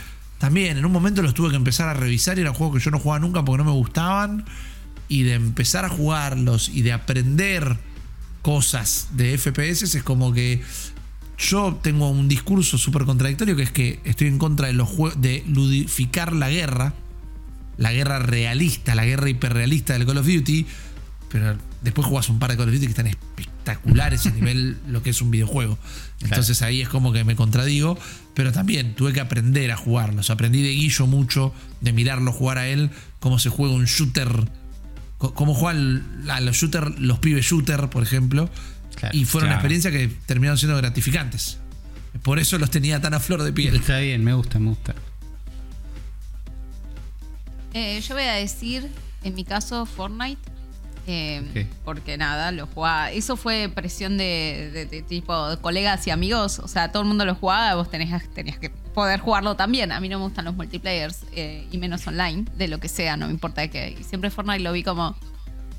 También 0.41 0.77
en 0.77 0.85
un 0.85 0.91
momento 0.91 1.21
los 1.21 1.33
tuve 1.33 1.51
que 1.51 1.55
empezar 1.55 1.87
a 1.87 1.93
revisar 1.93 2.37
y 2.37 2.41
eran 2.41 2.53
juegos 2.53 2.77
que 2.79 2.83
yo 2.83 2.91
no 2.91 2.99
jugaba 2.99 3.19
nunca 3.19 3.45
porque 3.45 3.59
no 3.63 3.71
me 3.71 3.75
gustaban. 3.77 4.43
Y 5.07 5.23
de 5.23 5.35
empezar 5.35 5.85
a 5.85 5.89
jugarlos 5.89 6.67
y 6.69 6.81
de 6.81 6.91
aprender 6.93 7.77
cosas 8.41 9.09
de 9.13 9.37
FPS 9.37 9.83
es 9.95 10.03
como 10.03 10.33
que 10.33 10.61
yo 11.37 11.79
tengo 11.81 12.09
un 12.09 12.27
discurso 12.27 12.77
súper 12.77 13.03
contradictorio 13.05 13.55
que 13.55 13.63
es 13.63 13.71
que 13.71 13.99
estoy 14.03 14.27
en 14.27 14.37
contra 14.37 14.67
de 14.67 14.73
los 14.73 14.89
jue- 14.89 15.13
de 15.15 15.43
ludificar 15.47 16.33
la 16.33 16.49
guerra, 16.49 16.93
la 17.77 17.91
guerra 17.93 18.19
realista, 18.19 18.95
la 18.95 19.05
guerra 19.05 19.29
hiperrealista 19.29 19.93
del 19.93 20.05
Call 20.05 20.17
of 20.17 20.27
Duty, 20.27 20.65
pero 21.31 21.55
después 21.81 22.07
jugás 22.07 22.29
un 22.29 22.39
par 22.39 22.51
de 22.51 22.57
Call 22.57 22.67
of 22.69 22.73
Duty 22.73 22.85
que 22.85 22.91
están 22.91 23.07
espectaculares 23.07 24.25
a 24.27 24.31
nivel 24.31 24.77
lo 24.87 25.03
que 25.03 25.09
es 25.11 25.21
un 25.21 25.29
videojuego. 25.31 25.77
Entonces 26.21 26.61
ahí 26.61 26.81
es 26.81 26.89
como 26.89 27.11
que 27.11 27.23
me 27.23 27.35
contradigo, 27.35 27.97
pero 28.33 28.51
también 28.51 28.95
tuve 28.95 29.13
que 29.13 29.19
aprender 29.19 29.71
a 29.71 29.77
jugarlos. 29.77 30.29
Aprendí 30.29 30.61
de 30.61 30.69
Guillo 30.69 31.07
mucho, 31.07 31.53
de 31.81 31.93
mirarlo 31.93 32.31
jugar 32.31 32.57
a 32.57 32.67
él, 32.67 32.89
cómo 33.19 33.39
se 33.39 33.49
juega 33.49 33.73
un 33.73 33.85
shooter, 33.85 34.49
cómo 35.17 35.53
juegan 35.53 36.25
a 36.29 36.39
los 36.41 36.55
shooter, 36.55 36.99
los 36.99 37.19
pibes 37.19 37.45
shooter, 37.45 37.89
por 37.89 38.03
ejemplo. 38.03 38.49
Claro, 38.95 39.17
y 39.17 39.25
fueron 39.25 39.49
una 39.49 39.59
claro. 39.59 39.73
experiencia 39.73 39.91
que 39.91 40.15
terminaron 40.25 40.57
siendo 40.57 40.77
gratificantes. 40.77 41.57
Por 42.23 42.39
eso 42.39 42.57
los 42.57 42.69
tenía 42.69 42.99
tan 42.99 43.13
a 43.13 43.19
flor 43.19 43.41
de 43.43 43.53
piel. 43.53 43.75
Está 43.75 43.99
bien, 43.99 44.23
me 44.23 44.33
gusta, 44.33 44.59
me 44.59 44.69
gusta. 44.69 44.95
Eh, 47.73 48.01
yo 48.01 48.15
voy 48.15 48.25
a 48.25 48.33
decir, 48.33 48.89
en 49.23 49.33
mi 49.33 49.45
caso, 49.45 49.85
Fortnite. 49.85 50.41
Eh. 51.07 51.67
Porque 51.83 52.17
nada, 52.17 52.51
lo 52.51 52.67
jugaba. 52.67 53.11
Eso 53.11 53.35
fue 53.37 53.69
presión 53.73 54.17
de, 54.17 54.69
de- 54.73 54.85
de 54.85 55.01
tipo 55.01 55.49
de 55.49 55.57
colegas 55.57 56.05
y 56.07 56.11
amigos. 56.11 56.59
O 56.59 56.67
sea, 56.67 56.91
todo 56.91 57.01
el 57.03 57.07
mundo 57.07 57.25
lo 57.25 57.35
jugaba, 57.35 57.75
vos 57.75 57.89
tenías, 57.89 58.23
tenías 58.33 58.57
que 58.59 58.69
poder 58.69 59.19
jugarlo 59.19 59.55
también. 59.55 59.91
A 59.91 59.99
mí 59.99 60.09
no 60.09 60.19
me 60.19 60.25
gustan 60.25 60.45
los 60.45 60.55
multiplayers 60.55 61.21
eh, 61.33 61.67
y 61.71 61.77
menos 61.77 62.05
online, 62.07 62.45
de 62.55 62.67
lo 62.67 62.79
que 62.79 62.87
sea, 62.89 63.17
no 63.17 63.27
me 63.27 63.33
importa 63.33 63.61
de 63.61 63.69
qué. 63.69 63.97
Y 63.99 64.03
siempre 64.03 64.29
Fortnite 64.29 64.59
lo 64.59 64.71
vi 64.73 64.83
como, 64.83 65.15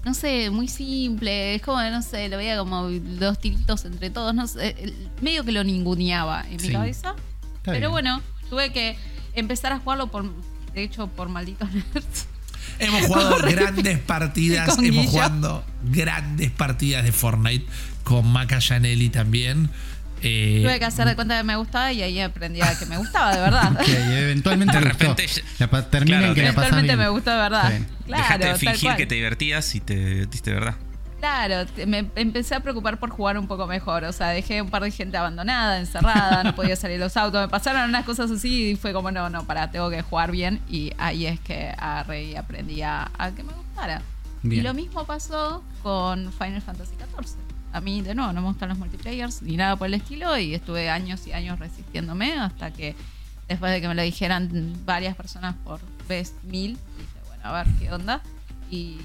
no 0.04 0.14
sé, 0.14 0.50
muy 0.50 0.66
simple. 0.68 1.54
Es 1.54 1.62
como, 1.62 1.80
no 1.82 2.02
sé, 2.02 2.28
lo 2.28 2.36
veía 2.36 2.58
como 2.58 2.88
dos 2.90 3.38
tiritos 3.38 3.84
entre 3.84 4.10
todos. 4.10 4.34
No 4.34 4.46
sé, 4.46 4.92
medio 5.20 5.44
que 5.44 5.52
lo 5.52 5.62
ninguneaba 5.64 6.42
en 6.48 6.56
mi 6.56 6.58
Sí. 6.68 6.72
cabeza. 6.72 7.14
Está 7.56 7.70
Pero 7.72 7.78
bien. 7.78 7.90
bueno, 7.92 8.22
tuve 8.50 8.72
que 8.72 8.96
empezar 9.34 9.72
a 9.72 9.78
jugarlo 9.78 10.08
por, 10.08 10.24
de 10.74 10.82
hecho, 10.82 11.06
por 11.06 11.28
malditos 11.28 11.68
nerds. 11.94 12.26
Hemos 12.78 13.06
jugado 13.06 13.30
Corre. 13.36 13.52
grandes 13.52 13.98
partidas, 13.98 14.68
hemos 14.78 14.80
Guillo. 14.80 15.10
jugando 15.10 15.64
grandes 15.84 16.50
partidas 16.50 17.04
de 17.04 17.12
Fortnite 17.12 17.66
con 18.04 18.26
Maca 18.26 18.60
Janelli 18.60 19.08
también. 19.08 19.70
Eh, 20.24 20.60
Tuve 20.62 20.78
que 20.78 20.84
hacer 20.84 21.06
de 21.08 21.16
cuenta 21.16 21.36
que 21.36 21.42
me 21.42 21.56
gustaba 21.56 21.92
y 21.92 22.00
ahí 22.02 22.20
aprendí 22.20 22.60
a 22.60 22.78
que 22.78 22.86
me 22.86 22.96
gustaba, 22.96 23.34
de 23.34 23.40
verdad. 23.40 23.76
Que 23.84 24.20
eventualmente 24.22 24.76
De 24.78 24.82
te 24.82 24.88
gustó. 24.88 25.04
repente 25.08 25.26
ya- 25.26 25.42
La 25.58 25.70
pa- 25.70 25.90
termina 25.90 26.18
Claro, 26.18 26.28
en 26.28 26.34
que 26.34 26.40
Eventualmente 26.42 26.82
bien. 26.82 26.98
me 26.98 27.08
gustó 27.08 27.30
de 27.30 27.36
verdad. 27.36 27.72
Claro, 28.06 28.22
Dejaste 28.22 28.44
de 28.44 28.50
tal 28.50 28.58
fingir 28.58 28.82
cual. 28.82 28.96
que 28.96 29.06
te 29.06 29.14
divertías 29.16 29.74
y 29.74 29.80
te 29.80 29.96
divertiste 29.96 30.50
de 30.50 30.54
verdad. 30.60 30.74
Claro, 31.22 31.70
me 31.86 32.10
empecé 32.16 32.56
a 32.56 32.58
preocupar 32.58 32.98
por 32.98 33.10
jugar 33.10 33.38
un 33.38 33.46
poco 33.46 33.68
mejor. 33.68 34.02
O 34.02 34.12
sea, 34.12 34.30
dejé 34.30 34.60
un 34.60 34.70
par 34.70 34.82
de 34.82 34.90
gente 34.90 35.16
abandonada, 35.16 35.78
encerrada, 35.78 36.42
no 36.42 36.52
podía 36.56 36.74
salir 36.74 36.98
los 36.98 37.16
autos. 37.16 37.40
Me 37.40 37.48
pasaron 37.48 37.88
unas 37.88 38.04
cosas 38.04 38.28
así 38.28 38.70
y 38.70 38.74
fue 38.76 38.92
como, 38.92 39.12
no, 39.12 39.30
no, 39.30 39.44
para, 39.44 39.70
tengo 39.70 39.88
que 39.88 40.02
jugar 40.02 40.32
bien. 40.32 40.60
Y 40.68 40.90
ahí 40.98 41.26
es 41.26 41.38
que 41.38 41.68
agarré 41.78 42.24
y 42.24 42.34
aprendí 42.34 42.82
a, 42.82 43.08
a 43.16 43.30
que 43.30 43.44
me 43.44 43.52
gustara. 43.52 44.02
Bien. 44.42 44.62
Y 44.62 44.64
lo 44.64 44.74
mismo 44.74 45.04
pasó 45.04 45.62
con 45.84 46.32
Final 46.32 46.60
Fantasy 46.60 46.96
XIV. 46.96 47.36
A 47.72 47.80
mí, 47.80 48.02
de 48.02 48.16
nuevo, 48.16 48.32
no 48.32 48.40
me 48.40 48.48
gustan 48.48 48.70
los 48.70 48.78
multiplayers 48.78 49.42
ni 49.42 49.56
nada 49.56 49.76
por 49.76 49.86
el 49.86 49.94
estilo. 49.94 50.36
Y 50.36 50.56
estuve 50.56 50.90
años 50.90 51.24
y 51.28 51.32
años 51.34 51.56
resistiéndome 51.60 52.32
hasta 52.32 52.72
que 52.72 52.96
después 53.46 53.70
de 53.70 53.80
que 53.80 53.86
me 53.86 53.94
lo 53.94 54.02
dijeran 54.02 54.50
varias 54.84 55.14
personas 55.14 55.54
por 55.62 55.78
vez 56.08 56.34
mil, 56.42 56.72
dije, 56.98 57.28
bueno, 57.28 57.44
a 57.44 57.52
ver 57.62 57.66
qué 57.78 57.92
onda. 57.92 58.20
Y, 58.72 58.98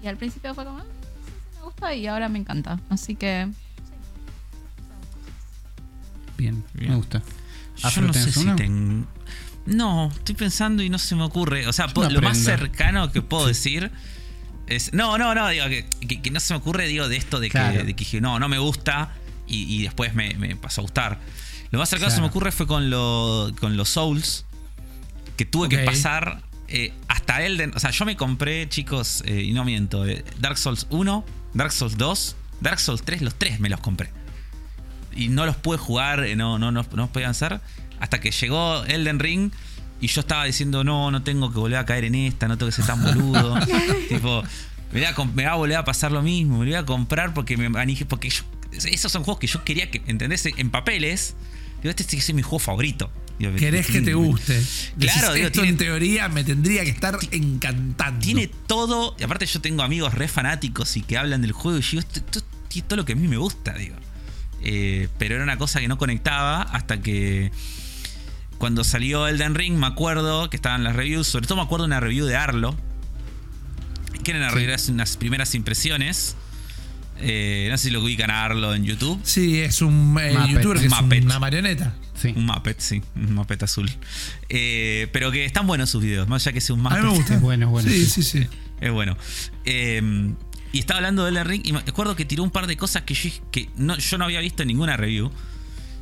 y 0.00 0.06
al 0.06 0.16
principio 0.16 0.54
fue 0.54 0.64
como, 0.64 0.78
"Ah, 0.78 0.84
me 1.60 1.64
gusta 1.66 1.94
y 1.94 2.06
ahora 2.06 2.28
me 2.28 2.38
encanta. 2.38 2.80
Así 2.88 3.14
que 3.14 3.48
Bien, 6.36 6.64
Bien. 6.74 6.90
me 6.90 6.96
gusta. 6.96 7.22
Yo 7.76 8.00
no 8.02 8.12
sé 8.12 8.20
¿tenés 8.20 8.34
si 8.34 8.46
ten- 8.56 9.06
No, 9.66 10.08
estoy 10.10 10.34
pensando 10.34 10.82
y 10.82 10.88
no 10.88 10.98
se 10.98 11.14
me 11.14 11.22
ocurre. 11.22 11.66
O 11.66 11.72
sea, 11.72 11.86
no 11.94 12.08
lo 12.10 12.22
más 12.22 12.38
cercano 12.38 13.12
que 13.12 13.20
puedo 13.22 13.46
decir 13.46 13.90
es. 14.66 14.92
No, 14.94 15.18
no, 15.18 15.34
no, 15.34 15.48
digo 15.48 15.66
que, 15.66 15.86
que- 16.06 16.22
que 16.22 16.30
no 16.30 16.40
se 16.40 16.54
me 16.54 16.58
ocurre, 16.58 16.86
digo, 16.86 17.08
de 17.08 17.16
esto 17.16 17.40
de 17.40 17.48
que, 17.48 17.52
Claro. 17.52 17.78
de 17.84 17.94
que 17.94 18.04
dije, 18.04 18.20
no, 18.20 18.38
no 18.38 18.48
me 18.48 18.58
gusta 18.58 19.12
y, 19.46 19.62
y 19.74 19.82
después 19.82 20.14
me, 20.14 20.34
me 20.34 20.56
pasó 20.56 20.80
a 20.80 20.82
gustar. 20.82 21.20
Lo 21.70 21.78
más 21.78 21.88
cercano 21.90 22.08
que 22.08 22.14
se 22.14 22.20
me 22.20 22.28
Claro. 22.28 22.30
ocurre 22.30 22.52
fue 22.52 22.66
con, 22.66 22.88
lo, 22.90 23.50
con 23.60 23.76
los 23.76 23.88
Souls, 23.90 24.44
que 25.36 25.44
tuve 25.44 25.68
que 25.68 25.78
pasar 25.78 26.42
eh, 26.68 26.92
hasta 27.08 27.42
Elden. 27.44 27.72
O 27.74 27.78
sea, 27.80 27.90
yo 27.90 28.04
me 28.06 28.16
compré, 28.16 28.68
chicos, 28.68 29.22
eh, 29.26 29.42
y 29.42 29.52
no 29.52 29.64
miento, 29.64 30.06
eh, 30.06 30.24
Dark 30.38 30.56
Souls 30.58 30.86
1, 30.90 31.24
Dark 31.54 31.72
Souls 31.72 31.96
2, 31.96 32.36
Dark 32.60 32.78
Souls 32.80 33.02
3, 33.02 33.22
los 33.22 33.34
tres 33.34 33.60
me 33.60 33.68
los 33.68 33.80
compré 33.80 34.10
y 35.12 35.28
no 35.28 35.44
los 35.46 35.56
pude 35.56 35.76
jugar, 35.78 36.24
eh, 36.24 36.36
no, 36.36 36.58
no, 36.58 36.70
no, 36.70 36.86
no 36.94 37.12
podía 37.12 37.26
avanzar. 37.26 37.60
Hasta 37.98 38.20
que 38.20 38.30
llegó 38.30 38.84
Elden 38.84 39.18
Ring 39.18 39.52
y 40.00 40.06
yo 40.06 40.20
estaba 40.20 40.44
diciendo, 40.44 40.84
no, 40.84 41.10
no 41.10 41.22
tengo 41.22 41.52
que 41.52 41.58
volver 41.58 41.78
a 41.78 41.84
caer 41.84 42.04
en 42.04 42.14
esta, 42.14 42.46
no 42.48 42.56
tengo 42.56 42.70
que 42.70 42.76
ser 42.76 42.86
tan 42.86 43.02
boludo. 43.02 43.58
tipo, 44.08 44.42
me 44.92 45.00
voy, 45.00 45.04
a, 45.04 45.14
comp- 45.14 45.32
me 45.34 45.44
va 45.44 45.52
a 45.52 45.56
volver 45.56 45.76
a 45.76 45.84
pasar 45.84 46.12
lo 46.12 46.22
mismo, 46.22 46.58
me 46.58 46.64
lo 46.66 46.70
voy 46.70 46.78
a 46.80 46.86
comprar 46.86 47.34
porque 47.34 47.56
me 47.56 47.68
manije, 47.68 48.06
porque 48.06 48.30
yo- 48.30 48.44
esos 48.72 49.10
son 49.10 49.24
juegos 49.24 49.40
que 49.40 49.46
yo 49.48 49.64
quería 49.64 49.90
que, 49.90 50.00
¿entendés? 50.06 50.46
En 50.46 50.70
papeles, 50.70 51.34
digo, 51.82 51.90
este 51.90 52.04
que 52.06 52.22
ser 52.22 52.34
mi 52.36 52.42
juego 52.42 52.60
favorito. 52.60 53.10
Querés 53.56 53.86
que 53.86 54.00
te 54.02 54.14
guste. 54.14 54.62
Claro, 54.98 55.32
digo, 55.32 55.46
esto 55.46 55.60
tiene- 55.62 55.68
en 55.70 55.76
teoría 55.78 56.28
me 56.28 56.44
tendría 56.44 56.84
que 56.84 56.90
estar 56.90 57.18
encantando. 57.30 58.20
Tiene 58.20 58.48
todo, 58.66 59.16
y 59.18 59.22
aparte 59.22 59.46
yo 59.46 59.60
tengo 59.60 59.82
amigos 59.82 60.14
re 60.14 60.28
fanáticos 60.28 60.96
y 60.96 61.02
que 61.02 61.16
hablan 61.16 61.40
del 61.42 61.52
juego 61.52 61.78
y 61.78 61.82
yo 61.82 61.90
digo, 61.92 62.00
esto, 62.00 62.20
esto 62.20 62.40
tiene 62.68 62.86
todo 62.88 62.96
lo 62.98 63.04
que 63.04 63.12
a 63.12 63.16
mí 63.16 63.26
me 63.28 63.36
gusta, 63.38 63.72
digo. 63.74 63.96
Eh, 64.62 65.08
pero 65.18 65.36
era 65.36 65.44
una 65.44 65.56
cosa 65.56 65.80
que 65.80 65.88
no 65.88 65.96
conectaba 65.96 66.60
hasta 66.62 67.00
que 67.00 67.50
cuando 68.58 68.84
salió 68.84 69.26
Elden 69.26 69.54
Ring 69.54 69.74
me 69.78 69.86
acuerdo 69.86 70.50
que 70.50 70.56
estaban 70.56 70.84
las 70.84 70.94
reviews, 70.94 71.26
sobre 71.26 71.46
todo 71.46 71.56
me 71.56 71.62
acuerdo 71.62 71.84
de 71.84 71.88
una 71.88 72.00
review 72.00 72.26
de 72.26 72.36
Arlo, 72.36 72.76
que 74.22 74.32
eran 74.32 74.52
unas, 74.52 74.88
unas 74.90 75.16
primeras 75.16 75.54
impresiones. 75.54 76.36
Eh, 77.22 77.68
no 77.70 77.76
sé 77.78 77.84
si 77.84 77.90
lo 77.90 78.02
ubican 78.02 78.30
a 78.30 78.44
Arlo 78.44 78.74
en 78.74 78.84
YouTube. 78.84 79.18
Sí, 79.24 79.60
es 79.60 79.80
un 79.82 80.16
eh, 80.20 80.32
Muppet. 80.34 80.48
youtuber 80.56 80.78
que 80.78 80.86
es 80.86 80.92
Muppet. 81.02 81.24
una 81.24 81.38
marioneta. 81.38 81.94
Sí. 82.20 82.34
Un 82.36 82.44
Muppet, 82.46 82.78
sí, 82.80 83.02
un 83.16 83.34
Muppet 83.34 83.62
azul. 83.62 83.90
Eh, 84.48 85.08
pero 85.12 85.30
que 85.30 85.44
están 85.44 85.66
buenos 85.66 85.90
sus 85.90 86.02
videos, 86.02 86.28
más 86.28 86.46
allá 86.46 86.52
que 86.52 86.60
sea 86.60 86.74
un 86.74 86.80
A 86.86 86.90
Muppet. 86.90 87.02
mí 87.02 87.08
me 87.10 87.16
gusta. 87.16 87.34
Es 87.36 87.40
bueno, 87.40 87.66
es 87.66 87.70
bueno. 87.72 87.90
Sí, 87.90 88.04
sí, 88.06 88.22
sí. 88.22 88.46
Es 88.80 88.90
bueno. 88.92 89.16
Eh, 89.64 90.32
y 90.72 90.78
estaba 90.78 90.98
hablando 90.98 91.24
de 91.24 91.30
Elden 91.30 91.46
Ring 91.46 91.62
y 91.64 91.72
me 91.72 91.78
acuerdo 91.80 92.14
que 92.16 92.24
tiró 92.24 92.42
un 92.42 92.50
par 92.50 92.66
de 92.66 92.76
cosas 92.76 93.02
que 93.02 93.14
yo, 93.14 93.30
que 93.50 93.68
no, 93.76 93.96
yo 93.98 94.18
no 94.18 94.24
había 94.24 94.40
visto 94.40 94.62
en 94.62 94.68
ninguna 94.68 94.96
review. 94.96 95.30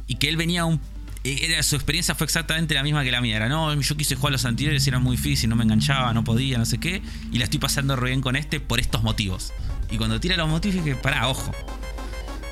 y 0.07 0.17
que 0.17 0.29
él 0.29 0.37
venía 0.37 0.65
un. 0.65 0.81
eh, 1.25 1.39
Era, 1.43 1.63
su 1.63 1.77
experiencia 1.77 2.15
fue 2.15 2.25
exactamente 2.27 2.75
la 2.75 2.83
misma 2.83 3.03
que 3.05 3.11
la 3.11 3.21
mía. 3.21 3.37
Era, 3.37 3.49
no, 3.49 3.81
yo 3.81 3.97
quise 3.97 4.15
jugar 4.17 4.33
los 4.33 4.45
anteriores 4.45 4.85
y 4.87 4.91
era 4.91 4.99
muy 4.99 5.17
difícil, 5.17 5.49
no 5.49 5.57
me 5.57 5.65
enganchaba, 5.65 6.13
no 6.13 6.25
podía, 6.25 6.59
no 6.59 6.65
sé 6.67 6.79
qué. 6.79 7.01
Y 7.33 7.39
la 7.39 7.45
estoy 7.45 7.61
pasando 7.61 7.97
re 7.97 8.09
bien 8.11 8.21
con 8.21 8.37
este 8.37 8.61
por 8.61 8.81
estos 8.81 9.03
motivos. 9.03 9.53
Y 9.91 9.97
cuando 9.97 10.19
tira 10.21 10.37
los 10.37 10.49
motivos 10.49 10.85
dije, 10.85 10.97
pará, 10.97 11.29
ojo. 11.29 11.53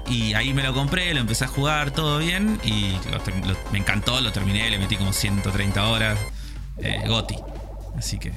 Y 0.08 0.34
ahí 0.34 0.54
me 0.54 0.62
lo 0.62 0.72
compré, 0.72 1.12
lo 1.14 1.20
empecé 1.20 1.44
a 1.44 1.48
jugar, 1.48 1.90
todo 1.90 2.18
bien. 2.18 2.58
Y 2.64 2.92
lo 3.10 3.20
ter- 3.20 3.44
lo- 3.46 3.56
me 3.72 3.78
encantó, 3.78 4.20
lo 4.20 4.32
terminé, 4.32 4.70
le 4.70 4.78
metí 4.78 4.96
como 4.96 5.12
130 5.12 5.84
horas. 5.88 6.18
Eh, 6.78 7.02
Goti. 7.08 7.34
Así 7.98 8.18
que 8.18 8.32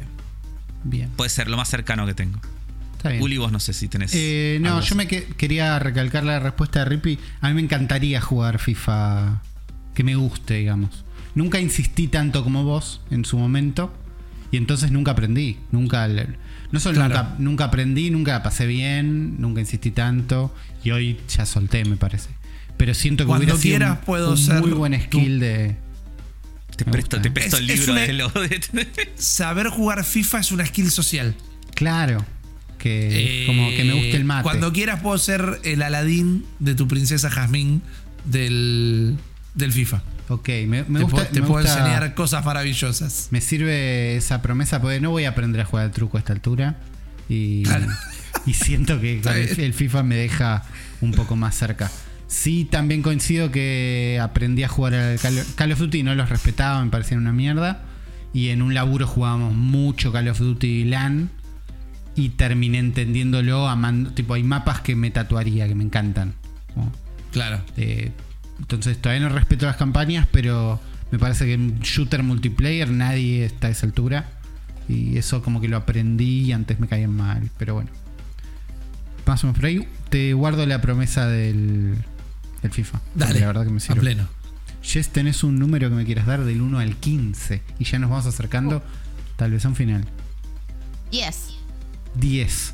Bien. 0.84 1.10
puede 1.16 1.30
ser 1.30 1.48
lo 1.50 1.58
más 1.58 1.70
cercano 1.70 2.06
que 2.06 2.14
tengo. 2.14 2.40
Está 2.98 3.10
bien. 3.10 3.22
Uli, 3.22 3.38
vos 3.38 3.52
no 3.52 3.60
sé 3.60 3.74
si 3.74 3.88
tenés. 3.88 4.12
Eh, 4.16 4.58
no, 4.62 4.82
yo 4.82 4.96
me 4.96 5.08
que- 5.08 5.24
quería 5.26 5.78
recalcar 5.80 6.24
la 6.24 6.40
respuesta 6.40 6.80
de 6.80 6.86
Rippy. 6.86 7.20
A 7.42 7.50
mí 7.50 7.54
me 7.56 7.62
encantaría 7.62 8.20
jugar 8.20 8.60
FIFA 8.60 9.42
que 9.94 10.04
me 10.04 10.16
guste, 10.16 10.56
digamos. 10.56 11.06
Nunca 11.36 11.60
insistí 11.60 12.08
tanto 12.08 12.44
como 12.44 12.64
vos 12.64 13.02
en 13.12 13.24
su 13.26 13.38
momento. 13.38 13.94
Y 14.52 14.58
entonces 14.58 14.92
nunca 14.92 15.12
aprendí. 15.12 15.60
Nunca. 15.72 16.08
le- 16.08 16.36
No 16.72 16.80
solo 16.80 16.96
Claro. 16.96 17.16
nunca, 17.16 17.36
nunca 17.40 17.64
aprendí, 17.66 18.10
nunca 18.12 18.32
la 18.34 18.44
pasé 18.44 18.66
bien, 18.68 19.40
nunca 19.42 19.60
insistí 19.62 19.92
tanto. 19.92 20.54
Y 20.84 20.92
hoy 20.92 21.20
ya 21.28 21.46
solté, 21.46 21.84
me 21.86 21.98
parece. 21.98 22.30
Pero 22.78 22.94
siento 22.94 23.24
que 23.24 23.28
Cuando 23.28 23.44
hubiera 23.46 23.60
sido 23.62 23.78
quieras 23.78 24.00
un, 24.00 24.06
puedo 24.06 24.32
un 24.32 24.38
ser 24.38 24.62
muy 24.62 24.72
buen 24.72 25.00
skill 25.02 25.40
de. 25.40 25.76
Te 26.78 26.86
presto, 26.86 27.18
gusta. 27.18 27.22
te 27.22 27.32
presto 27.32 27.58
Es- 27.58 27.62
el 27.62 27.68
libro 27.68 27.92
una- 27.92 28.02
de 28.02 28.14
lo. 28.14 28.32
Saber 29.18 29.68
jugar 29.68 30.04
FIFA 30.06 30.40
es 30.40 30.52
una 30.52 30.66
skill 30.66 30.90
social. 30.92 31.36
Claro. 31.76 32.26
Que 32.78 33.44
como 33.46 33.70
que 33.72 33.84
me 33.84 33.92
guste 33.94 34.16
el 34.16 34.24
mate. 34.24 34.44
Cuando 34.44 34.72
quieras 34.72 35.02
puedo 35.02 35.18
ser 35.18 35.60
el 35.66 35.82
Aladín 35.82 36.46
de 36.60 36.76
tu 36.76 36.88
princesa 36.88 37.30
Jazmín 37.30 37.82
del, 38.24 39.18
del 39.56 39.74
FIFA. 39.74 40.02
Ok, 40.30 40.48
me, 40.68 40.84
me 40.84 41.00
te 41.00 41.04
gusta. 41.04 41.10
puedo, 41.10 41.26
te 41.28 41.42
me 41.42 41.48
puedo 41.48 41.62
gusta- 41.66 41.78
enseñar 41.80 42.14
cosas 42.14 42.46
maravillosas. 42.46 43.28
Me 43.32 43.42
sirve 43.42 44.16
esa 44.16 44.42
promesa 44.42 44.80
porque 44.82 45.02
no 45.02 45.10
voy 45.12 45.26
a 45.26 45.30
aprender 45.32 45.60
a 45.62 45.66
jugar 45.66 45.86
al 45.86 45.92
truco 45.92 46.16
a 46.16 46.22
esta 46.22 46.32
altura. 46.32 46.78
Y, 47.28 47.64
Claro. 47.64 47.88
Y 48.46 48.54
siento 48.54 49.00
que 49.00 49.22
con 49.22 49.36
el, 49.36 49.74
FIFA 49.74 50.04
me 50.04 50.16
deja 50.16 50.64
un 51.02 51.12
poco 51.12 51.36
más 51.36 51.56
cerca. 51.56 51.92
Sí, 52.28 52.66
también 52.70 53.02
coincido 53.02 53.52
que 53.52 54.20
aprendí 54.22 54.64
a 54.64 54.68
jugar 54.68 54.94
al 54.94 55.20
Call, 55.56 55.72
of 55.72 55.80
Duty 55.80 56.00
y 56.00 56.04
no 56.04 56.14
los 56.14 56.30
respetaba, 56.30 56.84
me 56.84 56.92
parecían 56.92 57.22
una 57.22 57.34
mierda. 57.34 57.84
Y 58.34 58.50
en 58.50 58.62
un 58.62 58.76
laburo 58.76 59.08
jugábamos 59.08 59.56
mucho 59.56 60.12
Call 60.12 60.28
of 60.28 60.40
Duty 60.40 60.86
LAN. 60.86 61.32
Y 62.16 62.30
terminé 62.30 62.80
entendiéndolo, 62.80 63.68
amando. 63.68 64.12
Tipo, 64.12 64.36
hay 64.36 64.44
mapas 64.44 64.82
que 64.82 64.96
me 64.96 65.10
tatuaría, 65.10 65.68
que 65.68 65.76
me 65.76 65.84
encantan. 65.84 66.34
Claro. 67.32 67.62
eh, 67.78 68.12
entonces 68.60 68.98
todavía 68.98 69.28
no 69.28 69.34
respeto 69.34 69.66
las 69.66 69.78
campañas, 69.78 70.28
pero 70.32 70.80
me 71.12 71.18
parece 71.18 71.46
que 71.46 71.54
en 71.54 71.80
shooter 71.80 72.24
multiplayer 72.24 72.90
nadie 72.90 73.46
está 73.46 73.68
a 73.68 73.70
esa 73.72 73.86
altura. 73.86 74.30
Y 74.88 75.18
eso 75.18 75.42
como 75.42 75.62
que 75.62 75.68
lo 75.68 75.78
aprendí 75.78 76.42
y 76.42 76.52
antes 76.52 76.80
me 76.80 76.88
caían 76.88 77.16
mal. 77.16 77.50
Pero 77.58 77.76
bueno. 77.76 77.90
Más 79.30 79.44
o 79.44 79.48
menos 79.48 79.60
por 79.60 79.68
ahí. 79.68 79.88
Te 80.10 80.34
guardo 80.34 80.66
la 80.66 80.82
promesa 80.82 81.28
del, 81.28 81.94
del 82.64 82.72
FIFA. 82.72 83.00
Dale. 83.14 83.42
La 83.42 83.46
verdad 83.46 83.64
que 83.64 83.70
me 83.70 83.78
a 83.78 83.80
sirve. 83.80 84.00
pleno. 84.00 84.28
Jess, 84.82 85.10
tenés 85.10 85.44
un 85.44 85.60
número 85.60 85.88
que 85.88 85.96
me 85.96 86.04
quieras 86.04 86.26
dar 86.26 86.44
del 86.44 86.62
1 86.62 86.80
al 86.80 86.96
15. 86.96 87.62
Y 87.78 87.84
ya 87.84 88.00
nos 88.00 88.10
vamos 88.10 88.26
acercando 88.26 88.82
tal 89.36 89.52
vez 89.52 89.64
a 89.66 89.68
un 89.68 89.76
final. 89.76 90.04
Yes. 91.12 91.50
10. 92.16 92.74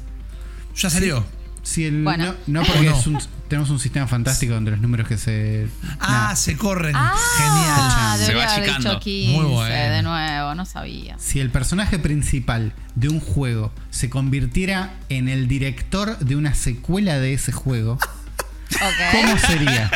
Ya 0.77 0.89
salió. 0.89 1.25
Si 1.65 1.83
el, 1.83 2.03
Bueno. 2.03 2.35
no, 2.45 2.61
no 2.61 2.65
porque 2.65 2.87
¿O 2.89 2.91
no? 2.91 2.97
es 2.99 3.07
un- 3.07 3.19
tenemos 3.49 3.69
un 3.71 3.79
sistema 3.79 4.07
fantástico 4.07 4.53
donde 4.53 4.71
los 4.71 4.79
números 4.79 5.07
que 5.07 5.17
se... 5.17 5.67
Ah, 5.99 6.27
Nah. 6.29 6.35
se 6.35 6.55
corren. 6.57 6.95
Ah, 6.95 7.13
Genial. 7.37 8.19
Se 8.25 8.33
va 8.35 8.43
achicando. 8.45 8.89
dicho 8.91 8.99
15 9.01 9.33
Muy 9.35 9.45
bueno. 9.51 9.93
de 9.95 10.01
nuevo, 10.03 10.55
no 10.55 10.65
sabía. 10.65 11.15
Si 11.19 11.39
el 11.39 11.49
personaje 11.49 11.99
principal 11.99 12.73
de 12.95 13.09
un 13.09 13.19
juego 13.19 13.71
se 13.89 14.09
convirtiera 14.09 14.93
en 15.09 15.27
el 15.27 15.47
director 15.47 16.17
de 16.19 16.35
una 16.35 16.53
secuela 16.53 17.17
de 17.19 17.33
ese 17.33 17.51
juego. 17.51 17.97
¿cómo 19.11 19.37
sería? 19.39 19.89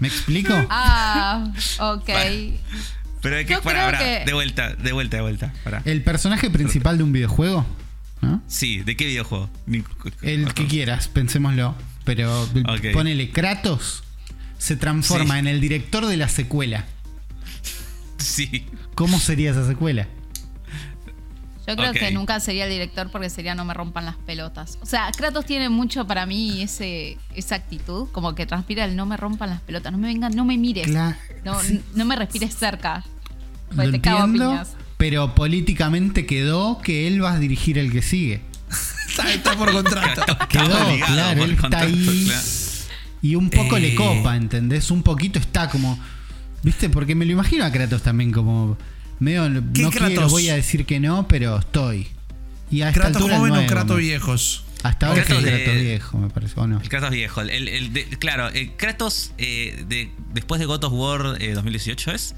¿Me 0.00 0.08
explico? 0.08 0.54
Ah, 0.70 1.44
ok. 1.80 2.10
Pero 3.20 3.36
hay 3.36 3.44
que. 3.44 3.54
Yo 3.54 3.62
que- 3.62 4.22
de 4.24 4.32
vuelta, 4.32 4.74
de 4.74 4.92
vuelta, 4.92 5.16
de 5.16 5.22
vuelta. 5.22 5.52
El 5.84 6.02
personaje 6.02 6.50
principal 6.50 6.96
de 6.98 7.04
un 7.04 7.12
videojuego, 7.12 7.66
¿no? 8.20 8.42
Sí, 8.46 8.80
¿de 8.80 8.96
qué 8.96 9.06
videojuego? 9.06 9.48
Ni- 9.66 9.84
El 10.22 10.52
que 10.54 10.66
quieras, 10.66 11.08
pensémoslo. 11.08 11.74
Pero 12.04 12.42
Ok. 12.42 12.92
ponele 12.92 13.30
Kratos, 13.30 14.02
se 14.58 14.76
transforma 14.76 15.34
Sí. 15.34 15.40
en 15.40 15.46
el 15.48 15.60
director 15.60 16.06
de 16.06 16.16
la 16.16 16.28
secuela. 16.28 16.86
Sí. 18.16 18.66
¿Cómo 18.94 19.18
sería 19.18 19.50
esa 19.50 19.66
secuela? 19.66 20.08
Yo 21.66 21.76
creo 21.76 21.92
que 21.92 22.10
nunca 22.12 22.40
sería 22.40 22.64
el 22.64 22.70
director 22.70 23.10
porque 23.10 23.28
sería 23.28 23.54
no 23.54 23.66
me 23.66 23.74
rompan 23.74 24.06
las 24.06 24.16
pelotas. 24.16 24.78
O 24.80 24.86
sea, 24.86 25.10
Kratos 25.14 25.44
tiene 25.44 25.68
mucho 25.68 26.06
para 26.06 26.24
mí 26.24 26.62
ese, 26.62 27.18
esa 27.34 27.56
actitud, 27.56 28.08
como 28.10 28.34
que 28.34 28.46
transpira 28.46 28.86
el 28.86 28.96
no 28.96 29.04
me 29.04 29.18
rompan 29.18 29.50
las 29.50 29.60
pelotas, 29.60 29.92
no 29.92 29.98
me 29.98 30.08
vengan, 30.08 30.34
no 30.34 30.46
me 30.46 30.56
mires, 30.56 30.88
Cla- 30.88 31.18
no, 31.44 31.60
sí. 31.60 31.82
no 31.94 32.06
me 32.06 32.16
respires 32.16 32.54
cerca. 32.56 33.04
Lo 33.70 33.76
Pues 33.76 33.90
te 33.90 34.00
cago 34.00 34.20
a 34.20 34.26
piñas. 34.32 34.76
Pero 34.98 35.34
políticamente 35.34 36.26
quedó 36.26 36.80
que 36.82 37.06
él 37.06 37.22
va 37.24 37.32
a 37.32 37.38
dirigir 37.38 37.78
el 37.78 37.90
que 37.90 38.02
sigue. 38.02 38.42
Está, 39.08 39.32
está 39.32 39.56
por 39.56 39.72
contrato. 39.72 40.22
Quedó, 40.48 40.68
claro, 41.06 41.42
él 41.44 41.50
está 41.52 41.62
contrato, 41.62 41.86
ahí. 41.86 42.24
claro. 42.26 42.42
Y 43.22 43.34
un 43.34 43.50
poco 43.50 43.76
Eh. 43.78 43.80
le 43.80 43.94
copa, 43.96 44.36
¿entendés? 44.36 44.90
Un 44.92 45.02
poquito 45.02 45.40
está 45.40 45.68
como. 45.70 45.98
¿Viste? 46.62 46.88
Porque 46.88 47.14
me 47.16 47.24
lo 47.24 47.32
imagino 47.32 47.64
a 47.64 47.72
Kratos 47.72 48.02
también 48.02 48.30
como. 48.30 48.76
Medio, 49.18 49.42
¿Qué 49.74 49.82
no 49.82 49.90
quiero, 49.90 50.06
Kratos? 50.06 50.30
voy 50.30 50.48
a 50.50 50.54
decir 50.54 50.86
que 50.86 51.00
no, 51.00 51.26
pero 51.26 51.58
estoy. 51.58 52.06
Y 52.70 52.82
a 52.82 52.90
esta 52.90 53.00
Kratos 53.10 53.22
joven 53.22 53.52
o 53.56 53.66
Kratos 53.66 53.96
me- 53.96 54.02
viejos. 54.02 54.64
Hasta 54.84 55.08
ahora 55.08 55.22
es 55.22 55.30
el 55.30 55.36
Kratos 55.38 55.44
de- 55.52 55.64
Kratos 55.64 55.80
viejo, 55.82 56.18
me 56.18 56.28
parece. 56.30 56.54
¿O 56.60 56.66
no? 56.68 56.80
El 56.80 56.88
Kratos 56.88 57.10
viejo. 57.10 57.40
El, 57.40 57.66
el 57.68 57.92
de- 57.92 58.04
claro, 58.20 58.48
el 58.50 58.72
Kratos 58.76 59.32
eh, 59.38 59.84
de, 59.88 60.12
después 60.32 60.60
de 60.60 60.66
God 60.66 60.84
of 60.84 60.92
War 60.92 61.36
eh, 61.42 61.54
2018 61.54 62.12
es. 62.12 62.36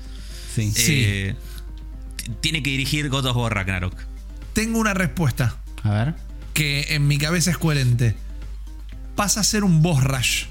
Sí. 0.54 0.70
Sí. 0.72 1.32
Tiene 2.40 2.62
que 2.62 2.70
dirigir 2.70 3.08
God 3.08 3.26
of 3.26 3.36
War 3.36 3.54
Ragnarok. 3.54 3.94
Tengo 4.52 4.78
una 4.78 4.94
respuesta 4.94 5.56
A 5.82 5.90
ver. 5.90 6.14
que 6.54 6.86
en 6.90 7.06
mi 7.06 7.18
cabeza 7.18 7.50
es 7.50 7.58
coherente. 7.58 8.14
Pasa 9.16 9.40
a 9.40 9.44
ser 9.44 9.64
un 9.64 9.82
boss 9.82 10.02
rush. 10.04 10.44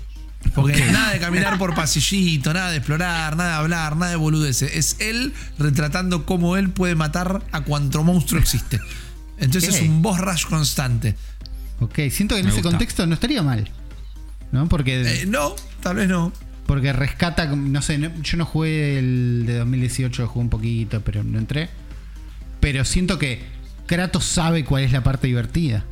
Porque 0.56 0.80
nada 0.92 1.12
de 1.12 1.20
caminar 1.20 1.58
por 1.58 1.76
pasillito, 1.76 2.54
nada 2.54 2.72
de 2.72 2.78
explorar, 2.78 3.36
nada 3.36 3.50
de 3.50 3.56
hablar, 3.58 3.98
nada 3.98 4.12
de 4.12 4.16
boludeces. 4.18 4.72
Es 4.74 4.96
él 5.00 5.34
retratando 5.58 6.26
cómo 6.26 6.56
él 6.56 6.70
puede 6.70 6.96
matar 6.96 7.44
a 7.52 7.62
cuanto 7.62 8.04
monstruo 8.04 8.40
existe. 8.40 8.80
Entonces 9.38 9.76
es 9.76 9.82
un 9.82 10.02
boss 10.02 10.20
rush 10.20 10.46
constante. 10.46 11.16
Ok, 11.82 12.00
siento 12.10 12.36
que 12.36 12.40
en 12.42 12.46
Me 12.46 12.52
ese 12.52 12.62
gusta. 12.62 12.70
contexto 12.70 13.06
no 13.06 13.14
estaría 13.16 13.42
mal. 13.44 13.70
¿No? 14.52 14.68
Porque, 14.70 15.22
Eh, 15.22 15.26
no, 15.26 15.56
tal 15.82 15.98
vez 15.98 16.08
no. 16.10 16.32
Porque 16.70 16.94
rescata, 16.94 17.48
no 17.48 17.82
sé, 17.82 17.98
no- 17.98 18.14
yo 18.22 18.38
no 18.38 18.46
jugué 18.46 19.00
el 19.00 19.44
de 19.48 19.58
2018, 19.58 20.28
jugué 20.28 20.44
un 20.44 20.52
poquito, 20.52 21.02
pero 21.02 21.24
no 21.24 21.40
entré. 21.40 21.68
Pero 22.60 22.86
siento 22.86 23.18
que 23.18 23.42
Kratos 23.88 24.24
sabe 24.24 24.64
cuál 24.64 24.84
es 24.84 24.92
la 24.92 25.02
parte 25.02 25.26
divertida. 25.26 25.84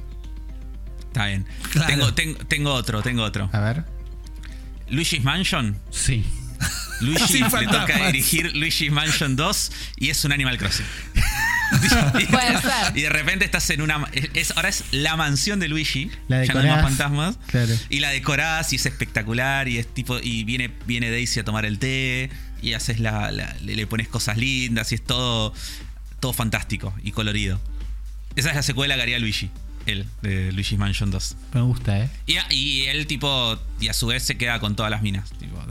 Está 0.99 1.25
bien. 1.25 1.47
Claro. 1.71 1.87
Tengo, 1.87 2.13
tengo, 2.13 2.37
tengo 2.45 2.73
otro, 2.75 3.01
tengo 3.01 3.23
otro. 3.23 3.49
A 3.53 3.59
ver. 3.59 3.85
Luigi's 4.87 5.23
Mansion. 5.23 5.79
Sí. 5.89 6.23
Luigi 7.01 7.39
le 7.39 7.67
toca 7.67 8.05
dirigir 8.05 8.55
Luigi's 8.55 8.91
Mansion 8.91 9.35
2 9.35 9.71
y 9.97 10.09
es 10.09 10.23
un 10.25 10.31
Animal 10.31 10.59
Crossing. 10.59 10.85
Puede 12.29 12.61
ser. 12.61 12.95
Y 12.97 13.01
de 13.01 13.09
repente 13.09 13.45
estás 13.45 13.69
en 13.69 13.81
una. 13.81 14.07
es- 14.33 14.51
ahora 14.55 14.69
es 14.69 14.83
la 14.91 15.15
mansión 15.15 15.59
de 15.59 15.67
Luigi. 15.67 16.09
La 16.27 16.43
ya 16.45 16.53
no 16.53 16.59
hay 16.59 16.67
más 16.67 16.75
decorás. 16.77 16.83
fantasmas. 16.97 17.37
Claro. 17.47 17.73
Y 17.89 17.99
la 17.99 18.09
decorás 18.09 18.71
y 18.73 18.77
es 18.77 18.85
espectacular. 18.85 19.67
Y 19.67 19.77
es 19.77 19.87
tipo. 19.93 20.17
Y 20.21 20.43
viene, 20.43 20.71
viene 20.85 21.09
Daisy 21.11 21.39
a 21.39 21.43
tomar 21.43 21.65
el 21.65 21.79
té. 21.79 22.29
Y 22.61 22.73
haces 22.73 22.99
la. 22.99 23.31
la- 23.31 23.55
le, 23.63 23.75
le 23.75 23.87
pones 23.87 24.07
cosas 24.07 24.37
lindas. 24.37 24.91
Y 24.91 24.95
es 24.95 25.03
todo. 25.03 25.53
Todo 26.19 26.33
fantástico 26.33 26.93
y 27.03 27.11
colorido. 27.11 27.59
Esa 28.35 28.49
es 28.49 28.55
la 28.55 28.63
secuela 28.63 28.95
que 28.95 29.01
haría 29.01 29.19
Luigi. 29.19 29.49
Él, 29.85 30.05
de 30.21 30.51
Luigi's 30.51 30.77
Mansion 30.77 31.11
2. 31.11 31.35
Me 31.53 31.61
gusta, 31.61 31.97
¿eh? 31.99 32.09
Y, 32.25 32.37
a- 32.37 32.47
y 32.51 32.81
él, 32.87 33.07
tipo. 33.07 33.57
Y 33.79 33.87
a 33.89 33.93
su 33.93 34.07
vez 34.07 34.23
se 34.23 34.35
queda 34.37 34.59
con 34.59 34.75
todas 34.75 34.91
las 34.91 35.01
minas. 35.01 35.29
Tipo. 35.39 35.57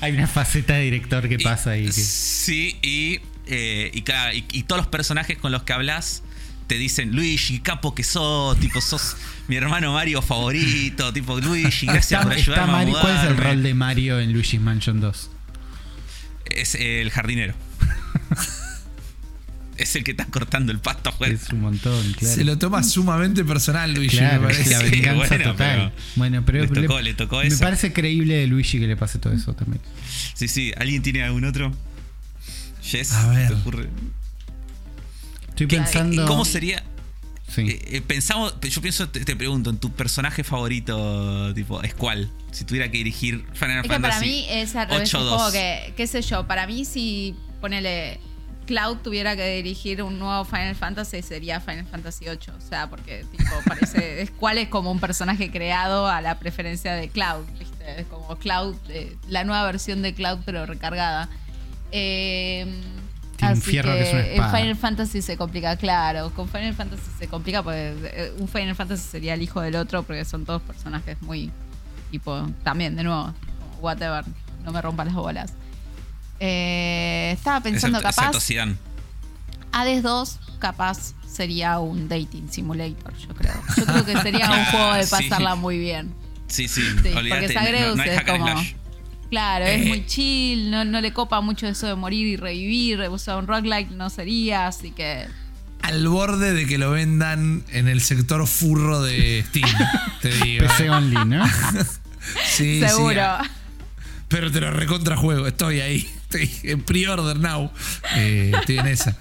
Hay 0.00 0.12
una 0.12 0.26
faceta 0.26 0.74
de 0.74 0.82
director 0.82 1.28
que 1.28 1.34
Y- 1.36 1.44
pasa 1.44 1.70
ahí. 1.70 1.86
que- 1.86 1.92
Sí, 1.92 2.76
y, 2.82 3.20
eh, 3.46 3.90
y, 3.94 4.02
cada- 4.02 4.32
y- 4.34 4.44
y 4.52 4.62
todos 4.64 4.78
los 4.80 4.86
personajes 4.88 5.36
con 5.38 5.52
los 5.52 5.62
que 5.64 5.72
hablas 5.72 6.22
te 6.66 6.76
dicen, 6.78 7.14
Luigi, 7.14 7.60
capo 7.60 7.94
que 7.94 8.02
sos, 8.04 8.58
tipo, 8.58 8.80
sos 8.80 9.16
mi 9.48 9.56
hermano 9.56 9.92
Mario 9.92 10.22
favorito, 10.22 11.12
tipo, 11.12 11.38
Luigi, 11.40 11.86
gracias 11.86 12.20
Está- 12.20 12.22
por 12.22 12.32
ayudarme 12.32 12.72
a 12.72 12.76
Mario- 12.76 12.98
¿Cuál 13.00 13.16
es 13.16 13.22
el 13.24 13.28
mudarme". 13.34 13.50
rol 13.52 13.62
de 13.62 13.74
Mario 13.74 14.20
en 14.20 14.32
Luigi's 14.32 14.60
Mansion 14.60 15.00
2? 15.00 15.30
Es 16.46 16.74
el 16.74 17.10
jardinero. 17.10 17.54
es 19.76 19.96
el 19.96 20.04
que 20.04 20.12
está 20.12 20.26
cortando 20.26 20.70
el 20.72 20.78
pasto 20.78 21.10
afuera. 21.10 21.34
Es 21.34 21.50
un 21.50 21.60
montón, 21.62 22.12
claro. 22.12 22.34
Se 22.34 22.44
lo 22.44 22.56
toma 22.58 22.82
sumamente 22.84 23.44
personal, 23.44 23.92
Luigi, 23.92 24.18
Claro, 24.18 24.42
me 24.42 24.52
es 24.52 24.58
parece. 24.58 24.70
la 24.70 24.80
Sí, 24.80 24.90
venganza 24.90 25.26
bueno, 25.36 25.44
total. 25.52 25.56
pero 25.56 25.92
bueno, 26.16 26.42
pero 26.46 26.60
le 26.64 26.68
tocó- 26.88 27.00
le 27.00 27.14
tocó 27.14 27.38
me 27.40 27.48
eso. 27.48 27.58
parece 27.58 27.92
creíble 27.92 28.34
de 28.36 28.46
Luigi 28.46 28.78
que 28.78 28.86
le 28.86 28.96
pase 28.96 29.18
todo 29.18 29.32
eso 29.32 29.52
también. 29.54 29.82
Sí, 30.34 30.46
sí. 30.48 30.72
¿Alguien 30.78 31.02
tiene 31.02 31.24
algún 31.24 31.44
otro? 31.44 31.74
Jess, 32.84 33.12
A 33.12 33.26
ver. 33.28 33.48
¿te 33.48 33.54
ocurre? 33.54 33.88
Estoy 35.48 35.66
¿Qué- 35.66 35.76
pensando. 35.76 36.26
¿Cómo 36.26 36.44
sería? 36.44 36.82
Sí. 37.48 37.62
Eh, 37.70 37.96
eh, 37.96 38.00
pensamos, 38.02 38.54
yo 38.60 38.80
pienso, 38.82 39.08
te, 39.08 39.24
te 39.24 39.36
pregunto, 39.36 39.70
en 39.70 39.78
tu 39.78 39.90
personaje 39.92 40.42
favorito, 40.44 41.52
tipo, 41.54 41.82
¿es 41.82 41.94
cuál? 41.94 42.30
Si 42.50 42.64
tuviera 42.64 42.90
que 42.90 42.98
dirigir 42.98 43.44
Final 43.54 43.78
Es 43.78 43.82
que 43.82 43.88
Fantasy. 43.88 44.00
para 44.00 44.20
mí 44.20 44.46
es 44.48 44.74
al 44.76 44.88
revés. 44.88 45.08
Es 45.08 45.14
8-2. 45.14 45.30
como 45.36 45.50
que, 45.52 45.92
qué 45.96 46.06
sé 46.06 46.22
yo, 46.22 46.46
para 46.46 46.66
mí 46.66 46.84
si 46.84 47.34
ponele 47.60 48.18
Cloud 48.66 48.98
tuviera 48.98 49.36
que 49.36 49.56
dirigir 49.56 50.02
un 50.02 50.18
nuevo 50.18 50.44
Final 50.44 50.74
Fantasy 50.74 51.20
sería 51.22 51.60
Final 51.60 51.86
Fantasy 51.86 52.24
VIII. 52.24 52.36
O 52.56 52.60
sea, 52.60 52.88
porque 52.90 53.24
tipo 53.30 53.44
parece. 53.66 54.22
es 54.22 54.30
cuál 54.30 54.58
es 54.58 54.68
como 54.68 54.90
un 54.90 55.00
personaje 55.00 55.50
creado 55.50 56.06
a 56.08 56.20
la 56.22 56.38
preferencia 56.38 56.94
de 56.94 57.08
Cloud, 57.08 57.44
¿viste? 57.58 58.00
Es 58.00 58.06
como 58.06 58.36
Cloud, 58.38 58.74
eh, 58.88 59.14
la 59.28 59.44
nueva 59.44 59.64
versión 59.66 60.02
de 60.02 60.14
Cloud, 60.14 60.38
pero 60.44 60.64
recargada. 60.66 61.28
Eh, 61.96 62.66
así 63.40 63.60
fierro 63.60 63.92
que 63.92 64.02
es 64.02 64.12
una 64.12 64.20
espada. 64.26 64.58
Final 64.58 64.76
Fantasy 64.76 65.22
se 65.22 65.36
complica, 65.36 65.76
claro. 65.76 66.30
Con 66.30 66.48
Final 66.48 66.74
Fantasy 66.74 67.02
se 67.18 67.28
complica 67.28 67.62
porque 67.62 67.94
eh, 68.04 68.32
un 68.38 68.48
Final 68.48 68.74
Fantasy 68.74 69.02
sería 69.08 69.34
el 69.34 69.42
hijo 69.42 69.60
del 69.60 69.76
otro 69.76 70.02
porque 70.02 70.24
son 70.24 70.44
todos 70.44 70.60
personajes 70.62 71.20
muy 71.22 71.50
tipo 72.10 72.48
también 72.62 72.96
de 72.96 73.04
nuevo 73.04 73.32
whatever 73.80 74.24
no 74.64 74.72
me 74.72 74.80
rompa 74.80 75.04
las 75.04 75.14
bolas 75.14 75.52
Eh, 76.40 77.30
estaba 77.32 77.60
pensando 77.60 77.98
Excepto, 77.98 78.16
capaz 78.22 78.36
excepto. 78.36 78.78
Hades 79.72 80.02
2 80.02 80.38
capaz 80.58 81.14
sería 81.28 81.78
un 81.80 82.08
dating 82.08 82.48
simulator 82.50 83.14
yo 83.16 83.34
creo 83.34 83.54
yo 83.76 83.84
creo 83.86 84.04
que 84.04 84.16
sería 84.20 84.50
un 84.50 84.64
juego 84.70 84.94
de 84.94 85.02
Sí. 85.04 85.10
pasarla 85.10 85.54
muy 85.54 85.78
bien 85.78 86.12
Sí, 86.46 86.68
sí, 86.68 86.82
Sí, 87.02 87.08
olvídate. 87.08 87.28
porque 87.30 87.54
no- 87.54 87.60
Zagreus 87.60 87.96
no, 87.96 88.02
hay 88.02 88.08
es 88.10 88.16
hack 88.16 88.28
and 88.28 88.38
como 88.40 88.52
slash. 88.52 88.74
Claro 89.34 89.64
es 89.66 89.82
Eh. 89.82 89.88
muy 89.88 90.06
chill 90.06 90.70
no, 90.70 90.84
no 90.84 91.00
le 91.00 91.12
copa 91.12 91.40
mucho 91.40 91.66
eso 91.66 91.86
de 91.86 91.94
morir 91.96 92.26
y 92.26 92.36
revivir 92.36 93.00
o 93.02 93.18
sea 93.18 93.36
un 93.36 93.46
roguelike 93.46 93.90
no 93.90 94.08
sería 94.10 94.66
así 94.68 94.90
que 94.92 95.26
Al 95.82 96.06
borde 96.08 96.54
de 96.54 96.66
que 96.66 96.78
lo 96.78 96.92
vendan 96.92 97.62
en 97.72 97.88
el 97.88 98.00
sector 98.00 98.46
furro 98.46 99.02
de 99.02 99.44
Steam, 99.48 99.68
te 100.22 100.28
digo. 100.44 100.66
PC 100.66 100.88
only, 100.90 101.24
¿no? 101.26 101.44
Sí, 102.46 102.80
sí. 102.80 102.80
seguro 102.80 103.20
Pero 104.28 104.50
te 104.50 104.60
lo 104.60 104.70
recontra 104.70 105.14
juego, 105.16 105.46
estoy 105.46 105.80
ahí. 105.80 106.08
Estoy 106.22 106.50
en 106.70 106.80
pre-order 106.82 107.36
now. 107.38 107.70
Eh, 108.16 108.50
estoy 108.58 108.78
en 108.78 108.86
esa. 108.86 109.14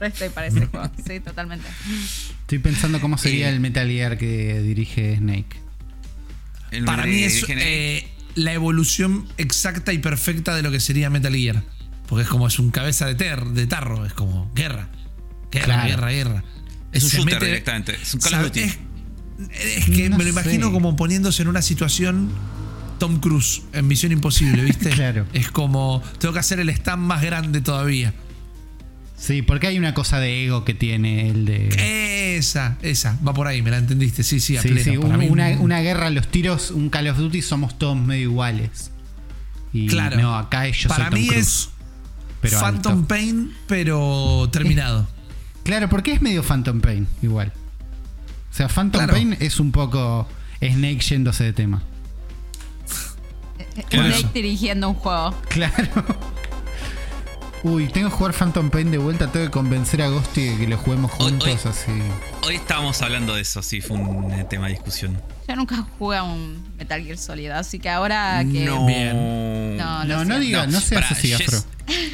Estoy 0.00 0.28
para 0.28 0.46
ese 0.46 0.66
juego 0.66 0.88
sí 1.06 1.18
totalmente 1.20 1.66
Estoy 2.42 2.58
pensando 2.60 3.00
cómo 3.00 3.18
sería 3.18 3.48
Eh. 3.48 3.54
el 3.54 3.60
Metal 3.60 3.88
Gear 3.88 4.16
que 4.16 4.60
dirige 4.60 5.16
Snake. 5.16 5.56
El 6.70 6.84
Para 6.84 7.06
mí 7.06 7.22
es 7.24 7.44
eh, 7.48 8.08
la 8.34 8.52
evolución 8.52 9.26
exacta 9.38 9.92
y 9.92 9.98
perfecta 9.98 10.54
de 10.54 10.62
lo 10.62 10.70
que 10.70 10.80
sería 10.80 11.10
Metal 11.10 11.34
Gear. 11.34 11.62
Porque 12.06 12.22
es 12.24 12.28
como 12.28 12.46
es 12.46 12.58
un 12.58 12.70
cabeza 12.70 13.06
de, 13.06 13.14
ter, 13.14 13.44
de 13.44 13.66
tarro, 13.66 14.04
es 14.04 14.12
como 14.12 14.50
guerra. 14.54 14.88
Guerra, 15.50 15.64
Claro. 15.66 15.88
guerra, 15.88 16.10
guerra. 16.10 16.44
Es 16.92 17.04
un 17.04 17.10
Se 17.10 17.16
shooter 17.18 17.34
mete- 17.34 17.46
directamente. 17.46 17.94
Es 18.00 18.14
un 18.14 18.20
Call 18.20 18.34
of 18.34 18.38
sabe- 18.40 18.48
Duty. 18.48 18.60
Es, 18.60 18.78
es 19.78 19.84
que 19.86 20.08
No 20.10 20.18
me 20.18 20.24
lo 20.24 20.30
imagino 20.30 20.66
sé. 20.68 20.72
como 20.72 20.96
poniéndose 20.96 21.42
en 21.42 21.48
una 21.48 21.62
situación 21.62 22.30
Tom 22.98 23.20
Cruise 23.20 23.62
en 23.72 23.86
Misión 23.88 24.12
Imposible, 24.12 24.62
¿viste? 24.62 24.90
Claro. 24.94 25.26
Es 25.32 25.50
como, 25.50 26.02
tengo 26.18 26.32
que 26.34 26.40
hacer 26.40 26.60
el 26.60 26.68
stand 26.68 27.02
más 27.02 27.22
grande 27.22 27.60
todavía. 27.60 28.12
Sí, 29.24 29.40
porque 29.40 29.68
hay 29.68 29.78
una 29.78 29.94
cosa 29.94 30.20
de 30.20 30.44
ego 30.44 30.64
que 30.64 30.74
tiene 30.74 31.30
el 31.30 31.46
de. 31.46 32.36
Esa, 32.36 32.76
esa, 32.82 33.18
va 33.26 33.32
por 33.32 33.46
ahí, 33.46 33.62
me 33.62 33.70
la 33.70 33.78
entendiste. 33.78 34.22
Sí, 34.22 34.38
sí, 34.38 34.56
a 34.58 34.62
Sí, 34.62 34.68
pleno. 34.68 34.84
sí, 34.92 34.98
Para 34.98 35.14
un- 35.14 35.20
mí, 35.20 35.28
una, 35.28 35.48
una 35.60 35.80
guerra, 35.80 36.10
los 36.10 36.28
tiros, 36.28 36.70
un 36.70 36.90
Call 36.90 37.08
of 37.08 37.16
Duty 37.16 37.40
somos 37.40 37.78
todos 37.78 37.96
medio 37.96 38.24
iguales. 38.24 38.90
Y 39.72 39.86
Claro. 39.86 40.18
no, 40.20 40.36
acá 40.36 40.66
ellos 40.66 40.86
Para 40.88 41.04
soy 41.06 41.10
Tom 41.12 41.20
mí 41.20 41.28
Cruise, 41.28 41.46
es 41.48 41.68
pero 42.42 42.60
Phantom 42.60 42.92
alto. 42.98 43.08
Pain, 43.08 43.52
pero 43.66 44.48
terminado. 44.52 45.08
Claro, 45.62 45.88
porque 45.88 46.12
es 46.12 46.20
medio 46.20 46.42
Phantom 46.42 46.80
Pain, 46.82 47.06
igual. 47.22 47.50
O 48.50 48.54
sea, 48.54 48.68
Phantom 48.68 48.98
Claro. 49.00 49.14
Pain 49.14 49.36
es 49.40 49.58
un 49.58 49.72
poco 49.72 50.28
Snake 50.60 50.98
yéndose 51.00 51.44
de 51.44 51.52
tema. 51.54 51.82
Snake 53.90 54.28
dirigiendo 54.34 54.88
un 54.90 54.94
juego 54.94 55.34
Claro. 55.48 56.04
Uy, 57.64 57.88
tengo 57.88 58.10
que 58.10 58.14
jugar 58.16 58.34
Phantom 58.34 58.68
Pain 58.68 58.90
de 58.90 58.98
vuelta, 58.98 59.32
tengo 59.32 59.46
que 59.46 59.50
convencer 59.50 60.02
a 60.02 60.08
Ghosty 60.08 60.42
de 60.50 60.56
que 60.58 60.68
lo 60.68 60.76
juguemos 60.76 61.10
juntos, 61.10 61.48
hoy- 61.48 61.70
así. 61.70 61.92
Hoy 62.42 62.56
estábamos 62.56 63.00
hablando 63.00 63.34
de 63.34 63.40
eso, 63.40 63.62
sí, 63.62 63.80
fue 63.80 63.96
un 63.96 64.30
eh, 64.32 64.44
tema 64.44 64.66
de 64.66 64.72
discusión. 64.74 65.18
Yo 65.48 65.56
nunca 65.56 65.76
jugué 65.98 66.18
a 66.18 66.24
un 66.24 66.62
Metal 66.76 67.02
Gear 67.02 67.16
Solid, 67.16 67.48
así 67.50 67.78
que 67.78 67.88
ahora 67.88 68.44
que. 68.50 68.66
No. 68.66 68.84
Bien. 68.86 69.76
No, 69.78 70.04
No, 70.04 70.24
no 70.26 70.34
sé. 70.34 70.40
diga, 70.40 70.66
no, 70.66 70.78
seas 70.80 71.10
así, 71.12 71.32
Afro. 71.32 71.58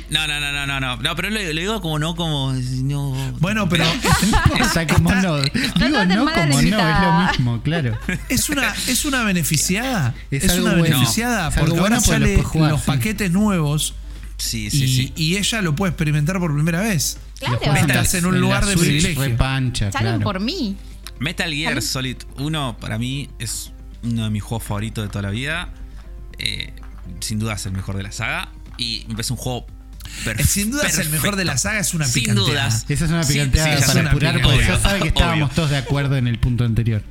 No, 0.09 0.27
no, 0.27 0.41
no, 0.41 0.53
no, 0.53 0.67
no, 0.67 0.81
no. 0.81 0.97
No, 0.97 1.17
pero 1.17 1.31
lo, 1.31 1.41
lo 1.41 1.49
digo 1.61 1.81
como 1.81 1.99
no, 1.99 2.15
como. 2.17 2.53
No. 2.53 3.13
Bueno, 3.41 3.69
pero 3.69 3.85
Está 4.61 4.87
como 4.87 5.13
no. 5.15 5.37
Digo 5.43 6.05
no 6.07 6.33
como 6.33 6.47
no, 6.47 6.61
es 6.61 6.71
lo 6.71 7.21
mismo, 7.29 7.61
claro. 7.63 7.99
es 8.29 8.49
una, 8.51 8.73
es 8.89 9.05
una 9.05 9.23
beneficiada. 9.25 10.15
Es 10.31 10.45
Es, 10.45 10.51
algo 10.53 10.67
una 10.67 10.79
bueno. 10.79 10.97
beneficiada 10.97 11.51
porque 11.51 11.71
bueno 11.71 11.97
ahora 11.97 12.01
porque 12.05 12.19
lo 12.21 12.27
sale 12.27 12.43
jugar, 12.43 12.71
los 12.73 12.81
sí. 12.83 12.87
paquetes 12.87 13.31
nuevos 13.33 13.95
Sí, 14.41 14.71
sí, 14.71 14.85
y, 14.85 14.89
sí. 14.97 15.13
y 15.17 15.37
ella 15.37 15.61
lo 15.63 15.75
puede 15.75 15.91
experimentar 15.91 16.39
por 16.39 16.53
primera 16.55 16.81
vez. 16.81 17.19
Claro. 17.39 17.59
Estás 17.63 18.15
en 18.15 18.27
un 18.27 18.41
lugar 18.41 18.65
de 18.67 18.73
Switch 18.75 18.85
privilegio. 18.87 19.23
repancha, 19.23 19.93
Salen 19.93 20.09
claro. 20.17 20.25
por 20.25 20.41
mí. 20.41 20.77
Metal 21.19 21.53
Gear 21.53 21.83
Solid 21.83 22.17
1 22.39 22.79
para 22.81 22.99
mí 22.99 23.29
es 23.39 23.73
uno 24.03 24.25
de 24.25 24.31
mis 24.31 24.43
juegos 24.43 24.67
favoritos 24.67 25.05
de 25.05 25.09
toda 25.11 25.23
la 25.23 25.31
vida. 25.31 25.73
Eh, 26.39 26.73
sin 27.21 27.39
duda 27.39 27.55
es 27.55 27.67
el 27.67 27.73
mejor 27.73 27.97
de 27.97 28.03
la 28.03 28.13
saga. 28.13 28.51
Y 28.79 29.05
me 29.09 29.15
parece 29.15 29.35
un 29.35 29.39
juego 29.39 29.67
perfecto. 30.25 30.43
Eh, 30.43 30.47
Sin 30.47 30.71
duda 30.71 30.87
es 30.87 30.99
el 30.99 31.11
mejor 31.11 31.37
de 31.37 31.45
la 31.45 31.59
saga, 31.59 31.81
es 31.81 31.93
una 31.93 32.07
Sin 32.07 32.23
picanteada. 32.23 32.49
dudas. 32.49 32.87
Esa 32.89 33.05
es 33.05 33.11
una 33.11 33.23
picanteada 33.25 33.75
sí, 33.77 33.81
ya 33.83 33.87
para 33.87 34.09
apurar, 34.11 34.33
porque 34.41 34.49
ya 34.49 34.55
picanteada. 34.65 34.83
sabe 34.89 35.01
que 35.03 35.09
estábamos 35.09 35.47
Obvio. 35.49 35.55
todos 35.55 35.71
de 35.71 35.77
acuerdo 35.77 36.17
en 36.17 36.27
el 36.29 36.39
punto 36.39 36.65
anterior. 36.65 37.03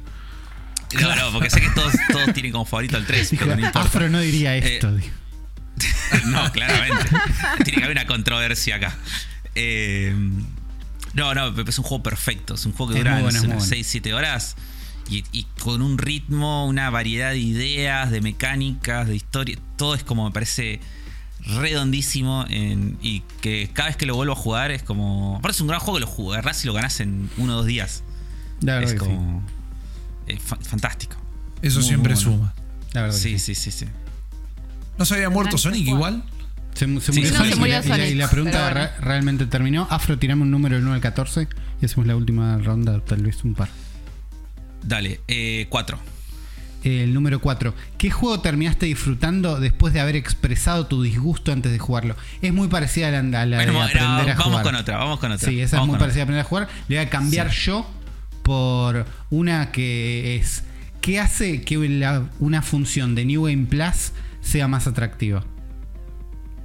No, 0.99 1.15
no, 1.15 1.31
porque 1.31 1.51
sé 1.51 1.61
que 1.61 1.69
todos, 1.69 1.93
todos 2.11 2.33
tienen 2.33 2.51
como 2.51 2.65
favorito 2.65 2.97
el 2.97 3.05
3, 3.05 3.29
Dijo, 3.29 3.45
pero 3.45 3.57
no. 3.57 3.67
Afro 3.75 4.09
no 4.09 4.19
diría 4.19 4.57
Eh, 4.57 4.73
esto. 4.75 4.91
dijo. 4.95 5.13
no, 6.25 6.51
claramente. 6.51 7.05
Tiene 7.63 7.77
que 7.79 7.83
haber 7.83 7.97
una 7.97 8.05
controversia 8.07 8.75
acá. 8.77 8.95
Eh, 9.55 10.15
no, 11.13 11.33
no, 11.33 11.47
es 11.61 11.77
un 11.77 11.83
juego 11.83 12.03
perfecto. 12.03 12.55
Es 12.55 12.65
un 12.65 12.73
juego 12.73 12.91
que 12.93 12.99
Es 12.99 13.03
dura 13.03 13.19
bueno, 13.21 13.39
unas 13.41 13.45
bueno. 13.45 13.61
6-7 13.61 14.13
horas. 14.13 14.55
Y, 15.09 15.23
y 15.31 15.45
con 15.59 15.81
un 15.81 15.97
ritmo, 15.97 16.67
una 16.67 16.89
variedad 16.91 17.31
de 17.31 17.39
ideas, 17.39 18.11
de 18.11 18.21
mecánicas, 18.21 19.07
de 19.07 19.15
historia. 19.15 19.57
Todo 19.75 19.95
es 19.95 20.03
como 20.03 20.25
me 20.25 20.31
parece 20.31 20.79
redondísimo. 21.45 22.45
en- 22.49 22.97
y 23.01 23.21
que 23.41 23.69
cada 23.73 23.89
vez 23.89 23.97
que 23.97 24.05
lo 24.05 24.15
vuelvo 24.15 24.33
a 24.33 24.35
jugar 24.35 24.71
es 24.71 24.83
como. 24.83 25.37
Aparte, 25.37 25.55
es 25.55 25.61
un 25.61 25.67
gran 25.67 25.79
juego 25.79 25.95
que 25.95 26.01
lo 26.01 26.07
jugarás 26.07 26.63
y 26.63 26.67
lo 26.67 26.73
ganás 26.73 26.99
en 26.99 27.29
uno 27.37 27.53
o 27.53 27.57
dos 27.57 27.65
días. 27.65 28.03
La 28.61 28.75
verdad 28.75 28.93
Es 28.93 28.99
que 28.99 29.05
sí. 29.05 29.11
como. 29.11 29.43
es 30.27 30.41
fa- 30.41 30.57
fantástico. 30.61 31.15
Eso 31.61 31.79
Muy, 31.79 31.87
siempre 31.87 32.13
muy 32.13 32.23
bueno. 32.23 32.37
suma. 32.37 32.53
La 32.93 33.01
verdad 33.01 33.15
que 33.15 33.21
Sí, 33.21 33.39
sí. 33.39 33.55
sí, 33.55 33.71
sí, 33.71 33.85
sí. 33.85 33.91
¿No 34.99 35.05
se 35.05 35.15
había 35.15 35.29
muerto 35.29 35.57
Sonic 35.57 35.87
igual? 35.87 36.23
Se, 36.75 36.85
mu- 36.87 36.99
se 37.01 37.11
Sí, 37.11 37.19
murió 37.21 37.31
no, 37.33 37.37
Sonic 37.39 37.53
se 37.55 37.57
y 37.57 37.71
la- 37.71 37.79
y, 37.79 37.87
la, 37.89 38.07
y 38.09 38.15
la 38.15 38.27
Sonic, 38.27 38.31
pregunta 38.31 38.71
bueno. 38.71 38.89
realmente 39.01 39.45
terminó. 39.47 39.87
Afro, 39.89 40.19
tirame 40.19 40.43
un 40.43 40.51
número 40.51 40.75
del 40.75 40.83
9 40.83 40.95
al 40.97 41.01
14 41.01 41.47
y 41.81 41.85
hacemos 41.85 42.05
la 42.05 42.15
última 42.15 42.57
ronda, 42.59 42.99
tal 43.03 43.23
vez 43.23 43.43
un 43.43 43.55
par. 43.55 43.69
Dale, 44.83 45.19
4. 45.69 45.99
El 46.83 47.13
número 47.13 47.41
4. 47.41 47.73
¿Qué 47.97 48.09
juego 48.09 48.39
terminaste 48.39 48.85
disfrutando 48.85 49.59
después 49.59 49.93
de 49.93 49.99
haber 49.99 50.15
expresado 50.15 50.85
tu 50.87 51.01
disgusto 51.03 51.51
antes 51.51 51.71
de 51.73 51.79
jugarlo? 51.79 52.15
Es 52.41 52.53
muy 52.53 52.69
parecida 52.69 53.07
a 53.09 53.11
la, 53.11 53.41
a 53.41 53.45
la 53.45 53.57
Bueno, 53.57 53.73
de 53.73 53.77
no, 53.77 53.83
aprender 53.83 54.05
a 54.31 54.35
vamos 54.35 54.43
jugar. 54.45 54.63
con 54.63 54.75
otra, 54.75 54.97
vamos 54.97 55.19
con 55.19 55.31
otra. 55.33 55.49
Sí, 55.49 55.59
esa 55.59 55.77
Vamos 55.77 55.87
es 55.87 55.91
muy 55.91 55.99
parecida 55.99 56.21
a 56.21 56.23
aprender 56.23 56.45
a 56.45 56.47
jugar. 56.47 56.69
Le 56.87 56.95
voy 56.97 57.05
a 57.05 57.09
cambiar 57.09 57.49
yo 57.51 57.85
por 58.43 59.05
una 59.29 59.71
que 59.71 60.37
es. 60.37 60.63
¿Qué 61.01 61.19
hace 61.19 61.61
que 61.61 61.77
la- 61.89 62.23
una 62.39 62.61
función 62.61 63.15
de 63.15 63.25
New 63.25 63.43
Game 63.47 63.65
Plus 63.65 64.11
sea 64.41 64.67
más 64.67 64.87
atractiva? 64.87 65.43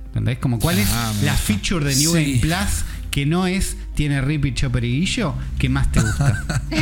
¿Entendés? 0.07 0.39
Como 0.39 0.59
cuál 0.59 0.79
es 0.79 0.89
Ah, 0.93 1.13
la 1.23 1.33
gusta. 1.33 1.47
feature 1.47 1.85
de 1.85 1.97
New 1.97 2.13
Sí. 2.15 2.39
Game 2.41 2.41
Plus 2.41 2.85
que 3.11 3.27
no 3.27 3.47
es 3.47 3.77
tiene 3.95 4.21
Rippy, 4.21 4.55
Chopper 4.55 4.85
y 4.85 5.01
Guillo 5.01 5.35
que 5.59 5.69
más 5.69 5.91
te 5.93 6.01
gusta. 6.01 6.45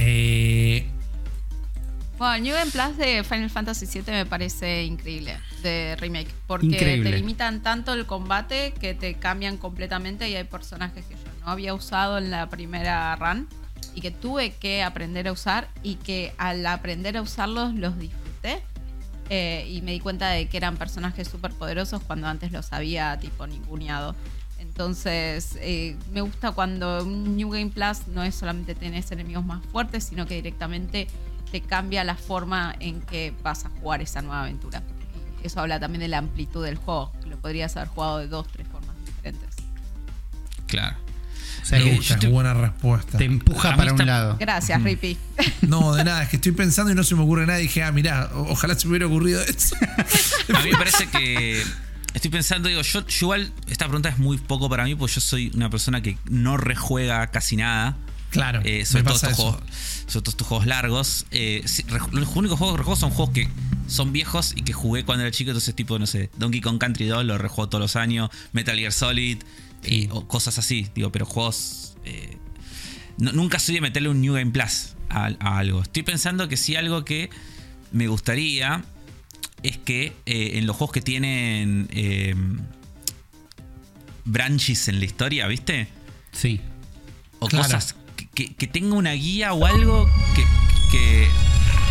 Eh, 0.00 0.86
Bueno, 2.18 2.42
New 2.44 2.54
Game 2.54 2.70
Plus 2.70 2.96
de 2.96 3.22
Final 3.24 3.50
Fantasy 3.50 3.86
VII 3.86 4.02
me 4.12 4.26
parece 4.26 4.84
increíble, 4.84 5.36
de 5.62 5.96
remake, 6.00 6.28
porque 6.46 6.66
Increíble. 6.66 7.10
te 7.10 7.16
limitan 7.16 7.62
tanto 7.62 7.92
el 7.94 8.06
combate 8.06 8.74
que 8.80 8.94
te 8.94 9.14
cambian 9.14 9.56
completamente 9.56 10.28
y 10.28 10.34
hay 10.36 10.44
personajes 10.44 11.04
que 11.06 11.14
yo 11.14 11.20
no 11.44 11.50
había 11.52 11.74
usado 11.74 12.18
en 12.18 12.30
la 12.30 12.48
primera 12.48 13.14
run 13.16 13.48
y 13.94 14.00
que 14.00 14.10
tuve 14.10 14.50
que 14.52 14.82
aprender 14.82 15.28
a 15.28 15.32
usar 15.32 15.68
y 15.82 15.94
que 15.96 16.32
al 16.38 16.66
aprender 16.66 17.16
a 17.16 17.22
usarlos 17.22 17.74
los 17.74 17.98
disfruté 17.98 18.62
eh, 19.30 19.66
y 19.68 19.82
me 19.82 19.92
di 19.92 20.00
cuenta 20.00 20.30
de 20.30 20.48
que 20.48 20.56
eran 20.56 20.76
personajes 20.76 21.28
súper 21.28 21.52
poderosos 21.52 22.02
cuando 22.02 22.26
antes 22.26 22.52
los 22.52 22.72
había 22.72 23.18
tipo 23.18 23.46
ninguneado. 23.46 24.14
Entonces, 24.58 25.56
eh, 25.60 25.96
me 26.12 26.20
gusta 26.20 26.52
cuando 26.52 27.04
un 27.04 27.36
New 27.36 27.50
Game 27.50 27.70
Plus 27.70 28.08
no 28.08 28.22
es 28.22 28.34
solamente 28.34 28.74
tenés 28.74 29.10
enemigos 29.12 29.44
más 29.44 29.64
fuertes, 29.66 30.04
sino 30.04 30.26
que 30.26 30.34
directamente 30.34 31.06
te 31.50 31.60
cambia 31.60 32.04
la 32.04 32.16
forma 32.16 32.74
en 32.80 33.00
que 33.00 33.32
vas 33.42 33.64
a 33.64 33.70
jugar 33.70 34.02
esa 34.02 34.20
nueva 34.22 34.42
aventura. 34.42 34.82
Eso 35.42 35.60
habla 35.60 35.78
también 35.78 36.00
de 36.00 36.08
la 36.08 36.18
amplitud 36.18 36.64
del 36.64 36.76
juego, 36.76 37.12
que 37.22 37.28
lo 37.28 37.38
podrías 37.38 37.76
haber 37.76 37.88
jugado 37.88 38.18
de 38.18 38.28
dos, 38.28 38.48
tres 38.48 38.66
formas 38.66 38.96
diferentes. 39.06 39.56
Claro. 40.66 40.96
Me 41.70 41.94
gusta, 41.96 42.18
buena 42.28 42.54
respuesta. 42.54 43.18
te 43.18 43.24
empuja 43.24 43.76
para 43.76 43.92
un 43.92 44.06
lado. 44.06 44.36
Gracias, 44.40 44.82
Rippy. 44.82 45.16
No, 45.62 45.94
de 45.94 46.04
nada, 46.04 46.22
es 46.22 46.28
que 46.30 46.36
estoy 46.36 46.52
pensando 46.52 46.90
y 46.90 46.94
no 46.94 47.04
se 47.04 47.14
me 47.14 47.22
ocurre 47.22 47.46
nada. 47.46 47.58
Y 47.60 47.64
dije, 47.64 47.82
ah, 47.82 47.92
mirá, 47.92 48.30
ojalá 48.34 48.74
se 48.74 48.86
me 48.86 48.92
hubiera 48.92 49.06
ocurrido 49.06 49.42
eso. 49.42 49.76
A 50.54 50.62
mí 50.62 50.70
me 50.70 50.76
parece 50.78 51.06
que. 51.08 51.62
Estoy 52.14 52.30
pensando, 52.30 52.68
digo, 52.70 52.80
yo, 52.82 53.06
yo 53.06 53.16
igual, 53.26 53.52
esta 53.68 53.84
pregunta 53.84 54.08
es 54.08 54.18
muy 54.18 54.38
poco 54.38 54.68
para 54.70 54.84
mí, 54.84 54.94
porque 54.94 55.14
yo 55.14 55.20
soy 55.20 55.52
una 55.54 55.68
persona 55.70 56.00
que 56.02 56.16
no 56.28 56.56
rejuega 56.56 57.26
casi 57.28 57.56
nada. 57.56 57.96
Claro, 58.30 58.60
Eh, 58.64 58.84
sobre, 58.84 59.04
todo 59.04 59.14
estos 59.14 59.32
juegos, 59.34 59.56
sobre 60.06 60.22
todo 60.22 60.30
estos 60.30 60.46
juegos 60.46 60.66
largos. 60.66 61.26
Eh, 61.30 61.64
re- 61.88 62.00
los 62.12 62.28
únicos 62.34 62.58
juegos 62.58 62.74
que 62.74 62.78
rejuego 62.78 62.96
son 62.98 63.10
juegos 63.10 63.34
que 63.34 63.48
son 63.86 64.12
viejos 64.12 64.52
y 64.56 64.62
que 64.62 64.72
jugué 64.72 65.04
cuando 65.04 65.22
era 65.24 65.30
chico. 65.30 65.50
Entonces, 65.50 65.74
tipo, 65.74 65.98
no 65.98 66.06
sé, 66.06 66.30
Donkey 66.36 66.60
Kong 66.60 66.78
Country 66.78 67.06
2 67.06 67.24
lo 67.24 67.38
rejuego 67.38 67.68
todos 67.68 67.80
los 67.82 67.96
años. 67.96 68.30
Metal 68.52 68.76
Gear 68.76 68.92
Solid 68.92 69.38
eh, 69.84 70.08
o 70.10 70.26
cosas 70.28 70.58
así. 70.58 70.88
Digo, 70.94 71.10
pero 71.12 71.26
juegos. 71.26 71.96
eh, 72.04 72.36
no- 73.18 73.32
nunca 73.32 73.58
soy 73.58 73.74
de 73.76 73.80
meterle 73.80 74.08
un 74.08 74.20
New 74.20 74.34
Game 74.34 74.50
Plus 74.52 74.94
a, 75.08 75.30
a 75.40 75.58
algo. 75.58 75.82
Estoy 75.82 76.02
pensando 76.02 76.48
que 76.48 76.56
sí, 76.56 76.76
algo 76.76 77.04
que 77.04 77.30
me 77.92 78.06
gustaría 78.06 78.84
es 79.62 79.76
que 79.78 80.12
eh, 80.26 80.52
en 80.54 80.66
los 80.66 80.76
juegos 80.76 80.92
que 80.92 81.00
tienen 81.02 81.88
eh, 81.90 82.34
branches 84.24 84.88
en 84.88 84.98
la 85.00 85.04
historia, 85.06 85.46
¿viste? 85.46 85.88
Sí. 86.32 86.60
o 87.40 87.48
Claro. 87.48 87.64
cosas 87.64 87.94
que, 88.34 88.66
tenga 88.68 88.94
una 88.94 89.12
guía 89.12 89.52
o 89.52 89.66
algo 89.66 90.08
que, 90.36 90.44
que- 90.92 91.28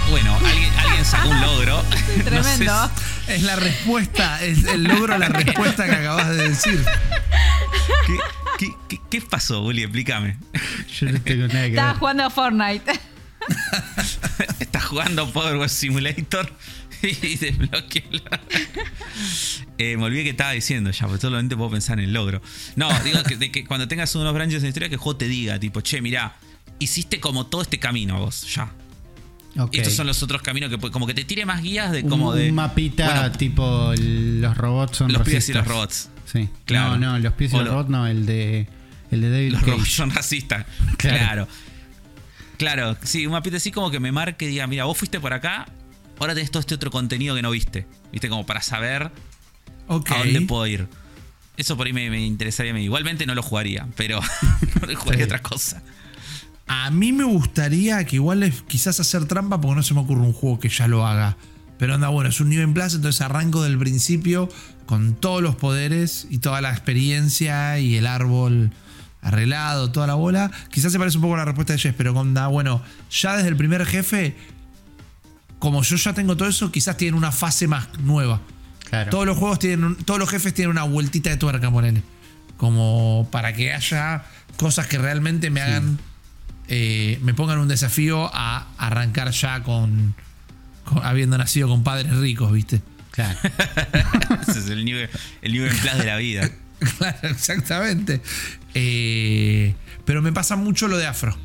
bueno 0.10 0.34
alguien, 0.38 0.72
alguien 0.80 1.04
sacó 1.04 1.28
un 1.30 1.42
logro 1.42 1.84
No 1.92 1.98
sé 1.98 2.24
Tremendo. 2.24 2.90
si- 3.26 3.32
Es 3.34 3.44
la 3.44 3.56
respuesta, 3.58 4.42
es 4.46 4.64
el 4.66 4.84
logro 4.84 5.16
a 5.16 5.18
la 5.18 5.28
respuesta 5.28 5.86
que 5.86 5.96
acabas 5.96 6.30
de 6.30 6.50
decir. 6.50 6.86
¿Qué, 8.06 8.18
qué- 8.60 8.74
qué- 8.90 9.02
qué 9.10 9.22
pasó 9.22 9.62
Uli? 9.64 9.84
explícame 9.84 10.38
Yo 11.00 11.12
no 11.12 11.22
tengo 11.22 11.48
nada 11.48 11.62
que 11.62 11.68
Estaba 11.70 11.92
ver. 11.94 12.00
jugando 12.00 12.24
a 12.26 12.30
Fortnite. 12.30 12.92
estás 14.60 14.86
jugando 14.86 15.32
Power 15.32 15.58
Wars 15.58 15.72
Simulator 15.72 16.52
y 17.02 17.36
desbloqueé 17.38 18.04
la- 18.12 18.40
Eh, 19.78 19.96
me 19.98 20.04
olvidé 20.06 20.24
que 20.24 20.30
estaba 20.32 20.52
diciendo 20.52 20.90
ya, 20.92 21.06
porque 21.06 21.22
solamente 21.22 21.56
puedo 21.56 21.70
pensar 21.70 22.00
en 22.00 22.06
el 22.06 22.14
logro. 22.14 22.42
No, 22.76 22.90
digo 23.04 23.22
que, 23.24 23.38
de 23.38 23.52
que 23.52 23.64
cuando 23.66 23.88
tengas 23.88 24.14
unos 24.16 24.34
branches 24.34 24.58
en 24.58 24.64
la 24.64 24.68
historia, 24.70 24.90
que 24.90 24.96
el 24.96 25.00
juego 25.02 25.18
te 25.18 25.28
diga, 25.28 25.60
tipo, 25.60 25.82
che, 25.82 26.02
mirá, 26.02 26.36
hiciste 26.80 27.20
como 27.20 27.46
todo 27.46 27.62
este 27.62 27.78
camino 27.80 28.18
vos, 28.20 28.52
ya. 28.54 28.72
Estos 29.72 29.94
son 29.94 30.08
los 30.08 30.22
otros 30.24 30.42
caminos 30.42 30.70
que 30.70 30.78
como 30.92 31.08
que 31.08 31.14
te 31.14 31.24
tire 31.26 31.46
más 31.46 31.62
guías 31.62 31.92
de 31.92 32.04
un, 32.04 32.10
como 32.10 32.34
de. 32.34 32.50
un 32.50 32.56
mapita 32.56 33.06
Bueno, 33.06 33.32
tipo 33.34 33.94
los 33.98 34.58
robots 34.58 34.98
son 34.98 35.12
los 35.14 35.22
pies 35.24 35.50
y 35.50 35.54
los 35.54 35.66
robots. 35.68 36.10
Sí. 36.26 36.50
Claro. 36.66 36.98
No, 36.98 37.14
no, 37.14 37.20
los 37.20 37.34
pies 37.34 37.52
y 37.54 37.56
O 37.56 37.60
los 37.60 37.68
lo- 37.68 37.72
robots 37.74 37.90
no, 37.90 38.06
el 38.08 38.26
de 38.26 38.68
el 39.12 39.22
de 39.22 39.30
David 39.30 39.52
Los 39.52 39.62
Cage. 39.62 39.72
robots 39.72 39.92
son 39.94 40.10
racistas. 40.12 40.66
Claro. 40.98 41.18
Claro. 41.18 41.48
Claro, 42.58 42.98
sí, 43.04 43.26
un 43.28 43.34
mapita 43.34 43.58
así 43.58 43.72
como 43.72 43.92
que 43.92 44.00
me 44.00 44.12
marque 44.12 44.46
y 44.46 44.48
diga, 44.50 44.66
mira, 44.68 44.86
vos 44.86 44.98
fuiste 44.98 45.20
por 45.20 45.32
acá, 45.32 45.68
ahora 46.20 46.34
tenés 46.34 46.50
todo 46.50 46.60
este 46.60 46.74
otro 46.74 46.90
contenido 46.90 47.36
que 47.36 47.42
no 47.44 47.52
viste. 47.52 47.86
Viste, 48.12 48.30
como 48.30 48.46
para 48.48 48.62
saber 48.64 49.04
a 49.88 49.94
dónde 50.18 50.42
puedo 50.42 50.66
ir. 50.66 50.88
Eso 51.56 51.78
por 51.78 51.86
ahí 51.88 51.94
me, 51.94 52.10
me 52.10 52.26
interesaría 52.26 52.72
a 52.72 52.76
mí. 52.76 52.84
Igualmente 52.84 53.26
no 53.28 53.36
lo 53.36 53.44
jugaría, 53.44 53.88
pero 53.96 54.20
jugaría 54.96 55.20
Sí. 55.20 55.24
otra 55.24 55.42
cosa. 55.42 55.84
A 56.68 56.91
mí 56.91 57.14
me 57.14 57.23
gustaría 57.23 58.03
que 58.06 58.18
igual 58.18 58.44
es 58.44 58.61
quizás 58.64 58.99
hacer 58.99 59.26
trampa 59.26 59.60
porque 59.61 59.76
no 59.76 59.84
se 59.84 59.94
me 59.94 60.02
ocurre 60.02 60.22
un 60.22 60.34
juego 60.34 60.60
que 60.60 60.69
ya 60.69 60.88
lo 60.88 61.06
haga. 61.06 61.38
Pero 61.77 61.94
anda, 61.94 62.10
bueno, 62.10 62.30
es 62.30 62.39
un 62.41 62.49
New 62.49 62.61
en 62.61 62.73
Plus, 62.73 62.95
entonces 62.95 63.22
arranco 63.22 63.64
del 63.64 63.77
principio 63.77 64.49
con 64.85 65.14
todos 65.14 65.41
los 65.41 65.56
poderes 65.56 66.27
y 66.30 66.39
toda 66.39 66.61
la 66.61 66.72
experiencia 66.72 67.80
y 67.80 67.95
el 67.95 68.07
árbol 68.07 68.72
arreglado, 69.22 69.91
toda 69.91 70.07
la 70.07 70.15
bola. 70.15 70.52
Quizás 70.72 70.91
se 70.91 70.99
parece 70.99 71.18
un 71.18 71.23
poco 71.23 71.35
a 71.35 71.38
la 71.38 71.45
respuesta 71.45 71.73
de 71.73 71.80
Jess, 71.80 71.94
pero 71.95 72.14
con 72.14 72.34
da, 72.34 72.48
bueno, 72.48 72.81
ya 73.11 73.35
desde 73.35 73.49
el 73.49 73.57
primer 73.57 73.85
jefe, 73.85 74.35
como 75.60 75.84
yo 75.84 75.95
ya 75.98 76.14
tengo 76.14 76.35
todo 76.38 76.48
eso, 76.49 76.72
quizás 76.72 76.98
tienen 76.98 77.15
una 77.15 77.31
fase 77.31 77.68
más 77.68 77.88
nueva. 77.99 78.41
Claro. 78.89 79.11
Todos 79.11 79.26
los 79.26 79.38
juegos 79.38 79.60
tienen, 79.60 79.95
todos 79.95 80.19
los 80.19 80.30
jefes 80.30 80.53
tienen 80.53 80.72
una 80.72 80.84
vueltita 80.84 81.30
de 81.30 81.38
tuerca, 81.38 81.69
ponele. 81.69 82.02
Como 82.56 83.27
para 83.31 83.53
que 83.53 83.73
haya 83.73 84.23
cosas 84.57 84.88
que 84.88 84.98
realmente 84.98 85.49
me 85.49 85.61
hagan, 85.61 85.99
eh, 86.68 87.19
me 87.22 87.34
pongan 87.34 87.60
un 87.60 87.68
desafío 87.68 88.30
a 88.34 88.68
arrancar 88.77 89.31
ya 89.31 89.64
con, 89.64 90.15
con- 90.85 91.03
habiendo 91.06 91.38
nacido 91.38 91.68
con 91.68 91.84
padres 91.84 92.15
ricos, 92.18 92.52
¿viste? 92.52 92.81
Claro. 93.11 93.38
Ese 94.48 94.60
es 94.60 94.69
el 94.69 94.85
nivel, 94.85 95.10
el 95.41 95.52
nivel 95.53 95.69
plus 95.69 95.98
de 95.98 96.06
la 96.06 96.18
vida. 96.18 96.49
Claro, 96.99 97.30
exactamente. 97.30 98.22
Eh, 98.76 99.73
pero 100.06 100.22
me 100.22 100.31
pasa 100.31 100.56
mucho 100.56 100.88
lo 100.88 100.98
de 100.98 101.07
Afro. 101.07 101.35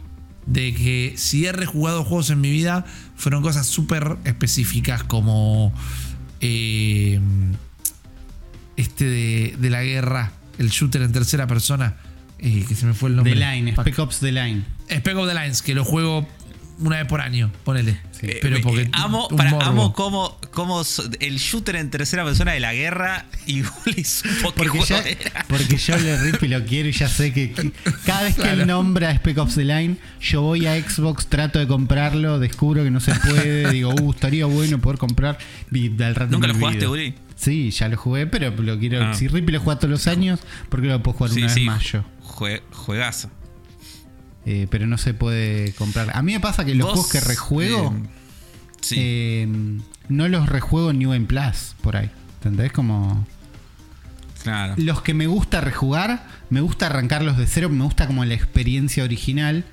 De 0.44 0.74
que 0.74 1.14
si 1.16 1.46
he 1.46 1.52
rejugado 1.52 2.04
juegos 2.04 2.28
en 2.28 2.42
mi 2.42 2.50
vida, 2.50 2.84
fueron 3.16 3.42
cosas 3.42 3.66
súper 3.66 4.18
específicas 4.24 5.02
como 5.04 5.72
eh, 6.42 7.18
este 8.76 9.04
de, 9.06 9.56
de 9.58 9.70
la 9.70 9.82
guerra, 9.82 10.32
el 10.58 10.68
shooter 10.68 11.00
en 11.00 11.12
tercera 11.12 11.46
persona, 11.46 11.96
eh, 12.38 12.64
que 12.68 12.74
se 12.74 12.84
me 12.86 12.92
fue 12.92 13.08
el 13.08 13.14
The 13.14 13.16
nombre. 13.16 13.34
Line, 13.36 13.72
Spec 13.72 13.98
Ops 14.00 14.18
The 14.20 14.32
Line. 14.32 14.64
Spec 14.98 15.16
of 15.16 15.28
the 15.28 15.34
Lines, 15.34 15.62
que 15.62 15.74
lo 15.74 15.84
juego 15.84 16.26
una 16.78 16.96
vez 16.96 17.06
por 17.06 17.20
año, 17.20 17.52
ponele. 17.64 18.00
Sí. 18.12 18.28
Pero 18.40 18.56
Eh, 18.56 18.60
porque 18.62 18.82
eh, 18.82 18.90
amo, 18.92 19.28
para, 19.28 19.50
como, 20.50 20.82
el 21.20 21.38
shooter 21.38 21.76
en 21.76 21.90
tercera 21.90 22.24
persona 22.24 22.52
de 22.52 22.60
la 22.60 22.72
guerra 22.72 23.26
y 23.46 23.62
supo 24.04 24.52
Porque, 24.56 24.80
ya, 24.86 24.98
era. 25.00 25.44
porque 25.48 25.76
yo 25.76 25.96
le 25.96 26.16
rip 26.22 26.42
y 26.42 26.48
lo 26.48 26.64
quiero 26.64 26.88
y 26.88 26.92
ya 26.92 27.08
sé 27.08 27.32
que, 27.32 27.52
que 27.52 27.72
cada 28.06 28.22
vez 28.22 28.34
que 28.36 28.42
Claro. 28.42 28.62
él 28.62 28.66
nombra 28.66 29.14
Spec 29.16 29.38
Ops 29.38 29.54
The 29.56 29.64
Line, 29.64 29.96
yo 30.20 30.42
voy 30.42 30.66
a 30.66 30.74
Xbox, 30.80 31.26
trato 31.26 31.58
de 31.58 31.66
comprarlo, 31.66 32.38
descubro 32.38 32.82
que 32.84 32.90
no 32.90 33.00
se 33.00 33.14
puede, 33.14 33.70
digo, 33.72 33.94
uh, 34.00 34.12
estaría 34.12 34.46
bueno 34.46 34.80
poder 34.80 34.98
comprar. 34.98 35.38
Y 35.72 35.88
al 36.02 36.14
rato 36.14 36.32
¿Nunca 36.32 36.46
lo 36.48 36.54
jugaste. 36.54 36.86
Uli? 36.86 37.14
Sí, 37.36 37.70
ya 37.72 37.88
lo 37.88 37.96
jugué, 37.96 38.26
pero 38.28 38.50
lo 38.50 38.78
quiero. 38.78 39.02
Ah. 39.04 39.14
Si 39.14 39.26
Rippy 39.28 39.52
lo 39.52 39.60
juega 39.60 39.78
todos 39.80 39.90
los 39.90 40.06
años, 40.06 40.40
¿por 40.68 40.80
qué 40.80 40.86
no 40.88 40.94
lo 40.94 41.02
puedo 41.02 41.18
jugar 41.18 41.32
una 41.32 41.46
vez 41.46 41.60
más 41.64 41.82
yo? 41.84 42.04
jue- 42.24 42.62
juegazo. 42.72 43.30
Eh, 44.44 44.66
pero 44.70 44.86
no 44.86 44.98
se 44.98 45.14
puede 45.14 45.72
comprar. 45.74 46.10
A 46.16 46.22
mí 46.22 46.32
me 46.32 46.40
pasa 46.40 46.64
que 46.64 46.74
los 46.74 46.86
Vos, 46.88 46.94
juegos 46.94 47.12
que 47.12 47.20
rejuego, 47.20 47.94
eh, 47.96 48.08
sí. 48.80 48.94
eh, 48.98 49.48
no 50.08 50.28
los 50.28 50.48
rejuego 50.48 50.90
en 50.90 50.98
New 50.98 51.10
Game 51.12 51.26
Plus, 51.26 51.74
por 51.80 51.96
ahí. 51.96 52.10
¿Entendés? 52.36 52.72
Como. 52.72 53.24
claro. 54.42 54.74
Los 54.78 55.02
que 55.02 55.14
me 55.14 55.26
gusta 55.28 55.60
rejugar, 55.60 56.26
me 56.50 56.60
gusta 56.60 56.86
arrancarlos 56.86 57.38
de 57.38 57.46
cero, 57.46 57.68
me 57.68 57.84
gusta 57.84 58.06
como 58.06 58.24
la 58.24 58.34
experiencia 58.34 59.04
original. 59.04 59.64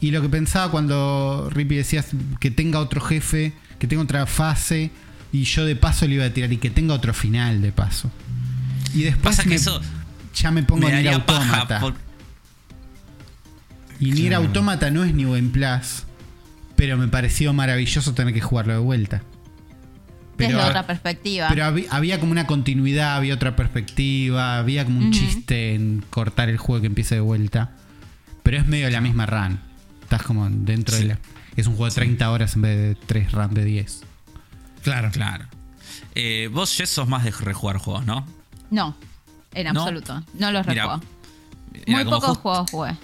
Y 0.00 0.10
lo 0.12 0.22
que 0.22 0.28
pensaba 0.28 0.70
cuando 0.70 1.50
Rippy 1.52 1.74
decías 1.76 2.06
que 2.40 2.50
tenga 2.50 2.78
otro 2.78 3.00
jefe, 3.00 3.52
que 3.78 3.86
tenga 3.88 4.02
otra 4.04 4.26
fase, 4.26 4.90
y 5.32 5.42
yo 5.44 5.66
de 5.66 5.76
paso 5.76 6.06
le 6.06 6.14
iba 6.14 6.24
a 6.24 6.30
tirar, 6.30 6.50
y 6.52 6.56
que 6.56 6.70
tenga 6.70 6.94
otro 6.94 7.12
final 7.12 7.60
de 7.60 7.72
paso. 7.72 8.10
Y 8.94 9.02
después 9.02 9.36
Pasa 9.36 9.46
que 9.48 9.56
eso 9.56 9.80
ya 10.34 10.50
me 10.50 10.62
pongo 10.62 10.88
me 10.88 10.98
en. 11.00 11.08
Automata. 11.08 11.80
por- 11.80 12.07
Y 14.00 14.12
Nier 14.12 14.28
Claro. 14.28 14.44
Automata 14.46 14.90
no 14.90 15.04
es 15.04 15.12
New 15.14 15.32
Game 15.32 15.48
Plus, 15.50 16.04
pero 16.76 16.96
me 16.96 17.08
pareció 17.08 17.52
maravilloso 17.52 18.14
tener 18.14 18.32
que 18.34 18.40
jugarlo 18.40 18.72
de 18.74 18.78
vuelta. 18.78 19.22
Desde 20.36 20.54
Pero, 20.54 20.66
otra 20.68 20.86
perspectiva. 20.86 21.48
pero 21.48 21.64
había, 21.64 21.90
había 21.90 22.20
como 22.20 22.30
una 22.30 22.46
continuidad, 22.46 23.16
había 23.16 23.34
otra 23.34 23.56
perspectiva, 23.56 24.58
había 24.58 24.84
como 24.84 25.00
un 25.00 25.10
chiste 25.10 25.74
en 25.74 26.04
cortar 26.10 26.48
el 26.48 26.58
juego 26.58 26.80
que 26.82 26.86
empiece 26.86 27.16
de 27.16 27.20
vuelta. 27.20 27.72
Pero 28.44 28.58
es 28.58 28.66
medio 28.68 28.88
la 28.88 29.00
misma 29.00 29.26
run. 29.26 29.58
Estás 30.02 30.22
como 30.22 30.48
dentro 30.48 30.94
Sí. 30.96 31.02
de 31.02 31.08
la. 31.08 31.18
Es 31.56 31.66
un 31.66 31.74
juego 31.74 31.86
de 31.86 31.94
30 31.96 32.30
horas 32.30 32.54
en 32.54 32.62
vez 32.62 32.76
de 32.78 32.94
3 33.06 33.32
run 33.32 33.52
de 33.52 33.64
10. 33.64 34.02
Claro. 34.84 35.10
Claro. 35.10 35.46
Eh, 36.14 36.48
vos, 36.52 36.72
Jess, 36.76 36.88
sos 36.90 37.08
más 37.08 37.24
de 37.24 37.32
rejugar 37.32 37.78
juegos, 37.78 38.06
¿no? 38.06 38.24
No, 38.70 38.96
en 39.54 39.66
absoluto. 39.66 40.22
No 40.34 40.52
los 40.52 40.64
rejuego. 40.64 41.00
Era 41.84 41.96
Muy 41.96 42.04
pocos 42.04 42.28
just- 42.28 42.40
juegos 42.42 42.70
jugué. 42.70 42.96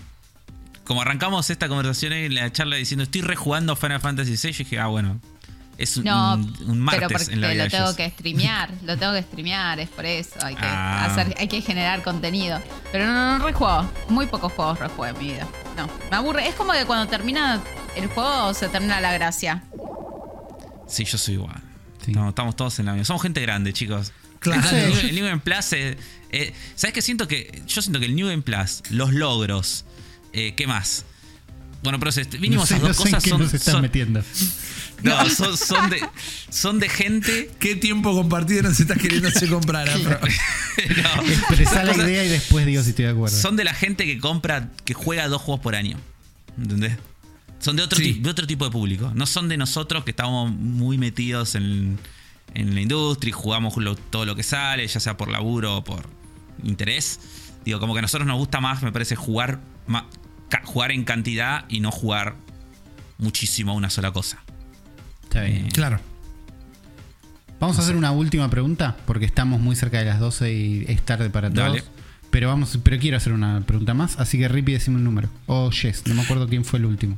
Como 0.84 1.00
arrancamos 1.02 1.48
esta 1.50 1.68
conversación 1.68 2.12
en 2.12 2.34
la 2.34 2.52
charla 2.52 2.76
diciendo 2.76 3.04
estoy 3.04 3.22
rejugando 3.22 3.74
Final 3.76 4.00
Fantasy 4.00 4.32
VI, 4.32 4.52
yo 4.52 4.58
dije, 4.58 4.78
ah, 4.78 4.86
bueno, 4.88 5.18
es 5.78 5.96
un, 5.96 6.04
No, 6.04 6.34
un- 6.34 6.42
un 6.42 6.56
pero 6.58 6.74
martes 6.74 7.08
porque 7.12 7.32
en 7.32 7.40
la 7.40 7.48
vida 7.50 7.64
lo 7.64 7.70
tengo 7.70 7.96
que 7.96 8.10
streamear, 8.10 8.70
lo 8.84 8.96
tengo 8.98 9.12
que 9.14 9.22
streamear, 9.22 9.80
es 9.80 9.88
por 9.88 10.04
eso, 10.06 10.34
hay 10.42 10.54
que 10.54 10.60
Ah. 10.64 11.06
hacer, 11.06 11.34
hay 11.38 11.48
que 11.48 11.60
generar 11.62 12.02
contenido. 12.02 12.60
Pero 12.92 13.06
no, 13.06 13.12
no, 13.14 13.38
no 13.38 13.44
rejuego, 13.46 13.90
muy 14.08 14.26
pocos 14.26 14.52
juegos 14.52 14.78
rejuego 14.78 15.16
en 15.16 15.26
mi 15.26 15.32
vida. 15.32 15.48
No, 15.76 15.88
me 16.10 16.16
aburre, 16.16 16.46
es 16.48 16.54
como 16.54 16.72
que 16.74 16.84
cuando 16.84 17.08
termina 17.08 17.60
el 17.96 18.06
juego 18.08 18.52
se 18.54 18.68
termina 18.68 19.00
la 19.00 19.12
gracia. 19.14 19.64
Sí, 20.86 21.04
yo 21.04 21.18
soy 21.18 21.34
igual. 21.34 21.60
Sí. 22.04 22.12
No, 22.12 22.28
estamos 22.28 22.54
todos 22.56 22.78
en 22.78 22.86
la 22.86 22.92
misma. 22.92 23.06
Somos 23.06 23.22
gente 23.22 23.40
grande, 23.40 23.72
chicos. 23.72 24.12
Claro. 24.38 24.68
El, 24.68 24.90
New- 24.90 24.98
el 25.08 25.14
New 25.14 25.24
Game 25.26 25.40
Plus, 25.40 25.72
eh, 25.72 25.96
eh, 26.30 26.52
¿sabes 26.74 26.92
qué 26.92 27.00
siento 27.02 27.26
que? 27.26 27.62
Yo 27.66 27.80
siento 27.80 27.98
que 27.98 28.06
el 28.06 28.14
New 28.14 28.28
Game 28.28 28.42
Plus, 28.42 28.82
los 28.90 29.12
logros, 29.14 29.86
eh, 30.34 30.54
¿qué 30.56 30.66
más? 30.66 31.04
Bueno, 31.82 31.98
pero 32.00 32.10
mínimo 32.40 32.62
no 32.62 32.66
sé, 32.66 32.74
esas 32.74 32.82
no 32.82 32.88
dos 32.88 32.96
cosas 32.96 33.22
qué 33.22 33.30
son, 33.30 33.40
nos 33.42 33.52
están 33.52 33.72
son- 33.72 33.82
metiendo. 33.82 34.22
no, 35.02 35.28
son, 35.28 35.56
son 35.58 35.90
de, 35.90 36.00
son 36.48 36.78
de 36.80 36.88
gente. 36.88 37.50
¿Qué 37.58 37.76
tiempo 37.76 38.14
compartido 38.14 38.62
nos 38.62 38.80
estás 38.80 38.96
queriendo 38.98 39.28
hacer 39.28 39.48
comprar? 39.50 39.86
No, 39.98 41.22
Expresar 41.30 41.86
la 41.86 41.94
idea 42.08 42.24
y 42.24 42.28
después 42.28 42.66
digo 42.66 42.82
si 42.82 42.90
estoy 42.90 43.04
de 43.04 43.10
acuerdo. 43.12 43.36
Son 43.36 43.54
de 43.56 43.64
la 43.64 43.74
gente 43.74 44.06
que 44.06 44.18
compra, 44.18 44.70
que 44.84 44.92
juega 44.94 45.28
dos 45.28 45.40
juegos 45.42 45.62
por 45.62 45.74
año. 45.76 45.98
¿Entendés? 46.58 46.96
Son 47.60 47.76
de 47.76 47.82
otro, 47.82 47.98
Sí. 47.98 48.14
de 48.14 48.30
otro 48.30 48.46
tipo 48.46 48.64
de 48.64 48.70
público. 48.70 49.12
No 49.14 49.26
son 49.26 49.48
de 49.48 49.56
nosotros 49.56 50.04
que 50.04 50.10
estamos 50.10 50.50
muy 50.50 50.98
metidos 50.98 51.54
en, 51.54 51.98
en 52.54 52.74
la 52.74 52.80
industria 52.80 53.28
y 53.28 53.32
jugamos 53.32 53.76
lo- 53.76 53.94
todo 53.96 54.24
lo 54.24 54.34
que 54.34 54.42
sale, 54.42 54.86
ya 54.86 55.00
sea 55.00 55.16
por 55.16 55.28
laburo 55.30 55.76
o 55.76 55.84
por 55.84 56.08
interés. 56.64 57.20
Digo, 57.64 57.78
como 57.78 57.92
que 57.94 57.98
a 58.00 58.02
nosotros 58.02 58.26
nos 58.26 58.38
gusta 58.38 58.60
más, 58.60 58.82
me 58.82 58.90
parece, 58.90 59.16
jugar, 59.16 59.60
ca- 59.86 60.06
jugar 60.64 60.92
en 60.92 61.04
cantidad 61.04 61.64
y 61.68 61.80
no 61.80 61.90
jugar 61.90 62.36
muchísimo 63.18 63.72
a 63.72 63.74
una 63.74 63.90
sola 63.90 64.12
cosa. 64.12 64.42
Está 65.24 65.42
bien. 65.42 65.68
Claro. 65.70 66.00
Vamos 67.60 67.78
a 67.78 67.82
hacer 67.82 67.96
una 67.96 68.10
última 68.12 68.50
pregunta 68.50 68.96
porque 69.06 69.24
estamos 69.24 69.60
muy 69.60 69.74
cerca 69.76 69.98
de 69.98 70.04
las 70.04 70.20
12 70.20 70.52
y 70.52 70.84
es 70.88 71.00
tarde 71.02 71.30
para 71.30 71.50
todos. 71.50 71.68
Dale. 71.68 71.84
Pero 72.30 72.48
vamos, 72.48 72.78
pero 72.82 72.98
quiero 72.98 73.16
hacer 73.16 73.32
una 73.32 73.60
pregunta 73.60 73.94
más, 73.94 74.18
así 74.18 74.38
que 74.38 74.48
Rippy 74.48 74.72
decime 74.72 74.96
un 74.96 75.04
número. 75.04 75.28
O 75.46 75.70
Jess, 75.70 76.02
no 76.06 76.14
me 76.14 76.22
acuerdo 76.22 76.48
quién 76.48 76.64
fue 76.64 76.80
el 76.80 76.84
último. 76.86 77.16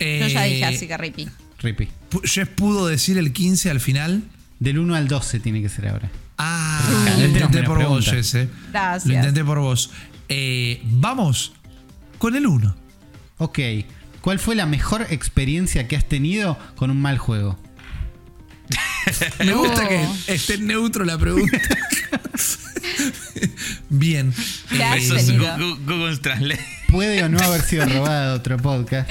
Yo 0.00 0.26
ya 0.26 0.42
dije 0.44 0.60
Eh, 0.60 0.64
así 0.64 0.88
que 0.88 0.96
ripi. 0.98 1.28
Rippy. 1.60 1.88
pu- 2.10 2.22
Jess 2.24 2.48
pudo 2.48 2.86
decir 2.88 3.16
el 3.18 3.32
15 3.32 3.70
al 3.70 3.80
final. 3.80 4.22
Del 4.58 4.78
1 4.78 4.94
al 4.94 5.08
12 5.08 5.40
tiene 5.40 5.62
que 5.62 5.68
ser 5.70 5.88
ahora. 5.88 6.10
Ah, 6.36 7.14
lo 7.18 7.24
intenté 7.26 7.62
por 7.62 7.82
vos. 7.82 8.04
Jess. 8.04 8.34
eh. 8.34 8.48
Gracias. 8.72 9.06
Lo 9.06 9.14
intenté 9.14 9.42
por 9.44 9.58
vos. 9.60 9.90
Eh, 10.28 10.82
vamos 10.84 11.52
con 12.20 12.36
el 12.36 12.46
1. 12.46 12.76
Ok. 13.38 13.58
¿Cuál 14.20 14.38
fue 14.38 14.54
la 14.54 14.66
mejor 14.66 15.06
experiencia 15.10 15.88
que 15.88 15.96
has 15.96 16.06
tenido 16.06 16.56
con 16.76 16.90
un 16.90 17.00
mal 17.00 17.18
juego? 17.18 17.58
Me 19.44 19.54
gusta 19.54 19.84
Oh. 19.84 19.88
que 19.88 20.06
esté 20.34 20.58
neutro 20.58 21.04
la 21.04 21.18
pregunta. 21.18 21.58
Bien. 23.88 24.32
¿Qué 24.68 24.84
has 24.84 24.98
Eh, 24.98 25.04
Eso 25.04 25.16
es 25.16 25.32
Google 25.86 26.16
Translate. 26.18 26.64
Puede 26.88 27.22
o 27.24 27.28
no 27.28 27.38
haber 27.40 27.62
sido 27.62 27.86
robada 27.86 28.28
de 28.30 28.34
otro 28.34 28.56
podcast. 28.58 29.08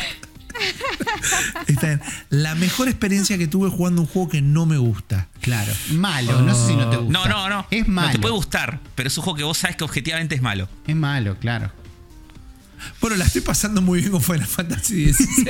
está 1.67 1.87
bien. 1.87 2.01
La 2.29 2.55
mejor 2.55 2.87
experiencia 2.89 3.37
que 3.37 3.47
tuve 3.47 3.69
jugando 3.69 4.01
un 4.01 4.07
juego 4.07 4.29
que 4.29 4.41
no 4.41 4.65
me 4.65 4.77
gusta. 4.77 5.29
Claro. 5.41 5.71
Malo, 5.93 6.41
no 6.41 6.53
sé 6.53 6.67
si 6.67 6.75
no 6.75 6.89
te 6.89 6.97
gusta. 6.97 7.11
No, 7.11 7.25
no, 7.27 7.49
no. 7.49 7.65
Es 7.71 7.87
malo. 7.87 8.09
No 8.09 8.13
te 8.13 8.19
puede 8.19 8.33
gustar, 8.35 8.79
pero 8.95 9.07
es 9.07 9.17
un 9.17 9.23
juego 9.23 9.37
que 9.37 9.43
vos 9.43 9.57
sabes 9.57 9.77
que 9.77 9.83
objetivamente 9.85 10.35
es 10.35 10.41
malo. 10.41 10.67
Es 10.85 10.95
malo, 10.95 11.37
claro. 11.39 11.71
Bueno, 13.01 13.15
la 13.17 13.25
estoy 13.25 13.41
pasando 13.41 13.81
muy 13.81 13.99
bien 13.99 14.11
con 14.11 14.21
Final 14.21 14.45
Fantasy 14.45 15.13
XVI. 15.13 15.49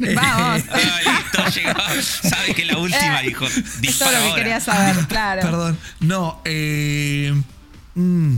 Eh, 0.00 0.14
Vamos. 0.14 0.62
Ah, 0.72 1.20
listo, 1.44 1.60
llegó. 1.60 1.80
Sabe 2.02 2.54
que 2.54 2.64
la 2.64 2.78
última, 2.78 3.22
Eh, 3.22 3.26
dijo. 3.28 3.46
Es 3.46 3.54
todo 3.54 3.80
Dispara 3.80 4.12
lo 4.12 4.18
que 4.18 4.24
ahora. 4.30 4.42
quería 4.42 4.60
saber, 4.60 4.96
claro. 5.08 5.42
Perdón. 5.42 5.78
No, 6.00 6.40
eh, 6.44 7.34
mm, 7.94 8.36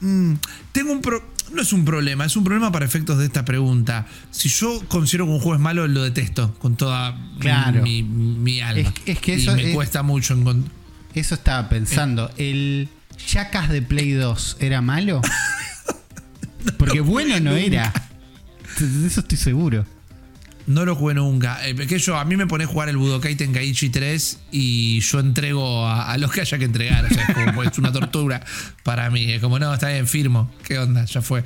mm, 0.00 0.34
tengo 0.72 0.92
un 0.92 1.00
pro- 1.00 1.32
no 1.52 1.62
es 1.62 1.72
un 1.72 1.84
problema, 1.84 2.24
es 2.24 2.36
un 2.36 2.42
problema 2.44 2.72
para 2.72 2.84
efectos 2.84 3.18
de 3.18 3.26
esta 3.26 3.44
pregunta. 3.44 4.06
Si 4.30 4.48
yo 4.48 4.82
considero 4.88 5.26
que 5.26 5.32
un 5.32 5.38
juego 5.40 5.54
es 5.54 5.60
malo, 5.60 5.86
lo 5.86 6.02
detesto 6.02 6.54
con 6.58 6.76
toda 6.76 7.12
mi- 7.12 7.38
Claro. 7.40 7.82
mi, 7.82 8.02
mi 8.02 8.60
alma. 8.60 8.88
Es- 8.88 8.94
es 9.06 9.18
que 9.20 9.36
Y 9.36 9.42
eso 9.42 9.54
me 9.54 9.68
es- 9.68 9.74
cuesta 9.74 10.02
mucho 10.02 10.34
encont- 10.36 10.66
Eso 11.14 11.34
estaba 11.36 11.68
pensando. 11.68 12.30
¿El 12.38 12.88
Jackass 13.28 13.68
de 13.68 13.82
Play 13.82 14.10
2 14.12 14.56
era 14.58 14.80
malo? 14.80 15.20
Porque 16.78 17.00
bueno 17.00 17.38
no 17.40 17.52
era. 17.56 17.92
De 18.78 19.06
eso 19.06 19.20
estoy 19.20 19.38
seguro. 19.38 19.86
No 20.66 20.86
lo 20.86 20.94
jugué 20.96 21.12
nunca. 21.14 21.58
Eh, 21.68 21.74
que 21.74 21.98
yo, 21.98 22.16
a 22.16 22.24
mí 22.24 22.36
me 22.36 22.46
pone 22.46 22.64
a 22.64 22.66
jugar 22.66 22.88
el 22.88 22.96
Budokai 22.96 23.36
Tenkaichi 23.36 23.90
3 23.90 24.38
y 24.50 25.00
yo 25.00 25.20
entrego 25.20 25.86
a, 25.86 26.10
a 26.10 26.16
los 26.16 26.32
que 26.32 26.40
haya 26.40 26.56
que 26.58 26.64
entregar. 26.64 27.04
O 27.04 27.08
sea, 27.10 27.22
es, 27.22 27.34
como, 27.34 27.62
es 27.62 27.76
una 27.78 27.92
tortura 27.92 28.42
para 28.82 29.10
mí. 29.10 29.30
Es 29.30 29.42
como, 29.42 29.58
no, 29.58 29.74
está 29.74 29.90
bien, 29.90 30.06
firmo. 30.06 30.50
¿Qué 30.66 30.78
onda? 30.78 31.04
Ya 31.04 31.20
fue. 31.20 31.44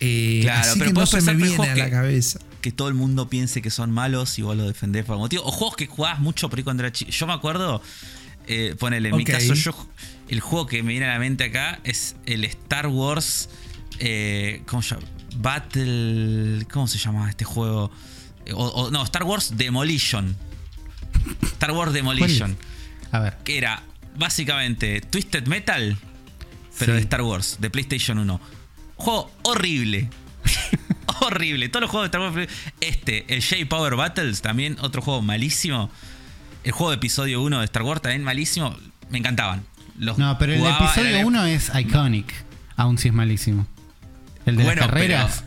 Eh, 0.00 0.40
Claro, 0.42 0.70
así 0.70 0.78
pero 0.78 0.90
que 0.92 1.00
no 1.00 1.06
se 1.06 1.20
me 1.20 1.34
viene 1.34 1.68
a 1.68 1.76
la 1.76 1.84
que- 1.84 1.90
cabeza. 1.90 2.38
Que 2.62 2.72
todo 2.72 2.88
el 2.88 2.94
mundo 2.94 3.28
piense 3.28 3.60
que 3.62 3.70
son 3.70 3.90
malos 3.92 4.38
y 4.38 4.42
vos 4.42 4.56
los 4.56 4.66
defendés 4.66 5.04
por 5.04 5.12
algún 5.12 5.26
motivo. 5.26 5.44
O 5.44 5.52
juegos 5.52 5.76
que 5.76 5.86
jugabas 5.86 6.18
mucho 6.20 6.48
por 6.48 6.58
ahí 6.58 6.64
cuando 6.64 6.82
era 6.82 6.90
chico. 6.90 7.10
Yo 7.10 7.26
me 7.26 7.34
acuerdo, 7.34 7.80
eh, 8.48 8.74
ponele, 8.78 9.10
en 9.10 9.16
mi 9.16 9.24
caso, 9.24 9.52
yo 9.54 9.86
el 10.28 10.40
juego 10.40 10.66
que 10.66 10.82
me 10.82 10.90
viene 10.92 11.06
a 11.06 11.12
la 11.12 11.18
mente 11.20 11.44
acá 11.44 11.78
es 11.84 12.16
el 12.24 12.42
Star 12.44 12.86
Wars. 12.88 13.50
Eh, 13.98 14.62
¿Cómo 14.66 14.82
se 14.82 14.94
llama? 14.94 15.06
Battle. 15.38 16.66
¿Cómo 16.72 16.86
se 16.86 16.98
llama 16.98 17.28
este 17.30 17.44
juego? 17.44 17.90
Eh, 18.44 18.52
o- 18.52 18.58
o- 18.68 18.90
no, 18.90 19.02
Star 19.04 19.24
Wars 19.24 19.56
Demolition. 19.56 20.36
Star 21.42 21.72
Wars 21.72 21.92
Demolition. 21.92 22.56
A 23.12 23.20
ver. 23.20 23.36
que 23.44 23.56
era 23.58 23.82
básicamente 24.18 25.00
Twisted 25.00 25.46
Metal, 25.46 25.96
pero 26.78 26.92
Sí. 26.92 26.96
de 26.96 27.02
Star 27.02 27.22
Wars, 27.22 27.56
de 27.60 27.70
PlayStation 27.70 28.18
1. 28.18 28.40
Juego 28.96 29.30
horrible. 29.42 30.08
horrible. 31.20 31.68
Todos 31.68 31.82
los 31.82 31.90
juegos 31.90 32.10
de 32.10 32.18
Star 32.18 32.32
Wars. 32.36 32.48
Este, 32.80 33.32
el 33.34 33.42
J 33.42 33.56
Power 33.68 33.94
Battles, 33.96 34.42
también 34.42 34.76
otro 34.80 35.02
juego 35.02 35.22
malísimo. 35.22 35.90
El 36.64 36.72
juego 36.72 36.90
de 36.90 36.96
episodio 36.96 37.42
1 37.42 37.58
de 37.60 37.64
Star 37.66 37.82
Wars, 37.82 38.02
también 38.02 38.22
malísimo. 38.24 38.76
Me 39.10 39.18
encantaban. 39.18 39.64
Los 39.98 40.18
No, 40.18 40.36
pero 40.38 40.52
el 40.52 40.60
episodio 40.64 41.18
la- 41.18 41.26
1 41.26 41.44
es 41.46 41.70
iconic. 41.78 42.32
Aún 42.76 42.98
si 42.98 43.08
es 43.08 43.14
malísimo. 43.14 43.66
El 44.46 44.56
de 44.56 44.64
Bueno, 44.64 44.80
las 44.80 44.88
carreras. 44.90 45.44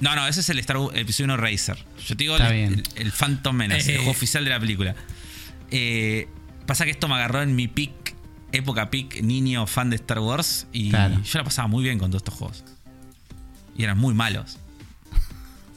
No, 0.00 0.16
no, 0.16 0.26
ese 0.26 0.40
es 0.40 0.48
el 0.48 0.58
Star 0.58 0.78
Wars, 0.78 0.94
el 0.96 1.02
episodio 1.02 1.26
1 1.26 1.36
Racer. 1.36 1.78
Yo 2.06 2.16
te 2.16 2.24
digo 2.24 2.36
el, 2.36 2.52
bien. 2.52 2.72
el- 2.96 3.02
el 3.06 3.12
Phantom 3.12 3.54
Menace, 3.54 3.90
Eh. 3.90 3.94
el 3.94 3.96
juego 3.98 4.10
oficial 4.10 4.42
de 4.44 4.50
la 4.50 4.58
película. 4.58 4.96
Eh, 5.70 6.28
pasa 6.66 6.84
que 6.84 6.90
esto 6.90 7.06
me 7.08 7.14
agarró 7.14 7.42
en 7.42 7.54
mi 7.54 7.68
peak, 7.68 8.14
época 8.50 8.90
peak, 8.90 9.22
niño 9.22 9.66
fan 9.66 9.90
de 9.90 9.96
Star 9.96 10.18
Wars. 10.18 10.66
Y 10.72 10.90
Claro. 10.90 11.22
yo 11.22 11.38
la 11.38 11.44
pasaba 11.44 11.68
muy 11.68 11.84
bien 11.84 11.98
con 11.98 12.10
todos 12.10 12.20
estos 12.22 12.34
juegos. 12.34 12.64
Y 13.76 13.84
eran 13.84 13.96
muy 13.98 14.12
malos. 14.14 14.58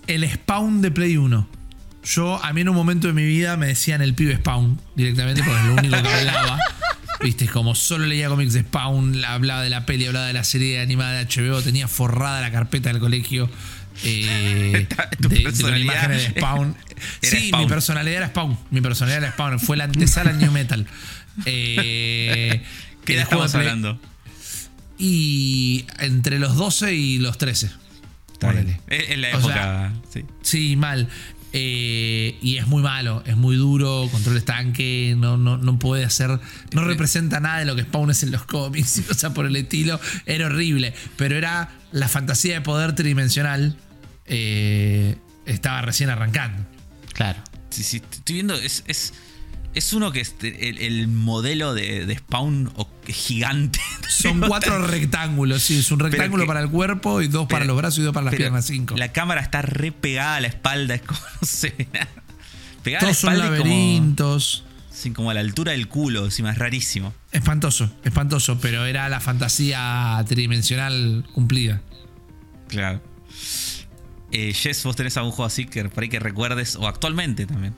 El 0.07 0.27
Spawn 0.29 0.81
de 0.81 0.91
Play 0.91 1.17
1. 1.17 1.47
Yo, 2.03 2.43
a 2.43 2.53
mí 2.53 2.61
en 2.61 2.69
un 2.69 2.75
momento 2.75 3.07
de 3.07 3.13
mi 3.13 3.25
vida 3.25 3.57
me 3.57 3.67
decían 3.67 4.01
el 4.01 4.13
pibe 4.13 4.35
Spawn 4.37 4.79
directamente 4.95 5.43
porque 5.43 5.59
es 5.59 5.65
lo 5.65 5.73
único 5.73 6.01
que 6.03 6.09
hablaba. 6.09 6.59
Viste, 7.21 7.47
como 7.47 7.75
solo 7.75 8.05
leía 8.05 8.27
cómics 8.29 8.53
de 8.53 8.61
Spawn, 8.61 9.23
hablaba 9.25 9.61
de 9.61 9.69
la 9.69 9.85
peli, 9.85 10.05
hablaba 10.05 10.27
de 10.27 10.33
la 10.33 10.43
serie 10.43 10.79
animada 10.81 11.13
de 11.13 11.25
HBO, 11.25 11.61
tenía 11.61 11.87
forrada 11.87 12.41
la 12.41 12.51
carpeta 12.51 12.89
del 12.89 12.99
colegio. 12.99 13.49
eh, 14.03 14.87
de, 15.19 15.29
de- 15.29 15.79
imágenes 15.79 16.33
de 16.33 16.39
Spawn. 16.41 16.75
sí, 17.21 17.47
Spawn. 17.47 17.63
mi 17.63 17.69
personalidad 17.69 18.17
era 18.17 18.27
Spawn. 18.27 18.57
Mi 18.71 18.81
personalidad 18.81 19.23
era 19.23 19.31
Spawn. 19.31 19.59
Fue 19.59 19.77
la 19.77 19.85
antesala 19.85 20.31
al 20.31 20.39
New 20.39 20.51
Metal. 20.51 20.85
Eh, 21.45 22.61
¿Qué 23.03 23.13
edad 23.13 23.19
de 23.19 23.23
estamos 23.23 23.53
hablando? 23.55 23.99
Y 24.97 25.85
entre 25.99 26.39
los 26.39 26.55
12 26.55 26.93
y 26.93 27.17
los 27.19 27.37
13. 27.37 27.69
Está 28.31 28.51
bien. 28.53 28.79
Es, 28.87 29.09
es 29.09 29.17
la 29.17 29.27
O 29.27 29.39
época. 29.39 29.53
sea, 29.53 29.93
sí. 30.13 30.25
Sí, 30.41 30.75
mal. 30.77 31.09
Eh, 31.57 32.37
y 32.41 32.57
es 32.57 32.67
muy 32.67 32.83
malo, 32.83 33.23
es 33.25 33.37
muy 33.37 33.55
duro, 33.55 34.09
control 34.11 34.35
estanque, 34.35 35.15
no, 35.17 35.37
no, 35.37 35.55
no 35.55 35.79
puede 35.79 36.03
hacer, 36.03 36.37
no 36.73 36.83
representa 36.83 37.39
nada 37.39 37.59
de 37.59 37.65
lo 37.65 37.77
que 37.77 37.83
Spawn 37.83 38.11
es 38.11 38.23
en 38.23 38.31
los 38.31 38.43
cómics, 38.43 39.03
o 39.09 39.13
sea, 39.13 39.33
por 39.33 39.45
el 39.45 39.55
estilo, 39.55 39.97
era 40.25 40.47
horrible, 40.47 40.93
pero 41.15 41.37
era 41.37 41.71
la 41.93 42.09
fantasía 42.09 42.55
de 42.55 42.61
poder 42.61 42.93
tridimensional, 42.93 43.77
eh, 44.25 45.15
estaba 45.45 45.81
recién 45.81 46.09
arrancando. 46.09 46.61
Claro. 47.13 47.39
Sí, 47.69 47.83
sí, 47.83 48.01
estoy 48.11 48.33
viendo. 48.33 48.55
Es, 48.55 48.83
es, 48.87 49.13
es 49.75 49.93
uno 49.93 50.11
que 50.11 50.21
es 50.21 50.35
el, 50.41 50.77
el 50.79 51.07
modelo 51.07 51.73
de, 51.73 52.05
de 52.05 52.17
Spawn 52.17 52.71
gigante. 53.07 53.79
Son 54.09 54.39
cuatro 54.39 54.85
rectángulos, 54.87 55.61
sí, 55.61 55.77
es 55.77 55.91
un 55.91 55.99
rectángulo 55.99 56.43
que- 56.43 56.47
para 56.47 56.61
el 56.61 56.69
cuerpo 56.69 57.21
y 57.21 57.27
dos 57.27 57.47
para 57.47 57.65
los 57.65 57.77
brazos 57.77 57.99
y 57.99 58.01
dos 58.03 58.13
para 58.13 58.25
las 58.25 58.35
piernas, 58.35 58.65
cinco. 58.65 58.95
La 58.97 59.11
cámara 59.11 59.41
está 59.41 59.61
re 59.61 59.91
pegada 59.91 60.37
a 60.37 60.41
la 60.41 60.47
espalda, 60.47 60.95
es 60.95 61.01
como, 61.03 61.19
no 61.41 61.47
sé. 61.47 61.73
Pegada 62.83 63.01
Todos 63.01 63.17
son 63.17 63.29
a 63.31 63.33
la 63.35 63.43
espalda 63.43 63.57
como, 63.63 63.69
laberintos. 63.69 64.63
sí, 64.91 65.11
como 65.11 65.29
a 65.29 65.33
la 65.33 65.39
altura 65.41 65.73
del 65.73 65.87
culo, 65.87 66.25
encima, 66.25 66.51
es 66.51 66.57
rarísimo. 66.57 67.13
Espantoso, 67.31 67.91
espantoso, 68.03 68.59
pero 68.59 68.85
era 68.85 69.09
la 69.09 69.19
fantasía 69.19 70.23
tridimensional 70.27 71.25
cumplida. 71.33 71.81
Claro. 72.69 73.01
Eh, 74.31 74.53
Jess, 74.53 74.83
vos 74.83 74.95
tenés 74.95 75.15
algún 75.17 75.31
juego 75.31 75.45
así 75.47 75.65
que 75.65 75.85
por 75.85 76.03
ahí 76.03 76.09
que 76.09 76.19
recuerdes, 76.19 76.75
o 76.75 76.87
actualmente 76.87 77.45
también. 77.45 77.73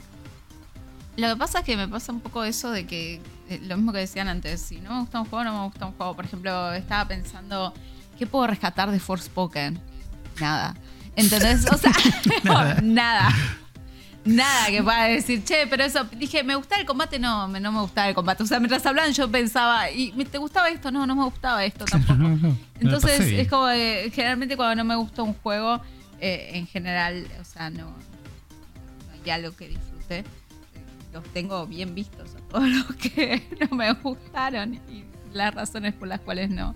Lo 1.17 1.27
que 1.29 1.35
pasa 1.35 1.59
es 1.59 1.65
que 1.65 1.75
me 1.75 1.87
pasa 1.87 2.11
un 2.11 2.19
poco 2.21 2.43
eso 2.43 2.69
de 2.71 2.85
que, 2.85 3.21
eh, 3.49 3.59
lo 3.63 3.75
mismo 3.75 3.91
que 3.91 3.99
decían 3.99 4.27
antes, 4.27 4.61
si 4.61 4.77
no 4.79 4.93
me 4.93 4.99
gusta 5.01 5.19
un 5.19 5.25
juego, 5.27 5.43
no 5.45 5.53
me 5.61 5.65
gusta 5.65 5.85
un 5.87 5.93
juego. 5.93 6.15
Por 6.15 6.25
ejemplo, 6.25 6.71
estaba 6.73 7.07
pensando, 7.07 7.73
¿qué 8.19 8.27
puedo 8.27 8.45
rescatar 8.47 8.91
de 8.91 8.99
Forspoken? 8.99 9.79
Nada. 10.39 10.75
¿Entendés? 11.15 11.65
O 11.71 11.77
sea, 11.77 11.91
nada. 12.83 13.33
nada 14.25 14.67
que 14.67 14.83
pueda 14.83 15.05
decir, 15.05 15.43
che, 15.43 15.65
pero 15.67 15.83
eso, 15.85 16.03
dije, 16.03 16.43
¿me 16.43 16.53
gustaba 16.55 16.81
el 16.81 16.85
combate? 16.87 17.17
No, 17.17 17.47
me- 17.47 17.59
no 17.59 17.71
me 17.71 17.81
gustaba 17.81 18.09
el 18.09 18.13
combate. 18.15 18.43
O 18.43 18.45
sea, 18.45 18.59
mientras 18.59 18.85
hablaban 18.85 19.11
yo 19.13 19.27
pensaba, 19.31 19.89
¿y 19.89 20.11
te 20.25 20.37
gustaba 20.37 20.69
esto? 20.69 20.91
No, 20.91 21.07
no 21.07 21.15
me 21.15 21.23
gustaba 21.23 21.65
esto 21.65 21.85
tampoco. 21.85 22.13
No, 22.13 22.29
no, 22.35 22.57
Entonces, 22.79 23.21
es 23.21 23.47
como, 23.47 23.67
eh, 23.69 24.11
generalmente 24.13 24.55
cuando 24.55 24.75
no 24.75 24.83
me 24.87 24.95
gusta 24.95 25.23
un 25.23 25.33
juego, 25.33 25.81
eh, 26.19 26.51
en 26.53 26.67
general, 26.67 27.27
o 27.41 27.43
sea, 27.43 27.71
no, 27.71 27.85
no 27.85 27.93
hay 29.23 29.29
algo 29.31 29.55
que 29.55 29.69
disfrute. 29.69 30.23
Los 31.17 31.33
tengo 31.33 31.65
bien 31.65 31.95
vistos 31.95 32.35
a 32.35 32.39
todos 32.47 32.67
los 32.69 32.95
que 32.95 33.47
no 33.59 33.75
me 33.75 33.91
gustaron 33.93 34.75
y 34.75 35.03
las 35.33 35.53
razones 35.55 35.95
por 35.95 36.07
las 36.07 36.19
cuales 36.19 36.51
no. 36.51 36.75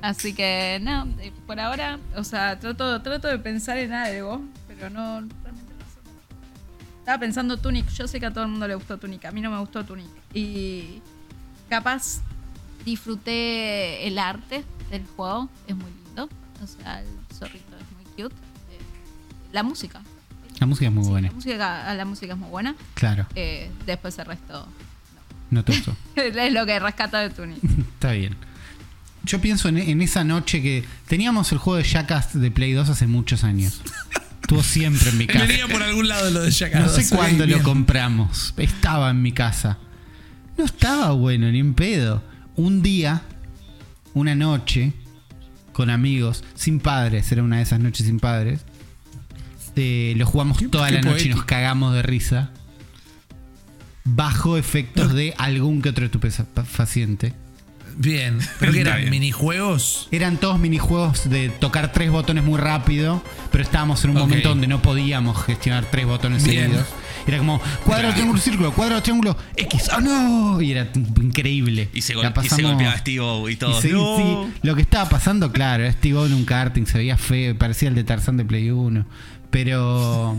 Así 0.00 0.32
que, 0.32 0.78
no, 0.80 1.08
eh, 1.18 1.32
por 1.44 1.58
ahora, 1.58 1.98
o 2.16 2.22
sea, 2.22 2.58
trato, 2.60 3.02
trato 3.02 3.26
de 3.26 3.38
pensar 3.38 3.78
en 3.78 3.92
algo, 3.92 4.42
pero 4.68 4.88
no, 4.90 5.20
realmente 5.20 5.74
no 5.74 5.84
sé. 5.84 6.98
Estaba 7.00 7.18
pensando 7.18 7.56
Tunic, 7.56 7.88
yo 7.90 8.06
sé 8.06 8.20
que 8.20 8.26
a 8.26 8.32
todo 8.32 8.44
el 8.44 8.50
mundo 8.50 8.68
le 8.68 8.76
gustó 8.76 8.96
Tunic, 8.96 9.24
a 9.24 9.32
mí 9.32 9.40
no 9.40 9.50
me 9.50 9.58
gustó 9.58 9.84
Tunic. 9.84 10.08
Y 10.32 11.02
capaz 11.68 12.20
disfruté 12.84 14.06
el 14.06 14.18
arte 14.18 14.64
del 14.90 15.04
juego, 15.16 15.48
es 15.66 15.74
muy 15.74 15.90
lindo. 16.04 16.28
O 16.62 16.66
sea, 16.66 17.00
el 17.00 17.08
zorrito 17.34 17.76
es 17.76 17.96
muy 17.96 18.04
cute. 18.14 18.34
Eh, 18.70 18.78
La 19.52 19.62
música. 19.64 20.00
La 20.60 20.66
música 20.66 20.86
es 20.88 20.92
muy 20.94 21.04
Sí, 21.04 21.10
buena. 21.10 21.28
La 21.28 21.34
música, 21.34 21.94
la 21.94 22.04
música 22.04 22.32
es 22.34 22.38
muy 22.38 22.48
buena. 22.50 22.74
Claro, 22.94 23.26
Eh, 23.34 23.70
después 23.86 24.16
el 24.18 24.26
resto 24.26 24.68
no 25.50 25.64
te 25.64 25.72
gustó. 25.72 25.96
es 26.16 26.52
lo 26.52 26.64
que 26.66 26.78
rescata 26.78 27.20
de 27.20 27.30
Tunic. 27.30 27.58
Está 27.94 28.12
bien. 28.12 28.36
Yo 29.24 29.40
pienso 29.40 29.68
en, 29.68 29.78
en 29.78 30.00
esa 30.02 30.22
noche 30.24 30.62
que 30.62 30.84
teníamos 31.06 31.50
el 31.52 31.58
juego 31.58 31.76
de 31.78 31.84
Jackass 31.84 32.38
de 32.40 32.50
Play 32.50 32.72
2 32.72 32.88
hace 32.88 33.06
muchos 33.06 33.42
años. 33.44 33.80
Estuvo 34.42 34.62
siempre 34.62 35.10
en 35.10 35.18
mi 35.18 35.26
casa. 35.26 35.46
Venía 35.46 35.68
por 35.68 35.82
algún 35.82 36.08
lado 36.08 36.30
lo 36.30 36.42
de 36.42 36.50
Jackass. 36.50 36.80
No 36.82 36.88
sé 36.88 37.14
cuándo 37.14 37.46
lo 37.46 37.62
compramos. 37.62 38.54
Estaba 38.56 39.10
en 39.10 39.22
mi 39.22 39.32
casa. 39.32 39.78
No 40.58 40.64
estaba 40.64 41.12
bueno, 41.12 41.50
ni 41.50 41.58
en 41.60 41.74
pedo. 41.74 42.22
Un 42.56 42.82
día, 42.82 43.22
una 44.14 44.34
noche, 44.34 44.92
con 45.72 45.88
amigos, 45.90 46.42
sin 46.54 46.80
padres, 46.80 47.30
era 47.32 47.42
una 47.42 47.56
de 47.58 47.62
esas 47.62 47.80
noches 47.80 48.06
sin 48.06 48.18
padres. 48.20 48.64
Eh, 49.76 50.14
lo 50.16 50.26
jugamos 50.26 50.58
Qué- 50.58 50.68
toda 50.68 50.88
qué 50.88 50.94
la 50.94 51.00
noche 51.02 51.26
y 51.26 51.28
nos 51.30 51.44
cagamos 51.44 51.94
de 51.94 52.02
risa. 52.02 52.50
Bajo 54.04 54.56
efectos 54.56 55.12
de 55.14 55.34
algún 55.38 55.82
que 55.82 55.90
otro 55.90 56.04
estupefaciente. 56.06 57.34
Bien. 57.96 58.38
¿Pero 58.58 58.72
que 58.72 58.80
eran 58.80 58.98
bien. 58.98 59.10
minijuegos? 59.10 60.08
Eran 60.10 60.38
todos 60.38 60.58
minijuegos 60.58 61.28
de 61.28 61.48
tocar 61.50 61.92
tres 61.92 62.10
botones 62.10 62.42
muy 62.44 62.58
rápido, 62.58 63.22
pero 63.52 63.62
estábamos 63.62 64.02
en 64.04 64.10
un 64.10 64.16
momento 64.16 64.48
donde 64.48 64.66
no 64.66 64.80
podíamos 64.80 65.42
gestionar 65.44 65.84
tres 65.90 66.06
botones 66.06 66.42
Bien. 66.44 66.64
seguidos. 66.64 66.86
Era 67.26 67.36
como 67.38 67.58
cuadrado, 67.84 67.84
Claro. 67.84 68.12
triángulo, 68.14 68.40
círculo, 68.40 68.72
cuadrado, 68.72 69.02
triángulo, 69.02 69.36
X, 69.54 69.90
¡oh 69.94 70.00
no! 70.00 70.60
Y 70.62 70.70
era 70.72 70.88
increíble. 71.20 71.90
Y 71.92 72.00
se, 72.00 72.14
La 72.14 72.30
gol- 72.30 72.44
y 72.44 72.48
se 72.48 72.54
pasamos- 72.56 72.70
golpeaba 72.72 72.96
Steve 72.98 73.24
y 73.48 73.52
y 73.52 73.56
todo. 73.56 73.80
sí, 73.82 73.90
No. 73.92 74.16
sí, 74.46 74.52
lo 74.62 74.74
que 74.74 74.80
estaba 74.82 75.08
pasando, 75.10 75.52
claro, 75.52 75.84
era 75.84 75.92
Steve 75.92 76.24
en 76.24 76.32
un 76.32 76.44
karting, 76.46 76.86
se 76.86 76.96
veía 76.96 77.18
feo, 77.18 77.56
parecía 77.58 77.90
el 77.90 77.94
de 77.94 78.04
Tarzán 78.04 78.38
de 78.38 78.44
Play 78.46 78.70
1. 78.70 79.04
Pero. 79.50 80.36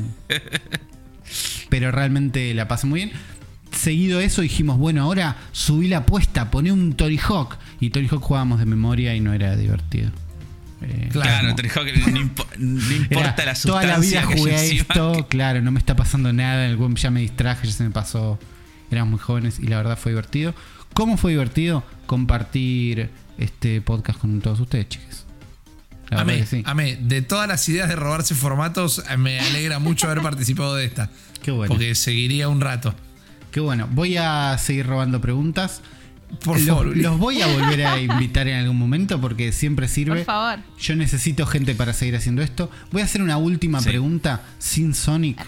pero 1.70 1.92
realmente 1.92 2.54
la 2.54 2.68
pasé 2.68 2.88
muy 2.88 3.00
bien. 3.06 3.12
Seguido 3.72 4.20
eso 4.20 4.42
dijimos, 4.42 4.78
bueno, 4.78 5.02
ahora 5.04 5.38
subí 5.54 5.88
la 5.88 6.00
apuesta, 6.00 6.52
poné 6.52 6.72
un 6.72 6.94
Tony 6.94 7.18
Hawk. 7.18 7.58
Y 7.80 7.90
Tony 7.90 8.08
Hawk 8.12 8.22
jugábamos 8.22 8.60
de 8.60 8.66
memoria 8.66 9.16
y 9.16 9.22
no 9.22 9.34
era 9.34 9.56
divertido. 9.56 10.12
Eh, 10.82 11.10
Claro. 11.12 11.54
Dijo 11.62 11.84
que 11.86 11.94
no, 11.94 12.06
impo- 12.20 12.46
no 12.58 12.82
era- 12.82 12.96
importa 12.96 13.46
la 13.46 13.54
toda 13.54 13.84
la 13.86 13.98
vida 14.00 14.22
sustancia 14.22 14.28
que 14.28 14.38
jugué 14.40 14.54
encima 14.54 14.82
esto, 14.82 15.14
que- 15.14 15.26
claro, 15.28 15.62
no 15.62 15.72
me 15.72 15.80
está 15.80 15.96
pasando 15.96 16.34
nada, 16.34 16.66
el 16.68 16.76
juego 16.76 16.94
ya 16.96 17.12
me 17.12 17.22
distraje, 17.22 17.68
ya 17.68 17.74
se 17.74 17.84
me 17.84 17.92
pasó. 17.92 18.38
Éramos 18.92 19.12
muy 19.12 19.20
jóvenes 19.20 19.60
y 19.60 19.68
la 19.68 19.78
verdad 19.78 19.98
fue 19.98 20.12
divertido. 20.12 20.54
¿Cómo 20.94 21.16
fue 21.16 21.32
divertido 21.32 21.84
compartir 22.08 23.10
este 23.38 23.80
podcast 23.80 24.20
con 24.20 24.42
todos 24.42 24.60
ustedes, 24.60 24.90
chicos? 24.90 25.21
La 26.12 26.18
verdad 26.18 26.34
Amé, 26.36 26.40
que 26.42 26.46
sí. 26.46 26.64
amé. 26.66 26.98
De 27.02 27.22
todas 27.24 27.48
las 27.48 27.68
ideas 27.70 27.90
de 27.90 27.96
robarse 27.96 28.36
formatos, 28.36 29.02
me 29.18 29.40
alegra 29.40 29.80
mucho 29.80 30.08
haber 30.08 30.22
participado 30.22 30.76
de 30.76 30.86
esta. 30.86 31.10
Qué 31.42 31.50
bueno. 31.52 31.70
Porque 31.74 31.96
seguiría 31.96 32.48
un 32.50 32.62
rato. 32.62 32.94
Qué 33.52 33.60
bueno. 33.62 33.88
Voy 33.92 34.18
a 34.18 34.56
seguir 34.60 34.86
robando 34.88 35.20
preguntas. 35.22 35.82
Por 36.44 36.58
los, 36.60 36.68
favor. 36.68 36.96
Los 36.98 37.18
voy 37.18 37.42
a 37.42 37.48
volver 37.48 37.86
a 37.86 38.00
invitar 38.00 38.48
en 38.48 38.58
algún 38.60 38.78
momento 38.78 39.20
porque 39.20 39.52
siempre 39.52 39.88
sirve. 39.88 40.18
Por 40.18 40.26
favor. 40.26 40.60
Yo 40.80 40.96
necesito 40.96 41.46
gente 41.46 41.76
para 41.76 41.94
seguir 41.94 42.16
haciendo 42.16 42.42
esto. 42.42 42.70
Voy 42.92 43.02
a 43.02 43.06
hacer 43.06 43.22
una 43.22 43.38
última 43.38 43.80
Sí. 43.82 43.90
pregunta 43.90 44.42
sin 44.60 44.94
Sonic 44.94 45.46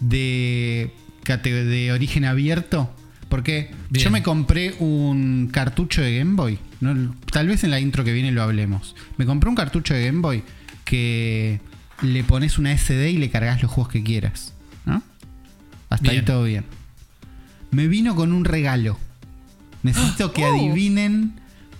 de, 0.00 0.90
de 1.26 1.92
origen 1.92 2.24
abierto. 2.24 2.94
Porque 3.30 3.70
Bien. 3.88 4.04
yo 4.04 4.10
me 4.10 4.22
compré 4.22 4.74
un 4.80 5.48
cartucho 5.50 6.02
de 6.02 6.18
Game 6.18 6.34
Boy. 6.34 6.58
No- 6.80 7.14
tal 7.32 7.46
vez 7.48 7.64
en 7.64 7.70
la 7.70 7.80
intro 7.80 8.04
que 8.04 8.12
viene 8.12 8.32
lo 8.32 8.42
hablemos. 8.42 8.94
Me 9.16 9.24
compré 9.24 9.48
un 9.48 9.56
cartucho 9.56 9.94
de 9.94 10.04
Game 10.04 10.20
Boy 10.20 10.42
que 10.84 11.60
le 12.02 12.24
pones 12.24 12.58
una 12.58 12.72
SD 12.76 13.10
y 13.12 13.16
le 13.18 13.30
cargas 13.30 13.62
los 13.62 13.70
juegos 13.70 13.90
que 13.92 14.02
quieras. 14.02 14.52
¿no? 14.84 15.02
Hasta 15.88 16.10
ahí 16.10 16.22
todo 16.22 16.44
bien. 16.44 16.64
Me 17.70 17.86
vino 17.86 18.14
con 18.16 18.32
un 18.32 18.44
regalo. 18.44 18.98
Necesito 19.82 20.32
que 20.32 20.44
Oh. 20.46 20.54
adivinen 20.54 21.34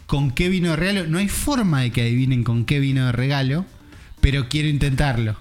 con 0.06 0.30
qué 0.30 0.48
vino 0.48 0.70
de 0.70 0.76
regalo. 0.76 1.06
No 1.08 1.18
hay 1.18 1.28
forma 1.28 1.80
de 1.82 1.90
que 1.90 2.02
adivinen 2.02 2.44
con 2.44 2.64
qué 2.64 2.78
vino 2.78 3.06
de 3.06 3.12
regalo, 3.12 3.66
pero 4.20 4.48
quiero 4.48 4.68
intentarlo. 4.68 5.36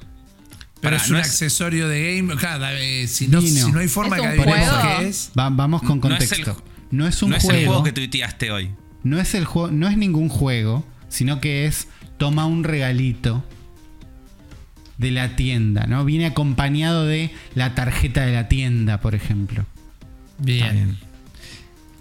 Pero 0.82 0.92
Pará, 0.96 0.98
es 0.98 1.10
un 1.10 1.14
no 1.16 1.20
es- 1.22 1.28
accesorio 1.28 1.88
de 1.90 2.16
game. 2.16 2.36
Claro, 2.38 2.66
eh, 2.70 3.08
si, 3.08 3.28
no, 3.28 3.42
Vino. 3.42 3.66
si 3.66 3.72
no 3.72 3.80
hay 3.80 3.88
forma 3.90 4.16
¿Es 4.16 4.22
que 4.22 4.28
un 4.28 4.34
adivinemos 4.34 4.70
juego? 4.70 5.00
qué 5.00 5.08
es. 5.08 5.32
Va- 5.38 5.50
vamos 5.50 5.82
con 5.82 6.00
No 6.00 6.16
es 6.16 6.32
el 6.32 6.44
contexto. 6.46 6.64
No 6.92 7.08
es 7.08 7.22
un 7.22 7.30
no 7.32 7.36
es 7.36 7.44
juego. 7.44 7.60
el 7.60 7.66
juego 7.68 7.84
que 7.84 7.92
tuiteaste 7.92 8.52
hoy. 8.52 8.72
No 9.04 9.20
es 9.20 9.34
el 9.36 9.46
juego, 9.46 9.72
no 9.72 9.88
es 9.90 9.98
ningún 9.98 10.30
juego, 10.30 10.86
sino 11.10 11.40
que 11.42 11.66
es 11.66 11.88
toma 12.18 12.46
un 12.46 12.64
regalito 12.64 13.44
de 14.98 15.12
la 15.12 15.36
tienda, 15.36 15.86
¿no? 15.88 16.04
Viene 16.06 16.26
acompañado 16.26 17.06
de 17.06 17.32
la 17.56 17.76
tarjeta 17.76 18.26
de 18.26 18.34
la 18.34 18.48
tienda, 18.50 19.00
por 19.00 19.16
ejemplo. 19.16 19.66
Bien. 20.38 20.98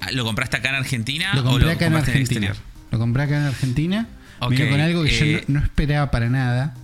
Ah, 0.00 0.10
¿Lo 0.12 0.24
compraste 0.24 0.56
acá 0.56 0.68
en 0.70 0.76
Argentina 0.76 1.32
Lo 1.34 1.40
o 1.40 1.44
compré 1.44 1.66
lo 1.66 1.72
acá 1.72 1.86
en 1.86 1.94
Argentina. 1.94 2.54
Lo 2.90 2.98
compré 2.98 3.22
acá 3.24 3.36
en 3.38 3.44
Argentina. 3.44 4.08
Ok, 4.40 4.50
Vino 4.52 4.70
con 4.70 4.80
algo 4.80 5.02
que 5.04 5.10
yo 5.10 5.24
eh, 5.24 5.44
no, 5.48 5.58
no 5.60 5.64
esperaba 5.66 6.10
para 6.10 6.28
nada. 6.28 6.74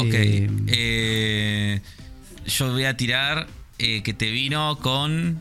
Ok. 0.00 0.06
Eh, 0.12 0.50
eh, 0.68 1.80
yo 2.46 2.72
voy 2.72 2.84
a 2.84 2.96
tirar 2.96 3.46
eh, 3.78 4.02
que 4.02 4.12
te 4.14 4.30
vino 4.30 4.78
con. 4.78 5.40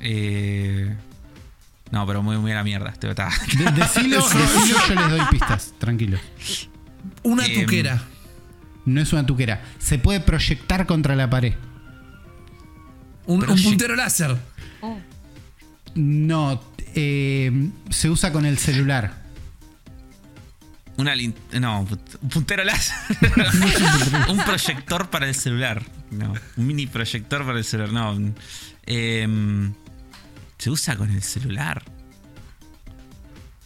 eh, 0.00 0.94
no, 1.90 2.06
pero 2.06 2.22
muy, 2.22 2.36
muy 2.38 2.50
a 2.52 2.56
la 2.56 2.64
mierda. 2.64 2.90
Estoy- 2.90 3.10
está- 3.10 3.30
De- 3.56 3.70
decilo, 3.72 4.16
decilo, 4.28 4.78
yo 4.88 4.94
les 4.94 5.10
doy 5.10 5.20
pistas, 5.30 5.74
tranquilo. 5.78 6.18
Una 7.22 7.46
Em, 7.46 7.60
tuquera. 7.64 8.02
No 8.84 9.00
es 9.00 9.12
una 9.12 9.24
tuquera. 9.24 9.62
Se 9.78 9.98
puede 9.98 10.20
proyectar 10.20 10.86
contra 10.86 11.14
la 11.14 11.30
pared. 11.30 11.54
Un, 13.26 13.40
puntero 13.46 13.96
láser. 13.96 14.36
Oh. 14.82 14.98
No, 15.94 16.60
eh, 16.94 17.70
se 17.90 18.10
usa 18.10 18.32
con 18.32 18.44
el 18.44 18.58
celular. 18.58 19.23
Una 20.96 21.14
lin- 21.14 21.34
No, 21.60 21.80
un 21.80 21.86
puntero 22.28 22.62
láser. 22.64 22.94
un 24.28 24.38
proyector 24.44 25.10
para 25.10 25.26
el 25.28 25.34
celular. 25.34 25.82
No, 26.10 26.34
un 26.56 26.66
mini 26.66 26.86
proyector 26.86 27.44
para 27.44 27.58
el 27.58 27.64
celular. 27.64 27.92
No. 27.92 28.34
Em, 28.86 29.72
se 30.58 30.70
usa 30.70 30.96
con 30.96 31.10
el 31.10 31.22
celular. 31.22 31.82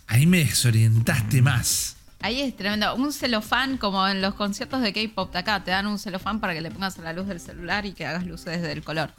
Ahí 0.06 0.26
me 0.26 0.38
desorientaste 0.38 1.42
más. 1.42 1.96
Ahí 2.20 2.40
es 2.40 2.56
tremendo. 2.56 2.94
Un 2.96 3.12
celofán, 3.12 3.76
como 3.76 4.09
en 4.09 4.20
los 4.22 4.34
conciertos 4.34 4.80
de 4.82 4.92
K-pop 4.92 5.32
de 5.32 5.38
acá, 5.40 5.62
te 5.62 5.70
dan 5.70 5.86
un 5.86 5.98
celofán 5.98 6.40
para 6.40 6.55
que 6.55 6.60
le 6.60 6.70
pongas 6.70 6.98
a 6.98 7.02
la 7.02 7.12
luz 7.12 7.26
del 7.28 7.40
celular 7.40 7.84
y 7.86 7.92
que 7.92 8.06
hagas 8.06 8.26
luces 8.26 8.62
del 8.62 8.82
color. 8.82 9.12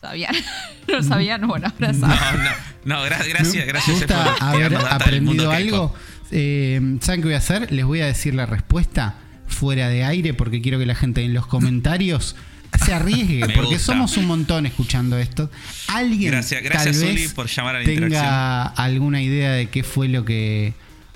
¿Sabían? 0.00 0.34
¿No 0.88 1.02
sabían? 1.02 1.46
Bueno, 1.48 1.68
ahora 1.72 1.92
No, 1.92 2.08
saben. 2.08 2.44
no, 2.84 2.96
no, 2.96 3.06
gra- 3.06 3.18
Me- 3.18 3.28
gracias, 3.28 3.66
gracias. 3.66 3.86
Me 4.00 4.06
gusta 4.06 4.24
por 4.34 4.42
haber 4.42 4.76
aprendido 4.76 5.50
algo. 5.50 5.94
Eh, 6.30 6.98
¿Saben 7.00 7.20
qué 7.20 7.26
voy 7.28 7.34
a 7.34 7.38
hacer? 7.38 7.72
Les 7.72 7.84
voy 7.84 8.00
a 8.00 8.06
decir 8.06 8.34
la 8.34 8.46
respuesta 8.46 9.14
fuera 9.46 9.88
de 9.88 10.04
aire 10.04 10.32
porque 10.34 10.60
quiero 10.62 10.78
que 10.78 10.86
la 10.86 10.94
gente 10.94 11.22
en 11.24 11.34
los 11.34 11.46
comentarios 11.46 12.36
se 12.84 12.92
arriesgue. 12.94 13.40
Porque 13.54 13.74
gusta. 13.74 13.78
somos 13.92 14.16
un 14.16 14.26
montón 14.26 14.64
escuchando 14.64 15.18
esto. 15.18 15.50
Alguien 15.88 16.30
Gracias- 16.32 16.62
gracias, 16.62 17.00
tal 17.00 17.08
Uli, 17.10 17.22
vez 17.22 17.32
por 17.34 17.48
llamar 17.48 17.74
a 17.76 17.78
la 17.80 17.84
tenga 17.84 18.66
alguna 18.66 19.20
idea 19.22 19.52
de 19.52 19.66
qué 19.68 19.82
fue 19.82 20.06
lo 20.08 20.24
que 20.24 20.72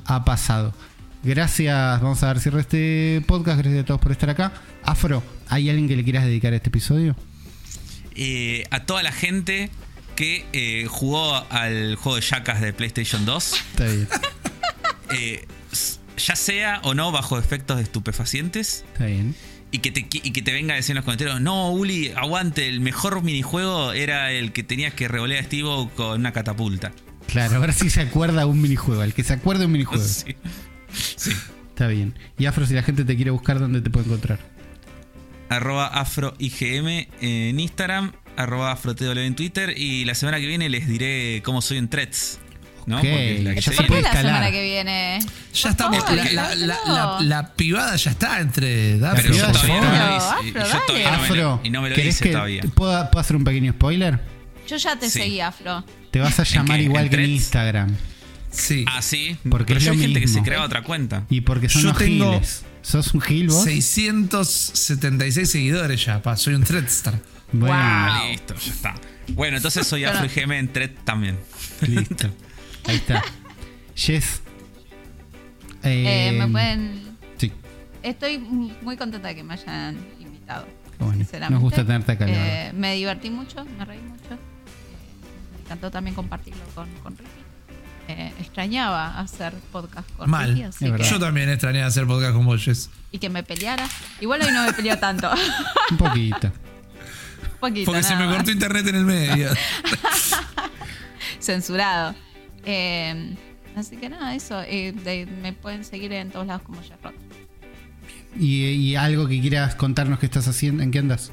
ha 0.06 0.24
pasado. 0.24 0.74
Gracias, 1.22 2.00
vamos 2.02 2.22
a 2.22 2.26
dar 2.26 2.40
cierre 2.40 2.60
este 2.60 3.22
podcast. 3.26 3.58
Gracias 3.60 3.82
a 3.84 3.86
todos 3.86 4.00
por 4.00 4.10
estar 4.12 4.28
acá. 4.30 4.52
Afro, 4.82 5.22
¿hay 5.48 5.70
alguien 5.70 5.86
que 5.88 5.94
le 5.96 6.02
quieras 6.04 6.24
dedicar 6.24 6.52
a 6.52 6.56
este 6.56 6.68
episodio? 6.70 7.14
eh, 8.16 8.64
a 8.70 8.80
toda 8.84 9.02
la 9.04 9.12
gente 9.12 9.70
que 10.16 10.44
eh, 10.52 10.86
jugó 10.88 11.34
al 11.50 11.94
juego 11.96 12.16
de 12.16 12.22
Jackass 12.22 12.60
de 12.60 12.72
PlayStation 12.72 13.24
2, 13.24 13.52
Está 13.72 13.84
bien, 13.86 14.08
eh, 15.14 15.46
ya 16.16 16.36
sea 16.36 16.80
o 16.84 16.94
no 16.94 17.12
bajo 17.12 17.38
efectos 17.38 17.76
de 17.78 17.82
estupefacientes, 17.82 18.84
está 18.92 19.06
bien. 19.06 19.34
y 19.70 19.78
que, 19.78 19.90
te, 19.90 20.00
y 20.10 20.30
que 20.32 20.42
te 20.42 20.52
venga 20.52 20.74
a 20.74 20.76
decir 20.76 20.92
en 20.92 20.96
los 20.96 21.04
comentarios, 21.04 21.40
no, 21.40 21.70
Uli, 21.72 22.12
aguante, 22.16 22.68
el 22.68 22.80
mejor 22.80 23.22
minijuego 23.22 23.92
era 23.92 24.30
el 24.32 24.52
que 24.52 24.62
tenías 24.62 24.94
que 24.94 25.08
revolear 25.08 25.42
a 25.42 25.46
Steve 25.46 25.88
con 25.96 26.20
una 26.20 26.32
catapulta. 26.32 26.92
Claro, 27.26 27.56
a 27.56 27.58
ver 27.58 27.72
si 27.72 27.90
se 27.90 28.02
acuerda 28.02 28.46
un 28.46 28.60
minijuego. 28.60 29.02
El 29.02 29.14
que 29.14 29.24
se 29.24 29.32
acuerde 29.32 29.66
un 29.66 29.72
minijuego. 29.72 30.04
Sí. 30.14 30.36
Sí. 31.16 31.32
Está 31.70 31.88
bien. 31.88 32.14
Y 32.38 32.46
Afro, 32.46 32.64
si 32.66 32.74
la 32.74 32.84
gente 32.84 33.04
te 33.04 33.16
quiere 33.16 33.32
buscar, 33.32 33.58
¿dónde 33.58 33.80
te 33.80 33.90
puede 33.90 34.06
encontrar? 34.06 34.38
Arroba 35.48 35.86
AfroIGM 35.88 37.08
en 37.20 37.58
Instagram, 37.58 38.12
arroba 38.36 38.70
AfroTW 38.72 39.18
en 39.18 39.34
Twitter 39.34 39.74
y 39.76 40.04
la 40.04 40.14
semana 40.14 40.38
que 40.38 40.46
viene 40.46 40.68
les 40.68 40.86
diré 40.86 41.42
cómo 41.44 41.62
soy 41.62 41.78
en 41.78 41.88
Threads. 41.88 42.38
¿No? 42.86 42.96
Ok, 42.96 43.02
Porque 43.02 43.40
la 43.42 43.54
que 43.54 43.60
ya 43.60 43.62
se 43.62 43.70
se 43.70 43.76
¿Por 43.76 43.84
qué 43.84 43.88
puede 43.88 44.02
viene- 44.02 44.14
la 44.14 44.20
semana 44.28 44.50
que 44.50 44.62
viene? 44.62 45.18
Ya 45.54 45.70
estamos. 45.70 45.98
favor, 46.04 46.16
La, 46.16 46.24
la- 46.24 46.32
la- 46.32 46.74
escábelo. 46.74 46.94
la- 46.94 47.18
la 47.22 47.52
pibada 47.54 47.96
ya 47.96 48.10
está 48.10 48.40
entre 48.40 48.98
Daphne 48.98 49.22
Pero 49.22 49.34
y 49.34 49.38
yo 49.38 49.44
Afro, 49.46 49.60
todavía 49.60 49.80
no 49.80 49.90
me 49.90 49.98
lo 49.98 50.16
hice. 50.16 50.26
Afro, 50.26 50.44
Yo 50.52 50.52
dale. 50.68 50.80
todavía 50.86 51.10
no 51.10 51.18
me 51.22 51.28
lo- 51.28 51.52
Afro, 51.54 51.60
y 51.64 51.70
no 51.70 51.82
me 51.82 51.88
lo 51.90 51.94
¿querés 51.96 52.14
hice 52.14 52.24
que 52.24 52.32
todavía. 52.32 52.62
¿puedo, 52.74 53.10
puedo 53.10 53.20
hacer 53.20 53.36
un 53.36 53.44
pequeño 53.44 53.72
spoiler? 53.72 54.20
Yo 54.68 54.76
ya 54.76 54.96
te 54.98 55.10
Sí. 55.10 55.18
seguí, 55.20 55.40
Afro. 55.40 55.84
Te 56.10 56.20
vas 56.20 56.38
a 56.40 56.44
llamar 56.44 56.78
qué? 56.78 56.84
igual 56.84 57.04
¿En 57.04 57.10
que 57.10 57.16
en? 57.24 57.30
Instagram. 57.30 57.96
Sí. 58.50 58.84
Ah, 58.88 59.02
sí. 59.02 59.36
Porque 59.50 59.66
Pero 59.74 59.78
es 59.78 59.84
yo 59.84 59.92
hay 59.92 59.98
gente 59.98 60.20
que 60.20 60.28
se 60.28 60.42
crea 60.42 60.62
otra 60.62 60.82
cuenta. 60.82 61.24
Y 61.28 61.40
porque 61.40 61.68
son 61.68 61.82
Yo 61.82 61.88
unos 61.88 61.98
tengo 61.98 62.32
giles. 62.34 62.62
¿Sos 62.82 63.12
un 63.14 63.20
gil 63.20 63.48
vos? 63.48 63.64
676 63.64 65.50
seguidores 65.50 66.04
ya, 66.04 66.22
pa. 66.22 66.36
Soy 66.36 66.54
un 66.54 66.64
threadstar. 66.64 67.14
Bueno, 67.52 67.74
Ah, 67.76 68.18
Wow. 68.22 68.30
listo, 68.30 68.54
ya 68.54 68.72
está. 68.72 68.94
Bueno, 69.28 69.56
entonces 69.56 69.86
soy 69.86 70.04
Afro 70.04 70.26
IGM 70.26 70.52
en 70.58 70.68
Thread 70.72 70.90
también. 71.04 71.38
listo. 71.80 72.30
Ahí 72.86 72.96
está. 72.96 73.22
Jess. 73.94 74.42
Eh, 75.82 76.30
Eh, 76.30 76.38
me 76.38 76.48
pueden. 76.48 77.16
Sí. 77.36 77.52
Estoy 78.02 78.38
muy 78.38 78.96
contenta 78.96 79.28
de 79.28 79.34
que 79.36 79.42
me 79.44 79.54
hayan 79.54 79.96
invitado. 80.20 80.66
Bueno. 80.98 81.14
sinceramente. 81.18 81.54
Nos 81.54 81.62
gusta 81.62 81.84
tenerte 81.84 82.12
acá, 82.12 82.24
Eh, 82.28 82.72
me 82.74 82.94
divertí 82.94 83.28
mucho, 83.30 83.64
me 83.78 83.84
reí 83.84 83.98
mucho. 84.00 84.34
Eh, 84.34 84.38
me 85.56 85.60
encantó 85.64 85.90
también 85.90 86.14
compartirlo 86.14 86.62
con, 86.74 86.88
con 87.02 87.16
Ricky. 87.16 87.30
Eh, 88.06 88.32
extrañaba 88.38 89.18
hacer 89.18 89.52
podcast 89.72 90.08
con 90.16 90.28
Mal. 90.30 90.50
Ricky, 90.50 90.62
así 90.64 90.90
que- 90.92 91.02
Yo 91.04 91.18
también 91.18 91.48
extrañé 91.48 91.82
hacer 91.82 92.06
podcast 92.06 92.34
con 92.34 92.44
vos, 92.46 92.62
Jess. 92.62 92.90
y 93.10 93.18
que 93.18 93.28
me 93.30 93.42
peleara. 93.42 93.88
Igual 94.20 94.42
hoy 94.42 94.52
no 94.52 94.64
me 94.64 94.72
peleó 94.72 94.98
tanto. 94.98 95.30
Un 95.90 95.96
poquito. 95.96 96.46
Un 96.48 97.60
poquito. 97.60 97.86
Porque 97.90 98.02
se 98.02 98.14
me 98.16 98.26
más. 98.26 98.36
cortó 98.36 98.50
internet 98.50 98.86
en 98.88 98.94
el 98.96 99.04
medio. 99.04 99.48
Censurado. 101.40 102.14
Eh, 102.66 103.34
así 103.76 103.96
que 103.96 104.08
nada, 104.08 104.34
eso. 104.34 104.60
eh, 104.62 104.92
de- 104.92 105.26
me 105.26 105.52
pueden 105.52 105.84
seguir 105.84 106.12
en 106.12 106.30
todos 106.30 106.46
lados 106.46 106.62
como 106.62 106.80
Jarrot. 106.82 107.14
Y, 108.38 108.64
y 108.66 108.96
algo 108.96 109.28
que 109.28 109.40
quieras 109.40 109.74
contarnos 109.76 110.18
que 110.18 110.26
estás 110.26 110.48
haciendo, 110.48 110.82
¿en 110.82 110.90
qué 110.90 110.98
andas? 110.98 111.30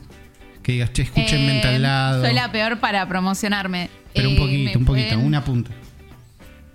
Que 0.62 0.74
digas, 0.74 0.94
che, 0.94 1.02
escúchenme 1.04 1.56
en 1.56 1.62
tal 1.62 1.82
lado. 1.82 2.24
Soy 2.24 2.34
la 2.36 2.52
peor 2.52 2.80
para 2.80 3.08
promocionarme. 3.08 3.90
Pero 4.14 4.30
un 4.30 4.36
Eh, 4.36 4.40
poquito, 4.40 4.80
un 4.80 4.86
poquito, 4.86 5.10
pueden- 5.16 5.26
una 5.26 5.44
punta. 5.44 5.72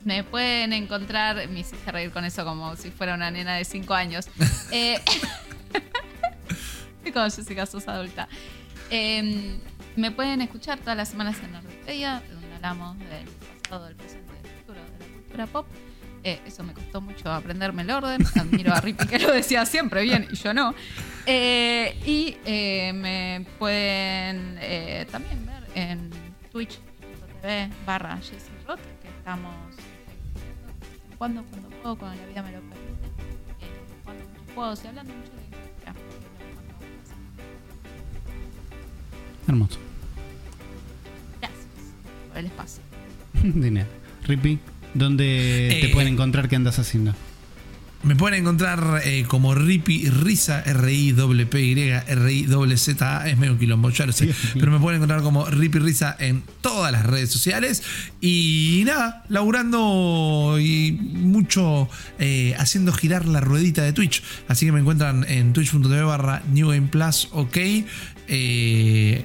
Me 0.05 0.23
pueden 0.25 0.73
encontrar, 0.73 1.49
me 1.49 1.61
hiciste 1.61 1.91
reír 1.93 2.11
con 2.13 2.25
eso 2.25 2.45
como 2.45 2.75
si 2.77 2.91
fuera 2.91 3.15
una 3.15 3.31
nena 3.31 3.55
de 3.57 3.65
5 3.65 3.95
años. 3.95 4.27
Eh, 4.73 4.99
como 7.13 7.25
Jessica 7.31 7.67
sos 7.67 7.87
adulta. 7.89 8.29
Eh, 8.91 9.57
me 9.97 10.11
pueden 10.11 10.41
escuchar 10.43 10.79
todas 10.79 10.97
las 10.97 11.09
semanas 11.09 11.37
en 11.43 11.53
Norvegia, 11.53 12.23
donde 12.31 12.55
hablamos 12.57 12.99
del 12.99 13.27
pasado, 13.63 13.87
del 13.87 13.97
presente, 13.97 14.26
pop. 15.45 15.67
Eh, 16.25 16.41
eso 16.47 16.65
me 16.65 16.73
costó 16.73 17.01
mucho 17.01 17.31
aprenderme 17.31 17.83
el 17.83 17.91
orden. 17.91 18.25
Admiro 18.35 18.73
a 18.73 18.81
Rippy 18.81 19.07
que 19.07 19.19
lo 19.19 19.31
decía 19.31 19.67
siempre 19.67 20.03
bien 20.03 20.27
y 20.31 20.37
yo 20.37 20.55
no. 20.55 20.75
Eh, 21.27 22.01
y 22.07 22.37
eh, 22.47 22.93
me 22.95 23.47
pueden 23.59 24.59
también 25.11 25.45
ver 25.45 25.69
en 25.75 26.11
twitch.tv 26.51 27.69
barra 27.85 28.19
Roth, 28.67 28.81
que 29.03 29.09
estamos 29.09 29.55
cuando, 31.19 31.45
cuando 31.45 31.69
puedo, 31.69 31.97
cuando 31.97 32.21
la 32.21 32.27
vida 32.27 32.43
me 32.43 32.53
lo 32.53 32.61
permite, 32.61 33.09
jugando 34.03 34.25
muchos 34.25 34.55
juegos 34.55 34.85
y 34.85 34.87
hablando 34.89 35.15
mucho 35.15 35.31
de 35.31 35.45
industria. 35.45 35.95
Hermoso. 39.49 39.79
Gracias 41.41 41.67
por 42.29 42.39
el 42.39 42.47
espacio. 42.47 42.83
Nada. 43.45 43.87
Rippy, 44.25 44.59
¿dónde 44.99 45.79
te 45.81 45.87
Eh, 45.87 45.91
pueden 45.93 46.15
encontrar? 46.15 46.49
¿Qué 46.49 46.57
andas 46.57 46.79
haciendo? 46.79 47.15
Me 48.03 48.15
pueden 48.15 48.41
encontrar 48.41 49.01
eh, 49.05 49.25
como 49.27 49.55
Rippy 49.55 50.09
Risa, 50.11 50.63
R-I-P-Y, 50.65 51.91
R-I-Z-A, 52.07 53.29
es 53.29 53.37
medio 53.39 53.59
quilombo, 53.59 53.91
ya 53.91 54.07
lo 54.07 54.13
sé. 54.13 54.33
Pero 54.55 54.71
me 54.71 54.79
pueden 54.79 54.99
encontrar 54.99 55.23
como 55.23 55.45
Rippy 55.47 55.81
Risa 55.81 56.15
en 56.21 56.45
todas 56.61 56.93
las 56.93 57.05
redes 57.05 57.31
sociales. 57.31 57.83
Y 58.21 58.83
nada, 58.87 59.25
laburando 59.29 60.57
y 60.61 60.93
mucho 60.93 61.89
eh, 62.21 62.55
haciendo 62.59 62.93
girar 62.93 63.27
la 63.27 63.41
ruedita 63.41 63.83
de 63.83 63.93
Twitch. 63.93 64.23
Así 64.47 64.67
que 64.67 64.73
me 64.73 64.81
encuentran 64.81 65.25
en 65.29 65.53
twitch.tv 65.53 66.03
barra 66.03 66.43
New 66.53 66.69
Game 66.69 66.89
Plus, 66.89 67.29
ok. 67.33 67.57
Eh, 68.29 69.25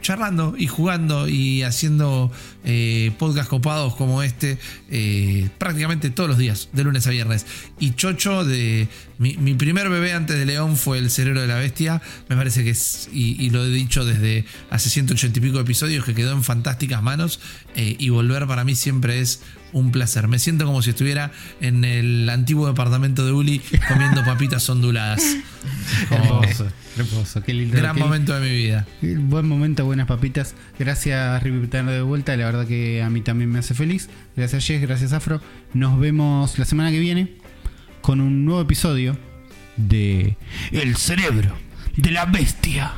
charlando 0.00 0.54
y 0.56 0.66
jugando 0.66 1.28
y 1.28 1.62
haciendo 1.62 2.30
eh, 2.64 3.12
podcast 3.18 3.48
copados 3.48 3.94
como 3.96 4.22
este 4.22 4.58
eh, 4.90 5.48
prácticamente 5.58 6.10
todos 6.10 6.28
los 6.28 6.38
días, 6.38 6.68
de 6.72 6.84
lunes 6.84 7.06
a 7.06 7.10
viernes. 7.10 7.46
Y 7.78 7.94
Chocho, 7.94 8.44
de 8.44 8.88
mi, 9.18 9.36
mi 9.36 9.54
primer 9.54 9.88
bebé 9.88 10.12
antes 10.12 10.38
de 10.38 10.46
León 10.46 10.76
fue 10.76 10.98
el 10.98 11.10
cerebro 11.10 11.40
de 11.40 11.46
la 11.46 11.56
bestia. 11.56 12.00
Me 12.28 12.36
parece 12.36 12.64
que 12.64 12.70
es, 12.70 13.08
y, 13.12 13.50
lo 13.50 13.64
he 13.64 13.70
dicho 13.70 14.04
desde 14.04 14.44
hace 14.70 14.90
180 14.90 15.38
y 15.38 15.42
pico 15.42 15.60
episodios, 15.60 16.04
que 16.04 16.14
quedó 16.14 16.32
en 16.32 16.44
fantásticas 16.44 17.02
manos. 17.02 17.40
eh, 17.74 17.96
y 17.98 18.08
volver 18.08 18.46
para 18.46 18.64
mí 18.64 18.74
siempre 18.74 19.20
es 19.20 19.40
un 19.72 19.90
placer. 19.92 20.28
Me 20.28 20.38
siento 20.38 20.66
como 20.66 20.82
si 20.82 20.90
estuviera 20.90 21.30
en 21.60 21.84
el 21.84 22.28
antiguo 22.30 22.66
departamento 22.66 23.24
de 23.24 23.32
Uli 23.32 23.60
comiendo 23.88 24.24
papitas 24.24 24.68
onduladas. 24.70 25.22
Hermoso, 26.10 26.66
hermoso. 26.96 27.42
Qué 27.42 27.52
lindo. 27.54 27.76
gran 27.76 27.94
qué- 27.96 28.00
momento 28.02 28.34
de 28.38 28.40
mi 28.48 28.54
vida. 28.56 28.86
Buen 29.02 29.46
momento, 29.48 29.84
buenas 29.84 30.06
papitas. 30.06 30.54
Gracias, 30.78 31.42
tenerlo 31.42 31.92
de 31.92 32.02
vuelta. 32.02 32.36
La 32.36 32.46
verdad 32.46 32.66
que 32.66 33.02
a 33.02 33.10
mí 33.10 33.20
también 33.20 33.50
me 33.50 33.58
hace 33.58 33.74
feliz. 33.74 34.08
Gracias, 34.36 34.66
Jess. 34.66 34.80
Gracias, 34.80 35.12
Afro. 35.12 35.40
Nos 35.74 35.98
vemos 36.00 36.58
la 36.58 36.64
semana 36.64 36.90
que 36.90 36.98
viene 36.98 37.34
con 38.00 38.20
un 38.20 38.44
nuevo 38.44 38.60
episodio 38.62 39.16
de 39.76 40.36
El 40.72 40.96
cerebro 40.96 41.54
de 41.96 42.10
la 42.10 42.24
bestia. 42.26 42.92